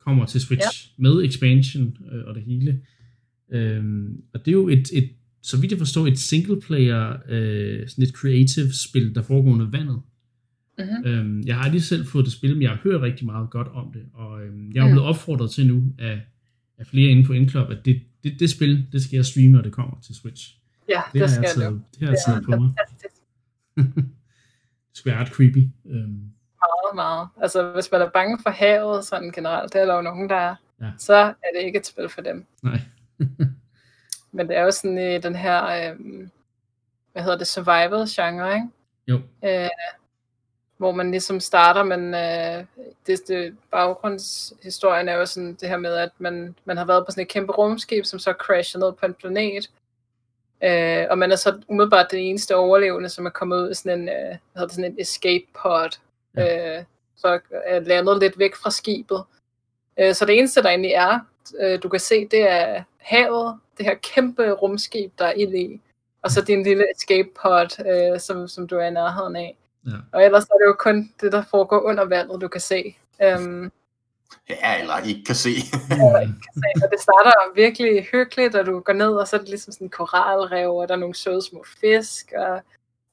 kommer 0.00 0.26
til 0.26 0.40
Switch 0.40 0.88
ja. 0.98 1.02
med 1.02 1.24
expansion 1.24 1.96
øh, 2.12 2.24
og 2.26 2.34
det 2.34 2.42
hele. 2.42 2.80
Øh, 3.52 3.84
og 4.34 4.40
det 4.40 4.48
er 4.48 4.52
jo 4.52 4.68
et, 4.68 4.88
et, 4.92 5.10
så 5.42 5.60
vidt 5.60 5.72
jeg 5.72 5.78
forstår, 5.78 6.06
et 6.06 6.18
single 6.18 6.60
player, 6.60 7.16
øh, 7.28 7.88
sådan 7.88 8.04
et 8.04 8.10
creative 8.10 8.72
spil, 8.72 9.14
der 9.14 9.22
foregår 9.22 9.50
under 9.52 9.70
vandet. 9.70 10.00
Uh-huh. 10.80 11.08
Øhm, 11.08 11.42
jeg 11.46 11.56
har 11.56 11.70
lige 11.70 11.82
selv 11.82 12.06
fået 12.06 12.24
det 12.24 12.32
spil, 12.32 12.52
men 12.52 12.62
jeg 12.62 12.70
har 12.70 12.80
hørt 12.84 13.00
rigtig 13.00 13.26
meget 13.26 13.50
godt 13.50 13.68
om 13.68 13.92
det, 13.92 14.02
og 14.14 14.44
øhm, 14.44 14.72
jeg 14.74 14.86
er 14.86 14.90
blevet 14.90 15.08
opfordret 15.08 15.50
til 15.50 15.66
nu 15.66 15.82
af, 15.98 16.20
af 16.78 16.86
flere 16.86 17.10
inde 17.10 17.24
på 17.24 17.32
Inclub, 17.32 17.70
at 17.70 17.84
det, 17.84 18.00
det, 18.24 18.40
det 18.40 18.50
spil, 18.50 18.86
det 18.92 19.02
skal 19.02 19.16
jeg 19.16 19.24
streame, 19.24 19.52
når 19.52 19.62
det 19.62 19.72
kommer 19.72 20.00
til 20.00 20.14
Switch. 20.14 20.58
Ja, 20.88 21.00
det, 21.12 21.20
det 21.20 21.30
skal 21.30 21.60
jeg 21.60 21.72
Det 21.72 22.00
har 22.00 22.06
jeg 22.08 22.16
taget 22.26 22.44
på 22.44 22.50
mig. 22.56 22.70
skal 24.94 25.12
være 25.12 25.20
ret 25.20 25.28
creepy. 25.28 25.68
Um. 25.84 26.30
Meget, 26.64 26.94
meget. 26.94 27.28
Altså, 27.42 27.72
hvis 27.72 27.92
man 27.92 28.00
er 28.00 28.10
bange 28.10 28.38
for 28.42 28.50
havet 28.50 29.04
sådan 29.04 29.30
generelt, 29.30 29.72
det 29.72 29.80
er 29.80 29.86
der 29.86 29.94
jo 29.94 30.02
nogen, 30.02 30.28
der 30.28 30.36
er, 30.36 30.54
ja. 30.80 30.90
så 30.98 31.14
er 31.14 31.50
det 31.54 31.62
ikke 31.66 31.78
et 31.78 31.86
spil 31.86 32.08
for 32.08 32.20
dem. 32.20 32.46
Nej. 32.62 32.80
men 34.32 34.48
det 34.48 34.56
er 34.56 34.62
jo 34.62 34.70
sådan 34.70 34.98
i 34.98 35.18
den 35.18 35.36
her, 35.36 35.64
øh, 35.64 35.98
hvad 37.12 37.22
hedder 37.22 37.38
det, 37.38 37.46
survival-genre, 37.46 38.54
ikke? 38.54 38.68
Jo. 39.08 39.20
Øh, 39.44 39.68
hvor 40.76 40.92
man 40.92 41.10
ligesom 41.10 41.40
starter, 41.40 41.82
men 41.82 42.14
øh, 42.14 42.64
det, 43.06 43.28
det, 43.28 43.56
baggrundshistorien 43.70 45.08
er 45.08 45.14
jo 45.14 45.26
sådan 45.26 45.54
det 45.54 45.68
her 45.68 45.76
med, 45.76 45.94
at 45.94 46.10
man, 46.18 46.54
man 46.64 46.76
har 46.76 46.84
været 46.84 47.06
på 47.06 47.10
sådan 47.10 47.22
et 47.22 47.28
kæmpe 47.28 47.52
rumskib, 47.52 48.04
som 48.04 48.18
så 48.18 48.32
crasher 48.32 48.80
ned 48.80 48.92
på 48.92 49.06
en 49.06 49.14
planet, 49.14 49.70
øh, 50.62 51.06
og 51.10 51.18
man 51.18 51.32
er 51.32 51.36
så 51.36 51.60
umiddelbart 51.68 52.10
den 52.10 52.18
eneste 52.18 52.56
overlevende, 52.56 53.08
som 53.08 53.26
er 53.26 53.30
kommet 53.30 53.56
ud 53.56 53.68
af 53.68 53.76
sådan 53.76 54.00
en, 54.00 54.08
øh, 54.08 54.36
hvad 54.52 54.62
det, 54.62 54.72
sådan 54.72 54.84
en 54.84 55.00
escape 55.00 55.44
pod, 55.62 55.98
ja. 56.36 56.78
øh, 56.78 56.84
så 57.16 57.40
er 57.64 57.80
landet 57.80 58.20
lidt 58.20 58.38
væk 58.38 58.54
fra 58.54 58.70
skibet. 58.70 59.22
Øh, 59.98 60.14
så 60.14 60.24
det 60.24 60.38
eneste, 60.38 60.62
der 60.62 60.68
egentlig 60.68 60.92
er, 60.92 61.18
øh, 61.60 61.82
du 61.82 61.88
kan 61.88 62.00
se, 62.00 62.28
det 62.28 62.50
er 62.50 62.82
havet, 62.98 63.58
det 63.78 63.86
her 63.86 63.94
kæmpe 63.94 64.50
rumskib, 64.50 65.12
der 65.18 65.24
er 65.24 65.32
ild 65.32 65.54
i, 65.54 65.80
og 66.22 66.30
så 66.30 66.42
din 66.42 66.62
lille 66.62 66.84
escape 66.96 67.28
pod, 67.42 67.86
øh, 67.86 68.20
som, 68.20 68.48
som 68.48 68.66
du 68.66 68.76
er 68.76 68.86
i 68.86 68.90
nærheden 68.90 69.36
af. 69.36 69.56
Ja. 69.86 69.92
Og 70.12 70.24
ellers 70.24 70.44
er 70.44 70.54
det 70.54 70.66
jo 70.66 70.76
kun 70.78 71.12
det, 71.20 71.32
der 71.32 71.44
foregår 71.50 71.80
under 71.80 72.04
vandet, 72.04 72.40
du 72.40 72.48
kan 72.48 72.60
se. 72.60 72.96
Um, 73.36 73.72
Ja, 74.48 74.80
eller 74.80 74.98
ikke 75.08 75.24
kan 75.24 75.34
se. 75.34 75.50
eller 75.90 76.20
ikke 76.20 76.40
kan 76.46 76.54
se. 76.62 76.84
Og 76.84 76.90
det 76.92 77.00
starter 77.00 77.54
virkelig 77.54 78.04
hyggeligt, 78.12 78.54
og 78.54 78.66
du 78.66 78.80
går 78.80 78.92
ned, 78.92 79.12
og 79.16 79.28
så 79.28 79.36
er 79.36 79.40
det 79.40 79.48
ligesom 79.48 79.72
sådan 79.72 79.86
en 79.86 79.90
koralrev, 79.90 80.76
og 80.76 80.88
der 80.88 80.94
er 80.94 80.98
nogle 80.98 81.14
søde 81.14 81.42
små 81.42 81.64
fisk, 81.80 82.32
og 82.36 82.60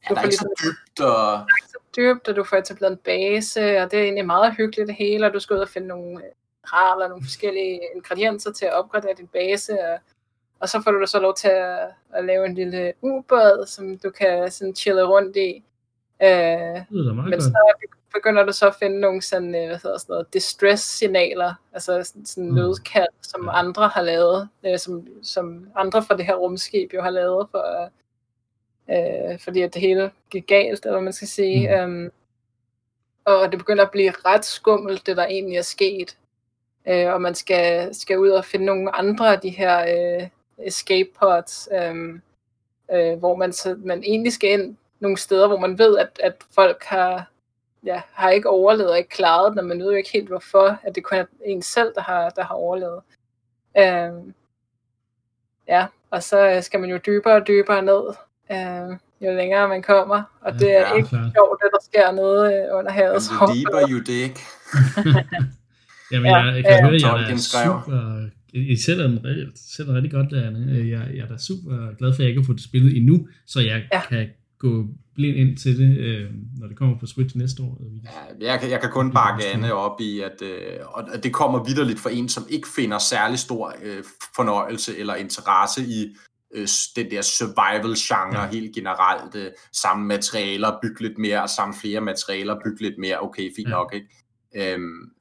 Ja, 0.04 0.10
du 0.10 0.14
der 0.14 0.20
er 0.20 0.24
får 0.24 0.28
ikke 0.28 0.36
så 0.38 0.48
ligesom 0.48 0.74
dybt, 0.74 1.00
og 1.06 1.46
så 1.68 1.78
dybt, 1.98 2.28
og 2.28 2.36
du 2.36 2.44
får 2.44 2.58
etableret 2.58 2.92
en 2.92 2.98
base, 2.98 3.60
og 3.82 3.92
det 3.92 4.00
er 4.00 4.04
egentlig 4.04 4.26
meget 4.26 4.56
hyggeligt 4.56 4.88
det 4.88 4.96
hele, 4.96 5.26
og 5.26 5.34
du 5.34 5.40
skal 5.40 5.54
ud 5.56 5.60
og 5.62 5.70
finde 5.70 5.88
nogle 5.88 6.18
øh, 6.18 6.32
raler, 6.74 7.08
nogle 7.08 7.24
forskellige 7.24 7.80
ingredienser 7.96 8.52
til 8.52 8.66
at 8.66 8.74
opgradere 8.74 9.14
din 9.18 9.28
base, 9.28 9.74
og, 9.74 10.00
og 10.60 10.70
så 10.70 10.82
får 10.84 10.92
du 10.92 11.00
da 11.02 11.06
så 11.06 11.20
lov 11.20 11.36
til 11.36 11.48
at, 11.48 11.80
at 12.14 12.26
lave 12.26 12.46
en 12.46 12.56
lille 12.56 12.94
ubåd, 13.02 13.66
som 13.68 13.98
du 13.98 14.10
kan 14.10 14.52
sådan 14.52 14.76
chille 14.76 15.04
rundt 15.04 15.38
i. 15.38 15.64
Øh, 16.24 16.28
Det 16.30 16.86
lyder 16.90 17.14
meget 17.14 17.30
men 17.30 17.40
godt. 17.40 17.44
så 17.44 17.74
begynder 18.14 18.44
du 18.46 18.52
så 18.52 18.68
at 18.68 18.76
finde 18.76 19.00
nogle 19.00 19.22
sådan, 19.22 19.56
øh, 19.56 19.68
hvad 19.68 19.78
hedder 19.84 19.98
sådan 19.98 20.14
noget, 20.14 20.34
distress-signaler, 20.34 21.54
altså 21.74 22.04
sådan, 22.04 22.26
sådan 22.26 22.50
Mm. 22.50 22.56
nødkald, 22.56 23.08
som 23.22 23.44
Ja. 23.46 23.60
andre 23.60 23.88
har 23.88 24.02
lavet, 24.02 24.50
øh, 24.66 24.80
som, 24.80 25.08
som 25.24 25.68
andre 25.76 26.04
fra 26.04 26.18
det 26.18 26.26
her 26.26 26.36
rumskib 26.36 26.94
jo 26.94 27.02
har 27.02 27.10
lavet, 27.10 27.48
for, 27.52 27.92
øh, 28.90 29.40
fordi 29.40 29.62
at 29.62 29.74
det 29.74 29.82
hele 29.82 30.12
gik 30.30 30.48
galt, 30.48 30.86
eller 30.86 30.92
hvad 30.92 31.04
man 31.04 31.14
skal 31.14 31.28
sige. 31.28 31.86
Mm. 31.86 31.94
Um, 32.06 32.12
og 33.26 33.52
det 33.52 33.60
begynder 33.60 33.86
at 33.86 33.92
blive 33.92 34.12
ret 34.26 34.46
skummelt, 34.46 35.06
det 35.08 35.18
der 35.18 35.26
egentlig 35.26 35.58
er 35.58 35.62
sket. 35.62 36.18
Øh, 36.88 37.14
og 37.14 37.22
man 37.22 37.36
skal, 37.36 37.96
skal 37.96 38.20
ud 38.20 38.30
og 38.30 38.46
finde 38.46 38.66
nogle 38.66 38.96
andre 38.96 39.34
af 39.34 39.40
de 39.40 39.50
her 39.50 39.80
øh, 40.22 40.28
escape 40.68 41.10
pods, 41.20 41.70
øh, 41.74 42.20
øh, 42.94 43.20
hvor 43.20 43.36
man, 43.36 43.54
så, 43.54 43.76
man 43.80 44.04
egentlig 44.04 44.34
skal 44.34 44.50
ind 44.50 44.76
nogle 45.00 45.18
steder, 45.18 45.48
hvor 45.48 45.58
man 45.60 45.78
ved, 45.80 45.98
at, 45.98 46.20
at 46.24 46.34
folk 46.56 46.84
har, 46.84 47.31
ja, 47.86 48.02
har 48.14 48.30
ikke 48.30 48.50
overlevet 48.50 48.92
og 48.92 48.98
ikke 48.98 49.10
klaret 49.10 49.48
det, 49.56 49.56
men 49.64 49.68
man 49.68 49.80
ved 49.80 49.92
jo 49.92 49.98
ikke 49.98 50.10
helt 50.14 50.28
hvorfor, 50.28 50.80
at 50.84 50.96
det 50.96 51.04
kun 51.04 51.18
er 51.18 51.26
en 51.46 51.62
selv, 51.62 51.92
der 51.96 52.02
har, 52.02 52.30
der 52.30 52.44
har 52.44 52.56
overlevet. 52.56 53.00
Øh, 53.78 54.34
ja, 55.68 55.86
og 56.12 56.24
så 56.24 56.50
øh, 56.56 56.64
skal 56.64 56.80
man 56.80 56.90
jo 56.90 57.00
dybere 57.06 57.34
og 57.36 57.48
dybere 57.48 57.82
ned, 57.82 58.04
øh, 58.52 58.98
jo 59.22 59.36
længere 59.38 59.68
man 59.68 59.82
kommer, 59.82 60.24
og 60.42 60.52
Ja, 60.54 60.58
det 60.58 60.76
er 60.78 60.80
ja, 60.90 60.94
ikke 60.96 61.10
klart. 61.10 61.32
sjovt, 61.36 61.62
at 61.66 61.70
der 61.74 61.84
sker 61.84 62.12
noget 62.12 62.54
øh, 62.54 62.78
under 62.78 62.92
havet. 62.92 63.14
and 63.16 63.24
the 63.48 63.56
deeper 63.56 63.88
you 63.90 64.00
dig. 64.12 64.34
Jamen, 66.12 66.32
Ja, 66.32 66.38
jeg, 66.38 66.56
jeg 66.56 66.64
kan 66.64 66.72
ja. 66.74 66.82
høre, 66.84 66.96
at 66.96 67.02
jeg 67.02 67.32
er 67.32 67.38
super... 67.38 68.28
I 68.54 68.76
sætter 68.76 69.08
den, 69.08 69.18
I 69.18 69.52
sætter 69.56 69.94
rigtig 69.94 70.12
godt 70.12 70.32
der, 70.32 70.48
Anne. 70.48 70.74
Jeg, 70.78 71.16
jeg 71.16 71.24
er 71.24 71.28
da 71.28 71.38
super 71.38 71.96
glad 71.98 72.14
for, 72.14 72.16
at 72.16 72.20
jeg 72.20 72.28
ikke 72.28 72.42
har 72.42 72.46
fået 72.46 72.58
det 72.58 72.66
spillet 72.66 72.98
endnu, 72.98 73.28
så 73.48 73.60
jeg 73.60 73.88
Ja. 73.94 74.02
kan 74.10 74.30
gå 74.60 74.86
blind 75.22 75.38
ind 75.38 75.58
til 75.58 75.80
det, 75.80 75.98
øh, 75.98 76.30
når 76.60 76.68
det 76.68 76.78
kommer 76.78 76.98
på 77.00 77.06
Switch 77.06 77.38
næste 77.38 77.64
år. 77.64 77.78
Ja, 78.42 78.52
jeg, 78.52 78.60
kan, 78.60 78.70
jeg 78.70 78.82
kan 78.82 78.90
kun 78.92 79.12
bakke 79.14 79.46
Anne 79.46 79.74
op 79.74 80.02
i, 80.02 80.20
at, 80.20 80.42
øh, 80.42 80.80
og 80.86 81.14
at 81.14 81.24
det 81.24 81.34
kommer 81.34 81.64
vidderligt 81.64 82.00
for 82.00 82.10
en, 82.10 82.30
som 82.30 82.46
ikke 82.50 82.68
finder 82.76 82.98
særlig 82.98 83.40
stor 83.40 83.74
øh, 83.84 84.04
fornøjelse 84.36 84.98
eller 84.98 85.16
interesse 85.16 85.82
i 85.86 86.16
øh, 86.56 86.68
den 86.96 87.12
der 87.12 87.22
survival-genre 87.22 88.42
Ja. 88.42 88.48
helt 88.52 88.76
generelt. 88.76 89.36
Øh, 89.36 89.52
samme 89.74 90.06
materialer, 90.06 90.72
bygge 90.82 91.02
lidt 91.02 91.18
mere, 91.18 91.48
samme 91.48 91.74
flere 91.82 92.02
materialer, 92.02 92.56
bygge 92.66 92.82
lidt 92.82 92.96
mere. 93.00 93.22
Okay, 93.22 93.50
fint 93.56 93.70
Ja. 93.70 93.74
nok, 93.74 93.94
ikke? 93.94 94.08
Øhm, 94.74 95.12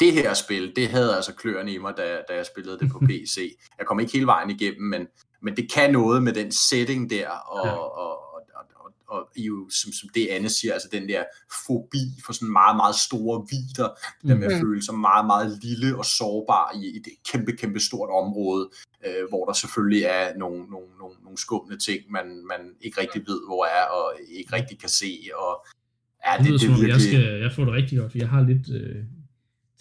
det 0.00 0.12
her 0.12 0.34
spil, 0.34 0.72
det 0.76 0.88
havde 0.88 1.16
altså 1.16 1.34
kløerne 1.34 1.72
i 1.72 1.78
mig, 1.78 1.94
da, 1.96 2.02
da 2.28 2.34
jeg 2.36 2.46
spillede 2.46 2.78
det 2.78 2.90
på 2.92 2.98
PC. 3.08 3.56
Jeg 3.78 3.86
kom 3.86 4.00
ikke 4.00 4.12
hele 4.12 4.26
vejen 4.26 4.50
igennem, 4.50 4.82
men, 4.88 5.06
men 5.42 5.56
det 5.56 5.72
kan 5.72 5.92
noget 5.92 6.22
med 6.22 6.32
den 6.32 6.52
setting 6.52 7.10
der, 7.10 7.28
og, 7.28 7.66
ja. 7.66 7.72
og, 7.72 8.18
og, 9.12 9.18
og 9.20 9.28
jo, 9.36 9.56
som, 9.80 9.92
som 9.92 10.08
det 10.14 10.24
Anne 10.34 10.48
siger, 10.48 10.72
altså 10.76 10.88
den 10.92 11.08
der 11.08 11.22
fobi 11.66 12.04
for 12.24 12.32
sådan 12.32 12.52
meget, 12.60 12.76
meget 12.82 12.96
store 13.08 13.36
vider, 13.50 13.88
mm. 14.22 14.28
der 14.28 14.36
med 14.36 14.46
at 14.46 14.52
Mhm. 14.52 14.60
føle 14.60 14.82
sig 14.88 14.94
meget, 15.08 15.26
meget 15.32 15.48
lille 15.66 15.88
og 16.00 16.04
sårbar 16.04 16.66
i 16.80 16.82
et 16.96 17.06
kæmpe, 17.30 17.52
kæmpe 17.60 17.80
stort 17.80 18.10
område, 18.22 18.64
øh, 19.06 19.24
hvor 19.28 19.42
der 19.48 19.52
selvfølgelig 19.52 20.02
er 20.18 20.24
nogle, 20.42 20.58
nogle, 20.74 20.88
nogle, 21.00 21.14
nogle 21.24 21.38
skumle 21.38 21.76
ting, 21.78 22.00
man, 22.16 22.26
man 22.52 22.60
ikke 22.80 23.00
rigtig 23.00 23.20
ved, 23.26 23.40
hvor 23.48 23.64
er, 23.78 23.84
og 23.98 24.06
ikke 24.38 24.52
rigtig 24.56 24.76
kan 24.78 24.88
se, 24.88 25.12
og 25.42 25.52
ja, 26.26 26.32
Det, 26.42 26.52
det, 26.52 26.60
det 26.60 26.70
om, 26.70 26.88
jeg, 26.94 27.00
skal, 27.00 27.24
jeg 27.44 27.52
får 27.52 27.64
det 27.64 27.74
rigtig 27.74 27.98
godt, 27.98 28.10
for 28.12 28.18
jeg 28.18 28.28
har 28.28 28.42
lidt 28.50 28.66
øh, 28.80 29.04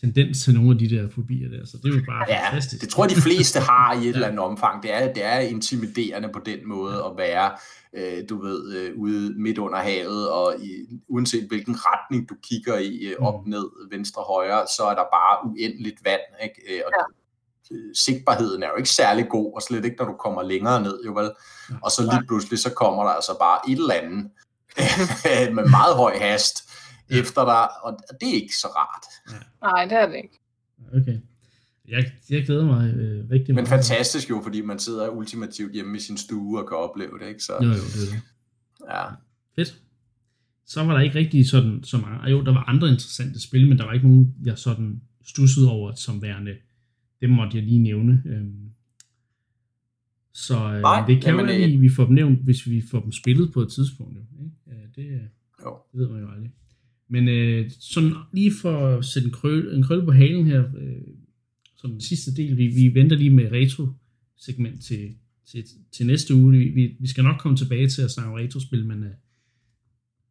tendens 0.01 0.43
til 0.43 0.53
nogle 0.53 0.71
af 0.71 0.77
de 0.77 0.89
der 0.89 1.09
fobier 1.15 1.49
der, 1.49 1.65
så 1.65 1.77
det 1.83 1.91
er 1.93 1.97
jo 1.97 2.03
bare 2.07 2.25
Ja, 2.29 2.45
fantastisk. 2.47 2.81
det 2.81 2.89
tror 2.89 3.03
jeg, 3.05 3.15
de 3.15 3.21
fleste 3.21 3.59
har 3.59 3.93
i 3.93 3.97
et 3.97 4.03
Ja. 4.05 4.09
eller 4.09 4.27
andet 4.27 4.39
omfang. 4.39 4.83
Det 4.83 4.93
er, 4.93 5.13
det 5.13 5.25
er 5.25 5.39
intimiderende 5.39 6.29
på 6.33 6.39
den 6.45 6.59
måde 6.69 6.95
at 7.05 7.11
være, 7.17 7.51
øh, 7.97 8.29
du 8.29 8.41
ved, 8.41 8.73
øh, 8.75 8.91
ude 8.97 9.33
midt 9.41 9.57
under 9.57 9.77
havet, 9.79 10.29
og 10.29 10.55
i, 10.59 10.69
uanset 11.09 11.47
hvilken 11.47 11.75
retning 11.77 12.29
du 12.29 12.35
kigger 12.49 12.77
i, 12.77 12.97
øh, 12.97 13.15
op, 13.19 13.45
Mm. 13.45 13.49
ned, 13.51 13.65
venstre, 13.91 14.21
højre, 14.21 14.63
så 14.77 14.83
er 14.83 14.95
der 14.95 15.03
bare 15.17 15.49
uendeligt 15.49 16.05
vand. 16.05 16.21
Ikke? 16.43 16.75
Øh, 16.77 16.81
Og 16.85 16.91
øh, 17.71 17.77
sigtbarheden 17.95 18.63
er 18.63 18.67
jo 18.67 18.75
ikke 18.77 18.89
særlig 18.89 19.29
god, 19.29 19.53
og 19.55 19.61
slet 19.61 19.85
ikke, 19.85 19.97
når 19.99 20.05
du 20.05 20.13
kommer 20.13 20.43
længere 20.43 20.81
ned, 20.81 20.99
jo 21.05 21.13
vel? 21.13 21.31
Ja. 21.69 21.75
Og 21.83 21.91
så 21.91 22.01
lige 22.03 22.27
pludselig, 22.27 22.59
så 22.59 22.69
kommer 22.73 23.03
der 23.03 23.09
altså 23.11 23.31
bare 23.39 23.59
et 23.71 23.77
eller 23.77 23.93
andet 23.93 24.29
med 25.55 25.69
meget 25.69 25.95
høj 25.95 26.17
hast 26.19 26.70
Ja. 27.11 27.19
efter 27.21 27.45
dig, 27.45 27.83
og 27.83 27.97
det 28.21 28.29
er 28.29 28.33
ikke 28.33 28.55
så 28.55 28.67
rart. 28.67 29.05
Nej, 29.61 29.85
det 29.85 29.93
er 29.93 30.05
det 30.07 30.15
ikke. 30.15 30.39
Okay. 31.01 31.17
Jeg, 31.87 32.11
jeg 32.29 32.45
glæder 32.45 32.65
mig 32.65 32.93
øh, 32.93 33.29
rigtig 33.29 33.55
Men 33.55 33.55
meget. 33.55 33.67
fantastisk 33.69 34.29
jo, 34.29 34.41
fordi 34.43 34.61
man 34.61 34.79
sidder 34.79 35.09
ultimativt 35.09 35.73
hjemme 35.73 35.97
i 35.97 35.99
sin 35.99 36.17
stue 36.17 36.59
og 36.61 36.67
kan 36.67 36.77
opleve 36.77 37.19
det, 37.19 37.27
ikke? 37.27 37.43
Så, 37.43 37.53
Jo, 37.61 37.67
jo, 37.67 37.73
det 37.73 38.07
er 38.07 38.13
det. 38.13 38.21
ja. 38.93 39.03
Fedt. 39.55 39.81
Så 40.65 40.83
var 40.83 40.93
der 40.93 41.01
ikke 41.01 41.19
rigtig 41.19 41.49
sådan 41.49 41.83
så 41.83 41.97
mange. 41.97 42.29
Jo, 42.29 42.43
der 42.43 42.53
var 42.53 42.63
andre 42.69 42.87
interessante 42.87 43.41
spil, 43.41 43.67
men 43.69 43.77
der 43.77 43.85
var 43.85 43.93
ikke 43.93 44.07
nogen, 44.07 44.35
jeg 44.45 44.57
sådan 44.57 45.01
stussede 45.25 45.69
over 45.71 45.95
som 45.95 46.21
værende. 46.21 46.55
Dem 47.21 47.29
måtte 47.29 47.57
jeg 47.57 47.65
lige 47.65 47.79
nævne. 47.79 48.23
Øhm, 48.25 48.71
Så 50.33 50.55
øh, 50.73 50.81
Nej, 50.81 51.05
det 51.07 51.21
kan 51.23 51.29
jamen, 51.29 51.45
jo 51.45 51.51
øh, 51.51 51.59
være, 51.59 51.73
at 51.73 51.81
vi 51.81 51.89
får 51.89 52.05
dem 52.05 52.13
nævnt, 52.13 52.43
hvis 52.43 52.67
vi 52.67 52.83
får 52.91 52.99
dem 52.99 53.11
spillet 53.11 53.53
på 53.53 53.61
et 53.61 53.71
tidspunkt. 53.71 54.15
Jo, 54.17 54.21
ikke? 54.43 54.55
Ja, 54.67 55.01
det, 55.01 55.07
øh, 55.15 55.21
Jo. 55.65 55.77
det 55.91 55.99
ved 55.99 56.07
man 56.09 56.21
jo 56.21 56.29
aldrig. 56.31 56.51
Men 57.11 57.27
øh, 57.27 57.71
sådan 57.79 58.13
lige 58.33 58.51
for 58.61 58.87
at 58.87 59.05
sætte 59.05 59.25
en 59.25 59.31
krøl, 59.31 59.75
en 59.75 59.83
krøl 59.83 60.05
på 60.05 60.11
halen 60.11 60.45
her, 60.45 60.63
øh, 60.77 61.01
som 61.77 61.91
den 61.91 62.01
sidste 62.01 62.35
del, 62.35 62.57
vi, 62.57 62.67
vi 62.67 62.93
venter 62.93 63.17
lige 63.17 63.29
med 63.29 63.51
retro-segment 63.51 64.83
til, 64.83 65.15
til, 65.45 65.63
til 65.91 66.05
næste 66.05 66.35
uge. 66.35 66.51
Vi, 66.51 66.69
vi, 66.69 66.95
vi 66.99 67.07
skal 67.07 67.23
nok 67.23 67.39
komme 67.39 67.57
tilbage 67.57 67.87
til 67.87 68.01
at 68.01 68.11
snakke 68.11 68.31
om 68.31 68.37
retrospil, 68.37 68.85
men 68.85 69.03
øh, 69.03 69.09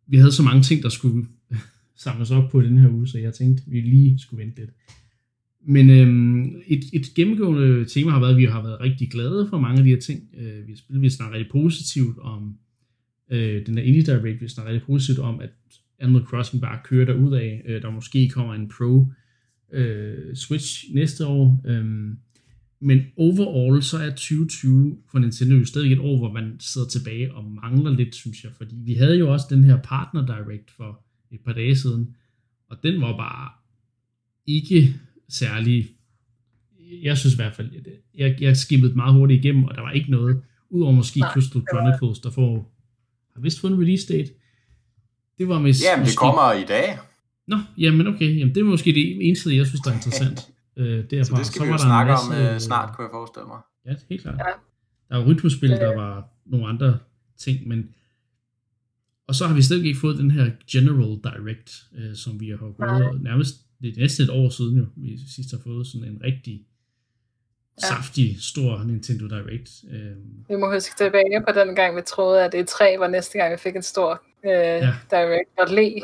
vi 0.07 0.17
havde 0.17 0.33
så 0.33 0.43
mange 0.43 0.63
ting, 0.63 0.83
der 0.83 0.89
skulle 0.89 1.27
samles 2.05 2.31
op 2.31 2.51
på 2.51 2.61
i 2.61 2.65
den 2.65 2.79
her 2.79 2.91
uge, 2.91 3.09
så 3.09 3.19
jeg 3.19 3.35
tænkte, 3.35 3.63
vi 3.67 3.81
lige 3.81 4.19
skulle 4.19 4.45
vente 4.45 4.61
lidt. 4.61 4.71
Men 5.67 5.91
øhm, 5.91 6.63
et, 6.67 6.85
et 6.93 7.15
gennemgående 7.17 7.85
tema 7.85 8.11
har 8.11 8.21
været, 8.21 8.33
at 8.33 8.37
vi 8.37 8.45
har 8.45 8.63
været 8.63 8.81
rigtig 8.81 9.11
glade 9.11 9.47
for 9.51 9.59
mange 9.59 9.79
af 9.79 9.85
de 9.85 9.91
her 9.91 10.01
ting. 10.01 10.29
Øh, 10.39 10.67
vi 10.67 10.73
har 10.73 10.77
spillet, 10.77 11.03
vi 11.03 11.11
snakker 11.11 11.39
rigtig 11.39 11.53
positivt 11.53 12.19
om 12.19 12.59
øh, 13.31 13.67
den 13.67 13.77
der 13.77 13.83
Indie 13.83 14.03
Direct, 14.03 14.41
vi 14.41 14.49
snakker 14.49 14.73
rigtig 14.73 14.87
positivt 14.87 15.19
om, 15.19 15.41
at 15.41 15.51
Animal 16.01 16.23
Crossing 16.23 16.63
bare 16.63 16.79
kører 16.85 17.07
derud 17.07 17.35
af. 17.35 17.63
Øh, 17.67 17.83
der 17.83 17.91
måske 17.91 18.29
kommer 18.29 18.55
en 18.55 18.69
Pro 18.69 19.07
øh, 19.73 20.35
Switch 20.35 20.95
næste 20.95 21.27
år. 21.27 21.63
Øh, 21.67 21.85
men 22.81 23.01
overall, 23.17 23.83
så 23.83 23.99
er 23.99 24.11
2020 24.11 24.99
for 25.11 25.19
Nintendo 25.19 25.55
jo 25.55 25.65
stadig 25.65 25.93
et 25.93 25.99
år, 25.99 26.19
hvor 26.19 26.33
man 26.33 26.57
sidder 26.61 26.89
tilbage 26.89 27.35
og 27.35 27.45
mangler 27.45 27.91
lidt, 27.91 28.15
synes 28.15 28.45
jeg. 28.45 28.53
Fordi 28.57 28.77
vi 28.77 28.95
havde 28.95 29.19
jo 29.19 29.33
også 29.33 29.47
den 29.51 29.65
her 29.65 29.77
Partner 29.83 30.27
Direct 30.27 30.71
for 30.71 31.05
et 31.31 31.41
par 31.41 31.53
dage 31.53 31.77
siden, 31.77 32.17
og 32.69 32.77
den 32.83 33.01
var 33.01 33.17
bare 33.17 33.51
ikke 34.47 34.95
særlig... 35.29 35.89
Jeg 37.03 37.19
synes 37.19 37.35
i 37.35 37.37
hvert 37.37 37.55
fald, 37.55 37.71
jeg, 38.15 38.37
jeg 38.41 38.57
skippede 38.57 38.95
meget 38.95 39.15
hurtigt 39.15 39.45
igennem, 39.45 39.65
og 39.65 39.75
der 39.75 39.81
var 39.81 39.91
ikke 39.91 40.11
noget, 40.11 40.43
udover 40.71 40.93
måske 40.93 41.21
Nej, 41.21 41.33
Crystal 41.33 41.63
Chronicles, 41.73 42.19
der 42.19 42.31
får, 42.31 42.77
har 43.35 43.41
vist 43.41 43.61
fået 43.61 43.73
en 43.73 43.81
release 43.81 44.13
date. 44.13 44.31
Det 45.41 45.49
var 45.49 45.59
med, 45.59 45.73
Jamen, 45.73 45.99
det 45.99 46.07
måske- 46.07 46.17
kommer 46.17 46.53
i 46.53 46.65
dag, 46.65 46.99
Nå, 47.47 47.57
jamen 47.79 48.07
okay, 48.07 48.39
jamen, 48.39 48.55
det 48.55 48.61
er 48.61 48.65
måske 48.65 48.93
det 48.93 49.27
eneste, 49.29 49.57
jeg 49.57 49.67
synes, 49.67 49.81
der 49.81 49.91
er 49.91 49.95
interessant. 49.95 50.39
øh, 50.81 51.11
derfra. 51.11 51.25
så 51.25 51.35
det 51.39 51.47
skal 51.47 51.63
vi 51.63 51.67
var 51.67 51.75
jo 51.75 51.79
snakke 51.79 52.13
masse, 52.13 52.27
om 52.27 52.47
øh, 52.47 52.55
øh, 52.55 52.61
snart, 52.61 52.97
kunne 52.97 53.05
jeg 53.05 53.11
forestille 53.13 53.47
mig. 53.47 53.61
Ja, 53.87 53.95
helt 54.11 54.23
klart. 54.23 54.39
Ja. 54.39 54.53
Der 55.09 55.17
var 55.17 55.25
rytmespil, 55.31 55.71
der 55.71 55.95
var 55.97 56.29
nogle 56.47 56.67
andre 56.67 56.99
ting, 57.39 57.69
men 57.69 57.89
og 59.29 59.35
så 59.35 59.47
har 59.47 59.55
vi 59.55 59.63
stadig 59.63 59.87
ikke 59.87 60.01
fået 60.01 60.19
den 60.19 60.31
her 60.31 60.51
General 60.73 61.19
Direct, 61.25 61.71
øh, 61.99 62.17
som 62.17 62.41
vi 62.41 62.49
har 62.49 62.57
gået 62.57 63.23
nærmest, 63.23 63.55
det 63.83 63.97
er 63.97 64.01
næsten 64.01 64.25
et 64.25 64.31
år 64.31 64.49
siden 64.49 64.79
jo, 64.79 64.87
vi 64.97 65.19
sidst 65.35 65.51
har 65.51 65.61
fået 65.65 65.87
sådan 65.87 66.09
en 66.09 66.21
rigtig 66.25 66.67
ja. 67.83 67.87
saftig, 67.87 68.43
stor 68.43 68.85
Nintendo 68.85 69.27
Direct. 69.27 69.71
Øh. 69.91 70.17
Vi 70.49 70.57
må 70.57 70.75
huske 70.75 70.95
tilbage 70.97 71.45
på 71.49 71.53
den 71.61 71.75
gang, 71.75 71.97
vi 71.97 72.03
troede, 72.07 72.45
at 72.45 72.55
E3 72.55 72.99
var 72.99 73.09
næste 73.09 73.39
gang, 73.39 73.53
vi 73.53 73.59
fik 73.59 73.77
en 73.77 73.83
stor 73.83 74.23
øh, 74.45 74.53
ja. 74.53 74.95
Direct, 75.11 75.51
og 75.59 75.75
le. 75.75 75.95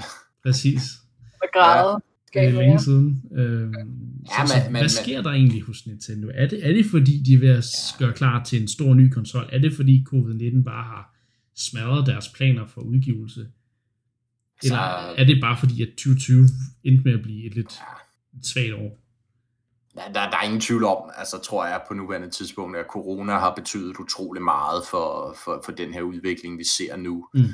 Præcis. 0.43 0.83
Og 1.43 1.49
græde. 1.53 2.01
Ja. 2.35 2.41
Det 2.41 2.49
er 2.49 2.53
længe 2.53 2.81
siden. 2.81 3.23
Øh, 3.33 3.39
ja, 3.41 4.47
så, 4.47 4.55
men, 4.55 4.71
hvad 4.71 4.81
men, 4.81 4.89
sker 4.89 5.23
der 5.23 5.31
egentlig 5.31 5.63
hos 5.63 5.87
Nintendo? 5.87 6.29
Er 6.35 6.47
det, 6.47 6.67
er 6.67 6.73
det 6.73 6.87
fordi, 6.87 7.23
de 7.27 7.35
er 7.35 7.39
ved 7.39 7.49
at 7.49 7.65
gøre 7.99 8.13
klar 8.13 8.45
til 8.45 8.63
en 8.63 8.69
stor 8.69 8.95
ny 8.95 9.11
konsol? 9.11 9.49
Er 9.53 9.59
det 9.59 9.73
fordi 9.73 10.05
covid-19 10.15 10.65
bare 10.65 10.85
har 10.85 11.15
smadret 11.57 12.07
deres 12.07 12.29
planer 12.29 12.67
for 12.67 12.81
udgivelse? 12.81 13.47
Eller 14.63 14.77
så, 14.77 15.15
er 15.19 15.25
det 15.25 15.41
bare 15.41 15.57
fordi, 15.59 15.83
at 15.83 15.89
2020 15.89 16.49
endte 16.85 17.05
med 17.05 17.15
at 17.15 17.23
blive 17.23 17.47
et 17.47 17.55
lidt 17.55 17.81
et 18.39 18.47
svagt 18.47 18.73
år? 18.73 18.99
Ja, 19.97 20.03
der, 20.15 20.31
der 20.31 20.37
er 20.37 20.43
ingen 20.43 20.61
tvivl 20.61 20.85
om, 20.85 21.11
altså 21.17 21.39
tror 21.39 21.67
jeg 21.67 21.81
på 21.89 21.95
nuværende 21.95 22.31
tidspunkt, 22.31 22.77
at 22.77 22.87
corona 22.91 23.33
har 23.33 23.55
betydet 23.55 23.97
utrolig 23.97 24.43
meget 24.43 24.83
for, 24.91 25.37
for, 25.45 25.63
for 25.65 25.73
den 25.73 25.95
her 25.95 26.03
udvikling, 26.03 26.59
vi 26.59 26.65
ser 26.65 26.97
nu. 26.97 27.29
Mm. 27.35 27.45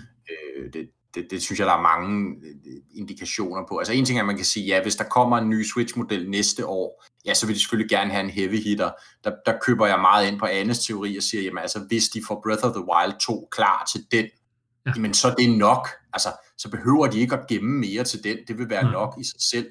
Øh, 0.56 0.72
det, 0.72 0.90
det, 1.14 1.30
det 1.30 1.42
synes 1.42 1.58
jeg, 1.58 1.66
der 1.66 1.72
er 1.72 1.82
mange 1.82 2.36
øh, 2.42 2.76
indikationer 2.94 3.62
på. 3.68 3.78
Altså 3.78 3.92
en 3.92 4.04
ting 4.04 4.18
er, 4.18 4.22
at 4.22 4.26
man 4.26 4.36
kan 4.36 4.44
sige, 4.44 4.66
ja, 4.66 4.82
hvis 4.82 4.96
der 4.96 5.04
kommer 5.04 5.38
en 5.38 5.50
ny 5.50 5.64
Switch-model 5.64 6.30
næste 6.30 6.66
år, 6.66 7.04
ja, 7.26 7.34
så 7.34 7.46
vil 7.46 7.54
de 7.54 7.60
selvfølgelig 7.60 7.90
gerne 7.90 8.10
have 8.10 8.24
en 8.24 8.30
heavy 8.30 8.62
hitter. 8.62 8.90
Der, 9.24 9.32
der 9.46 9.58
køber 9.66 9.86
jeg 9.86 10.00
meget 10.00 10.28
ind 10.28 10.38
på 10.38 10.46
Annes 10.46 10.86
teori 10.86 11.16
og 11.16 11.22
siger, 11.22 11.42
jamen 11.42 11.58
altså, 11.58 11.80
hvis 11.88 12.08
de 12.08 12.22
får 12.28 12.40
Breath 12.44 12.64
of 12.64 12.72
the 12.72 12.84
Wild 12.92 13.20
2 13.20 13.48
klar 13.50 13.88
til 13.92 14.06
den, 14.12 14.26
ja. 14.86 14.92
jamen 14.96 15.14
så 15.14 15.28
er 15.28 15.34
det 15.34 15.50
nok. 15.50 15.88
Altså, 16.12 16.28
så 16.58 16.70
behøver 16.70 17.06
de 17.06 17.20
ikke 17.20 17.34
at 17.34 17.46
gemme 17.48 17.78
mere 17.80 18.04
til 18.04 18.24
den. 18.24 18.36
Det 18.48 18.58
vil 18.58 18.70
være 18.70 18.86
ja. 18.86 18.92
nok 18.92 19.14
i 19.20 19.24
sig 19.24 19.40
selv 19.40 19.66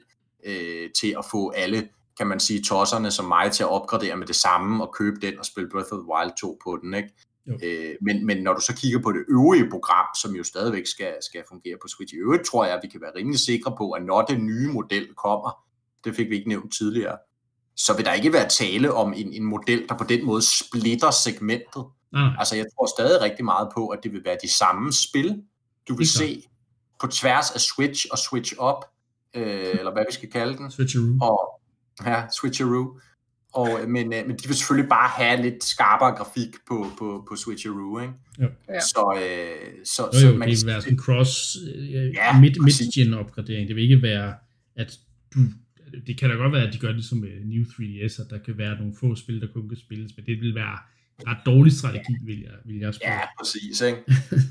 øh, 0.46 0.90
til 1.00 1.16
at 1.18 1.26
få 1.32 1.50
alle 1.50 1.90
kan 2.18 2.28
man 2.28 2.40
sige, 2.40 2.62
tosserne 2.62 3.12
som 3.12 3.26
mig 3.26 3.52
til 3.52 3.64
at 3.64 3.70
opgradere 3.70 4.18
med 4.18 4.28
det 4.28 4.36
samme 4.36 4.84
og 4.84 4.94
købe 4.94 5.20
den 5.22 5.40
og 5.40 5.46
spille 5.46 5.70
Breath 5.70 5.94
of 5.94 6.00
the 6.00 6.08
Wild 6.12 6.32
2 6.42 6.60
på 6.64 6.80
den, 6.82 6.94
ikke? 6.94 7.10
Øh, 7.48 7.96
men, 8.02 8.26
men 8.26 8.38
når 8.38 8.54
du 8.54 8.62
så 8.62 8.76
kigger 8.76 9.00
på 9.00 9.12
det 9.12 9.26
øvrige 9.30 9.70
program, 9.70 10.06
som 10.22 10.36
jo 10.36 10.44
stadigvæk 10.44 10.88
skal, 10.88 11.14
skal 11.22 11.44
fungere 11.50 11.78
på 11.82 11.88
Switch, 11.88 12.14
i 12.14 12.18
øvrigt 12.18 12.46
tror 12.46 12.66
jeg, 12.66 12.74
at 12.74 12.80
vi 12.84 12.88
kan 12.88 13.02
være 13.02 13.12
rimelig 13.16 13.40
sikre 13.40 13.76
på, 13.78 13.92
at 13.92 14.04
når 14.04 14.22
den 14.22 14.46
nye 14.46 14.68
model 14.68 15.14
kommer, 15.14 15.66
det 16.04 16.16
fik 16.16 16.30
vi 16.30 16.36
ikke 16.36 16.50
nævnt 16.50 16.74
tidligere, 16.74 17.18
så 17.76 17.96
vil 17.96 18.06
der 18.06 18.14
ikke 18.14 18.34
være 18.34 18.50
tale 18.50 18.94
om 18.94 19.14
en, 19.14 19.34
en 19.34 19.44
model, 19.44 19.86
der 19.90 19.98
på 19.98 20.04
den 20.04 20.26
måde 20.26 20.42
splitter 20.42 21.12
segmentet. 21.12 21.86
Mm. 22.14 22.30
Altså 22.40 22.56
jeg 22.56 22.66
tror 22.76 22.86
stadig 22.98 23.22
rigtig 23.22 23.46
meget 23.46 23.70
på, 23.76 23.88
at 23.88 24.00
det 24.04 24.12
vil 24.12 24.26
være 24.26 24.38
de 24.44 24.50
samme 24.50 24.94
spil, 24.94 25.44
du 25.88 25.96
vil 25.96 26.10
se 26.10 26.44
på 27.02 27.08
tværs 27.08 27.52
af 27.52 27.60
Switch 27.60 28.06
og 28.12 28.18
Switch 28.18 28.54
Up, 28.60 28.86
øh, 29.36 29.76
eller 29.80 29.92
hvad 29.92 30.04
vi 30.10 30.14
skal 30.14 30.32
kalde 30.32 30.58
den. 30.58 30.72
Switcheroo. 30.72 31.18
Og, 31.22 31.62
ja, 32.06 32.24
Switcheroo. 32.40 33.00
Og, 33.54 33.82
øh, 33.82 33.90
men, 33.90 34.14
øh, 34.14 34.28
men 34.28 34.38
de 34.38 34.48
vil 34.48 34.56
selvfølgelig 34.56 34.90
bare 34.90 35.10
have 35.10 35.42
lidt 35.42 35.64
skarpere 35.64 36.12
grafik 36.12 36.50
på, 36.68 36.86
på, 37.00 37.26
på 37.30 37.36
Switcheroo, 37.36 38.00
ikke? 38.00 38.14
Ja. 38.40 38.80
Så, 38.80 39.20
øh, 39.22 39.86
så, 39.86 40.04
jo, 40.14 40.20
jo, 40.20 40.32
så 40.32 40.38
man 40.38 40.50
det 40.50 40.58
vil 40.58 40.68
være 40.68 40.82
sådan 40.82 40.94
en 40.94 41.00
cross 41.00 41.58
øh, 41.76 42.14
ja, 42.14 42.40
mid, 42.40 42.52
mid-gen 42.64 43.14
opgradering. 43.14 43.68
Det 43.68 43.76
vil 43.76 43.84
ikke 43.84 44.02
være, 44.02 44.34
at 44.76 44.92
du, 45.34 45.40
det 46.08 46.20
kan 46.20 46.30
da 46.30 46.36
godt 46.36 46.54
være, 46.54 46.68
at 46.68 46.74
de 46.74 46.80
gør 46.80 46.92
det 46.92 47.06
som 47.06 47.18
med 47.18 47.30
New 47.46 47.64
3DS, 47.64 48.22
at 48.22 48.28
der 48.30 48.38
kan 48.46 48.58
være 48.58 48.78
nogle 48.78 48.94
få 49.00 49.16
spil, 49.16 49.42
der 49.42 49.48
kun 49.54 49.70
kan 49.70 49.78
spilles, 49.78 50.12
men 50.18 50.26
det 50.26 50.42
vil 50.42 50.56
være 50.56 50.78
en 51.22 51.28
ret 51.28 51.38
dårlig 51.46 51.74
strategi, 51.78 52.14
vil 52.26 52.42
jeg, 52.42 52.52
vil 52.66 52.80
jeg 52.80 52.94
spørge. 52.94 53.14
Ja, 53.14 53.22
præcis. 53.40 53.82
Ikke? 53.82 54.04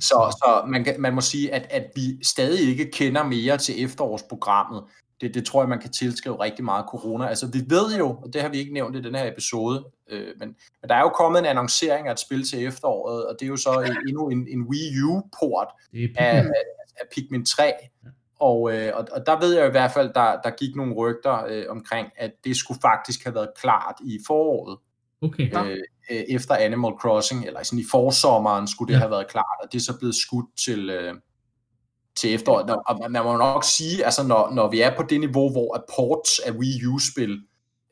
så 0.08 0.36
så 0.40 0.64
man, 0.68 0.86
man 0.98 1.14
må 1.14 1.20
sige, 1.20 1.54
at, 1.54 1.66
at 1.70 1.84
vi 1.96 2.24
stadig 2.24 2.68
ikke 2.68 2.90
kender 2.90 3.24
mere 3.24 3.58
til 3.58 3.84
efterårsprogrammet, 3.84 4.82
det, 5.20 5.34
det 5.34 5.46
tror 5.46 5.62
jeg, 5.62 5.68
man 5.68 5.80
kan 5.80 5.90
tilskrive 5.90 6.40
rigtig 6.40 6.64
meget 6.64 6.84
corona. 6.88 7.26
Altså 7.26 7.46
vi 7.46 7.62
ved 7.68 7.96
jo, 7.98 8.08
og 8.08 8.32
det 8.32 8.42
har 8.42 8.48
vi 8.48 8.58
ikke 8.58 8.72
nævnt 8.72 8.96
i 8.96 9.02
den 9.02 9.14
her 9.14 9.32
episode, 9.32 9.84
øh, 10.10 10.26
men, 10.38 10.48
men 10.82 10.88
der 10.88 10.94
er 10.94 11.00
jo 11.00 11.08
kommet 11.08 11.38
en 11.38 11.44
annoncering 11.44 12.08
af 12.08 12.12
et 12.12 12.20
spil 12.20 12.48
til 12.50 12.66
efteråret, 12.66 13.26
og 13.26 13.36
det 13.40 13.46
er 13.46 13.48
jo 13.48 13.56
så 13.56 13.96
endnu 14.08 14.28
en, 14.28 14.48
en 14.48 14.62
Wii 14.62 15.02
U-port 15.02 15.68
af, 15.94 16.36
af, 16.36 16.44
af 17.00 17.06
Pikmin 17.14 17.44
3. 17.44 17.72
Og, 18.40 18.72
øh, 18.74 18.92
og, 18.94 19.08
og 19.12 19.26
der 19.26 19.40
ved 19.40 19.54
jeg 19.54 19.66
i 19.66 19.70
hvert 19.70 19.90
fald, 19.90 20.14
der, 20.14 20.40
der 20.40 20.50
gik 20.50 20.76
nogle 20.76 20.94
rygter 20.94 21.44
øh, 21.48 21.64
omkring, 21.68 22.08
at 22.16 22.32
det 22.44 22.56
skulle 22.56 22.80
faktisk 22.80 23.24
have 23.24 23.34
været 23.34 23.50
klart 23.56 23.94
i 24.04 24.18
foråret. 24.26 24.78
Okay. 25.22 25.66
Øh, 25.66 25.78
øh, 26.10 26.24
efter 26.28 26.54
Animal 26.54 26.92
Crossing, 27.00 27.46
eller 27.46 27.62
sådan 27.62 27.78
i 27.78 27.84
forsommeren 27.90 28.68
skulle 28.68 28.88
det 28.88 28.94
ja. 28.94 29.00
have 29.00 29.10
været 29.10 29.28
klart, 29.28 29.58
og 29.62 29.72
det 29.72 29.78
er 29.78 29.82
så 29.82 29.98
blevet 29.98 30.14
skudt 30.14 30.46
til, 30.56 30.90
øh, 30.90 31.14
til 32.16 32.34
efteråret. 32.34 32.76
Og 32.86 33.10
man 33.10 33.24
må 33.24 33.36
nok 33.36 33.64
sige, 33.64 34.04
altså 34.04 34.22
når, 34.22 34.50
når 34.54 34.70
vi 34.70 34.80
er 34.80 34.96
på 34.96 35.02
det 35.02 35.20
niveau, 35.20 35.50
hvor 35.50 35.74
at 35.74 35.84
ports 35.96 36.38
af 36.38 36.52
Wii 36.52 36.86
U-spil 36.86 37.40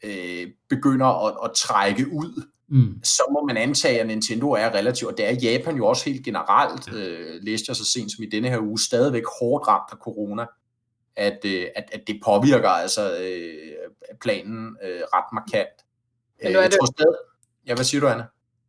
øh, 0.04 0.46
begynder 0.68 1.26
at, 1.26 1.36
at 1.44 1.50
trække 1.56 2.06
ud, 2.12 2.46
mm. 2.68 3.04
så 3.04 3.22
må 3.32 3.46
man 3.46 3.56
antage, 3.56 4.00
at 4.00 4.06
Nintendo 4.06 4.50
er 4.50 4.74
relativt, 4.74 5.10
og 5.10 5.16
det 5.16 5.26
er 5.26 5.50
Japan 5.50 5.76
jo 5.76 5.86
også 5.86 6.10
helt 6.10 6.24
generelt, 6.24 6.94
øh, 6.94 7.42
læste 7.42 7.64
jeg 7.68 7.76
så 7.76 7.84
sent 7.84 8.12
som 8.12 8.24
i 8.24 8.28
denne 8.28 8.48
her 8.48 8.58
uge, 8.58 8.78
stadigvæk 8.78 9.22
hårdt 9.40 9.68
ramt 9.68 9.92
af 9.92 9.96
corona, 9.96 10.46
at, 11.16 11.38
øh, 11.44 11.66
at, 11.76 11.84
at 11.92 12.00
det 12.06 12.20
påvirker 12.24 12.68
altså 12.68 13.18
øh, 13.18 14.18
planen 14.20 14.76
øh, 14.84 15.00
ret 15.14 15.32
markant. 15.32 15.84
Men 16.42 16.52
nu 16.52 16.58
er 16.58 16.62
jeg 16.62 16.70
det... 16.70 16.78
tror 16.80 16.86
stadig... 16.86 17.18
Ja, 17.66 17.74
hvad 17.74 17.84
siger 17.84 18.00
du, 18.00 18.06
Anna? 18.06 18.24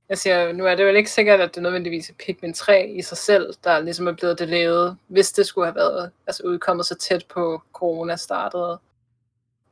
Jeg 0.09 0.17
siger, 0.17 0.53
nu 0.53 0.65
er 0.65 0.75
det 0.75 0.83
jo 0.83 0.89
ikke 0.89 1.11
sikkert, 1.11 1.39
at 1.39 1.55
det 1.55 1.63
nødvendigvis 1.63 2.09
er 2.09 2.13
Pikmin 2.25 2.53
3 2.53 2.87
i 2.87 3.01
sig 3.01 3.17
selv, 3.17 3.53
der 3.63 3.79
ligesom 3.79 4.07
er 4.07 4.11
blevet 4.11 4.39
delayet, 4.39 4.97
hvis 5.07 5.31
det 5.31 5.45
skulle 5.45 5.67
have 5.67 5.75
været 5.75 6.11
altså 6.27 6.43
udkommet 6.43 6.85
så 6.85 6.95
tæt 6.95 7.25
på 7.25 7.61
corona 7.73 8.15
startede. 8.15 8.79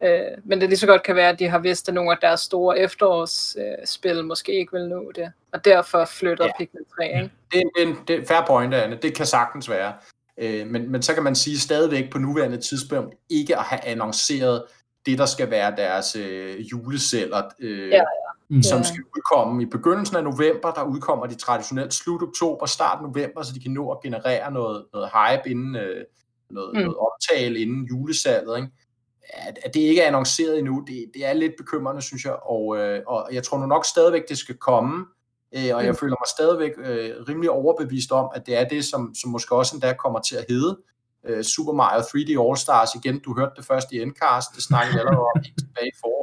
Øh, 0.04 0.38
men 0.44 0.62
det 0.62 0.70
lige 0.70 0.80
så 0.80 0.88
godt 0.88 1.04
kan 1.04 1.16
være, 1.16 1.30
at 1.30 1.40
de 1.40 1.48
har 1.48 1.60
vidst, 1.60 1.88
at 1.88 1.94
nogle 1.94 2.12
af 2.12 2.18
deres 2.22 2.40
store 2.40 2.80
efterårsspil 2.80 4.18
øh, 4.18 4.26
måske 4.26 4.60
ikke 4.60 4.72
vil 4.72 4.88
nå 4.88 5.12
det, 5.16 5.32
og 5.54 5.66
derfor 5.66 6.06
flytter 6.06 6.46
ja. 6.46 6.52
Pikmin 6.58 6.86
3, 6.96 7.06
ikke? 7.06 7.32
Det, 7.52 7.64
det, 7.78 7.98
det 8.08 8.16
er 8.16 8.26
fair 8.26 8.46
point, 8.48 8.74
Anne. 8.74 9.00
Det 9.02 9.16
kan 9.16 9.26
sagtens 9.26 9.70
være. 9.70 9.94
Øh, 10.38 10.68
men, 10.68 10.92
men 10.92 11.02
så 11.02 11.14
kan 11.14 11.24
man 11.24 11.36
sige 11.36 11.60
stadigvæk 11.60 12.12
på 12.12 12.18
nuværende 12.18 12.58
tidspunkt 12.58 13.16
ikke 13.30 13.58
at 13.58 13.64
have 13.64 13.86
annonceret 13.86 14.64
det, 15.06 15.18
der 15.18 15.26
skal 15.26 15.52
være 15.52 15.76
deres 15.78 16.16
øh, 16.16 16.72
juleceller. 16.72 17.42
Øh, 17.60 17.90
ja, 17.90 17.96
ja 17.96 18.27
mm. 18.50 18.64
som 18.64 18.84
skal 18.84 19.04
udkomme 19.16 19.64
i 19.64 19.66
begyndelsen 19.66 20.18
af 20.18 20.24
november. 20.24 20.72
Der 20.72 20.84
udkommer 20.84 21.26
de 21.26 21.36
traditionelt 21.36 21.94
slut 21.94 22.24
oktober, 22.24 22.66
start 22.66 23.02
november, 23.02 23.44
så 23.44 23.54
de 23.54 23.60
kan 23.60 23.72
nå 23.72 23.92
at 23.92 24.02
generere 24.04 24.52
noget, 24.52 24.86
noget 24.94 25.10
hype 25.14 25.50
inden, 25.50 25.76
øh, 25.76 26.04
noget, 26.50 26.74
mm. 26.74 26.80
noget 26.80 26.98
optale 26.98 27.60
inden 27.60 27.86
julesalget. 27.86 28.58
Ikke? 28.58 28.70
At, 29.34 29.60
at 29.64 29.74
det 29.74 29.80
ikke 29.80 30.02
er 30.02 30.08
annonceret 30.08 30.60
endnu, 30.60 30.84
det, 30.88 31.06
det 31.14 31.26
er 31.26 31.34
lidt 31.34 31.54
bekymrende, 31.58 32.02
synes 32.02 32.26
jeg, 32.26 32.36
og, 32.44 32.78
øh, 32.78 33.02
og 33.08 33.30
jeg 33.32 33.44
tror 33.44 33.58
nu 33.58 33.66
nok 33.66 33.86
stadigvæk, 33.86 34.30
det 34.30 34.38
skal 34.38 34.56
komme, 34.56 35.06
øh, 35.56 35.76
og 35.76 35.84
jeg 35.84 35.92
mm. 35.92 35.98
føler 35.98 36.16
mig 36.22 36.28
stadigvæk 36.38 36.72
øh, 36.78 37.10
rimelig 37.30 37.50
overbevist 37.50 38.12
om, 38.12 38.30
at 38.36 38.46
det 38.46 38.56
er 38.56 38.68
det, 38.68 38.86
som, 38.86 39.16
som 39.16 39.32
måske 39.32 39.56
også 39.56 39.76
endda 39.76 39.94
kommer 39.94 40.20
til 40.20 40.36
at 40.36 40.46
hedde 40.50 40.78
øh, 41.28 41.44
Super 41.44 41.74
Mario 41.74 42.02
3D 42.02 42.32
All-Stars 42.44 42.92
igen. 43.00 43.20
Du 43.20 43.36
hørte 43.40 43.52
det 43.58 43.66
først 43.66 43.92
i 43.92 44.02
Endcast, 44.02 44.56
det 44.56 44.64
snakkede 44.64 44.94
vi 44.94 45.00
allerede 45.00 45.28
om 45.36 45.44
tilbage 45.60 45.88
i 45.88 45.98
foråret. 46.02 46.17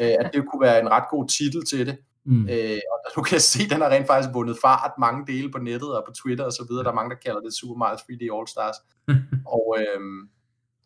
Øh, 0.00 0.14
at 0.20 0.30
det 0.32 0.44
kunne 0.50 0.62
være 0.62 0.80
en 0.80 0.88
ret 0.88 1.04
god 1.10 1.28
titel 1.28 1.66
til 1.66 1.86
det. 1.86 1.98
Mm. 2.24 2.48
Øh, 2.48 2.80
og 2.92 2.98
du 3.16 3.22
kan 3.22 3.40
se, 3.40 3.62
at 3.64 3.70
den 3.70 3.80
har 3.80 3.88
rent 3.88 4.06
faktisk 4.06 4.34
vundet 4.34 4.56
fart 4.62 4.92
mange 4.98 5.26
dele 5.26 5.50
på 5.50 5.58
nettet 5.58 5.96
og 5.96 6.04
på 6.06 6.12
Twitter 6.12 6.44
og 6.44 6.52
så 6.52 6.66
videre. 6.68 6.84
Der 6.84 6.90
er 6.90 6.94
mange, 6.94 7.10
der 7.10 7.20
kalder 7.24 7.40
det 7.40 7.54
Super 7.54 7.74
Mario 7.74 7.96
3D 7.96 8.38
All 8.38 8.48
Stars. 8.48 8.76
og 9.56 9.76
øh, 9.80 10.00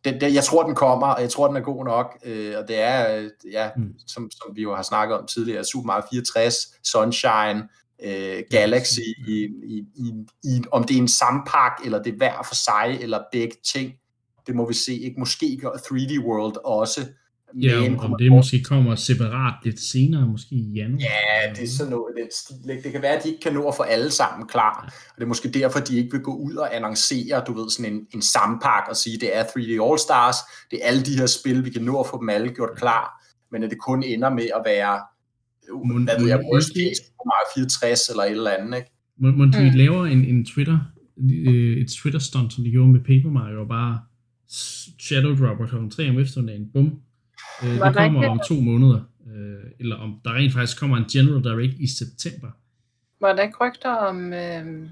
det, 0.04 0.20
det, 0.20 0.34
jeg 0.34 0.44
tror, 0.44 0.62
den 0.62 0.74
kommer, 0.74 1.06
og 1.06 1.20
jeg 1.20 1.30
tror, 1.30 1.46
den 1.46 1.56
er 1.56 1.60
god 1.60 1.84
nok. 1.84 2.18
Øh, 2.24 2.54
og 2.58 2.68
det 2.68 2.80
er, 2.80 3.16
øh, 3.16 3.30
ja, 3.52 3.70
mm. 3.76 3.94
som, 4.06 4.30
som 4.30 4.56
vi 4.56 4.62
jo 4.62 4.74
har 4.74 4.82
snakket 4.82 5.18
om 5.18 5.26
tidligere, 5.26 5.64
Super 5.64 5.86
Mario 5.86 6.02
64, 6.10 6.54
Sunshine, 6.84 7.68
øh, 8.04 8.42
Galaxy, 8.50 9.00
i, 9.28 9.48
i, 9.64 9.84
i, 9.94 10.12
i, 10.44 10.62
om 10.72 10.84
det 10.84 10.96
er 10.96 11.00
en 11.00 11.08
sampak, 11.08 11.72
eller 11.84 12.02
det 12.02 12.12
er 12.12 12.16
hver 12.16 12.42
for 12.42 12.54
sig, 12.54 12.98
eller 13.00 13.20
begge 13.32 13.56
ting. 13.72 13.92
Det 14.46 14.54
må 14.54 14.68
vi 14.68 14.74
se. 14.74 14.94
Ikke? 14.94 15.20
Måske 15.20 15.58
gør 15.60 15.70
3D 15.70 16.24
World 16.26 16.56
også 16.64 17.00
Ja, 17.62 17.86
om, 17.86 17.98
om 17.98 18.14
det 18.18 18.32
måske 18.32 18.62
kommer 18.62 18.94
separat 18.94 19.54
lidt 19.64 19.80
senere, 19.80 20.28
måske 20.28 20.54
i 20.54 20.72
januar. 20.74 21.00
Ja, 21.00 21.52
det 21.54 21.62
er 21.62 21.68
sådan 21.68 21.90
noget 21.90 22.14
den 22.16 22.28
stil. 22.30 22.84
Det 22.84 22.92
kan 22.92 23.02
være, 23.02 23.16
at 23.16 23.24
de 23.24 23.28
ikke 23.28 23.40
kan 23.40 23.52
nå 23.52 23.68
at 23.68 23.74
få 23.76 23.82
alle 23.82 24.10
sammen 24.10 24.48
klar. 24.48 24.84
Og 25.08 25.14
det 25.16 25.22
er 25.22 25.26
måske 25.26 25.48
derfor, 25.48 25.80
de 25.80 25.96
ikke 25.96 26.12
vil 26.12 26.20
gå 26.20 26.36
ud 26.36 26.54
og 26.54 26.76
annoncere, 26.76 27.42
du 27.46 27.52
ved, 27.52 27.70
sådan 27.70 27.92
en, 27.92 28.00
en 28.14 28.22
sampak 28.22 28.84
og 28.88 28.96
sige, 28.96 29.18
det 29.20 29.36
er 29.36 29.42
3D 29.42 29.90
All 29.90 29.98
Stars, 29.98 30.36
det 30.70 30.78
er 30.82 30.86
alle 30.88 31.02
de 31.02 31.18
her 31.18 31.26
spil, 31.26 31.64
vi 31.64 31.70
kan 31.70 31.82
nå 31.82 32.00
at 32.00 32.06
få 32.10 32.20
dem 32.20 32.28
alle 32.28 32.48
gjort 32.48 32.76
klar, 32.76 33.24
men 33.52 33.62
at 33.62 33.70
det 33.70 33.78
kun 33.78 34.02
ender 34.02 34.30
med 34.30 34.48
at 34.58 34.62
være, 34.66 35.00
må, 35.84 35.98
hvad 35.98 36.20
ved 36.20 36.28
jeg, 36.28 36.40
worst 36.52 36.70
case, 36.76 37.02
64 37.54 38.08
eller 38.08 38.22
et 38.22 38.30
eller 38.30 38.50
andet, 38.50 38.76
ikke? 38.76 38.90
Må, 39.18 39.30
må 39.30 39.44
mm. 39.44 39.52
vi 39.52 39.70
laver 39.78 40.06
en, 40.06 40.24
en 40.24 40.44
Twitter, 40.44 40.78
øh, 41.46 41.76
et 41.76 41.90
Twitter-stunt, 41.98 42.52
som 42.52 42.64
de 42.64 42.70
gjorde 42.70 42.92
med 42.92 43.00
Paper 43.00 43.30
Mario, 43.30 43.60
og 43.60 43.68
bare 43.68 44.00
Shadow 45.00 45.34
Dropper 45.36 45.66
kl. 45.66 45.96
3 45.96 46.10
om 46.10 46.18
eftermiddagen, 46.18 46.66
bum, 46.72 47.00
Øh, 47.62 47.70
det 47.70 47.94
kommer 47.94 48.28
om 48.28 48.40
to 48.48 48.54
måneder, 48.54 49.00
øh, 49.26 49.70
eller 49.80 49.96
om 49.96 50.20
der 50.24 50.34
rent 50.34 50.52
faktisk 50.52 50.80
kommer 50.80 50.96
en 50.96 51.04
General 51.04 51.44
Direct 51.44 51.74
i 51.80 51.86
september. 51.86 52.50
var 53.20 53.32
der 53.32 53.42
ikke 53.42 53.58
rygter 53.60 53.90
om 53.90 54.32
øh, 54.32 54.88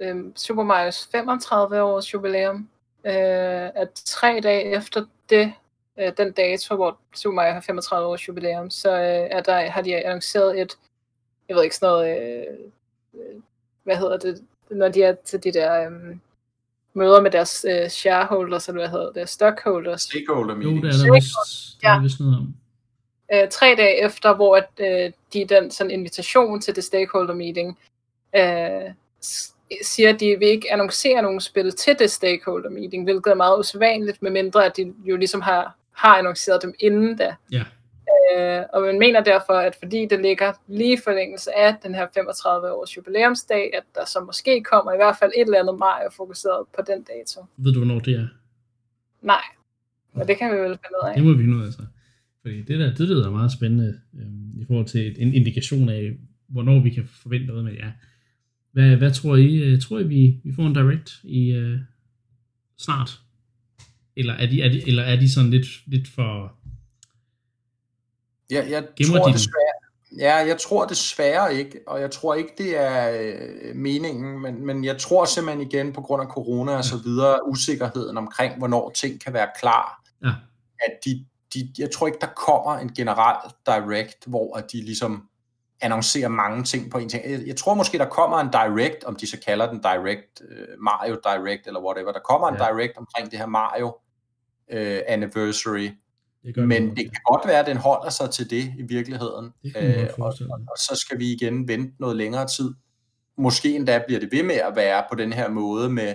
øh, 0.00 0.16
Super 0.36 0.64
Mario's 0.64 1.10
35 1.12 1.82
års 1.82 2.14
jubilæum? 2.14 2.68
Øh, 3.06 3.70
at 3.82 3.90
tre 3.94 4.40
dage 4.42 4.76
efter 4.76 5.04
det, 5.30 5.52
øh, 5.98 6.12
den 6.16 6.32
dato, 6.32 6.76
hvor 6.76 6.98
Super 7.14 7.34
Mario 7.34 7.52
har 7.52 7.60
35 7.60 8.08
års 8.08 8.28
jubilæum, 8.28 8.70
så 8.70 8.90
øh, 8.90 9.28
er 9.30 9.40
der, 9.40 9.70
har 9.70 9.82
de 9.82 9.96
annonceret 9.96 10.60
et, 10.60 10.78
jeg 11.48 11.56
ved 11.56 11.62
ikke 11.62 11.76
sådan 11.76 11.92
noget, 11.92 12.20
øh, 12.20 12.46
øh, 13.14 13.40
hvad 13.82 13.96
hedder 13.96 14.16
det, 14.16 14.44
når 14.70 14.88
de 14.88 15.02
er 15.02 15.14
til 15.24 15.44
de 15.44 15.52
der 15.52 15.90
øh, 15.90 16.16
møder 16.96 17.20
med 17.20 17.30
deres 17.30 17.66
øh, 17.70 17.88
shareholders, 17.88 18.68
eller 18.68 18.80
hvad 18.80 18.88
hedder 18.90 19.12
det, 19.12 19.28
stockholders. 19.28 20.02
Stakeholder 20.02 20.54
Jo, 20.54 20.70
meetings. 20.70 20.96
det 20.96 21.02
er 21.02 21.06
der 21.06 21.14
vist, 21.14 21.34
der 21.82 21.88
er 21.88 21.94
Ja. 21.94 22.00
vist 22.02 22.20
noget 22.20 22.36
om. 22.36 22.54
øh, 23.34 23.48
tre 23.50 23.74
dage 23.78 24.04
efter, 24.04 24.34
hvor 24.34 24.56
at, 24.56 24.68
øh, 24.78 25.12
de 25.32 25.44
den 25.44 25.70
sådan 25.70 25.90
invitation 25.90 26.60
til 26.60 26.76
det 26.76 26.84
stakeholder 26.84 27.34
meeting 27.34 27.78
øh, 28.36 28.90
siger, 29.82 30.08
at 30.14 30.20
de 30.20 30.36
vil 30.38 30.48
ikke 30.48 30.72
annoncere 30.72 31.22
nogen 31.22 31.40
spil 31.40 31.72
til 31.72 31.96
det 31.98 32.10
stakeholder 32.10 32.70
meeting, 32.70 33.04
hvilket 33.04 33.30
er 33.30 33.34
meget 33.34 33.58
usædvanligt, 33.58 34.22
medmindre 34.22 34.64
at 34.66 34.76
de 34.76 34.94
jo 35.04 35.16
ligesom 35.16 35.40
har, 35.40 35.76
har 35.92 36.18
annonceret 36.18 36.62
dem 36.62 36.74
inden 36.78 37.16
da. 37.16 37.34
Ja. 37.52 37.62
Øh, 38.32 38.62
og 38.72 38.82
man 38.82 38.98
mener 38.98 39.20
derfor, 39.20 39.52
at 39.52 39.74
fordi 39.82 40.06
det 40.10 40.20
ligger 40.20 40.52
lige 40.68 40.92
i 40.92 41.00
forlængelse 41.04 41.50
af 41.58 41.76
den 41.82 41.94
her 41.94 42.06
35 42.14 42.72
års 42.72 42.96
jubilæumsdag, 42.96 43.70
at 43.74 43.84
der 43.94 44.04
så 44.04 44.20
måske 44.20 44.62
kommer 44.62 44.92
i 44.92 44.96
hvert 44.96 45.16
fald 45.20 45.32
et 45.36 45.42
eller 45.42 45.60
andet 45.60 45.78
Mario 45.78 46.08
fokuseret 46.16 46.66
på 46.76 46.80
den 46.86 47.02
dato. 47.02 47.44
Ved 47.56 47.72
du, 47.72 47.78
hvornår 47.78 47.98
det 47.98 48.14
er? 48.14 48.28
Nej, 49.22 49.44
men 50.14 50.28
det 50.28 50.38
kan 50.38 50.52
vi 50.52 50.56
vel 50.56 50.78
finde 50.82 50.96
ud 51.02 51.08
af. 51.08 51.14
Det 51.14 51.24
må 51.24 51.32
vi 51.32 51.42
finde 51.42 51.56
ud 51.56 51.66
af 51.66 51.72
så. 51.72 51.82
Fordi 52.42 52.62
det 52.62 52.78
der, 52.80 52.94
det 52.94 53.08
lyder 53.08 53.30
meget 53.30 53.52
spændende 53.52 54.00
øhm, 54.18 54.60
i 54.60 54.64
forhold 54.66 54.86
til 54.86 55.22
en 55.22 55.34
indikation 55.34 55.88
af, 55.88 56.12
hvornår 56.48 56.80
vi 56.80 56.90
kan 56.90 57.04
forvente 57.22 57.46
noget 57.46 57.64
med 57.64 57.72
jer. 57.72 57.92
Hvad, 58.72 58.96
hvad 58.96 59.12
tror 59.12 59.36
I? 59.36 59.56
Øh, 59.56 59.80
Tror 59.80 59.98
I, 59.98 60.06
vi, 60.06 60.40
vi 60.44 60.52
får 60.54 60.66
en 60.66 60.74
direct 60.74 61.10
i 61.24 61.52
øh, 61.52 61.78
snart? 62.78 63.20
Eller 64.16 64.32
er, 64.32 64.46
de, 64.46 64.62
er 64.62 64.68
de, 64.68 64.88
eller 64.88 65.02
er 65.02 65.20
de 65.20 65.32
sådan 65.32 65.50
lidt, 65.50 65.66
lidt 65.86 66.08
for... 66.08 66.58
Jeg, 68.50 68.70
jeg 68.70 68.84
Gemmer 68.96 69.18
tror 69.18 69.28
desværre, 69.32 69.72
ja, 70.18 70.34
jeg 70.36 70.58
tror 70.60 70.86
desværre 70.86 71.54
ikke, 71.54 71.80
og 71.86 72.00
jeg 72.00 72.10
tror 72.10 72.34
ikke, 72.34 72.52
det 72.58 72.78
er 72.80 73.10
øh, 73.20 73.76
meningen, 73.76 74.40
men, 74.42 74.66
men 74.66 74.84
jeg 74.84 74.98
tror 74.98 75.24
simpelthen 75.24 75.66
igen 75.70 75.92
på 75.92 76.00
grund 76.00 76.22
af 76.22 76.28
corona 76.28 76.76
og 76.76 76.84
så 76.84 76.96
videre, 76.96 77.48
usikkerheden 77.48 78.18
omkring, 78.18 78.58
hvornår 78.58 78.90
ting 78.90 79.20
kan 79.20 79.32
være 79.32 79.48
klar, 79.60 80.02
Ja, 80.24 80.28
at 80.80 80.98
de, 81.04 81.26
de, 81.54 81.72
jeg 81.78 81.90
tror 81.90 82.06
ikke, 82.06 82.18
der 82.20 82.26
kommer 82.46 82.78
en 82.78 82.88
general 82.94 83.36
direct, 83.66 84.26
hvor 84.26 84.56
at 84.56 84.72
de 84.72 84.76
ligesom 84.84 85.28
annoncerer 85.80 86.28
mange 86.28 86.64
ting 86.64 86.90
på 86.90 86.98
en 86.98 87.08
ting. 87.08 87.30
Jeg, 87.30 87.46
jeg 87.46 87.56
tror 87.56 87.74
måske, 87.74 87.98
der 87.98 88.08
kommer 88.08 88.38
en 88.38 88.48
direct, 88.52 89.04
om 89.04 89.16
de 89.16 89.26
så 89.30 89.38
kalder 89.46 89.70
den 89.70 89.82
direct, 89.82 90.42
øh, 90.48 90.66
Mario 90.78 91.16
direct 91.24 91.66
eller 91.66 91.80
whatever, 91.84 92.12
der 92.12 92.20
kommer 92.20 92.48
en 92.48 92.56
Ja. 92.60 92.64
direct 92.64 92.96
omkring 92.96 93.30
det 93.30 93.38
her 93.38 93.46
Mario 93.46 93.96
øh, 94.70 95.00
anniversary, 95.08 95.90
det 96.46 96.54
gør 96.54 96.66
men 96.66 96.90
det 96.90 96.98
ja. 96.98 97.02
kan 97.02 97.20
godt 97.30 97.46
være, 97.48 97.60
at 97.60 97.66
den 97.66 97.76
holder 97.76 98.10
sig 98.10 98.30
til 98.30 98.50
det 98.50 98.72
i 98.78 98.82
virkeligheden. 98.88 99.50
Det 99.62 99.72
Øh, 99.76 100.08
og, 100.18 100.26
og, 100.26 100.60
og 100.70 100.76
så 100.78 100.96
skal 101.06 101.18
vi 101.18 101.32
igen 101.32 101.68
vente 101.68 101.94
noget 102.00 102.16
længere 102.16 102.46
tid. 102.56 102.70
Måske 103.38 103.74
endda 103.76 104.02
bliver 104.06 104.20
det 104.20 104.28
ved 104.32 104.42
med 104.42 104.54
at 104.54 104.76
være 104.76 105.04
på 105.10 105.16
den 105.16 105.32
her 105.32 105.48
måde 105.50 105.90
med, 105.90 106.14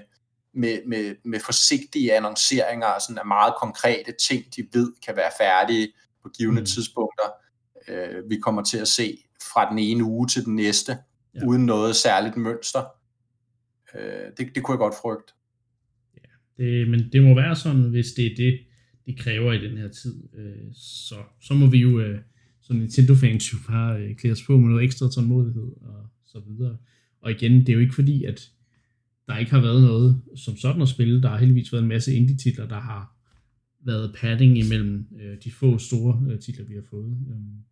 med, 0.53 0.79
med, 0.87 1.15
med 1.25 1.39
forsigtige 1.39 2.13
annonceringer 2.13 2.87
og 2.87 3.01
sådan 3.01 3.17
af 3.17 3.25
meget 3.25 3.53
konkrete 3.59 4.11
ting, 4.29 4.45
de 4.55 4.61
ved 4.73 4.91
kan 5.05 5.15
være 5.15 5.31
færdige 5.39 5.87
på 6.23 6.29
givende 6.37 6.61
Mm. 6.61 6.65
tidspunkter. 6.65 7.25
Øh, 7.87 8.29
vi 8.29 8.37
kommer 8.37 8.63
til 8.63 8.77
at 8.77 8.87
se 8.87 9.17
fra 9.53 9.69
den 9.69 9.79
ene 9.79 10.03
uge 10.03 10.27
til 10.27 10.45
den 10.45 10.55
næste, 10.55 10.91
Ja. 11.35 11.39
ja. 11.39 11.45
uden 11.47 11.65
noget 11.65 11.95
særligt 11.95 12.37
mønster. 12.37 12.83
Øh, 13.95 14.25
det, 14.37 14.55
det 14.55 14.63
kunne 14.63 14.73
jeg 14.73 14.79
godt 14.79 14.95
frygte. 15.01 15.33
Det, 16.57 16.87
men 16.89 17.09
det 17.11 17.23
må 17.23 17.35
være 17.35 17.55
sådan, 17.55 17.81
hvis 17.89 18.05
det 18.17 18.25
er 18.25 18.35
det, 18.37 18.59
de 19.05 19.13
kræver 19.13 19.53
i 19.53 19.67
den 19.67 19.77
her 19.77 19.87
tid. 19.87 20.23
Øh, 20.37 20.73
så, 20.73 21.15
så 21.41 21.53
må 21.53 21.67
vi 21.67 21.77
jo 21.77 21.99
øh, 21.99 22.19
som 22.61 22.75
Nintendo-fans 22.75 23.53
jo 23.53 23.57
bare 23.67 24.01
øh, 24.01 24.15
klæde 24.15 24.31
os 24.31 24.43
på 24.47 24.57
med 24.57 24.69
noget 24.69 24.83
ekstra 24.83 25.09
tålmodighed 25.09 25.71
og 25.81 26.09
så 26.25 26.39
videre. 26.47 26.77
Og 27.21 27.31
igen, 27.31 27.59
det 27.59 27.69
er 27.69 27.73
jo 27.73 27.79
ikke 27.79 27.95
fordi, 27.95 28.23
at 28.23 28.51
der 29.27 29.37
ikke 29.37 29.51
har 29.51 29.61
været 29.61 29.81
noget 29.81 30.21
som 30.35 30.57
sådan 30.57 30.81
at 30.81 30.89
spille. 30.89 31.21
Der 31.21 31.29
har 31.29 31.37
heldigvis 31.37 31.73
været 31.73 31.83
en 31.83 31.89
masse 31.89 32.13
indie-titler, 32.13 32.67
der 32.67 32.79
har 32.79 33.17
været 33.85 34.15
padding 34.19 34.57
imellem 34.57 35.07
øh, 35.21 35.37
de 35.43 35.51
få 35.51 35.77
store 35.77 36.25
øh, 36.31 36.39
titler, 36.39 36.65
vi 36.65 36.73
har 36.73 36.83
fået. 36.89 37.17
Øhm, 37.29 37.63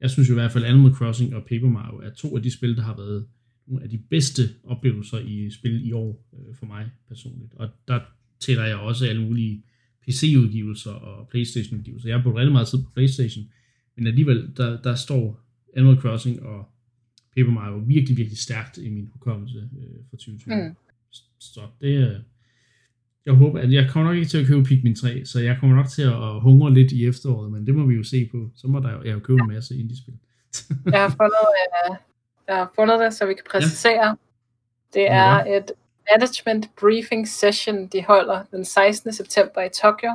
jeg 0.00 0.10
synes 0.10 0.28
jo 0.28 0.34
i 0.34 0.40
hvert 0.40 0.52
fald, 0.52 0.64
Animal 0.64 0.92
Crossing 0.92 1.34
og 1.34 1.42
Paper 1.42 1.68
Mario 1.68 1.98
er 1.98 2.10
to 2.10 2.36
af 2.36 2.42
de 2.42 2.50
spil, 2.50 2.76
der 2.76 2.82
har 2.82 2.96
været 2.96 3.26
nogle 3.66 3.84
af 3.84 3.90
de 3.90 3.98
bedste 3.98 4.42
oplevelser 4.64 5.18
i 5.18 5.50
spil 5.50 5.86
i 5.86 5.92
år 5.92 6.28
øh, 6.32 6.54
for 6.54 6.66
mig 6.66 6.90
personligt. 7.08 7.54
Og 7.54 7.68
der 7.88 8.00
tæller 8.40 8.64
jeg 8.64 8.76
også 8.76 9.06
alle 9.06 9.22
mulige 9.22 9.64
PC-udgivelser 10.08 10.90
og 10.90 11.28
Playstation-udgivelser. 11.28 12.08
Jeg 12.08 12.18
har 12.18 12.22
brugt 12.22 12.36
rigtig 12.36 12.52
meget 12.52 12.68
tid 12.68 12.78
på 12.84 12.90
Playstation, 12.94 13.44
men 13.96 14.06
alligevel, 14.06 14.52
der, 14.56 14.82
der 14.82 14.94
står 14.94 15.40
Animal 15.76 16.00
Crossing 16.00 16.42
og 16.42 16.68
Paper 17.36 17.50
Mario 17.50 17.76
virkelig, 17.76 18.16
virkelig 18.16 18.38
stærkt 18.38 18.78
i 18.78 18.90
min 18.90 19.08
hukommelse 19.12 19.58
øh, 19.58 20.00
for 20.10 20.16
2020. 20.16 20.54
Mm. 20.54 20.76
Så 21.38 21.60
det 21.80 21.96
er... 21.96 22.20
Jeg 23.26 23.34
håber, 23.34 23.60
at 23.60 23.72
jeg 23.72 23.90
kommer 23.90 24.10
nok 24.10 24.16
ikke 24.16 24.28
til 24.28 24.38
at 24.38 24.46
købe 24.46 24.62
Pikmin 24.64 24.94
3, 24.94 25.24
så 25.24 25.40
jeg 25.40 25.56
kommer 25.60 25.76
nok 25.76 25.88
til 25.88 26.02
at 26.02 26.40
hungre 26.40 26.74
lidt 26.74 26.92
i 26.92 27.06
efteråret, 27.06 27.52
men 27.52 27.66
det 27.66 27.74
må 27.74 27.86
vi 27.86 27.94
jo 27.94 28.02
se 28.02 28.28
på. 28.30 28.50
Så 28.54 28.68
må 28.68 28.80
der 28.80 28.92
jo, 28.92 29.02
jeg 29.02 29.12
jo 29.14 29.18
købe 29.18 29.40
en 29.40 29.48
masse 29.48 29.76
indie-spil. 29.76 30.14
Jeg 30.86 31.00
har 31.00 31.08
fundet, 31.08 31.44
øh, 31.90 31.96
jeg 32.48 32.56
har 32.56 32.72
fundet 32.76 33.00
det, 33.00 33.14
så 33.14 33.26
vi 33.26 33.34
kan 33.34 33.44
præcisere. 33.50 34.06
Ja. 34.06 34.14
Det 34.94 35.10
er 35.10 35.56
et 35.56 35.70
management 36.10 36.70
briefing 36.80 37.28
session, 37.28 37.86
de 37.88 38.04
holder 38.04 38.44
den 38.50 38.64
16. 38.64 39.12
september 39.12 39.62
i 39.62 39.68
Tokyo, 39.82 40.10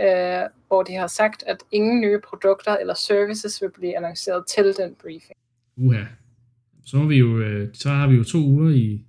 øh, 0.00 0.48
hvor 0.66 0.82
de 0.82 0.94
har 0.94 1.06
sagt, 1.06 1.44
at 1.46 1.56
ingen 1.72 2.00
nye 2.00 2.20
produkter 2.28 2.76
eller 2.76 2.94
services 2.94 3.62
vil 3.62 3.70
blive 3.70 3.96
annonceret 3.96 4.44
til 4.46 4.64
den 4.64 4.94
briefing. 5.02 5.38
Uha. 5.76 6.04
Så, 6.86 6.96
må 6.96 7.06
vi 7.06 7.16
jo, 7.16 7.40
øh, 7.40 7.68
så 7.74 7.88
har 7.88 8.08
vi 8.08 8.16
jo 8.16 8.24
to 8.24 8.38
uger 8.38 8.70
i 8.70 9.04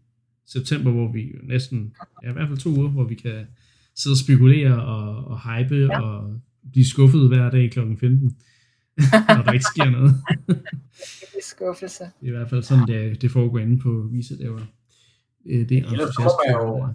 september, 0.47 0.91
hvor 0.91 1.11
vi 1.11 1.21
jo 1.21 1.39
næsten, 1.43 1.95
ja 2.23 2.29
i 2.29 2.33
hvert 2.33 2.47
fald 2.47 2.57
to 2.57 2.69
uger, 2.69 2.89
hvor 2.89 3.03
vi 3.03 3.15
kan 3.15 3.47
sidde 3.95 4.13
og 4.13 4.17
spekulere 4.17 4.85
og, 4.85 5.25
og 5.25 5.39
hype 5.41 5.75
ja. 5.75 6.01
og 6.01 6.39
blive 6.71 6.85
skuffet 6.85 7.27
hver 7.27 7.49
dag 7.49 7.71
kl. 7.71 7.79
15, 7.79 8.37
når 9.35 9.43
der 9.43 9.51
ikke 9.51 9.65
sker 9.65 9.89
noget. 9.89 10.11
Det 10.47 11.37
er 11.37 11.43
skuffelse. 11.43 12.03
Det 12.03 12.11
er 12.23 12.27
i 12.27 12.29
hvert 12.29 12.49
fald 12.49 12.63
sådan, 12.63 12.87
det, 12.87 13.21
det 13.21 13.31
foregår 13.31 13.59
inde 13.59 13.79
på 13.79 14.07
visedaver. 14.11 14.59
Det 15.49 15.71
er 15.77 15.91
Ellers 15.91 16.15
jeg 16.47 16.53
jo, 16.53 16.87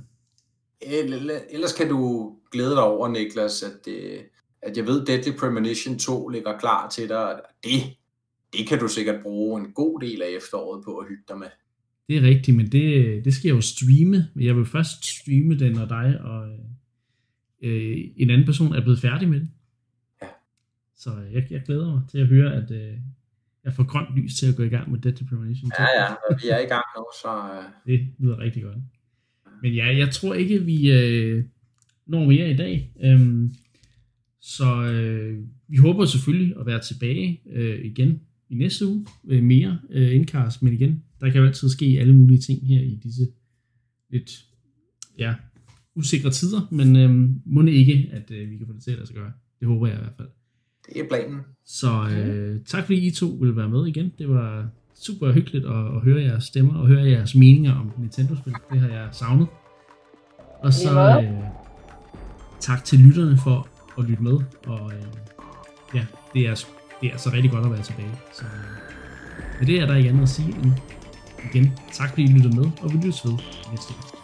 Ell- 0.84 1.54
ellers 1.54 1.72
kan 1.72 1.88
du 1.88 2.32
glæde 2.52 2.70
dig 2.70 2.82
over, 2.82 3.08
Niklas, 3.08 3.62
at, 3.62 3.92
øh, 3.92 4.18
at 4.62 4.76
jeg 4.76 4.86
ved, 4.86 5.06
Deadly 5.06 5.32
Premonition 5.38 5.98
2 5.98 6.28
ligger 6.28 6.58
klar 6.58 6.88
til 6.88 7.08
dig. 7.08 7.34
og 7.34 7.40
Det, 7.64 7.70
det 8.52 8.68
kan 8.68 8.78
du 8.78 8.88
sikkert 8.88 9.22
bruge 9.22 9.60
en 9.60 9.72
god 9.72 10.00
del 10.00 10.22
af 10.22 10.26
efteråret 10.36 10.84
på 10.84 10.96
at 10.96 11.08
hygge 11.08 11.22
dig 11.28 11.38
med. 11.38 11.46
Det 12.08 12.16
er 12.16 12.22
rigtigt, 12.22 12.56
men 12.56 12.66
det, 12.72 13.24
det 13.24 13.34
skal 13.34 13.48
jeg 13.48 13.54
jo 13.56 13.60
streame. 13.60 14.28
Jeg 14.36 14.56
vil 14.56 14.66
først 14.66 15.04
streame 15.04 15.58
den, 15.58 15.72
når 15.72 15.86
dig 15.86 16.20
og 16.20 16.48
øh, 17.62 17.96
en 18.16 18.30
anden 18.30 18.46
person 18.46 18.74
er 18.74 18.80
blevet 18.80 18.98
færdig 18.98 19.28
med 19.28 19.40
det. 19.40 19.48
Ja. 20.22 20.26
Så 20.96 21.10
jeg, 21.32 21.46
jeg 21.50 21.62
glæder 21.66 21.92
mig 21.92 22.02
til 22.10 22.18
at 22.18 22.26
høre, 22.26 22.54
at 22.54 22.70
øh, 22.70 22.94
jeg 23.64 23.72
får 23.72 23.82
grønt 23.82 24.16
lys 24.16 24.34
til 24.34 24.46
at 24.46 24.56
gå 24.56 24.62
i 24.62 24.68
gang 24.68 24.90
med 24.90 24.98
Deadly 24.98 25.26
Premonition. 25.28 25.70
2. 25.70 25.74
Ja, 25.78 26.02
ja, 26.02 26.14
vi 26.42 26.48
er 26.48 26.58
i 26.58 26.68
gang 26.74 26.84
nu, 26.96 27.04
så 27.22 27.28
øh, 27.28 27.92
Det 27.92 28.08
lyder 28.18 28.38
rigtig 28.38 28.62
godt. 28.62 28.76
Men 29.62 29.74
ja, 29.74 29.96
jeg 29.96 30.10
tror 30.10 30.34
ikke, 30.34 30.64
vi 30.64 30.90
øh, 30.90 31.44
når 32.06 32.24
mere 32.24 32.50
i 32.50 32.56
dag. 32.56 32.92
Øhm, 33.04 33.54
så 34.40 34.84
øh, 34.84 35.38
vi 35.68 35.76
håber 35.76 36.04
selvfølgelig 36.04 36.56
at 36.60 36.66
være 36.66 36.80
tilbage 36.80 37.40
øh, 37.50 37.84
igen 37.84 38.20
i 38.48 38.54
næste 38.54 38.86
uge. 38.86 39.06
Øh, 39.28 39.42
mere 39.42 39.78
øh, 39.90 40.14
indkast, 40.14 40.62
men 40.62 40.72
igen, 40.72 41.02
der 41.20 41.30
kan 41.30 41.40
jo 41.40 41.46
altid 41.46 41.68
ske 41.68 41.96
alle 42.00 42.16
mulige 42.16 42.40
ting 42.40 42.66
her 42.66 42.80
i 42.80 43.00
disse 43.02 43.28
lidt 44.10 44.44
ja, 45.18 45.34
usikre 45.94 46.30
tider. 46.30 46.68
Men 46.70 46.96
øh, 46.96 47.30
må 47.46 47.62
ikke, 47.62 48.10
at 48.12 48.30
øh, 48.30 48.50
vi 48.50 48.56
kan 48.56 48.66
få 48.66 48.72
det 48.72 48.82
til 48.82 48.90
at 48.90 48.96
lade 48.96 49.06
sig 49.06 49.16
gøre. 49.16 49.32
Det 49.60 49.68
håber 49.68 49.86
jeg 49.86 49.96
i 49.96 50.00
hvert 50.00 50.14
fald. 50.16 50.28
Det 50.88 51.00
er 51.00 51.08
planen. 51.08 51.40
Så 51.66 51.88
øh, 52.16 52.60
tak 52.66 52.84
fordi 52.84 53.06
I 53.06 53.10
to 53.10 53.26
ville 53.26 53.56
være 53.56 53.68
med 53.68 53.86
igen. 53.86 54.12
Det 54.18 54.28
var 54.28 54.68
super 54.94 55.32
hyggeligt 55.32 55.66
at, 55.66 55.86
at 55.96 56.00
høre 56.00 56.22
jeres 56.22 56.44
stemmer 56.44 56.74
og 56.74 56.86
høre 56.86 57.04
jeres 57.04 57.34
meninger 57.34 57.74
om 57.80 57.92
Nintendo-spil. 57.98 58.54
Det 58.72 58.80
har 58.80 58.88
jeg 58.88 59.08
savnet. 59.12 59.46
Og 60.62 60.72
så 60.72 61.20
øh, 61.22 61.38
tak 62.60 62.84
til 62.84 62.98
lytterne 62.98 63.38
for 63.44 63.68
at 63.98 64.04
lytte 64.04 64.22
med. 64.22 64.38
Og 64.66 64.92
øh, 64.92 65.04
ja, 65.94 66.06
det 66.34 66.46
er, 66.46 66.54
det 67.00 67.08
er 67.08 67.12
altså 67.12 67.30
rigtig 67.32 67.50
godt 67.50 67.64
at 67.64 67.72
være 67.72 67.82
tilbage. 67.82 68.10
Så 68.32 68.44
øh, 68.44 69.58
med 69.58 69.66
det 69.66 69.80
er 69.80 69.86
der 69.86 69.94
ikke 69.94 70.08
andet 70.08 70.22
at 70.22 70.28
sige 70.28 70.48
end 70.48 70.72
igen 71.54 71.72
tak 71.92 72.08
fordi 72.08 72.22
I 72.22 72.26
lyttede 72.26 72.56
med, 72.56 72.64
og 72.80 72.92
vi 72.92 72.96
lyttes 72.96 73.24
ved 73.24 73.32
næste 73.70 73.92
gang. 73.92 74.23